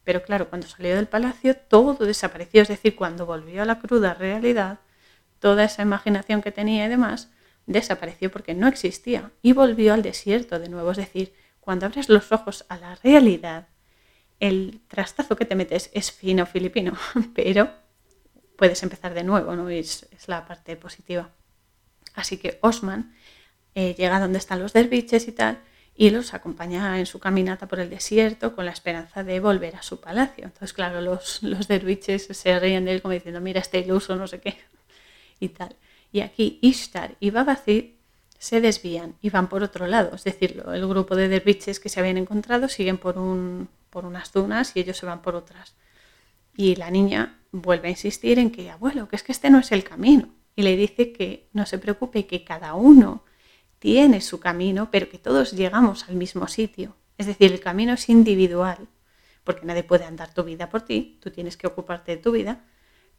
Pero 0.10 0.24
claro, 0.24 0.50
cuando 0.50 0.68
salió 0.68 0.96
del 0.96 1.06
palacio 1.06 1.56
todo 1.56 2.04
desapareció, 2.04 2.64
es 2.64 2.68
decir, 2.68 2.96
cuando 2.96 3.28
volvió 3.28 3.62
a 3.62 3.66
la 3.66 3.78
cruda 3.78 4.16
realidad, 4.16 4.80
toda 5.38 5.64
esa 5.66 5.84
imaginación 5.84 6.42
que 6.42 6.52
tenía 6.52 6.88
y 6.88 6.90
demás 6.90 7.30
desapareció 7.68 8.32
porque 8.32 8.56
no 8.56 8.68
existía 8.68 9.32
y 9.44 9.54
volvió 9.54 9.94
al 9.94 10.02
desierto 10.02 10.58
de 10.58 10.68
nuevo, 10.68 10.90
es 10.90 10.98
decir, 10.98 11.36
cuando 11.60 11.86
abres 11.86 12.10
los 12.10 12.32
ojos 12.32 12.66
a 12.70 12.80
la 12.80 12.96
realidad, 12.96 13.68
el 14.40 14.82
trastazo 14.88 15.36
que 15.36 15.46
te 15.46 15.54
metes 15.54 15.92
es 15.94 16.12
fino 16.12 16.48
filipino, 16.48 16.94
pero 17.36 17.70
puedes 18.58 18.82
empezar 18.82 19.14
de 19.14 19.24
nuevo, 19.24 19.56
¿no? 19.56 19.70
Es, 19.70 20.08
es 20.10 20.28
la 20.28 20.48
parte 20.48 20.76
positiva. 20.76 21.30
Así 22.16 22.38
que 22.38 22.58
Osman 22.64 23.14
eh, 23.76 23.94
llega 23.96 24.20
donde 24.20 24.40
están 24.40 24.60
los 24.60 24.74
derviches 24.74 25.28
y 25.28 25.34
tal, 25.34 25.62
y 26.00 26.12
los 26.12 26.34
acompaña 26.34 26.98
en 26.98 27.06
su 27.06 27.20
caminata 27.20 27.68
por 27.68 27.82
el 27.82 27.90
desierto 27.90 28.56
con 28.56 28.64
la 28.64 28.72
esperanza 28.72 29.22
de 29.26 29.42
volver 29.42 29.76
a 29.76 29.82
su 29.82 30.00
palacio. 30.00 30.46
Entonces, 30.46 30.72
claro, 30.72 31.02
los, 31.02 31.44
los 31.44 31.68
derviches 31.68 32.26
se 32.32 32.58
ríen 32.58 32.86
de 32.86 32.94
él 32.94 33.02
como 33.02 33.14
diciendo, 33.14 33.42
mira 33.42 33.60
este 33.60 33.80
iluso, 33.80 34.16
no 34.16 34.26
sé 34.26 34.40
qué, 34.40 34.56
y 35.42 35.50
tal. 35.50 35.76
Y 36.14 36.22
aquí 36.22 36.58
Ishtar 36.62 37.16
y 37.20 37.32
Babacid 37.32 37.96
se 38.38 38.62
desvían 38.62 39.16
y 39.22 39.30
van 39.30 39.50
por 39.50 39.62
otro 39.62 39.88
lado. 39.88 40.16
Es 40.16 40.24
decir, 40.24 40.64
el 40.74 40.88
grupo 40.88 41.18
de 41.18 41.28
derviches 41.28 41.82
que 41.82 41.90
se 41.90 42.00
habían 42.00 42.16
encontrado 42.16 42.70
siguen 42.70 42.98
por, 42.98 43.18
un, 43.18 43.68
por 43.90 44.06
unas 44.06 44.32
dunas 44.32 44.72
y 44.76 44.80
ellos 44.80 44.96
se 44.96 45.06
van 45.06 45.22
por 45.22 45.36
otras. 45.36 45.76
Y 46.56 46.78
la 46.78 46.92
niña 46.92 47.42
vuelve 47.52 47.90
a 47.90 47.92
insistir 47.92 48.40
en 48.40 48.52
que, 48.52 48.72
abuelo, 48.72 49.10
que 49.10 49.18
es 49.18 49.24
que 49.24 49.34
este 49.34 49.50
no 49.50 49.60
es 49.60 49.74
el 49.74 49.84
camino. 49.84 50.30
Y 50.56 50.62
le 50.62 50.78
dice 50.78 51.12
que 51.12 51.50
no 51.52 51.66
se 51.66 51.78
preocupe, 51.78 52.26
que 52.26 52.46
cada 52.46 52.74
uno 52.74 53.26
tiene 53.80 54.22
su 54.22 54.40
camino, 54.40 54.90
pero 54.92 55.10
que 55.10 55.18
todos 55.18 55.54
llegamos 55.54 56.08
al 56.08 56.16
mismo 56.16 56.48
sitio. 56.48 56.96
Es 57.18 57.26
decir, 57.26 57.52
el 57.52 57.60
camino 57.60 57.94
es 57.94 58.10
individual, 58.10 58.88
porque 59.44 59.66
nadie 59.66 59.84
puede 59.84 60.06
andar 60.06 60.34
tu 60.34 60.44
vida 60.44 60.70
por 60.70 60.82
ti, 60.84 61.18
tú 61.22 61.32
tienes 61.32 61.58
que 61.58 61.68
ocuparte 61.68 62.16
de 62.16 62.22
tu 62.22 62.32
vida, 62.32 62.66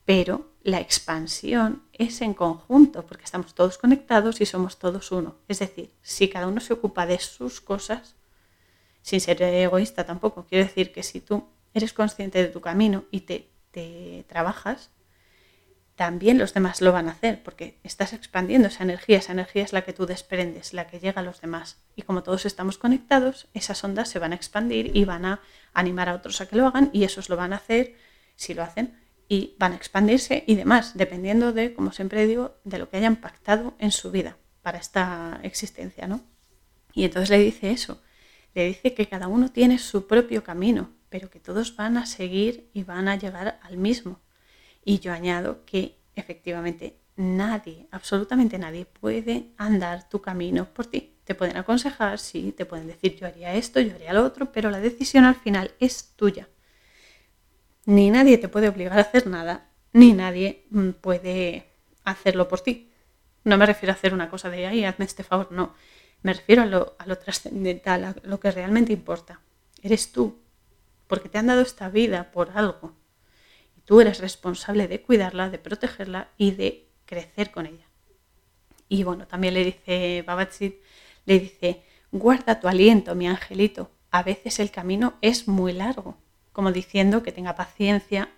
pero 0.04 0.52
la 0.62 0.80
expansión 0.80 1.82
es 1.92 2.20
en 2.20 2.34
conjunto, 2.34 3.06
porque 3.06 3.24
estamos 3.24 3.54
todos 3.54 3.78
conectados 3.78 4.40
y 4.40 4.46
somos 4.46 4.78
todos 4.78 5.12
uno. 5.12 5.36
Es 5.48 5.58
decir, 5.58 5.92
si 6.02 6.28
cada 6.28 6.46
uno 6.46 6.60
se 6.60 6.72
ocupa 6.72 7.06
de 7.06 7.18
sus 7.18 7.60
cosas, 7.60 8.16
sin 9.02 9.20
ser 9.20 9.42
egoísta 9.42 10.04
tampoco, 10.04 10.46
quiero 10.48 10.64
decir 10.64 10.92
que 10.92 11.02
si 11.02 11.20
tú 11.20 11.46
eres 11.74 11.92
consciente 11.92 12.42
de 12.42 12.48
tu 12.48 12.60
camino 12.60 13.04
y 13.10 13.20
te, 13.20 14.24
trabajas, 14.28 14.90
también 16.00 16.38
los 16.38 16.54
demás 16.54 16.80
lo 16.80 16.92
van 16.92 17.10
a 17.10 17.12
hacer, 17.12 17.42
porque 17.42 17.78
estás 17.84 18.14
expandiendo 18.14 18.68
esa 18.68 18.84
energía, 18.84 19.18
esa 19.18 19.32
energía 19.32 19.64
es 19.64 19.74
la 19.74 19.82
que 19.82 19.92
tú 19.92 20.06
desprendes, 20.06 20.72
la 20.72 20.86
que 20.86 20.98
llega 20.98 21.20
a 21.20 21.22
los 21.22 21.42
demás. 21.42 21.76
Y 21.94 22.00
como 22.00 22.22
todos 22.22 22.46
estamos 22.46 22.78
conectados, 22.78 23.48
esas 23.52 23.84
ondas 23.84 24.08
se 24.08 24.18
van 24.18 24.32
a 24.32 24.34
expandir 24.34 24.96
y 24.96 25.04
van 25.04 25.26
a 25.26 25.40
animar 25.74 26.08
a 26.08 26.14
otros 26.14 26.40
a 26.40 26.48
que 26.48 26.56
lo 26.56 26.66
hagan 26.66 26.88
y 26.94 27.04
esos 27.04 27.28
lo 27.28 27.36
van 27.36 27.52
a 27.52 27.56
hacer 27.56 27.96
si 28.34 28.54
lo 28.54 28.62
hacen 28.62 28.98
y 29.28 29.56
van 29.58 29.74
a 29.74 29.76
expandirse 29.76 30.42
y 30.46 30.54
demás, 30.54 30.96
dependiendo 30.96 31.52
de, 31.52 31.74
como 31.74 31.92
siempre 31.92 32.26
digo, 32.26 32.56
de 32.64 32.78
lo 32.78 32.88
que 32.88 32.96
hayan 32.96 33.16
pactado 33.16 33.74
en 33.78 33.90
su 33.90 34.10
vida 34.10 34.38
para 34.62 34.78
esta 34.78 35.38
existencia, 35.42 36.06
¿no? 36.06 36.22
Y 36.94 37.04
entonces 37.04 37.28
le 37.28 37.40
dice 37.40 37.72
eso, 37.72 38.00
le 38.54 38.64
dice 38.64 38.94
que 38.94 39.06
cada 39.06 39.28
uno 39.28 39.50
tiene 39.50 39.78
su 39.78 40.06
propio 40.06 40.44
camino, 40.44 40.88
pero 41.10 41.28
que 41.28 41.40
todos 41.40 41.76
van 41.76 41.98
a 41.98 42.06
seguir 42.06 42.70
y 42.72 42.84
van 42.84 43.06
a 43.06 43.16
llegar 43.16 43.60
al 43.62 43.76
mismo. 43.76 44.18
Y 44.90 44.98
yo 44.98 45.12
añado 45.12 45.64
que 45.66 46.00
efectivamente 46.16 46.96
nadie, 47.14 47.86
absolutamente 47.92 48.58
nadie 48.58 48.86
puede 48.86 49.52
andar 49.56 50.08
tu 50.08 50.20
camino 50.20 50.64
por 50.64 50.86
ti. 50.86 51.14
Te 51.22 51.36
pueden 51.36 51.56
aconsejar, 51.56 52.18
sí, 52.18 52.50
te 52.50 52.66
pueden 52.66 52.88
decir 52.88 53.14
yo 53.14 53.28
haría 53.28 53.54
esto, 53.54 53.78
yo 53.78 53.94
haría 53.94 54.12
lo 54.12 54.24
otro, 54.24 54.50
pero 54.50 54.68
la 54.68 54.80
decisión 54.80 55.26
al 55.26 55.36
final 55.36 55.70
es 55.78 56.16
tuya. 56.16 56.48
Ni 57.86 58.10
nadie 58.10 58.36
te 58.36 58.48
puede 58.48 58.68
obligar 58.68 58.98
a 58.98 59.02
hacer 59.02 59.28
nada, 59.28 59.68
ni 59.92 60.12
nadie 60.12 60.66
mm, 60.70 60.90
puede 61.00 61.68
hacerlo 62.02 62.48
por 62.48 62.60
ti. 62.60 62.90
No 63.44 63.58
me 63.58 63.66
refiero 63.66 63.92
a 63.92 63.94
hacer 63.94 64.12
una 64.12 64.28
cosa 64.28 64.50
de 64.50 64.66
ahí, 64.66 64.84
hazme 64.84 65.04
este 65.04 65.22
favor, 65.22 65.52
no. 65.52 65.72
Me 66.22 66.32
refiero 66.32 66.62
a 66.62 66.66
lo, 66.66 66.96
a 66.98 67.06
lo 67.06 67.16
trascendental, 67.16 68.04
a 68.06 68.16
lo 68.24 68.40
que 68.40 68.50
realmente 68.50 68.92
importa. 68.92 69.40
Eres 69.82 70.10
tú, 70.10 70.40
porque 71.06 71.28
te 71.28 71.38
han 71.38 71.46
dado 71.46 71.60
esta 71.60 71.88
vida 71.90 72.32
por 72.32 72.50
algo 72.58 72.98
Tú 73.90 74.00
eres 74.00 74.20
responsable 74.20 74.86
de 74.86 75.02
cuidarla, 75.02 75.50
de 75.50 75.58
protegerla 75.58 76.28
y 76.38 76.52
de 76.52 76.86
crecer 77.06 77.50
con 77.50 77.66
ella. 77.66 77.88
Y 78.88 79.02
bueno, 79.02 79.26
también 79.26 79.52
le 79.52 79.64
dice 79.64 80.22
Babachit, 80.24 80.76
le 81.26 81.40
dice, 81.40 81.82
guarda 82.12 82.60
tu 82.60 82.68
aliento, 82.68 83.16
mi 83.16 83.26
angelito. 83.26 83.90
A 84.12 84.22
veces 84.22 84.60
el 84.60 84.70
camino 84.70 85.14
es 85.22 85.48
muy 85.48 85.72
largo, 85.72 86.16
como 86.52 86.70
diciendo 86.70 87.24
que 87.24 87.32
tenga 87.32 87.56
paciencia, 87.56 88.28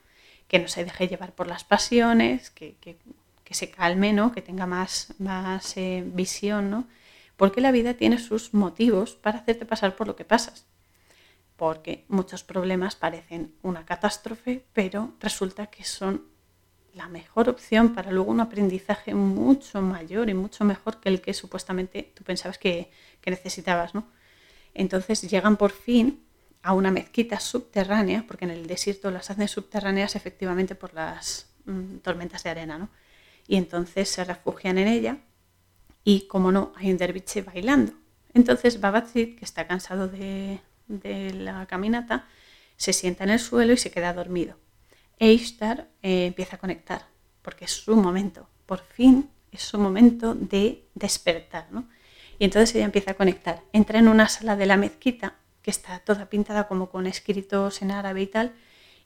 que 0.48 0.58
no 0.58 0.68
se 0.68 0.84
deje 0.84 1.06
llevar 1.06 1.34
por 1.34 1.46
las 1.48 1.64
pasiones, 1.64 2.48
que, 2.48 2.78
se 3.50 3.70
calme, 3.70 4.14
¿no? 4.14 4.32
que 4.32 4.40
tenga 4.40 4.64
más, 4.64 5.12
más 5.18 5.76
eh, 5.76 6.02
visión, 6.06 6.70
¿no? 6.70 6.88
porque 7.36 7.60
la 7.60 7.72
vida 7.72 7.92
tiene 7.92 8.16
sus 8.16 8.54
motivos 8.54 9.16
para 9.16 9.40
hacerte 9.40 9.66
pasar 9.66 9.96
por 9.96 10.06
lo 10.06 10.16
que 10.16 10.24
pasas 10.24 10.64
porque 11.62 12.04
muchos 12.08 12.42
problemas 12.42 12.96
parecen 12.96 13.54
una 13.62 13.86
catástrofe, 13.86 14.64
pero 14.72 15.12
resulta 15.20 15.68
que 15.68 15.84
son 15.84 16.24
la 16.92 17.06
mejor 17.06 17.48
opción 17.48 17.94
para 17.94 18.10
luego 18.10 18.32
un 18.32 18.40
aprendizaje 18.40 19.14
mucho 19.14 19.80
mayor 19.80 20.28
y 20.28 20.34
mucho 20.34 20.64
mejor 20.64 20.98
que 20.98 21.08
el 21.08 21.20
que 21.20 21.32
supuestamente 21.32 22.10
tú 22.16 22.24
pensabas 22.24 22.58
que, 22.58 22.90
necesitabas. 23.24 23.94
¿no? 23.94 24.08
Entonces 24.74 25.22
llegan 25.30 25.56
por 25.56 25.70
fin 25.70 26.24
a 26.64 26.74
una 26.74 26.90
mezquita 26.90 27.38
subterránea, 27.38 28.24
porque 28.26 28.44
en 28.44 28.50
el 28.50 28.66
desierto 28.66 29.12
las 29.12 29.30
hacen 29.30 29.46
subterráneas 29.46 30.16
efectivamente 30.16 30.74
por 30.74 30.92
las 30.92 31.46
mm, 31.66 31.98
tormentas 31.98 32.42
de 32.42 32.50
arena, 32.50 32.76
¿no? 32.76 32.88
Y 33.46 33.54
entonces 33.54 34.08
se 34.08 34.24
refugian 34.24 34.78
en 34.78 34.88
ella 34.88 35.18
y, 36.02 36.26
como 36.26 36.50
no, 36.50 36.72
hay 36.74 36.90
un 36.90 36.98
derviche 36.98 37.42
bailando. 37.42 37.92
Entonces 38.34 38.80
Babachit, 38.80 39.38
que 39.38 39.44
está 39.44 39.68
cansado 39.68 40.08
de, 40.08 40.58
de 40.88 41.32
la 41.32 41.66
caminata, 41.66 42.26
se 42.76 42.92
sienta 42.92 43.24
en 43.24 43.30
el 43.30 43.38
suelo 43.38 43.72
y 43.72 43.76
se 43.76 43.90
queda 43.90 44.12
dormido. 44.12 44.56
E 45.18 45.32
Ishtar 45.32 45.88
eh, 46.02 46.26
empieza 46.26 46.56
a 46.56 46.58
conectar, 46.58 47.06
porque 47.42 47.66
es 47.66 47.72
su 47.72 47.96
momento, 47.96 48.48
por 48.66 48.80
fin 48.80 49.30
es 49.52 49.62
su 49.62 49.78
momento 49.78 50.34
de 50.34 50.88
despertar. 50.94 51.68
¿no? 51.70 51.88
Y 52.38 52.44
entonces 52.44 52.74
ella 52.74 52.86
empieza 52.86 53.12
a 53.12 53.14
conectar. 53.14 53.62
Entra 53.72 53.98
en 53.98 54.08
una 54.08 54.28
sala 54.28 54.56
de 54.56 54.66
la 54.66 54.76
mezquita, 54.76 55.34
que 55.62 55.70
está 55.70 56.00
toda 56.00 56.28
pintada 56.28 56.66
como 56.66 56.90
con 56.90 57.06
escritos 57.06 57.82
en 57.82 57.92
árabe 57.92 58.22
y 58.22 58.26
tal, 58.26 58.52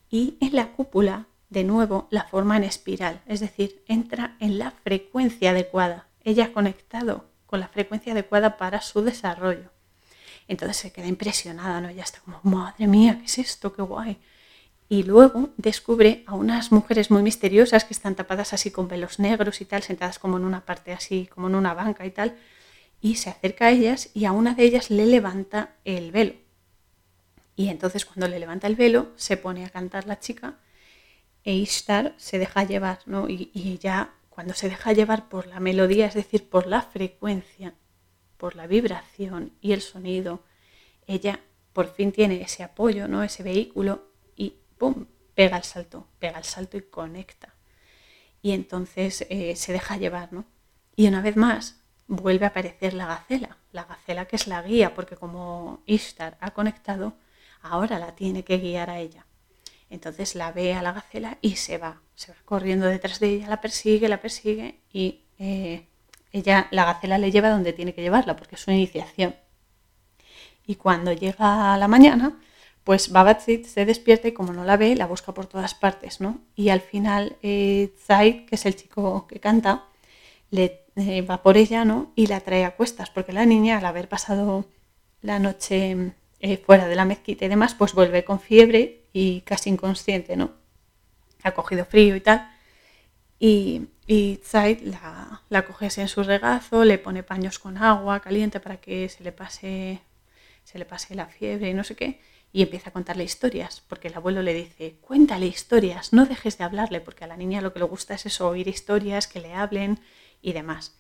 y 0.09 0.39
en 0.41 0.57
la 0.57 0.73
cúpula, 0.73 1.27
de 1.51 1.65
nuevo, 1.65 2.09
la 2.11 2.25
forma 2.25 2.57
en 2.57 2.65
espiral, 2.65 3.21
es 3.27 3.41
decir, 3.41 3.85
entra 3.87 4.37
en 4.41 4.59
la 4.59 4.71
frecuencia 4.71 5.51
adecuada. 5.51 6.09
Ella 6.25 6.47
ha 6.47 6.53
conectado 6.53 7.27
con 7.47 7.61
la 7.61 7.69
frecuencia 7.69 8.13
adecuada 8.13 8.57
para 8.57 8.81
su 8.81 9.03
desarrollo. 9.03 9.71
Entonces 10.49 10.77
se 10.77 10.93
queda 10.93 11.07
impresionada, 11.07 11.81
¿no? 11.81 11.89
Ella 11.89 12.05
está 12.05 12.21
como, 12.21 12.41
madre 12.43 12.87
mía, 12.87 13.19
¿qué 13.19 13.27
es 13.27 13.39
esto? 13.39 13.73
¡Qué 13.73 13.83
guay! 13.83 14.19
Y 14.89 15.03
luego 15.03 15.51
descubre 15.57 16.23
a 16.27 16.35
unas 16.35 16.71
mujeres 16.71 17.11
muy 17.11 17.23
misteriosas 17.23 17.85
que 17.85 17.93
están 17.93 18.15
tapadas 18.15 18.53
así 18.53 18.71
con 18.71 18.87
velos 18.87 19.19
negros 19.19 19.61
y 19.61 19.65
tal, 19.65 19.83
sentadas 19.83 20.21
como 20.21 20.37
en 20.37 20.45
una 20.45 20.65
parte 20.65 20.93
así, 20.93 21.27
como 21.27 21.49
en 21.49 21.57
una 21.57 21.75
banca 21.75 22.07
y 22.07 22.11
tal. 22.13 22.37
Y 23.01 23.17
se 23.17 23.31
acerca 23.31 23.67
a 23.67 23.71
ellas 23.71 24.11
y 24.15 24.25
a 24.27 24.33
una 24.33 24.55
de 24.55 24.63
ellas 24.63 24.91
le 24.91 25.07
levanta 25.07 25.75
el 25.85 26.13
velo. 26.13 26.35
Y 27.57 27.69
entonces 27.69 28.05
cuando 28.05 28.29
le 28.29 28.39
levanta 28.39 28.69
el 28.69 28.77
velo 28.77 29.09
se 29.17 29.37
pone 29.37 29.65
a 29.65 29.71
cantar 29.71 30.07
la 30.07 30.21
chica 30.21 30.59
e 31.43 31.55
Ishtar 31.55 32.15
se 32.17 32.39
deja 32.39 32.65
llevar, 32.65 33.01
¿no? 33.07 33.29
Y, 33.29 33.51
y 33.55 33.73
ella 33.73 34.11
cuando 34.31 34.55
se 34.55 34.69
deja 34.69 34.93
llevar 34.93 35.29
por 35.29 35.47
la 35.47 35.61
melodía, 35.61 36.07
es 36.07 36.15
decir, 36.15 36.49
por 36.49 36.67
la 36.67 36.83
frecuencia 36.83 37.75
por 38.37 38.57
la 38.57 38.67
vibración 38.67 39.53
y 39.61 39.73
el 39.73 39.81
sonido, 39.81 40.45
ella 41.07 41.41
por 41.73 41.93
fin 41.93 42.13
tiene 42.13 42.41
ese 42.41 42.63
apoyo, 42.63 43.09
¿no? 43.09 43.23
ese 43.23 43.43
vehículo 43.43 44.11
y 44.37 44.55
pega 45.35 45.57
el 45.57 45.65
salto, 45.65 46.07
pega 46.19 46.39
el 46.39 46.45
salto 46.45 46.77
y 46.77 46.83
conecta. 46.83 47.55
Y 48.43 48.53
entonces 48.53 49.27
eh, 49.29 49.57
se 49.57 49.73
deja 49.73 49.97
llevar, 49.97 50.33
¿no? 50.33 50.45
Y 50.95 51.09
una 51.09 51.21
vez 51.21 51.37
más 51.37 51.81
vuelve 52.07 52.47
a 52.47 52.49
aparecer 52.49 52.95
la 52.95 53.07
gacela, 53.07 53.59
la 53.73 53.85
gacela 53.85 54.27
que 54.27 54.37
es 54.37 54.47
la 54.47 54.63
guía, 54.63 54.95
porque 54.95 55.17
como 55.17 55.83
Ishtar 55.87 56.39
ha 56.41 56.53
conectado, 56.53 57.17
ahora 57.61 57.99
la 57.99 58.15
tiene 58.15 58.45
que 58.45 58.59
guiar 58.59 58.89
a 58.89 59.01
ella. 59.01 59.27
Entonces 59.91 60.35
la 60.35 60.53
ve 60.53 60.75
a 60.75 60.83
la 60.83 60.93
gacela 60.93 61.39
y 61.43 61.57
se 61.57 61.79
va, 61.79 62.01
se 62.15 62.33
va 62.33 62.39
corriendo 62.45 62.87
detrás 62.87 63.21
de 63.21 63.29
ella, 63.29 63.49
la 63.49 63.61
persigue, 63.61 64.09
la 64.09 64.21
persigue 64.21 64.81
y 64.93 65.25
eh, 65.39 65.87
ella, 66.37 66.69
la 66.71 66.85
gacela 66.85 67.19
le 67.19 67.31
lleva 67.31 67.51
donde 67.51 67.73
tiene 67.73 67.95
que 67.95 68.03
llevarla, 68.03 68.37
porque 68.37 68.57
es 68.57 68.61
su 68.61 68.71
iniciación. 68.71 69.35
Y 70.67 70.77
cuando 70.77 71.13
llega 71.13 71.75
a 71.75 71.79
la 71.79 71.89
mañana, 71.89 72.39
pues 72.85 73.11
Babatsit 73.11 73.67
se 73.67 73.85
despierta 73.85 74.29
y 74.29 74.33
como 74.33 74.53
no 74.53 74.65
la 74.65 74.77
ve, 74.77 74.95
la 74.95 75.07
busca 75.07 75.33
por 75.35 75.47
todas 75.47 75.75
partes, 75.75 76.21
¿no? 76.21 76.41
Y 76.55 76.69
al 76.69 76.81
final 76.81 77.37
eh, 77.43 77.93
Zaid, 78.07 78.47
que 78.47 78.55
es 78.55 78.67
el 78.67 78.77
chico 78.77 79.27
que 79.27 79.41
canta, 79.41 79.85
le 80.51 80.87
eh, 80.97 81.23
va 81.23 81.43
por 81.43 81.57
ella, 81.57 81.85
¿no? 81.85 82.13
Y 82.15 82.29
la 82.29 82.41
trae 82.41 82.65
a 82.65 82.77
cuestas, 82.77 83.11
porque 83.11 83.33
la 83.33 83.45
niña, 83.45 83.79
al 83.79 83.87
haber 83.87 84.09
pasado 84.09 84.67
la 85.21 85.39
noche 85.39 86.15
eh, 86.41 86.57
fuera 86.59 86.87
de 86.87 86.95
la 86.95 87.05
mezquita 87.05 87.45
y 87.45 87.49
demás, 87.49 87.75
pues 87.75 87.93
vuelve 87.93 88.25
con 88.25 88.41
fiebre 88.41 89.03
y 89.13 89.41
casi 89.41 89.71
inconsciente, 89.71 90.37
¿no? 90.37 90.53
Ha 91.43 91.53
cogido 91.53 91.85
frío 91.85 92.17
y 92.17 92.21
tal. 92.21 92.49
Y, 93.39 93.89
y 94.07 94.41
Zaid 94.45 94.81
la, 95.49 95.63
coge 95.67 95.87
así 95.87 96.01
en 96.01 96.09
su 96.09 96.23
regazo, 96.23 96.85
le 96.85 96.99
pone 96.99 97.23
paños 97.23 97.59
con 97.59 97.77
agua 97.77 98.21
caliente 98.21 98.61
para 98.61 98.79
que 98.79 99.09
se 99.09 99.25
le 99.25 99.33
pase, 99.33 100.01
se 100.65 100.79
le 100.79 100.85
pase 100.85 101.15
la 101.15 101.27
fiebre 101.27 101.71
y 101.71 101.75
no 101.75 101.85
sé 101.85 101.97
qué, 101.97 102.21
y 102.53 102.63
empieza 102.63 102.91
a 102.91 102.93
contarle 102.93 103.25
historias, 103.25 103.83
porque 103.89 104.09
el 104.09 104.15
abuelo 104.15 104.43
le 104.43 104.55
dice, 104.55 104.97
cuéntale 105.01 105.47
historias, 105.47 106.13
no 106.13 106.25
dejes 106.25 106.57
de 106.57 106.65
hablarle, 106.65 107.01
porque 107.01 107.25
a 107.25 107.27
la 107.27 107.37
niña 107.37 107.61
lo 107.61 107.73
que 107.73 107.81
le 107.81 107.85
gusta 107.85 108.15
es 108.15 108.25
eso, 108.27 108.49
oír 108.49 108.69
historias, 108.69 109.27
que 109.27 109.41
le 109.41 109.53
hablen 109.53 110.01
y 110.41 110.53
demás. 110.53 110.97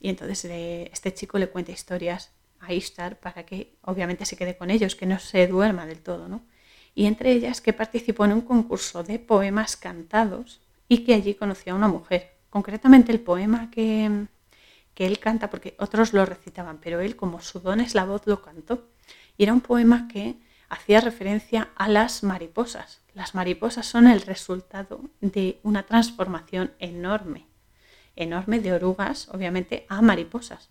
Y 0.00 0.08
entonces 0.08 0.44
este 0.92 1.12
chico 1.12 1.38
le 1.38 1.48
cuenta 1.48 1.72
historias 1.72 2.30
a 2.60 2.72
Ishtar 2.72 3.18
para 3.18 3.44
que 3.44 3.74
obviamente 3.82 4.24
se 4.24 4.36
quede 4.36 4.56
con 4.56 4.70
ellos, 4.70 4.94
que 4.94 5.06
no 5.06 5.18
se 5.18 5.46
duerma 5.46 5.86
del 5.86 6.00
todo, 6.00 6.28
¿no? 6.28 6.42
Y 6.94 7.06
entre 7.06 7.32
ellas 7.32 7.60
que 7.60 7.72
participó 7.72 8.24
en 8.24 8.32
un 8.32 8.40
concurso 8.40 9.02
de 9.02 9.18
poemas 9.18 9.76
cantados 9.76 10.60
y 10.88 11.04
que 11.04 11.14
allí 11.14 11.34
conoció 11.34 11.72
a 11.72 11.76
una 11.76 11.88
mujer. 11.88 12.36
Concretamente 12.50 13.12
el 13.12 13.20
poema 13.20 13.70
que, 13.70 14.26
que 14.94 15.06
él 15.06 15.18
canta, 15.18 15.50
porque 15.50 15.74
otros 15.78 16.12
lo 16.12 16.24
recitaban, 16.24 16.78
pero 16.78 17.00
él 17.00 17.16
como 17.16 17.40
su 17.40 17.60
don 17.60 17.80
es 17.80 17.94
la 17.94 18.04
voz 18.04 18.22
lo 18.26 18.42
cantó. 18.42 18.88
Y 19.36 19.42
era 19.42 19.52
un 19.52 19.60
poema 19.60 20.08
que 20.08 20.38
hacía 20.68 21.00
referencia 21.00 21.70
a 21.76 21.88
las 21.88 22.22
mariposas. 22.22 23.02
Las 23.14 23.34
mariposas 23.34 23.86
son 23.86 24.08
el 24.08 24.22
resultado 24.22 25.00
de 25.20 25.60
una 25.62 25.84
transformación 25.84 26.72
enorme, 26.78 27.46
enorme 28.16 28.60
de 28.60 28.72
orugas, 28.72 29.28
obviamente, 29.28 29.86
a 29.88 30.02
mariposas, 30.02 30.70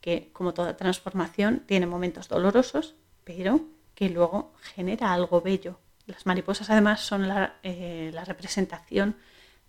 que 0.00 0.30
como 0.32 0.54
toda 0.54 0.76
transformación 0.76 1.64
tiene 1.66 1.86
momentos 1.86 2.28
dolorosos, 2.28 2.94
pero 3.24 3.66
que 3.94 4.08
luego 4.10 4.54
genera 4.74 5.12
algo 5.12 5.40
bello. 5.40 5.78
Las 6.06 6.26
mariposas 6.26 6.70
además 6.70 7.00
son 7.00 7.28
la, 7.28 7.56
eh, 7.62 8.10
la 8.12 8.24
representación 8.24 9.16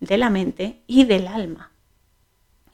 de 0.02 0.18
la 0.18 0.30
mente 0.30 0.82
y 0.88 1.04
del 1.04 1.28
alma. 1.28 1.70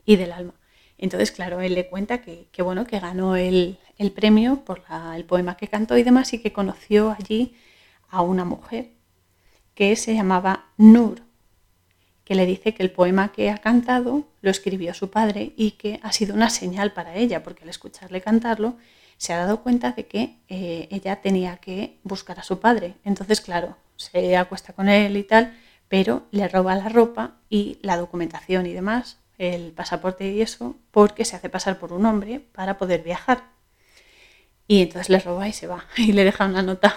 Y 0.07 0.17
del 0.17 0.33
alma. 0.33 0.55
Entonces, 0.97 1.31
claro, 1.31 1.61
él 1.61 1.75
le 1.75 1.87
cuenta 1.87 2.23
que, 2.23 2.49
bueno, 2.63 2.87
que 2.87 2.99
ganó 2.99 3.37
el, 3.37 3.79
premio 4.15 4.65
por 4.65 4.83
el 5.15 5.25
poema 5.25 5.57
que 5.57 5.69
cantó 5.69 5.97
y 5.99 6.03
demás 6.03 6.33
y 6.33 6.39
que 6.39 6.53
conoció 6.53 7.15
allí 7.19 7.55
a 8.09 8.23
una 8.23 8.45
mujer 8.45 8.93
que 9.75 9.95
se 9.95 10.15
llamaba 10.15 10.71
Nur, 10.79 11.21
que 12.25 12.35
le 12.35 12.47
dice 12.47 12.75
que 12.75 12.83
el 12.83 12.91
poema 12.91 13.31
que 13.31 13.51
ha 13.51 13.59
cantado 13.59 14.27
lo 14.41 14.51
escribió 14.51 14.95
su 14.95 15.11
padre 15.11 15.53
y 15.57 15.73
que 15.73 16.01
ha 16.03 16.13
sido 16.13 16.35
una 16.35 16.49
señal 16.49 16.93
para 16.95 17.15
ella, 17.15 17.43
porque 17.43 17.65
al 17.65 17.69
escucharle 17.69 18.23
cantarlo 18.23 18.77
se 19.19 19.35
ha 19.35 19.39
dado 19.39 19.63
cuenta 19.63 19.93
de 19.93 20.07
que 20.07 20.37
eh, 20.49 20.89
ella 20.91 21.21
tenía 21.21 21.59
que 21.59 21.99
buscar 22.05 22.41
a 22.41 22.43
su 22.43 22.59
padre. 22.59 22.95
Entonces, 23.05 23.41
claro, 23.41 23.77
se 23.97 24.37
acuesta 24.37 24.73
con 24.73 24.89
él 24.89 25.17
y 25.17 25.25
tal, 25.25 25.53
pero 25.89 26.27
le 26.31 26.49
roba 26.49 26.75
la 26.75 26.89
ropa 26.89 27.37
y 27.49 27.79
la 27.83 27.97
documentación 27.97 28.67
y 28.67 28.73
demás, 28.73 29.19
el 29.39 29.73
pasaporte 29.73 30.31
y 30.31 30.43
eso, 30.43 30.77
porque 30.91 31.25
se 31.25 31.37
hace 31.37 31.49
pasar 31.49 31.79
por 31.79 31.93
un 31.93 32.05
hombre 32.07 32.41
para 32.41 32.77
poder 32.77 33.03
viajar. 33.03 33.45
Y 34.67 34.83
entonces 34.83 35.09
le 35.09 35.19
roba 35.19 35.49
y 35.49 35.53
se 35.53 35.67
va 35.67 35.85
y 35.97 36.13
le 36.13 36.25
deja 36.25 36.47
una 36.47 36.63
nota. 36.63 36.95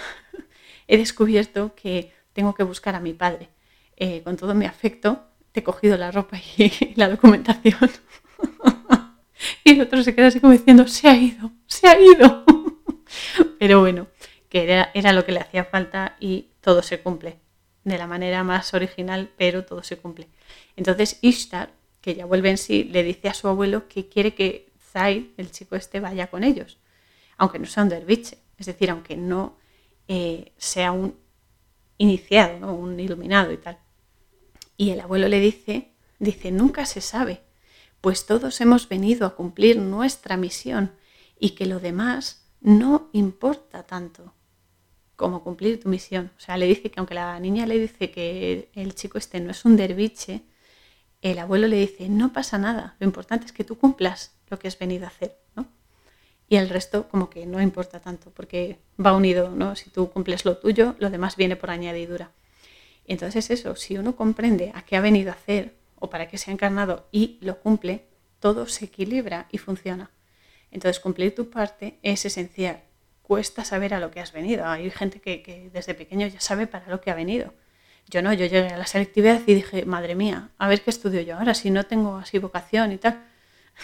He 0.87 0.97
descubierto 0.97 1.73
que 1.75 2.11
tengo 2.33 2.53
que 2.53 2.63
buscar 2.63 2.95
a 2.95 2.99
mi 2.99 3.13
padre. 3.13 3.49
Eh, 3.95 4.23
con 4.23 4.35
todo 4.35 4.55
mi 4.55 4.65
afecto, 4.65 5.27
te 5.51 5.59
he 5.59 5.63
cogido 5.63 5.97
la 5.97 6.11
ropa 6.11 6.37
y 6.57 6.93
la 6.95 7.07
documentación. 7.07 7.91
y 9.63 9.71
el 9.71 9.81
otro 9.81 10.03
se 10.03 10.15
queda 10.15 10.27
así 10.27 10.39
como 10.39 10.53
diciendo, 10.53 10.87
se 10.87 11.07
ha 11.07 11.15
ido, 11.15 11.51
se 11.67 11.87
ha 11.87 11.99
ido. 11.99 12.43
Pero 13.59 13.79
bueno, 13.81 14.07
que 14.49 14.63
era, 14.63 14.91
era 14.93 15.13
lo 15.13 15.25
que 15.25 15.31
le 15.31 15.39
hacía 15.39 15.65
falta 15.65 16.15
y 16.19 16.49
todo 16.61 16.81
se 16.81 17.01
cumple. 17.01 17.40
De 17.83 17.97
la 17.97 18.07
manera 18.07 18.43
más 18.43 18.73
original, 18.73 19.31
pero 19.37 19.65
todo 19.65 19.83
se 19.83 19.97
cumple. 19.97 20.27
Entonces 20.75 21.17
Ishtar, 21.21 21.71
que 21.99 22.15
ya 22.15 22.25
vuelve 22.25 22.49
en 22.49 22.57
sí, 22.57 22.83
le 22.83 23.03
dice 23.03 23.29
a 23.29 23.33
su 23.33 23.47
abuelo 23.47 23.87
que 23.87 24.07
quiere 24.07 24.35
que 24.35 24.71
Zaid, 24.91 25.27
el 25.37 25.51
chico 25.51 25.75
este, 25.75 25.99
vaya 25.99 26.27
con 26.27 26.43
ellos, 26.43 26.77
aunque 27.37 27.59
no 27.59 27.65
sea 27.65 27.83
un 27.83 27.89
derviche, 27.89 28.37
es 28.57 28.65
decir, 28.65 28.89
aunque 28.89 29.17
no 29.17 29.57
eh, 30.07 30.51
sea 30.57 30.91
un 30.91 31.15
iniciado, 31.97 32.73
un 32.73 32.99
iluminado 32.99 33.51
y 33.51 33.57
tal. 33.57 33.79
Y 34.77 34.89
el 34.91 34.99
abuelo 34.99 35.27
le 35.27 35.39
dice, 35.39 35.91
dice, 36.19 36.51
nunca 36.51 36.85
se 36.85 37.01
sabe, 37.01 37.41
pues 38.01 38.25
todos 38.25 38.59
hemos 38.61 38.89
venido 38.89 39.25
a 39.25 39.35
cumplir 39.35 39.77
nuestra 39.77 40.37
misión 40.37 40.91
y 41.39 41.51
que 41.51 41.65
lo 41.65 41.79
demás 41.79 42.47
no 42.61 43.09
importa 43.13 43.83
tanto 43.83 44.33
como 45.21 45.43
cumplir 45.43 45.79
tu 45.79 45.87
misión. 45.87 46.31
O 46.35 46.39
sea, 46.39 46.57
le 46.57 46.65
dice 46.65 46.91
que 46.91 46.99
aunque 46.99 47.13
la 47.13 47.39
niña 47.39 47.65
le 47.65 47.77
dice 47.77 48.11
que 48.11 48.69
el 48.73 48.95
chico 48.95 49.17
este 49.17 49.39
no 49.39 49.51
es 49.51 49.63
un 49.63 49.77
derviche, 49.77 50.41
el 51.21 51.37
abuelo 51.39 51.67
le 51.67 51.77
dice, 51.77 52.09
no 52.09 52.33
pasa 52.33 52.57
nada, 52.57 52.95
lo 52.99 53.05
importante 53.05 53.45
es 53.45 53.51
que 53.51 53.63
tú 53.63 53.77
cumplas 53.77 54.33
lo 54.49 54.57
que 54.57 54.67
has 54.67 54.77
venido 54.79 55.05
a 55.05 55.09
hacer, 55.09 55.37
¿no? 55.55 55.67
Y 56.49 56.55
el 56.57 56.67
resto 56.69 57.07
como 57.07 57.29
que 57.29 57.45
no 57.45 57.61
importa 57.61 58.01
tanto, 58.01 58.31
porque 58.31 58.79
va 58.99 59.13
unido, 59.13 59.51
¿no? 59.51 59.75
Si 59.75 59.91
tú 59.91 60.09
cumples 60.09 60.43
lo 60.43 60.57
tuyo, 60.57 60.95
lo 60.97 61.11
demás 61.11 61.35
viene 61.35 61.55
por 61.55 61.69
añadidura. 61.69 62.31
Entonces 63.05 63.51
eso, 63.51 63.75
si 63.75 63.97
uno 63.97 64.15
comprende 64.15 64.71
a 64.73 64.81
qué 64.81 64.97
ha 64.97 65.01
venido 65.01 65.29
a 65.29 65.35
hacer 65.35 65.75
o 65.99 66.09
para 66.09 66.27
qué 66.27 66.37
se 66.39 66.49
ha 66.49 66.53
encarnado 66.53 67.07
y 67.11 67.37
lo 67.41 67.59
cumple, 67.59 68.07
todo 68.39 68.65
se 68.65 68.85
equilibra 68.85 69.47
y 69.51 69.59
funciona. 69.59 70.09
Entonces 70.71 70.99
cumplir 70.99 71.35
tu 71.35 71.49
parte 71.51 71.99
es 72.01 72.25
esencial. 72.25 72.81
Cuesta 73.31 73.63
saber 73.63 73.93
a 73.93 74.01
lo 74.01 74.11
que 74.11 74.19
has 74.19 74.33
venido. 74.33 74.67
Hay 74.67 74.89
gente 74.91 75.21
que, 75.21 75.69
desde 75.71 75.93
pequeño 75.93 76.27
ya 76.27 76.41
sabe 76.41 76.67
para 76.67 76.89
lo 76.89 76.99
que 76.99 77.11
ha 77.11 77.15
venido. 77.15 77.53
Yo 78.09 78.21
no, 78.21 78.33
yo 78.33 78.45
llegué 78.45 78.67
a 78.67 78.77
la 78.77 78.85
selectividad 78.85 79.39
y 79.47 79.53
dije, 79.53 79.85
madre 79.85 80.15
mía, 80.15 80.49
a 80.57 80.67
ver 80.67 80.81
qué 80.81 80.89
estudio 80.89 81.21
yo 81.21 81.37
ahora, 81.37 81.53
si 81.53 81.71
no 81.71 81.85
tengo 81.85 82.17
así 82.17 82.39
vocación 82.39 82.91
y 82.91 82.97
tal. 82.97 83.23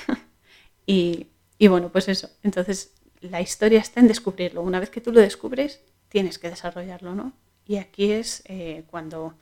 y, 0.85 1.27
bueno, 1.61 1.89
pues 1.93 2.09
eso. 2.09 2.29
Entonces 2.43 2.93
la 3.21 3.39
historia 3.39 3.79
está 3.79 4.01
en 4.01 4.09
descubrirlo. 4.09 4.61
Una 4.61 4.81
vez 4.81 4.89
que 4.89 4.99
tú 4.99 5.13
lo 5.13 5.21
descubres, 5.21 5.79
tienes 6.09 6.39
que 6.39 6.49
desarrollarlo, 6.49 7.15
¿no? 7.15 7.31
Y 7.65 7.77
aquí 7.77 8.11
es 8.11 8.43
eh, 8.47 8.83
cuando 8.87 9.35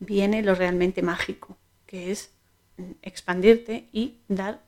viene 0.00 0.42
lo 0.42 0.56
realmente 0.56 1.00
mágico, 1.00 1.56
que 1.86 2.10
es 2.10 2.32
expandirte 3.02 3.88
y 3.92 4.18
dar 4.26 4.64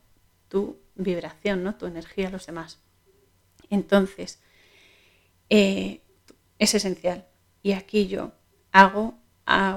tu 0.49 0.79
vibración, 0.95 1.65
¿no? 1.65 1.75
tu 1.75 1.87
energía 1.87 2.29
a 2.29 2.31
los 2.31 2.47
demás. 2.47 2.79
Entonces, 3.69 4.39
eh, 5.51 6.01
es 6.59 6.74
esencial. 6.74 7.27
Y 7.62 7.73
aquí 7.73 8.06
yo 8.06 8.32
hago 8.73 9.14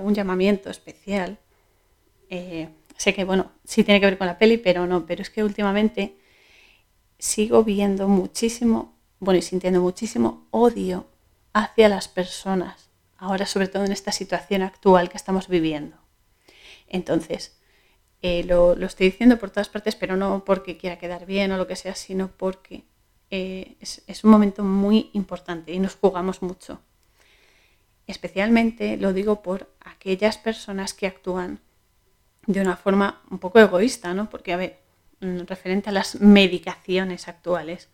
un 0.02 0.16
llamamiento 0.16 0.70
especial. 0.70 1.38
Eh, 2.30 2.70
sé 2.98 3.14
que, 3.14 3.24
bueno, 3.24 3.52
sí 3.64 3.84
tiene 3.84 4.00
que 4.00 4.08
ver 4.08 4.18
con 4.18 4.28
la 4.28 4.38
peli, 4.38 4.58
pero 4.58 4.88
no, 4.88 5.06
pero 5.06 5.22
es 5.22 5.30
que 5.30 5.44
últimamente 5.44 6.18
sigo 7.18 7.64
viendo 7.64 8.08
muchísimo, 8.08 8.98
bueno, 9.20 9.40
y 9.40 9.42
sintiendo 9.42 9.82
muchísimo 9.82 10.48
odio 10.52 11.08
hacia 11.54 11.90
las 11.90 12.08
personas, 12.08 12.90
ahora 13.18 13.46
sobre 13.46 13.68
todo 13.68 13.86
en 13.86 13.92
esta 13.92 14.12
situación 14.12 14.62
actual 14.62 15.10
que 15.10 15.18
estamos 15.18 15.48
viviendo. 15.48 15.98
Entonces, 16.88 17.60
eh, 18.22 18.44
lo, 18.44 18.74
estoy 18.74 19.12
diciendo 19.12 19.38
por 19.38 19.50
todas 19.50 19.70
partes, 19.70 19.96
pero 19.96 20.18
no 20.18 20.44
porque 20.44 20.78
quiera 20.78 20.98
quedar 20.98 21.26
bien 21.26 21.52
o 21.52 21.58
lo 21.58 21.68
que 21.68 21.76
sea, 21.76 21.96
sino 21.96 22.30
porque 22.30 22.84
eh, 23.32 23.78
es, 23.80 24.24
un 24.24 24.32
momento 24.32 24.64
muy 24.64 25.10
importante 25.14 25.74
y 25.74 25.80
nos 25.80 25.96
jugamos 25.96 26.42
mucho. 26.42 26.82
Especialmente 28.08 28.98
lo 28.98 29.14
digo 29.14 29.42
por 29.42 29.72
aquellas 29.82 30.38
personas 30.38 30.94
que 30.94 31.08
actúan 31.08 31.60
de 32.48 32.62
una 32.62 32.76
forma 32.76 33.22
un 33.30 33.40
poco 33.40 33.60
egoísta, 33.60 34.14
¿no? 34.14 34.30
Porque, 34.30 34.54
a 34.54 34.58
ver, 34.58 34.80
mm, 35.22 35.42
referente 35.46 35.90
a 35.90 35.94
las 35.94 36.20
medicaciones 36.20 37.28
actuales, 37.28 37.90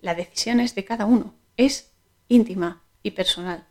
la 0.00 0.14
decisión 0.14 0.60
es 0.60 0.74
de 0.74 0.84
cada 0.84 1.06
uno, 1.06 1.34
es 1.56 1.92
íntima 2.28 2.82
y 3.02 3.12
personal. 3.12 3.66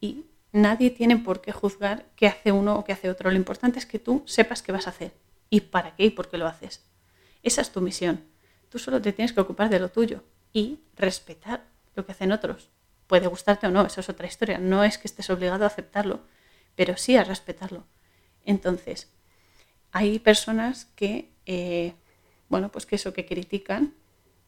Y 0.00 0.24
Nadie 0.54 0.90
tiene 0.90 1.16
por 1.16 1.40
qué 1.40 1.50
juzgar 1.50 2.06
qué 2.14 2.28
hace 2.28 2.52
uno 2.52 2.76
o 2.76 2.84
qué 2.84 2.92
hace 2.92 3.10
otro. 3.10 3.28
Lo 3.28 3.36
importante 3.36 3.80
es 3.80 3.86
que 3.86 3.98
tú 3.98 4.22
sepas 4.24 4.62
qué 4.62 4.70
vas 4.70 4.86
a 4.86 4.90
hacer 4.90 5.12
y 5.50 5.62
para 5.62 5.96
qué 5.96 6.04
y 6.04 6.10
por 6.10 6.30
qué 6.30 6.38
lo 6.38 6.46
haces. 6.46 6.84
Esa 7.42 7.60
es 7.60 7.72
tu 7.72 7.80
misión. 7.80 8.22
Tú 8.74 8.80
solo 8.80 9.00
te 9.00 9.12
tienes 9.12 9.32
que 9.32 9.40
ocupar 9.40 9.70
de 9.70 9.78
lo 9.78 9.88
tuyo 9.88 10.24
y 10.52 10.80
respetar 10.96 11.62
lo 11.94 12.04
que 12.04 12.10
hacen 12.10 12.32
otros. 12.32 12.70
Puede 13.06 13.28
gustarte 13.28 13.68
o 13.68 13.70
no, 13.70 13.86
eso 13.86 14.00
es 14.00 14.08
otra 14.08 14.26
historia. 14.26 14.58
No 14.58 14.82
es 14.82 14.98
que 14.98 15.06
estés 15.06 15.30
obligado 15.30 15.62
a 15.62 15.68
aceptarlo, 15.68 16.24
pero 16.74 16.96
sí 16.96 17.16
a 17.16 17.22
respetarlo. 17.22 17.84
Entonces, 18.44 19.12
hay 19.92 20.18
personas 20.18 20.86
que, 20.96 21.30
eh, 21.46 21.94
bueno, 22.48 22.72
pues 22.72 22.84
que 22.84 22.96
eso, 22.96 23.12
que 23.12 23.26
critican 23.26 23.94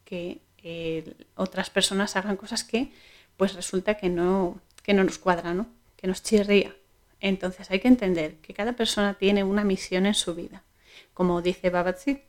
que 0.04 0.40
eh, 0.58 1.14
otras 1.36 1.70
personas 1.70 2.16
hagan 2.16 2.36
cosas 2.36 2.64
que, 2.64 2.90
pues 3.36 3.54
resulta 3.54 3.94
que 3.94 4.08
no, 4.08 4.60
que 4.82 4.92
no 4.92 5.04
nos 5.04 5.18
cuadran, 5.18 5.56
¿no? 5.56 5.66
que 5.96 6.08
nos 6.08 6.24
chirría. 6.24 6.74
Entonces 7.20 7.70
hay 7.70 7.78
que 7.78 7.86
entender 7.86 8.38
que 8.38 8.54
cada 8.54 8.72
persona 8.72 9.14
tiene 9.14 9.44
una 9.44 9.62
misión 9.62 10.04
en 10.04 10.14
su 10.14 10.34
vida, 10.34 10.64
como 11.14 11.42
dice 11.42 11.70
Babazi, 11.70 12.24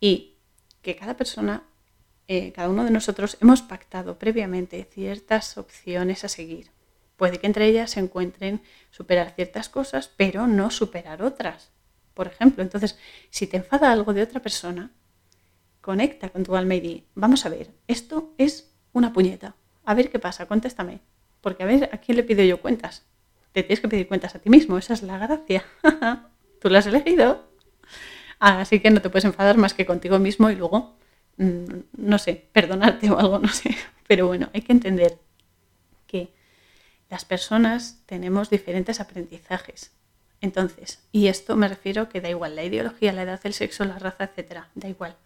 y 0.00 0.35
que 0.86 0.94
cada 0.94 1.16
persona, 1.16 1.64
eh, 2.28 2.52
cada 2.52 2.68
uno 2.68 2.84
de 2.84 2.92
nosotros 2.92 3.38
hemos 3.40 3.60
pactado 3.60 4.20
previamente 4.20 4.86
ciertas 4.88 5.58
opciones 5.58 6.22
a 6.22 6.28
seguir. 6.28 6.70
Puede 7.16 7.40
que 7.40 7.48
entre 7.48 7.66
ellas 7.66 7.90
se 7.90 7.98
encuentren 7.98 8.62
superar 8.92 9.32
ciertas 9.34 9.68
cosas, 9.68 10.06
pero 10.16 10.46
no 10.46 10.70
superar 10.70 11.24
otras. 11.24 11.72
Por 12.14 12.28
ejemplo, 12.28 12.62
entonces, 12.62 12.96
si 13.30 13.48
te 13.48 13.56
enfada 13.56 13.90
algo 13.90 14.14
de 14.14 14.22
otra 14.22 14.40
persona, 14.40 14.92
conecta 15.80 16.28
con 16.28 16.44
tu 16.44 16.54
alma 16.54 16.76
y 16.76 17.04
vamos 17.16 17.44
a 17.46 17.48
ver, 17.48 17.72
esto 17.88 18.32
es 18.38 18.72
una 18.92 19.12
puñeta. 19.12 19.56
A 19.84 19.94
ver 19.94 20.08
qué 20.08 20.20
pasa, 20.20 20.46
contéstame. 20.46 21.00
Porque 21.40 21.64
a 21.64 21.66
ver, 21.66 21.90
¿a 21.92 21.98
quién 21.98 22.14
le 22.14 22.22
pido 22.22 22.44
yo 22.44 22.60
cuentas? 22.60 23.04
Te 23.50 23.64
tienes 23.64 23.80
que 23.80 23.88
pedir 23.88 24.06
cuentas 24.06 24.36
a 24.36 24.38
ti 24.38 24.50
mismo, 24.50 24.78
esa 24.78 24.94
es 24.94 25.02
la 25.02 25.18
gracia. 25.18 25.64
Tú 26.60 26.70
lo 26.70 26.78
has 26.78 26.86
elegido. 26.86 27.55
Así 28.38 28.80
que 28.80 28.90
no 28.90 29.00
te 29.00 29.10
puedes 29.10 29.24
enfadar 29.24 29.56
más 29.56 29.74
que 29.74 29.86
contigo 29.86 30.18
mismo 30.18 30.50
y 30.50 30.56
luego, 30.56 30.96
mm, 31.38 31.64
no 31.96 32.18
sé, 32.18 32.48
perdonarte 32.52 33.10
o 33.10 33.18
algo, 33.18 33.38
no 33.38 33.48
sé. 33.48 33.74
Pero 34.06 34.26
bueno, 34.26 34.50
hay 34.52 34.62
que 34.62 34.72
entender 34.72 35.18
que 36.06 36.32
las 37.08 37.24
personas 37.24 38.02
tenemos 38.06 38.50
diferentes 38.50 39.00
aprendizajes. 39.00 39.92
Entonces, 40.40 41.02
y 41.12 41.28
esto 41.28 41.56
me 41.56 41.68
refiero 41.68 42.08
que 42.08 42.20
da 42.20 42.28
igual 42.28 42.56
la 42.56 42.64
ideología, 42.64 43.12
la 43.12 43.22
edad, 43.22 43.40
el 43.44 43.54
sexo, 43.54 43.84
la 43.84 43.98
raza, 43.98 44.24
etcétera, 44.24 44.68
da 44.74 44.88
igual. 44.88 45.16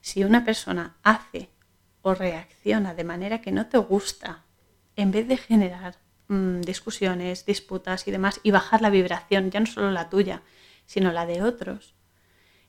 Si 0.00 0.24
una 0.24 0.44
persona 0.44 0.96
hace 1.02 1.48
o 2.02 2.14
reacciona 2.14 2.94
de 2.94 3.04
manera 3.04 3.40
que 3.40 3.52
no 3.52 3.66
te 3.66 3.78
gusta 3.78 4.44
en 4.96 5.10
vez 5.10 5.26
de 5.26 5.36
generar 5.36 5.96
mm, 6.28 6.60
discusiones, 6.60 7.46
disputas 7.46 8.06
y 8.06 8.10
demás, 8.10 8.40
y 8.42 8.50
bajar 8.50 8.82
la 8.82 8.90
vibración, 8.90 9.50
ya 9.50 9.60
no 9.60 9.66
solo 9.66 9.90
la 9.90 10.10
tuya, 10.10 10.42
sino 10.86 11.12
la 11.12 11.24
de 11.24 11.42
otros, 11.42 11.94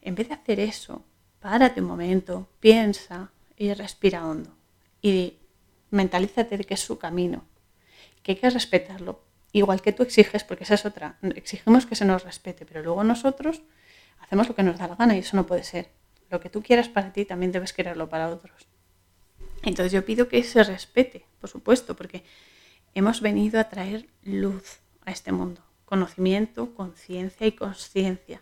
en 0.03 0.15
vez 0.15 0.27
de 0.27 0.35
hacer 0.35 0.59
eso, 0.59 1.03
párate 1.39 1.81
un 1.81 1.88
momento, 1.88 2.47
piensa 2.59 3.31
y 3.57 3.73
respira 3.73 4.27
hondo. 4.27 4.55
Y 5.01 5.38
mentalízate 5.91 6.57
de 6.57 6.63
que 6.63 6.73
es 6.73 6.80
su 6.80 6.97
camino, 6.97 7.45
que 8.21 8.34
hay 8.34 8.38
que 8.38 8.49
respetarlo. 8.49 9.23
Igual 9.51 9.81
que 9.81 9.93
tú 9.93 10.03
exiges, 10.03 10.43
porque 10.43 10.63
esa 10.63 10.73
es 10.73 10.85
otra, 10.85 11.17
exigimos 11.35 11.85
que 11.85 11.95
se 11.95 12.05
nos 12.05 12.23
respete, 12.23 12.65
pero 12.65 12.81
luego 12.81 13.03
nosotros 13.03 13.61
hacemos 14.19 14.47
lo 14.47 14.55
que 14.55 14.63
nos 14.63 14.80
da 14.80 14.88
la 14.88 14.95
gana 14.95 15.15
y 15.15 15.19
eso 15.19 15.38
no 15.38 15.45
puede 15.45 15.63
ser. 15.63 15.91
Lo 16.30 16.39
que 16.39 16.49
tú 16.49 16.63
quieras 16.63 16.89
para 16.89 17.13
ti 17.13 17.25
también 17.25 17.51
debes 17.51 17.73
quererlo 17.73 18.09
para 18.09 18.30
otros. 18.30 18.67
Entonces 19.61 19.91
yo 19.91 20.03
pido 20.05 20.27
que 20.27 20.43
se 20.43 20.63
respete, 20.63 21.25
por 21.39 21.49
supuesto, 21.49 21.95
porque 21.95 22.23
hemos 22.95 23.21
venido 23.21 23.59
a 23.59 23.69
traer 23.69 24.07
luz 24.23 24.80
a 25.05 25.11
este 25.11 25.31
mundo. 25.31 25.61
conocimiento, 25.85 26.73
conciencia 26.73 27.45
y 27.45 27.51
conciencia. 27.51 28.41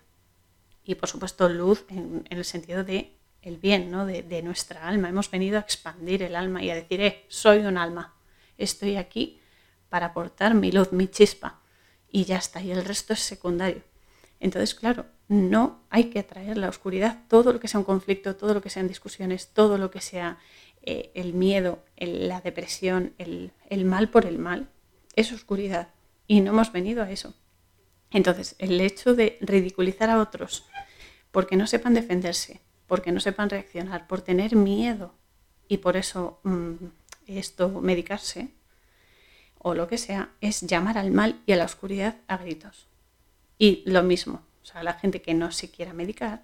Y 0.91 0.95
por 0.95 1.07
supuesto 1.07 1.47
luz 1.47 1.85
en, 1.88 2.26
el 2.30 2.43
sentido 2.43 2.84
de 2.84 3.15
el 3.41 3.55
bien, 3.55 3.89
¿no? 3.89 4.05
De, 4.05 4.41
nuestra 4.43 4.85
alma. 4.85 5.07
Hemos 5.07 5.31
venido 5.31 5.57
a 5.57 5.61
expandir 5.61 6.22
el 6.22 6.35
alma 6.35 6.61
y 6.61 6.69
a 6.69 6.76
decir, 6.76 6.99
eh, 6.99 7.26
soy 7.30 7.59
un 7.59 7.77
alma, 7.77 8.13
estoy 8.57 8.97
aquí 8.97 9.39
para 9.88 10.07
aportar 10.07 10.53
mi 10.53 10.69
luz, 10.69 10.91
mi 10.91 11.07
chispa. 11.07 11.61
Y 12.09 12.26
ya 12.26 12.38
está, 12.38 12.61
y 12.61 12.72
el 12.72 12.84
resto 12.84 13.13
es 13.13 13.22
secundario. 13.22 13.84
Entonces, 14.41 14.76
claro, 14.76 15.05
no 15.30 15.85
hay 15.89 16.09
que 16.09 16.19
atraer 16.19 16.57
la 16.57 16.68
oscuridad, 16.68 17.23
todo 17.30 17.53
lo 17.53 17.61
que 17.61 17.69
sea 17.69 17.80
un 17.80 17.85
conflicto, 17.85 18.35
todo 18.35 18.53
lo 18.53 18.61
que 18.61 18.69
sean 18.69 18.89
discusiones, 18.89 19.47
todo 19.53 19.77
lo 19.77 19.91
que 19.91 20.01
sea 20.01 20.39
eh, 20.81 21.11
el 21.15 21.34
miedo, 21.34 21.85
la 21.95 22.41
depresión, 22.41 23.13
el 23.18 23.85
mal 23.85 24.09
por 24.09 24.26
el 24.26 24.39
mal, 24.39 24.68
es 25.15 25.31
oscuridad. 25.31 25.88
Y 26.27 26.41
no 26.41 26.51
hemos 26.51 26.73
venido 26.73 27.01
a 27.01 27.11
eso. 27.11 27.34
Entonces, 28.11 28.55
el 28.59 28.81
hecho 28.81 29.15
de 29.15 29.38
ridiculizar 29.39 30.09
a 30.09 30.19
otros 30.19 30.65
porque 31.32 31.56
no 31.56 31.68
sepan 31.68 31.94
defenderse, 31.94 32.62
porque 32.88 33.12
no 33.12 33.20
sepan 33.20 33.49
reaccionar, 33.49 34.08
por 34.08 34.22
tener 34.22 34.56
miedo 34.56 35.16
y 35.68 35.78
por 35.78 35.98
eso 35.98 36.40
mm, 36.44 36.76
esto 37.28 37.70
medicarse 37.82 38.49
o 39.64 39.74
lo 39.76 39.88
que 39.88 39.98
sea, 39.98 40.32
es 40.41 40.62
llamar 40.62 40.98
al 40.98 41.12
mal 41.12 41.40
y 41.45 41.52
a 41.52 41.56
la 41.56 41.66
oscuridad 41.66 42.18
a 42.28 42.38
gritos. 42.38 42.88
Y 43.60 43.84
lo 43.86 44.02
mismo, 44.02 44.41
o 44.64 44.66
sea, 44.66 44.82
la 44.82 44.94
gente 44.94 45.22
que 45.22 45.36
no 45.36 45.52
se 45.52 45.70
quiera 45.70 45.94
medicar 45.94 46.44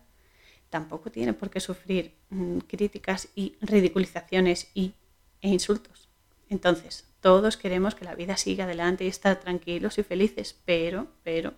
tampoco 0.70 1.10
tiene 1.10 1.34
por 1.34 1.50
qué 1.50 1.60
sufrir 1.60 2.14
mm, 2.30 2.60
críticas 2.60 3.30
y 3.34 3.56
ridiculizaciones 3.62 4.70
y, 4.76 4.94
e 5.42 5.50
insultos. 5.50 6.10
Entonces, 6.50 7.06
todos 7.20 7.58
queremos 7.58 7.96
que 7.96 8.06
la 8.06 8.16
vida 8.16 8.38
siga 8.38 8.66
adelante 8.66 9.04
y 9.04 9.08
estar 9.08 9.40
tranquilos 9.40 9.98
y 9.98 10.04
felices, 10.04 10.56
pero, 10.66 11.08
pero, 11.24 11.54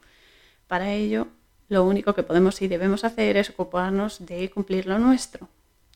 para 0.67 0.93
ello, 0.93 1.27
lo 1.69 1.83
único 1.83 2.13
que 2.13 2.23
podemos 2.23 2.61
y 2.61 2.67
debemos 2.67 3.03
hacer 3.03 3.37
es 3.37 3.51
ocuparnos 3.51 4.25
de 4.25 4.49
cumplir 4.49 4.87
lo 4.87 4.99
nuestro 4.99 5.47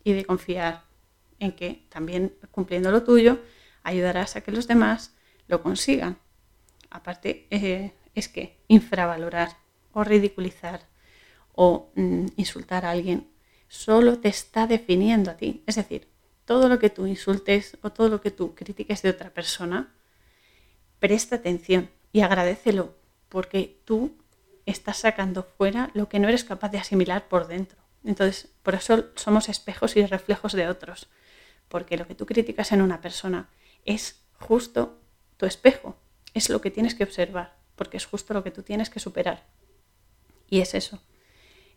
y 0.04 0.14
de 0.14 0.24
confiar 0.24 0.84
en 1.40 1.52
que 1.52 1.86
también 1.90 2.34
cumpliendo 2.52 2.92
lo 2.92 3.04
tuyo 3.04 3.40
ayudarás 3.82 4.36
a 4.36 4.42
que 4.42 4.52
los 4.52 4.68
demás 4.68 5.16
lo 5.48 5.62
consigan. 5.62 6.18
Aparte, 6.90 7.48
eh, 7.50 7.92
es 8.14 8.30
que 8.30 8.58
infravalorar 8.68 9.58
o 9.92 10.04
ridiculizar 10.04 10.88
o 11.54 11.92
mm, 11.96 12.28
insultar 12.38 12.86
a 12.86 12.92
alguien 12.92 13.28
solo 13.68 14.20
te 14.20 14.30
está 14.30 14.68
definiendo 14.68 15.32
a 15.32 15.38
ti. 15.38 15.64
Es 15.66 15.76
decir, 15.76 16.08
todo 16.46 16.70
lo 16.70 16.78
que 16.78 16.92
tú 16.92 17.08
insultes 17.08 17.78
o 17.82 17.92
todo 17.92 18.10
lo 18.10 18.22
que 18.22 18.32
tú 18.32 18.54
critiques 18.54 19.02
de 19.02 19.10
otra 19.10 19.32
persona, 19.32 19.92
presta 21.00 21.38
atención 21.38 21.90
y 22.12 22.22
agradecelo 22.22 22.96
porque 23.30 23.80
tú 23.86 24.16
estás 24.66 24.98
sacando 24.98 25.44
fuera 25.44 25.92
lo 25.94 26.10
que 26.10 26.20
no 26.20 26.30
eres 26.30 26.44
capaz 26.44 26.70
de 26.70 26.78
asimilar 26.78 27.28
por 27.28 27.48
dentro. 27.48 27.78
Entonces, 28.04 28.50
por 28.64 28.76
eso 28.76 29.06
somos 29.16 29.50
espejos 29.50 29.96
y 29.96 30.06
reflejos 30.06 30.54
de 30.54 30.68
otros, 30.68 31.10
porque 31.70 31.98
lo 31.98 32.08
que 32.08 32.16
tú 32.16 32.26
criticas 32.26 32.72
en 32.72 32.82
una 32.82 33.02
persona 33.02 33.50
es 33.86 34.22
justo 34.40 35.00
tu 35.38 35.46
espejo, 35.46 35.98
es 36.34 36.50
lo 36.50 36.62
que 36.62 36.72
tienes 36.72 36.96
que 36.96 37.04
observar, 37.04 37.56
porque 37.76 37.98
es 37.98 38.06
justo 38.06 38.34
lo 38.34 38.44
que 38.44 38.52
tú 38.52 38.64
tienes 38.64 38.90
que 38.90 39.00
superar. 39.00 39.46
Y 40.50 40.60
es 40.60 40.74
eso. 40.74 41.02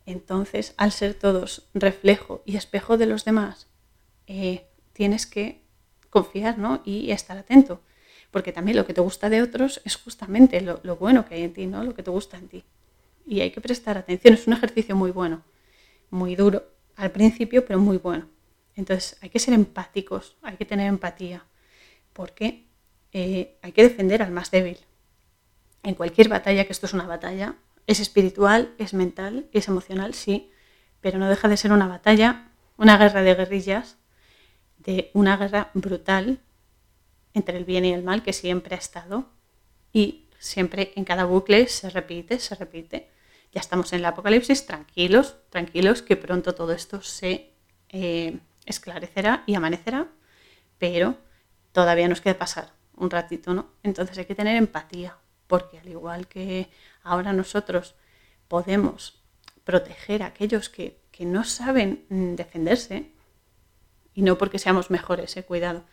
Entonces, 0.04 0.74
al 0.76 0.92
ser 0.92 1.14
todos 1.14 1.68
reflejo 1.74 2.42
y 2.44 2.56
espejo 2.56 2.96
de 2.96 3.06
los 3.06 3.24
demás, 3.24 3.68
eh, 4.26 4.68
tienes 4.92 5.26
que 5.26 5.64
confiar 6.10 6.58
¿no? 6.58 6.80
y 6.84 7.10
estar 7.10 7.36
atento. 7.36 7.82
Porque 8.36 8.52
también 8.52 8.76
lo 8.76 8.84
que 8.84 8.92
te 8.92 9.00
gusta 9.00 9.30
de 9.30 9.40
otros 9.40 9.80
es 9.86 9.96
justamente 9.96 10.60
lo, 10.60 10.96
bueno 10.96 11.24
que 11.24 11.36
hay 11.36 11.44
en 11.44 11.54
ti, 11.54 11.64
¿no? 11.64 11.82
lo 11.82 11.94
que 11.94 12.02
te 12.02 12.10
gusta 12.10 12.36
en 12.36 12.48
ti. 12.48 12.64
Y 13.24 13.40
hay 13.40 13.50
que 13.50 13.62
prestar 13.62 13.96
atención. 13.96 14.34
Es 14.34 14.46
un 14.46 14.52
ejercicio 14.52 14.94
muy 14.94 15.10
bueno, 15.10 15.42
muy 16.10 16.36
duro 16.36 16.62
al 16.96 17.12
principio, 17.12 17.64
pero 17.64 17.78
muy 17.78 17.96
bueno. 17.96 18.28
Entonces 18.74 19.16
hay 19.22 19.30
que 19.30 19.38
ser 19.38 19.54
empáticos, 19.54 20.36
hay 20.42 20.58
que 20.58 20.66
tener 20.66 20.86
empatía, 20.86 21.46
porque 22.12 22.66
eh, 23.10 23.56
hay 23.62 23.72
que 23.72 23.84
defender 23.84 24.22
al 24.22 24.32
más 24.32 24.50
débil. 24.50 24.80
En 25.82 25.94
cualquier 25.94 26.28
batalla, 26.28 26.66
que 26.66 26.72
esto 26.72 26.84
es 26.84 26.92
una 26.92 27.06
batalla, 27.06 27.54
es 27.86 28.00
espiritual, 28.00 28.74
es 28.76 28.92
mental, 28.92 29.46
es 29.54 29.66
emocional, 29.66 30.12
sí, 30.12 30.50
pero 31.00 31.18
no 31.18 31.30
deja 31.30 31.48
de 31.48 31.56
ser 31.56 31.72
una 31.72 31.88
batalla, 31.88 32.50
una 32.76 32.98
guerra 32.98 33.22
de 33.22 33.34
guerrillas, 33.34 33.96
de 34.76 35.10
una 35.14 35.38
guerra 35.38 35.70
brutal 35.72 36.42
entre 37.36 37.58
el 37.58 37.66
bien 37.66 37.84
y 37.84 37.92
el 37.92 38.02
mal 38.02 38.22
que 38.22 38.32
siempre 38.32 38.74
ha 38.74 38.78
estado 38.78 39.26
y 39.92 40.24
siempre 40.38 40.94
en 40.96 41.04
cada 41.04 41.26
bucle 41.26 41.68
se 41.68 41.90
repite, 41.90 42.38
se 42.38 42.54
repite. 42.54 43.10
Ya 43.52 43.60
estamos 43.60 43.92
en 43.92 43.98
el 43.98 44.06
apocalipsis, 44.06 44.64
tranquilos, 44.64 45.36
tranquilos, 45.50 46.00
que 46.00 46.16
pronto 46.16 46.54
todo 46.54 46.72
esto 46.72 47.02
se 47.02 47.52
eh, 47.90 48.38
esclarecerá 48.64 49.44
y 49.46 49.54
amanecerá, 49.54 50.08
pero 50.78 51.18
todavía 51.72 52.08
nos 52.08 52.22
queda 52.22 52.38
pasar 52.38 52.72
un 52.96 53.10
ratito, 53.10 53.52
¿no? 53.52 53.68
Entonces 53.82 54.16
hay 54.16 54.24
que 54.24 54.34
tener 54.34 54.56
empatía, 54.56 55.18
porque 55.46 55.78
al 55.78 55.88
igual 55.88 56.28
que 56.28 56.70
ahora 57.02 57.34
nosotros 57.34 57.96
podemos 58.48 59.22
proteger 59.64 60.22
a 60.22 60.26
aquellos 60.26 60.70
que, 60.70 61.04
no 61.20 61.44
saben 61.44 62.06
mm, 62.08 62.34
defenderse, 62.34 63.12
y 64.14 64.22
no 64.22 64.38
porque 64.38 64.58
seamos 64.58 64.90
mejores, 64.90 65.36
eh, 65.36 65.44
cuidado. 65.44 65.84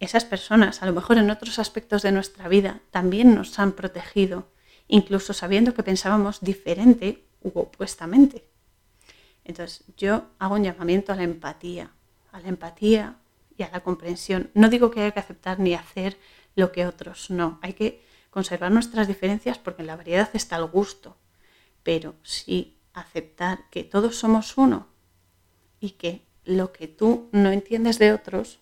Esas 0.00 0.24
personas, 0.24 0.82
a 0.82 0.86
lo 0.86 0.92
mejor 0.92 1.18
en 1.18 1.30
otros 1.30 1.58
aspectos 1.58 2.02
de 2.02 2.12
nuestra 2.12 2.48
vida, 2.48 2.80
también 2.90 3.34
nos 3.34 3.58
han 3.58 3.72
protegido, 3.72 4.48
incluso 4.86 5.32
sabiendo 5.32 5.74
que 5.74 5.82
pensábamos 5.82 6.40
diferente 6.40 7.24
u 7.42 7.58
opuestamente. 7.58 8.44
Entonces, 9.44 9.84
yo 9.96 10.26
hago 10.38 10.54
un 10.54 10.64
llamamiento 10.64 11.12
a 11.12 11.16
la 11.16 11.24
empatía, 11.24 11.90
a 12.32 12.40
la 12.40 12.48
empatía 12.48 13.16
y 13.56 13.62
a 13.62 13.70
la 13.70 13.80
comprensión. 13.80 14.50
No 14.54 14.68
digo 14.68 14.90
que 14.90 15.00
haya 15.00 15.10
que 15.10 15.20
aceptar 15.20 15.58
ni 15.58 15.74
hacer 15.74 16.16
lo 16.54 16.72
que 16.72 16.86
otros 16.86 17.30
no, 17.30 17.58
hay 17.62 17.72
que 17.72 18.02
conservar 18.30 18.72
nuestras 18.72 19.06
diferencias 19.06 19.58
porque 19.58 19.82
en 19.82 19.86
la 19.86 19.96
variedad 19.96 20.28
está 20.34 20.56
el 20.56 20.66
gusto, 20.66 21.16
pero 21.82 22.14
sí 22.22 22.76
aceptar 22.92 23.70
que 23.70 23.84
todos 23.84 24.16
somos 24.16 24.58
uno 24.58 24.88
y 25.80 25.90
que 25.90 26.26
lo 26.44 26.72
que 26.72 26.88
tú 26.88 27.28
no 27.32 27.50
entiendes 27.50 27.98
de 27.98 28.12
otros 28.12 28.58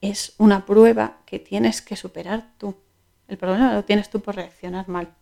es 0.00 0.34
una 0.38 0.66
prueba 0.66 1.18
que 1.26 1.38
tienes 1.38 1.82
que 1.82 1.96
superar 1.96 2.52
tú. 2.58 2.76
El 3.26 3.36
problema 3.38 3.74
lo 3.74 3.84
tienes 3.84 4.10
tú 4.10 4.20
por 4.20 4.36
reaccionar 4.36 4.88
mal. 4.88 5.14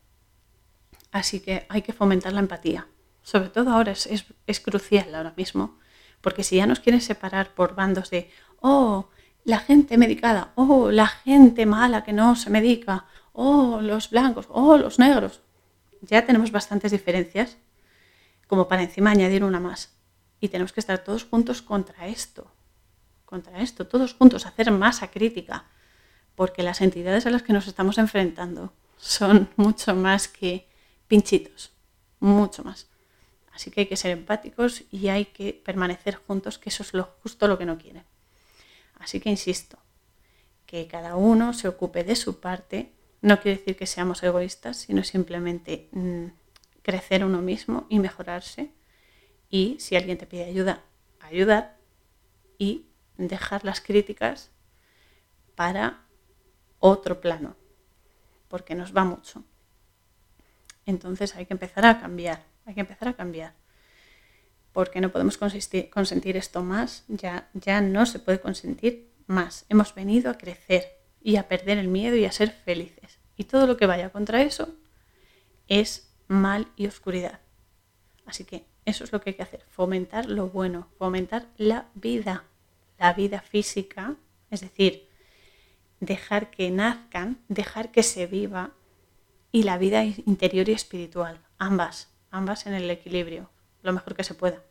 Así 1.13 1.41
que 1.41 1.67
hay 1.69 1.83
que 1.83 1.93
fomentar 1.93 2.33
la 2.33 2.41
empatía. 2.41 2.87
Sobre 3.23 3.49
todo 3.49 3.71
ahora 3.71 3.93
es, 3.93 4.27
es 4.47 4.61
crucial 4.61 5.15
ahora 5.15 5.35
mismo, 5.37 5.79
porque 6.21 6.45
si 6.45 6.57
ya 6.57 6.67
nos 6.67 6.81
quieren 6.81 7.01
separar 7.01 7.55
por 7.55 7.75
bandos 7.75 8.11
de, 8.11 8.31
oh, 8.61 9.09
la 9.45 9.59
gente 9.59 9.97
medicada, 9.97 10.53
oh, 10.57 10.91
la 10.91 11.07
gente 11.07 11.67
mala 11.67 12.05
que 12.05 12.13
no 12.13 12.37
se 12.37 12.51
medica, 12.51 13.07
oh, 13.33 13.81
los 13.81 14.11
blancos, 14.11 14.47
oh, 14.51 14.77
los 14.77 14.99
negros. 14.99 15.41
Ya 16.03 16.27
tenemos 16.27 16.51
bastantes 16.51 16.93
diferencias 16.93 17.57
como 18.47 18.69
para 18.69 18.83
encima 18.83 19.11
añadir 19.11 19.45
una 19.45 19.61
más. 19.61 19.93
Y 20.41 20.49
tenemos 20.49 20.73
que 20.73 20.81
estar 20.81 20.99
todos 20.99 21.25
juntos 21.25 21.63
contra 21.63 22.09
esto, 22.09 22.51
contra 23.27 23.61
esto, 23.61 23.87
todos 23.87 24.15
juntos, 24.15 24.47
hacer 24.47 24.71
masa 24.71 25.11
crítica, 25.11 25.67
porque 26.35 26.63
las 26.63 26.81
entidades 26.81 27.27
a 27.27 27.31
las 27.31 27.43
que 27.43 27.53
nos 27.53 27.67
estamos 27.67 27.99
enfrentando 27.99 28.73
son 28.97 29.51
mucho 29.57 29.95
más 29.95 30.29
que 30.29 30.67
pinchitos, 31.09 31.73
mucho 32.21 32.65
más. 32.65 32.89
Así 33.53 33.71
que 33.71 33.81
hay 33.81 33.87
que 33.87 33.97
ser 33.97 34.13
empáticos 34.13 34.85
y 34.91 35.09
hay 35.09 35.27
que 35.27 35.53
permanecer 35.53 36.15
juntos, 36.15 36.59
que 36.59 36.69
eso 36.69 36.83
es 36.83 36.93
justo 37.23 37.49
lo 37.49 37.59
que 37.59 37.67
no 37.67 37.79
quieren. 37.79 38.05
Así 38.99 39.21
que 39.21 39.31
insisto, 39.31 39.79
que 40.67 40.87
cada 40.87 41.17
uno 41.17 41.53
se 41.53 41.69
ocupe 41.69 42.05
de 42.05 42.17
su 42.17 42.41
parte. 42.41 42.93
No 43.23 43.41
quiere 43.41 43.59
decir 43.59 43.77
que 43.77 43.87
seamos 43.87 44.23
egoístas, 44.23 44.77
sino 44.77 45.03
simplemente 45.05 45.89
mm, 45.93 46.27
crecer 46.83 47.25
uno 47.25 47.41
mismo 47.41 47.87
y 47.89 47.99
mejorarse. 47.99 48.73
Y 49.49 49.77
si 49.81 49.97
alguien 49.97 50.19
te 50.19 50.27
pide 50.27 50.45
ayuda, 50.45 50.83
ayudar 51.21 51.79
y 52.59 52.87
dejar 53.17 53.65
las 53.65 53.81
críticas 53.81 54.51
para 55.55 56.05
otro 56.79 57.21
plano, 57.21 57.57
porque 58.49 58.75
nos 58.75 58.97
va 58.97 59.05
mucho. 59.05 59.45
Entonces 60.85 61.35
hay 61.35 61.47
que 61.47 61.55
empezar 61.55 61.87
a 61.87 62.01
cambiar, 62.01 62.45
hay 62.65 62.75
que 62.75 62.81
empezar 62.81 63.09
a 63.09 63.15
cambiar 63.15 63.55
porque 64.77 65.01
no 65.01 65.11
podemos 65.11 65.39
consentir 65.39 66.37
esto 66.37 66.63
más, 66.63 67.05
ya, 67.09 67.49
ya 67.55 67.81
no 67.81 68.05
se 68.05 68.19
puede 68.19 68.41
consentir 68.41 69.11
más. 69.27 69.65
Hemos 69.71 69.95
venido 69.95 70.31
a 70.31 70.37
crecer 70.37 71.01
y 71.23 71.37
a 71.37 71.49
perder 71.49 71.79
el 71.79 71.89
miedo 71.89 72.15
y 72.15 72.27
a 72.27 72.31
ser 72.31 72.51
felices. 72.51 73.19
Y 73.39 73.45
todo 73.45 73.67
lo 73.67 73.79
que 73.79 73.87
vaya 73.87 74.11
contra 74.11 74.43
eso 74.43 74.77
es 75.67 76.15
mal 76.29 76.69
y 76.77 76.89
oscuridad. 76.89 77.41
Así 78.27 78.45
que 78.45 78.67
eso 78.85 79.03
es 79.03 79.13
lo 79.13 79.23
que 79.23 79.31
hay 79.31 79.37
que 79.37 79.45
hacer, 79.45 79.65
fomentar 79.71 80.27
lo 80.27 80.51
bueno, 80.51 80.89
fomentar 80.99 81.47
la 81.57 81.87
vida, 81.95 82.45
la 82.99 83.13
vida 83.13 83.41
física, 83.41 84.17
es 84.51 84.61
decir, 84.61 85.09
dejar 86.01 86.51
que 86.51 86.71
nazcan, 86.71 87.39
dejar 87.49 87.91
que 87.91 88.03
se 88.03 88.27
viva 88.27 88.73
y 89.53 89.63
la 89.63 89.79
vida 89.79 90.05
interior 90.05 90.69
y 90.69 90.73
espiritual, 90.73 91.41
ambas, 91.59 92.09
ambas 92.31 92.67
en 92.67 92.75
el 92.75 92.91
equilibrio, 92.91 93.51
lo 93.83 93.93
mejor 93.93 94.15
que 94.15 94.25
se 94.25 94.35
pueda. 94.35 94.63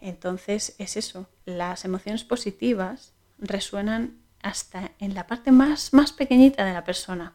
Entonces 0.00 0.74
es 0.78 0.96
eso, 0.96 1.28
las 1.44 1.84
emociones 1.84 2.24
positivas 2.24 3.12
resuenan 3.38 4.20
hasta 4.42 4.92
en 4.98 5.14
la 5.14 5.26
parte 5.26 5.52
más, 5.52 5.92
más 5.92 6.12
pequeñita 6.12 6.64
de 6.64 6.72
la 6.72 6.84
persona, 6.84 7.34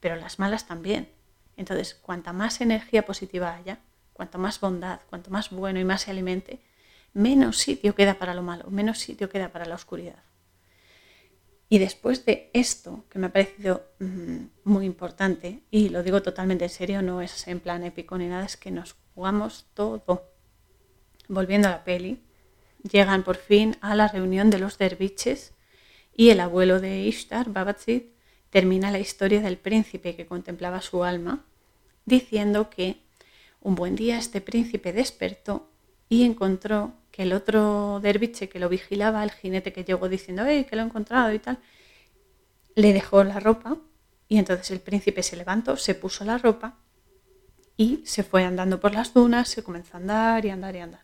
pero 0.00 0.16
las 0.16 0.38
malas 0.38 0.66
también. 0.66 1.10
Entonces, 1.56 1.94
cuanta 1.94 2.32
más 2.32 2.60
energía 2.60 3.04
positiva 3.04 3.54
haya, 3.54 3.80
cuanto 4.12 4.38
más 4.38 4.60
bondad, 4.60 5.00
cuanto 5.10 5.30
más 5.30 5.50
bueno 5.50 5.80
y 5.80 5.84
más 5.84 6.02
se 6.02 6.10
alimente, 6.10 6.60
menos 7.12 7.58
sitio 7.58 7.94
queda 7.94 8.18
para 8.18 8.34
lo 8.34 8.42
malo, 8.42 8.70
menos 8.70 8.98
sitio 8.98 9.28
queda 9.28 9.50
para 9.50 9.64
la 9.64 9.74
oscuridad. 9.74 10.22
Y 11.70 11.78
después 11.78 12.24
de 12.24 12.50
esto, 12.54 13.04
que 13.10 13.18
me 13.18 13.26
ha 13.26 13.32
parecido 13.32 13.84
mm, 13.98 14.38
muy 14.64 14.86
importante, 14.86 15.62
y 15.70 15.90
lo 15.90 16.02
digo 16.02 16.22
totalmente 16.22 16.64
en 16.64 16.70
serio, 16.70 17.02
no 17.02 17.20
es 17.20 17.46
en 17.46 17.60
plan 17.60 17.84
épico 17.84 18.16
ni 18.16 18.26
nada, 18.26 18.46
es 18.46 18.56
que 18.56 18.70
nos 18.70 18.96
jugamos 19.14 19.66
todo. 19.74 20.30
Volviendo 21.28 21.68
a 21.68 21.72
la 21.72 21.84
peli, 21.84 22.22
llegan 22.90 23.22
por 23.22 23.36
fin 23.36 23.76
a 23.82 23.94
la 23.94 24.08
reunión 24.08 24.48
de 24.48 24.58
los 24.58 24.78
derviches 24.78 25.52
y 26.14 26.30
el 26.30 26.40
abuelo 26.40 26.80
de 26.80 27.02
Ishtar, 27.02 27.50
Babazid, 27.50 28.02
termina 28.50 28.90
la 28.90 28.98
historia 28.98 29.42
del 29.42 29.58
príncipe 29.58 30.16
que 30.16 30.26
contemplaba 30.26 30.80
su 30.80 31.04
alma, 31.04 31.44
diciendo 32.06 32.70
que 32.70 33.02
un 33.60 33.74
buen 33.74 33.94
día 33.94 34.18
este 34.18 34.40
príncipe 34.40 34.94
despertó 34.94 35.70
y 36.08 36.24
encontró 36.24 36.94
que 37.10 37.22
el 37.22 37.32
otro 37.32 38.00
derviche 38.00 38.48
que 38.48 38.58
lo 38.58 38.68
vigilaba, 38.68 39.22
el 39.24 39.30
jinete 39.30 39.72
que 39.72 39.84
llegó 39.84 40.08
diciendo, 40.08 40.46
¡eh, 40.46 40.66
que 40.66 40.76
lo 40.76 40.82
he 40.82 40.84
encontrado 40.84 41.32
y 41.32 41.38
tal! 41.38 41.58
Le 42.74 42.92
dejó 42.92 43.24
la 43.24 43.40
ropa 43.40 43.76
y 44.28 44.38
entonces 44.38 44.70
el 44.70 44.80
príncipe 44.80 45.22
se 45.22 45.36
levantó, 45.36 45.76
se 45.76 45.94
puso 45.94 46.24
la 46.24 46.38
ropa 46.38 46.78
y 47.76 48.02
se 48.04 48.22
fue 48.22 48.44
andando 48.44 48.80
por 48.80 48.94
las 48.94 49.14
dunas, 49.14 49.48
se 49.48 49.62
comenzó 49.62 49.94
a 49.94 50.00
andar 50.00 50.44
y 50.44 50.50
andar 50.50 50.76
y 50.76 50.80
andar. 50.80 51.02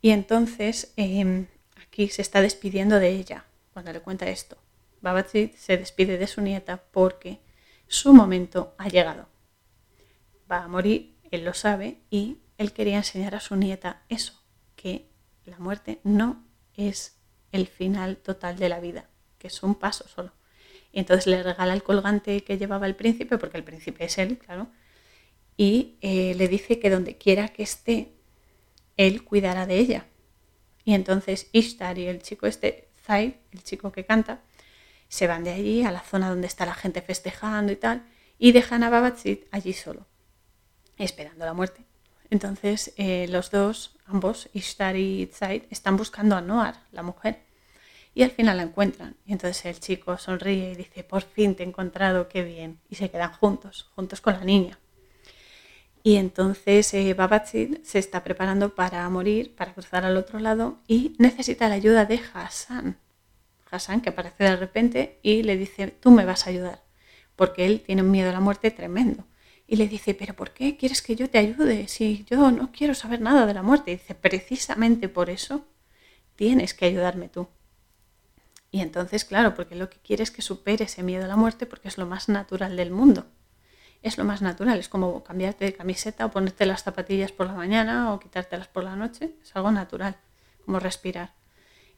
Y 0.00 0.10
entonces 0.10 0.92
em, 0.96 1.46
aquí 1.82 2.08
se 2.08 2.22
está 2.22 2.40
despidiendo 2.40 2.98
de 2.98 3.10
ella 3.10 3.44
cuando 3.72 3.92
le 3.92 4.00
cuenta 4.00 4.28
esto. 4.28 4.56
Babachit 5.00 5.56
se 5.56 5.76
despide 5.76 6.18
de 6.18 6.26
su 6.26 6.40
nieta 6.40 6.82
porque 6.90 7.40
su 7.86 8.12
momento 8.12 8.74
ha 8.78 8.88
llegado. 8.88 9.28
Va 10.50 10.64
a 10.64 10.68
morir, 10.68 11.16
él 11.30 11.44
lo 11.44 11.54
sabe, 11.54 11.98
y 12.10 12.38
él 12.58 12.72
quería 12.72 12.96
enseñar 12.96 13.34
a 13.34 13.40
su 13.40 13.56
nieta 13.56 14.02
eso, 14.08 14.34
que 14.76 15.08
la 15.46 15.58
muerte 15.58 16.00
no 16.04 16.44
es 16.74 17.16
el 17.52 17.66
final 17.66 18.18
total 18.18 18.58
de 18.58 18.68
la 18.68 18.80
vida, 18.80 19.08
que 19.38 19.46
es 19.46 19.62
un 19.62 19.76
paso 19.76 20.06
solo. 20.08 20.32
Y 20.92 20.98
entonces 20.98 21.26
le 21.26 21.42
regala 21.42 21.72
el 21.72 21.82
colgante 21.82 22.42
que 22.42 22.58
llevaba 22.58 22.86
el 22.86 22.96
príncipe, 22.96 23.38
porque 23.38 23.56
el 23.56 23.64
príncipe 23.64 24.04
es 24.04 24.18
él, 24.18 24.38
claro, 24.38 24.68
y 25.56 25.96
eh, 26.02 26.34
le 26.34 26.48
dice 26.48 26.78
que 26.78 26.90
donde 26.90 27.16
quiera 27.16 27.48
que 27.48 27.62
esté, 27.62 28.12
él 28.96 29.24
cuidará 29.24 29.66
de 29.66 29.78
ella. 29.78 30.06
Y 30.84 30.94
entonces 30.94 31.48
Ishtar 31.52 31.98
y 31.98 32.06
el 32.06 32.22
chico 32.22 32.46
este, 32.46 32.88
Zaid, 33.04 33.34
el 33.52 33.62
chico 33.62 33.92
que 33.92 34.04
canta, 34.04 34.42
se 35.08 35.26
van 35.26 35.44
de 35.44 35.52
allí 35.52 35.84
a 35.84 35.92
la 35.92 36.00
zona 36.00 36.28
donde 36.28 36.46
está 36.46 36.66
la 36.66 36.74
gente 36.74 37.02
festejando 37.02 37.72
y 37.72 37.76
tal, 37.76 38.06
y 38.38 38.52
dejan 38.52 38.82
a 38.82 38.90
Babachit 38.90 39.46
allí 39.52 39.72
solo, 39.72 40.06
esperando 40.96 41.44
la 41.44 41.54
muerte. 41.54 41.87
Entonces 42.30 42.92
eh, 42.96 43.26
los 43.28 43.50
dos, 43.50 43.96
ambos, 44.06 44.48
Ishtar 44.52 44.96
y 44.96 45.30
Zaid, 45.32 45.62
están 45.70 45.96
buscando 45.96 46.36
a 46.36 46.40
Noar, 46.40 46.74
la 46.92 47.02
mujer, 47.02 47.40
y 48.14 48.22
al 48.22 48.30
final 48.30 48.56
la 48.56 48.64
encuentran. 48.64 49.16
Y 49.24 49.32
entonces 49.32 49.64
el 49.64 49.80
chico 49.80 50.18
sonríe 50.18 50.72
y 50.72 50.76
dice, 50.76 51.04
por 51.04 51.22
fin 51.22 51.54
te 51.54 51.62
he 51.62 51.66
encontrado, 51.66 52.28
qué 52.28 52.42
bien. 52.42 52.80
Y 52.90 52.96
se 52.96 53.10
quedan 53.10 53.32
juntos, 53.32 53.90
juntos 53.94 54.20
con 54.20 54.34
la 54.34 54.44
niña. 54.44 54.78
Y 56.02 56.16
entonces 56.16 56.92
eh, 56.94 57.14
Babachid 57.14 57.78
se 57.82 57.98
está 57.98 58.24
preparando 58.24 58.74
para 58.74 59.08
morir, 59.08 59.54
para 59.54 59.72
cruzar 59.72 60.04
al 60.04 60.16
otro 60.16 60.38
lado, 60.38 60.78
y 60.86 61.14
necesita 61.18 61.68
la 61.68 61.76
ayuda 61.76 62.04
de 62.04 62.20
Hassan. 62.34 62.98
Hassan, 63.70 64.00
que 64.00 64.10
aparece 64.10 64.44
de 64.44 64.56
repente 64.56 65.18
y 65.22 65.42
le 65.42 65.56
dice, 65.56 65.88
tú 65.88 66.10
me 66.10 66.24
vas 66.24 66.46
a 66.46 66.50
ayudar, 66.50 66.82
porque 67.36 67.66
él 67.66 67.82
tiene 67.82 68.02
un 68.02 68.10
miedo 68.10 68.30
a 68.30 68.32
la 68.32 68.40
muerte 68.40 68.70
tremendo 68.70 69.27
y 69.70 69.76
le 69.76 69.86
dice, 69.86 70.14
pero 70.14 70.34
¿por 70.34 70.52
qué 70.52 70.78
quieres 70.78 71.02
que 71.02 71.14
yo 71.14 71.28
te 71.28 71.36
ayude 71.36 71.88
si 71.88 72.24
yo 72.24 72.50
no 72.50 72.72
quiero 72.72 72.94
saber 72.94 73.20
nada 73.20 73.44
de 73.44 73.52
la 73.52 73.62
muerte? 73.62 73.92
Y 73.92 73.96
dice, 73.96 74.14
precisamente 74.14 75.10
por 75.10 75.28
eso 75.28 75.66
tienes 76.36 76.72
que 76.72 76.86
ayudarme 76.86 77.28
tú. 77.28 77.48
Y 78.70 78.80
entonces, 78.80 79.26
claro, 79.26 79.54
porque 79.54 79.76
lo 79.76 79.90
que 79.90 79.98
quiere 79.98 80.22
es 80.22 80.30
que 80.30 80.40
supere 80.40 80.86
ese 80.86 81.02
miedo 81.02 81.26
a 81.26 81.28
la 81.28 81.36
muerte 81.36 81.66
porque 81.66 81.88
es 81.88 81.98
lo 81.98 82.06
más 82.06 82.30
natural 82.30 82.76
del 82.76 82.90
mundo. 82.90 83.26
Es 84.02 84.16
lo 84.16 84.24
más 84.24 84.40
natural, 84.40 84.78
es 84.78 84.88
como 84.88 85.22
cambiarte 85.22 85.66
de 85.66 85.74
camiseta 85.74 86.24
o 86.24 86.30
ponerte 86.30 86.64
las 86.64 86.82
zapatillas 86.84 87.32
por 87.32 87.46
la 87.46 87.52
mañana 87.52 88.14
o 88.14 88.20
quitártelas 88.20 88.68
por 88.68 88.84
la 88.84 88.96
noche, 88.96 89.34
es 89.42 89.54
algo 89.54 89.70
natural, 89.70 90.16
como 90.64 90.80
respirar. 90.80 91.34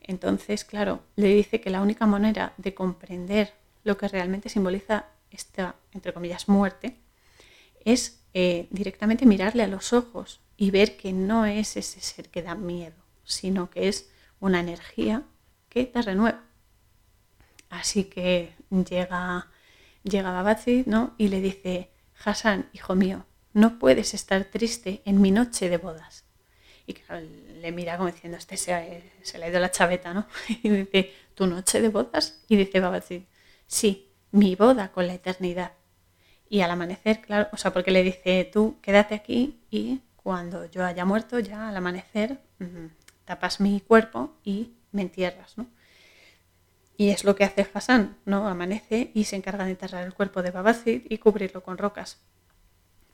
Entonces, 0.00 0.64
claro, 0.64 1.02
le 1.14 1.28
dice 1.28 1.60
que 1.60 1.70
la 1.70 1.82
única 1.82 2.06
manera 2.06 2.52
de 2.56 2.74
comprender 2.74 3.52
lo 3.84 3.96
que 3.96 4.08
realmente 4.08 4.48
simboliza 4.48 5.04
esta, 5.30 5.76
entre 5.92 6.12
comillas, 6.12 6.48
muerte, 6.48 6.96
es 7.84 8.22
eh, 8.34 8.68
directamente 8.70 9.26
mirarle 9.26 9.62
a 9.62 9.68
los 9.68 9.92
ojos 9.92 10.40
y 10.56 10.70
ver 10.70 10.96
que 10.96 11.12
no 11.12 11.46
es 11.46 11.76
ese 11.76 12.00
ser 12.00 12.28
que 12.28 12.42
da 12.42 12.54
miedo, 12.54 12.96
sino 13.24 13.70
que 13.70 13.88
es 13.88 14.10
una 14.40 14.60
energía 14.60 15.24
que 15.68 15.84
te 15.86 16.02
renueva. 16.02 16.44
Así 17.70 18.04
que 18.04 18.54
llega, 18.70 19.48
llega 20.02 20.32
Babazi 20.32 20.84
¿no? 20.86 21.14
y 21.18 21.28
le 21.28 21.40
dice, 21.40 21.90
Hassan, 22.24 22.68
hijo 22.72 22.94
mío, 22.94 23.24
no 23.52 23.78
puedes 23.78 24.14
estar 24.14 24.44
triste 24.44 25.02
en 25.04 25.20
mi 25.20 25.30
noche 25.30 25.68
de 25.68 25.78
bodas. 25.78 26.24
Y 26.86 26.96
le 27.60 27.72
mira 27.72 27.96
como 27.96 28.10
diciendo, 28.10 28.36
este 28.36 28.56
se, 28.56 29.12
se, 29.22 29.38
le 29.38 29.44
ha 29.44 29.48
ido 29.48 29.60
la 29.60 29.70
chaveta, 29.70 30.12
¿no? 30.12 30.26
Y 30.62 30.68
dice, 30.68 31.12
¿tu 31.34 31.46
noche 31.46 31.80
de 31.80 31.88
bodas? 31.88 32.42
Y 32.48 32.56
dice 32.56 32.80
Babazi, 32.80 33.26
sí, 33.66 34.10
mi 34.32 34.56
boda 34.56 34.90
con 34.90 35.06
la 35.06 35.14
eternidad. 35.14 35.72
Y 36.52 36.62
al 36.62 36.72
amanecer, 36.72 37.20
claro, 37.20 37.48
o 37.52 37.56
sea, 37.56 37.72
porque 37.72 37.92
le 37.92 38.02
dice, 38.02 38.50
tú 38.52 38.76
quédate 38.82 39.14
aquí 39.14 39.60
y 39.70 40.00
cuando 40.16 40.66
yo 40.66 40.84
haya 40.84 41.04
muerto, 41.04 41.38
ya 41.38 41.68
al 41.68 41.76
amanecer, 41.76 42.40
tapas 43.24 43.60
mi 43.60 43.80
cuerpo 43.80 44.36
y 44.42 44.72
me 44.90 45.02
entierras, 45.02 45.56
¿no? 45.56 45.68
Y 46.96 47.10
es 47.10 47.22
lo 47.22 47.36
que 47.36 47.44
hace 47.44 47.70
Hassan, 47.72 48.16
¿no? 48.24 48.48
Amanece 48.48 49.12
y 49.14 49.24
se 49.24 49.36
encarga 49.36 49.64
de 49.64 49.70
enterrar 49.70 50.04
el 50.04 50.12
cuerpo 50.12 50.42
de 50.42 50.50
Babacid 50.50 51.02
y 51.08 51.18
cubrirlo 51.18 51.62
con 51.62 51.78
rocas. 51.78 52.18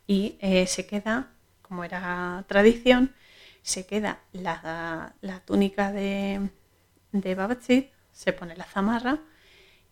Y 0.06 0.38
eh, 0.40 0.66
se 0.66 0.86
queda, 0.86 1.30
como 1.60 1.84
era 1.84 2.42
tradición, 2.48 3.14
se 3.60 3.84
queda 3.84 4.20
la, 4.32 5.14
túnica 5.44 5.92
de, 5.92 6.48
de 7.12 7.34
Babacid, 7.34 7.84
se 8.12 8.32
pone 8.32 8.56
la 8.56 8.64
zamarra 8.64 9.20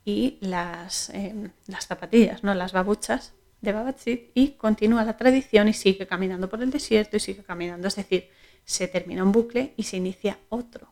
y 0.05 0.39
las, 0.41 1.11
em, 1.11 1.51
las 1.67 1.87
zapatillas, 1.87 2.45
¿no? 2.45 2.55
las 2.55 2.73
babuchas 2.73 3.33
de 3.61 3.73
Babachid 3.73 4.19
y 4.35 4.51
continúa 4.53 5.05
la 5.05 5.17
tradición 5.17 5.69
y 5.69 5.73
sigue 5.73 6.07
caminando 6.07 6.49
por 6.49 6.63
el 6.63 6.71
desierto 6.71 7.17
y 7.17 7.21
sigue 7.21 7.43
caminando. 7.43 7.89
Es 7.89 7.97
decir, 7.97 8.29
se 8.65 8.87
termina 8.89 9.23
un 9.23 9.33
bucle 9.33 9.73
y 9.77 9.85
se 9.85 9.97
inicia 9.97 10.39
otro. 10.51 10.89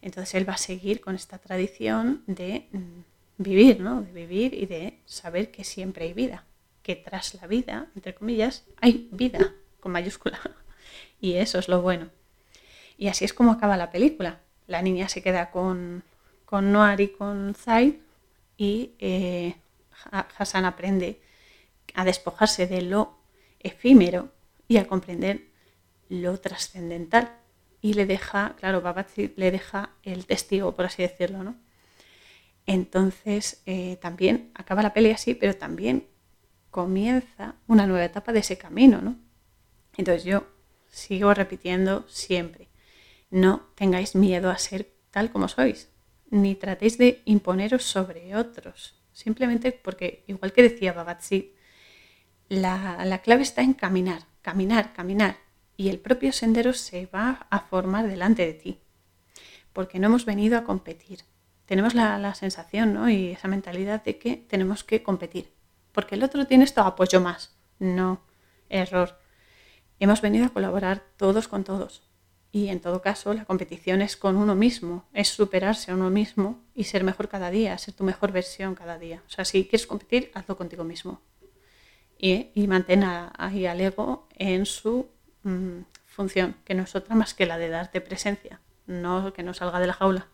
Entonces 0.00 0.34
él 0.36 0.48
va 0.48 0.54
a 0.54 0.58
seguir 0.58 1.00
con 1.00 1.14
esta 1.14 1.38
tradición 1.38 2.22
de 2.26 2.68
mm, 2.72 3.42
vivir, 3.42 3.80
¿no? 3.80 4.02
De 4.02 4.12
vivir 4.12 4.54
y 4.54 4.66
de 4.66 5.00
saber 5.04 5.50
que 5.50 5.64
siempre 5.64 6.06
hay 6.06 6.14
vida, 6.14 6.44
que 6.82 6.96
tras 6.96 7.34
la 7.34 7.46
vida, 7.46 7.88
entre 7.94 8.14
comillas, 8.14 8.64
hay 8.80 9.08
vida 9.12 9.52
con 9.80 9.92
mayúscula. 9.92 10.38
Y 11.22 11.34
eso 11.34 11.58
es 11.58 11.68
lo 11.68 11.82
bueno. 11.82 12.08
Y 12.96 13.08
así 13.08 13.26
es 13.26 13.34
como 13.34 13.52
acaba 13.52 13.76
la 13.76 13.90
película. 13.90 14.40
La 14.66 14.80
niña 14.80 15.06
se 15.10 15.22
queda 15.22 15.50
con, 15.50 16.02
con 16.46 16.72
Noir 16.72 16.98
y 17.02 17.08
con 17.08 17.54
Zaid 17.54 17.96
y 18.60 18.94
eh, 18.98 19.54
Hassan 20.36 20.66
aprende 20.66 21.22
a 21.94 22.04
despojarse 22.04 22.66
de 22.66 22.82
lo 22.82 23.16
efímero 23.58 24.34
y 24.68 24.76
a 24.76 24.86
comprender 24.86 25.46
lo 26.10 26.38
trascendental. 26.38 27.38
Y 27.80 27.94
le 27.94 28.04
deja, 28.04 28.56
claro, 28.58 28.82
Babazi 28.82 29.32
le 29.36 29.50
deja 29.50 29.94
el 30.02 30.26
testigo, 30.26 30.76
por 30.76 30.84
así 30.84 31.00
decirlo, 31.00 31.42
¿no? 31.42 31.56
Entonces 32.66 33.62
eh, 33.64 33.96
también 33.96 34.50
acaba 34.54 34.82
la 34.82 34.92
peli 34.92 35.10
así, 35.10 35.32
pero 35.32 35.56
también 35.56 36.06
comienza 36.70 37.54
una 37.66 37.86
nueva 37.86 38.04
etapa 38.04 38.30
de 38.34 38.40
ese 38.40 38.58
camino, 38.58 39.00
¿no? 39.00 39.16
Entonces 39.96 40.24
yo 40.24 40.46
sigo 40.90 41.32
repitiendo 41.32 42.06
siempre, 42.08 42.68
no 43.30 43.70
tengáis 43.74 44.14
miedo 44.14 44.50
a 44.50 44.58
ser 44.58 44.92
tal 45.10 45.32
como 45.32 45.48
sois, 45.48 45.89
ni 46.30 46.54
tratéis 46.54 46.96
de 46.98 47.22
imponeros 47.24 47.84
sobre 47.84 48.34
otros, 48.36 48.94
simplemente 49.12 49.72
porque, 49.72 50.24
igual 50.26 50.52
que 50.52 50.62
decía 50.62 50.92
Babazi, 50.92 51.54
la, 52.48 53.04
la 53.04 53.18
clave 53.18 53.42
está 53.42 53.62
en 53.62 53.74
caminar, 53.74 54.22
caminar, 54.42 54.92
caminar, 54.92 55.36
y 55.76 55.88
el 55.88 55.98
propio 55.98 56.32
sendero 56.32 56.72
se 56.72 57.06
va 57.06 57.46
a 57.50 57.60
formar 57.60 58.06
delante 58.06 58.44
de 58.46 58.54
ti, 58.54 58.80
porque 59.72 59.98
no 59.98 60.08
hemos 60.08 60.24
venido 60.24 60.58
a 60.58 60.64
competir. 60.64 61.20
Tenemos 61.64 61.94
la, 61.94 62.18
la 62.18 62.34
sensación 62.34 62.94
¿no? 62.94 63.08
y 63.08 63.30
esa 63.30 63.48
mentalidad 63.48 64.02
de 64.02 64.18
que 64.18 64.36
tenemos 64.36 64.82
que 64.84 65.02
competir. 65.02 65.52
porque 65.92 66.14
el 66.16 66.22
otro 66.22 66.46
tiene 66.46 66.64
esto, 66.64 66.82
apoyo 66.82 67.20
más. 67.20 67.56
No, 67.78 68.22
error. 68.68 69.18
Hemos 69.98 70.20
venido 70.20 70.46
a 70.46 70.50
colaborar 70.50 71.02
todos 71.16 71.48
con 71.48 71.64
todos. 71.64 72.09
Y 72.52 72.68
en 72.68 72.80
todo 72.80 73.00
caso, 73.00 73.32
la 73.32 73.44
competición 73.44 74.02
es 74.02 74.16
con 74.16 74.36
uno 74.36 74.56
mismo, 74.56 75.04
es 75.12 75.28
superarse 75.28 75.92
a 75.92 75.94
uno 75.94 76.10
mismo 76.10 76.60
y 76.74 76.84
ser 76.84 77.04
mejor 77.04 77.28
cada 77.28 77.50
día, 77.50 77.78
ser 77.78 77.94
tu 77.94 78.02
mejor 78.02 78.32
versión 78.32 78.74
cada 78.74 78.98
día. 78.98 79.22
O 79.26 79.30
sea, 79.30 79.44
si 79.44 79.64
quieres 79.66 79.86
competir, 79.86 80.32
hazlo 80.34 80.56
contigo 80.56 80.82
mismo. 80.82 81.20
Y, 82.18 82.48
y 82.54 82.66
mantén 82.66 83.04
ahí 83.04 83.66
al 83.66 83.80
ego 83.80 84.28
en 84.36 84.66
su 84.66 85.08
mm, 85.44 85.82
función, 86.06 86.56
que 86.64 86.74
no 86.74 86.82
es 86.82 86.94
otra 86.94 87.14
más 87.14 87.34
que 87.34 87.46
la 87.46 87.56
de 87.56 87.68
darte 87.68 88.00
presencia, 88.00 88.60
no 88.86 89.32
que 89.32 89.44
no 89.44 89.54
salga 89.54 89.78
de 89.78 89.86
la 89.86 89.92
jaula. 89.94 90.26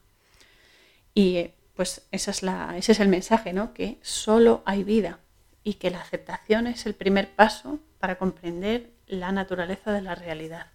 Y 1.15 1.51
pues 1.75 2.07
esa 2.11 2.31
es 2.31 2.43
la, 2.43 2.77
ese 2.79 2.93
es 2.93 3.01
el 3.01 3.09
mensaje, 3.09 3.53
¿no? 3.53 3.75
Que 3.75 3.99
solo 4.03 4.63
hay 4.65 4.83
vida 4.83 5.21
y 5.63 5.75
que 5.75 5.91
la 5.91 6.01
aceptación 6.01 6.67
es 6.67 6.87
el 6.87 6.95
primer 6.95 7.35
paso 7.35 7.79
para 7.99 8.17
comprender 8.17 8.91
la 9.07 9.33
naturaleza 9.33 9.93
de 9.93 10.01
la 10.01 10.15
realidad. 10.15 10.69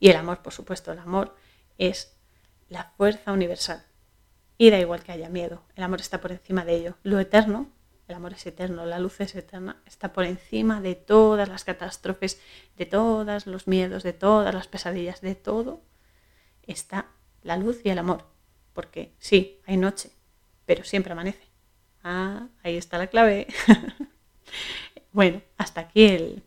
Y 0.00 0.10
el 0.10 0.16
amor, 0.16 0.42
por 0.42 0.52
supuesto, 0.52 0.92
el 0.92 0.98
amor 0.98 1.34
es 1.76 2.16
la 2.68 2.84
fuerza 2.96 3.32
universal. 3.32 3.84
Y 4.56 4.70
da 4.70 4.78
igual 4.78 5.02
que 5.02 5.12
haya 5.12 5.28
miedo, 5.28 5.62
el 5.76 5.84
amor 5.84 6.00
está 6.00 6.20
por 6.20 6.32
encima 6.32 6.64
de 6.64 6.74
ello. 6.74 6.96
Lo 7.02 7.20
eterno, 7.20 7.70
el 8.08 8.16
amor 8.16 8.32
es 8.32 8.46
eterno, 8.46 8.86
la 8.86 8.98
luz 8.98 9.20
es 9.20 9.34
eterna, 9.34 9.82
está 9.86 10.12
por 10.12 10.24
encima 10.24 10.80
de 10.80 10.94
todas 10.94 11.48
las 11.48 11.64
catástrofes, 11.64 12.40
de 12.76 12.86
todos 12.86 13.46
los 13.46 13.68
miedos, 13.68 14.02
de 14.02 14.12
todas 14.12 14.54
las 14.54 14.66
pesadillas, 14.66 15.20
de 15.20 15.34
todo. 15.34 15.82
Está 16.62 17.10
la 17.42 17.56
luz 17.56 17.80
y 17.84 17.90
el 17.90 17.98
amor. 17.98 18.26
Porque 18.72 19.14
sí, 19.18 19.60
hay 19.66 19.76
noche, 19.76 20.10
pero 20.66 20.84
siempre 20.84 21.12
amanece. 21.12 21.48
Ah, 22.02 22.48
ahí 22.62 22.76
está 22.76 22.98
la 22.98 23.08
clave. 23.08 23.46
bueno, 25.12 25.42
hasta 25.56 25.82
aquí 25.82 26.04
el, 26.04 26.42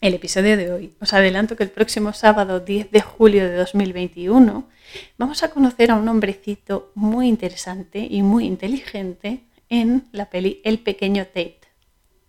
el 0.00 0.14
episodio 0.14 0.56
de 0.56 0.70
hoy. 0.70 0.94
Os 1.00 1.12
adelanto 1.12 1.56
que 1.56 1.64
el 1.64 1.70
próximo 1.70 2.12
sábado 2.12 2.60
10 2.60 2.90
de 2.90 3.00
julio 3.00 3.48
de 3.48 3.56
2021 3.56 4.68
vamos 5.16 5.42
a 5.42 5.50
conocer 5.50 5.90
a 5.90 5.96
un 5.96 6.08
hombrecito 6.08 6.92
muy 6.94 7.26
interesante 7.28 8.06
y 8.08 8.22
muy 8.22 8.46
inteligente 8.46 9.44
en 9.68 10.08
la 10.12 10.30
peli 10.30 10.60
El 10.64 10.78
pequeño 10.78 11.26
Tate, 11.26 11.60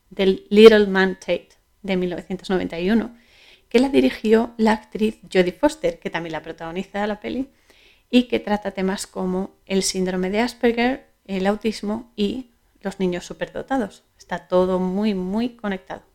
del 0.10 0.46
Little 0.50 0.88
Man 0.88 1.16
Tate 1.20 1.50
de 1.84 1.96
1991, 1.96 3.16
que 3.70 3.80
la 3.80 3.90
dirigió 3.90 4.54
la 4.58 4.74
actriz 4.74 5.20
Jodie 5.32 5.54
Foster, 5.54 6.00
que 6.00 6.10
también 6.10 6.34
la 6.34 6.42
protagoniza 6.42 7.06
la 7.06 7.20
peli, 7.20 7.50
y 8.10 8.24
que 8.24 8.40
trata 8.40 8.72
temas 8.72 9.06
como 9.06 9.52
el 9.68 9.84
síndrome 9.84 10.32
de 10.32 10.40
Asperger, 10.40 11.12
el 11.26 11.46
autismo 11.46 12.12
y 12.16 12.48
los 12.82 13.00
niños 13.00 13.26
superdotados. 13.26 14.04
Está 14.18 14.48
todo 14.48 14.80
muy, 14.80 15.14
muy 15.14 15.50
conectado. 15.50 16.09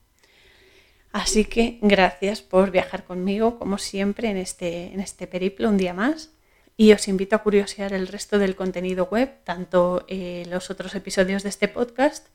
Así 1.14 1.44
que 1.44 1.78
gracias 1.80 2.42
por 2.42 2.72
viajar 2.72 3.04
conmigo, 3.04 3.56
como 3.56 3.78
siempre, 3.78 4.30
en 4.30 4.36
este, 4.36 4.92
en 4.92 4.98
este 4.98 5.28
periplo 5.28 5.68
un 5.68 5.76
día 5.76 5.94
más. 5.94 6.32
Y 6.76 6.92
os 6.92 7.06
invito 7.06 7.36
a 7.36 7.44
curiosear 7.44 7.92
el 7.92 8.08
resto 8.08 8.40
del 8.40 8.56
contenido 8.56 9.06
web, 9.08 9.30
tanto 9.44 10.04
eh, 10.08 10.44
los 10.50 10.70
otros 10.70 10.92
episodios 10.96 11.44
de 11.44 11.50
este 11.50 11.68
podcast 11.68 12.26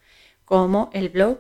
como 0.46 0.90
el 0.94 1.10
blog 1.10 1.40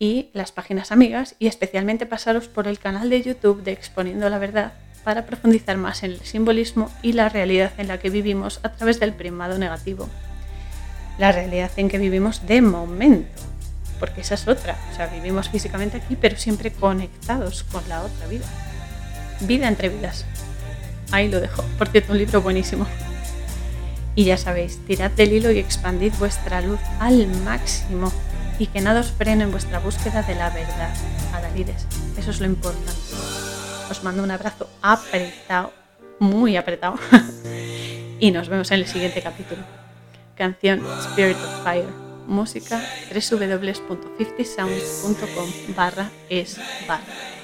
y 0.00 0.30
las 0.32 0.50
páginas 0.50 0.90
amigas, 0.90 1.36
y 1.38 1.46
especialmente 1.46 2.06
pasaros 2.06 2.48
por 2.48 2.66
el 2.66 2.80
canal 2.80 3.08
de 3.08 3.22
YouTube 3.22 3.62
de 3.62 3.70
Exponiendo 3.70 4.28
la 4.28 4.40
Verdad 4.40 4.72
para 5.04 5.26
profundizar 5.26 5.76
más 5.76 6.02
en 6.02 6.10
el 6.10 6.20
simbolismo 6.22 6.90
y 7.02 7.12
la 7.12 7.28
realidad 7.28 7.72
en 7.78 7.86
la 7.86 8.00
que 8.00 8.10
vivimos 8.10 8.58
a 8.64 8.72
través 8.72 8.98
del 8.98 9.14
primado 9.14 9.58
negativo. 9.58 10.08
La 11.20 11.30
realidad 11.30 11.70
en 11.76 11.88
que 11.88 11.98
vivimos 11.98 12.48
de 12.48 12.62
momento 12.62 13.49
porque 14.00 14.22
esa 14.22 14.34
es 14.34 14.48
otra. 14.48 14.76
O 14.90 14.96
sea, 14.96 15.06
vivimos 15.06 15.50
físicamente 15.50 15.98
aquí, 15.98 16.16
pero 16.16 16.36
siempre 16.36 16.72
conectados 16.72 17.62
con 17.64 17.86
la 17.88 18.02
otra 18.02 18.26
vida. 18.26 18.46
Vida 19.42 19.68
entre 19.68 19.90
vidas. 19.90 20.24
Ahí 21.12 21.28
lo 21.28 21.40
dejo. 21.40 21.62
Por 21.78 21.88
cierto, 21.88 22.12
un 22.12 22.18
libro 22.18 22.40
buenísimo. 22.40 22.86
Y 24.16 24.24
ya 24.24 24.36
sabéis, 24.36 24.84
tirad 24.86 25.10
del 25.12 25.32
hilo 25.32 25.50
y 25.52 25.58
expandid 25.58 26.12
vuestra 26.18 26.60
luz 26.60 26.80
al 26.98 27.26
máximo 27.44 28.12
y 28.58 28.66
que 28.66 28.80
nada 28.80 29.00
os 29.00 29.12
frene 29.12 29.44
en 29.44 29.52
vuestra 29.52 29.78
búsqueda 29.78 30.22
de 30.22 30.34
la 30.34 30.50
verdad. 30.50 30.92
Adalides, 31.32 31.86
eso 32.18 32.30
es 32.30 32.40
lo 32.40 32.46
importante. 32.46 32.92
Os 33.90 34.02
mando 34.02 34.22
un 34.22 34.30
abrazo 34.30 34.68
apretado, 34.82 35.72
muy 36.18 36.56
apretado. 36.56 36.98
y 38.20 38.30
nos 38.30 38.48
vemos 38.48 38.70
en 38.70 38.80
el 38.80 38.86
siguiente 38.86 39.22
capítulo. 39.22 39.62
Canción 40.36 40.80
Spirit 41.00 41.36
of 41.36 41.64
Fire 41.64 41.99
música 42.30 42.80
www.50sounds.com 43.12 45.74
barra 45.74 46.10
es 46.28 46.60
barra. 46.86 47.39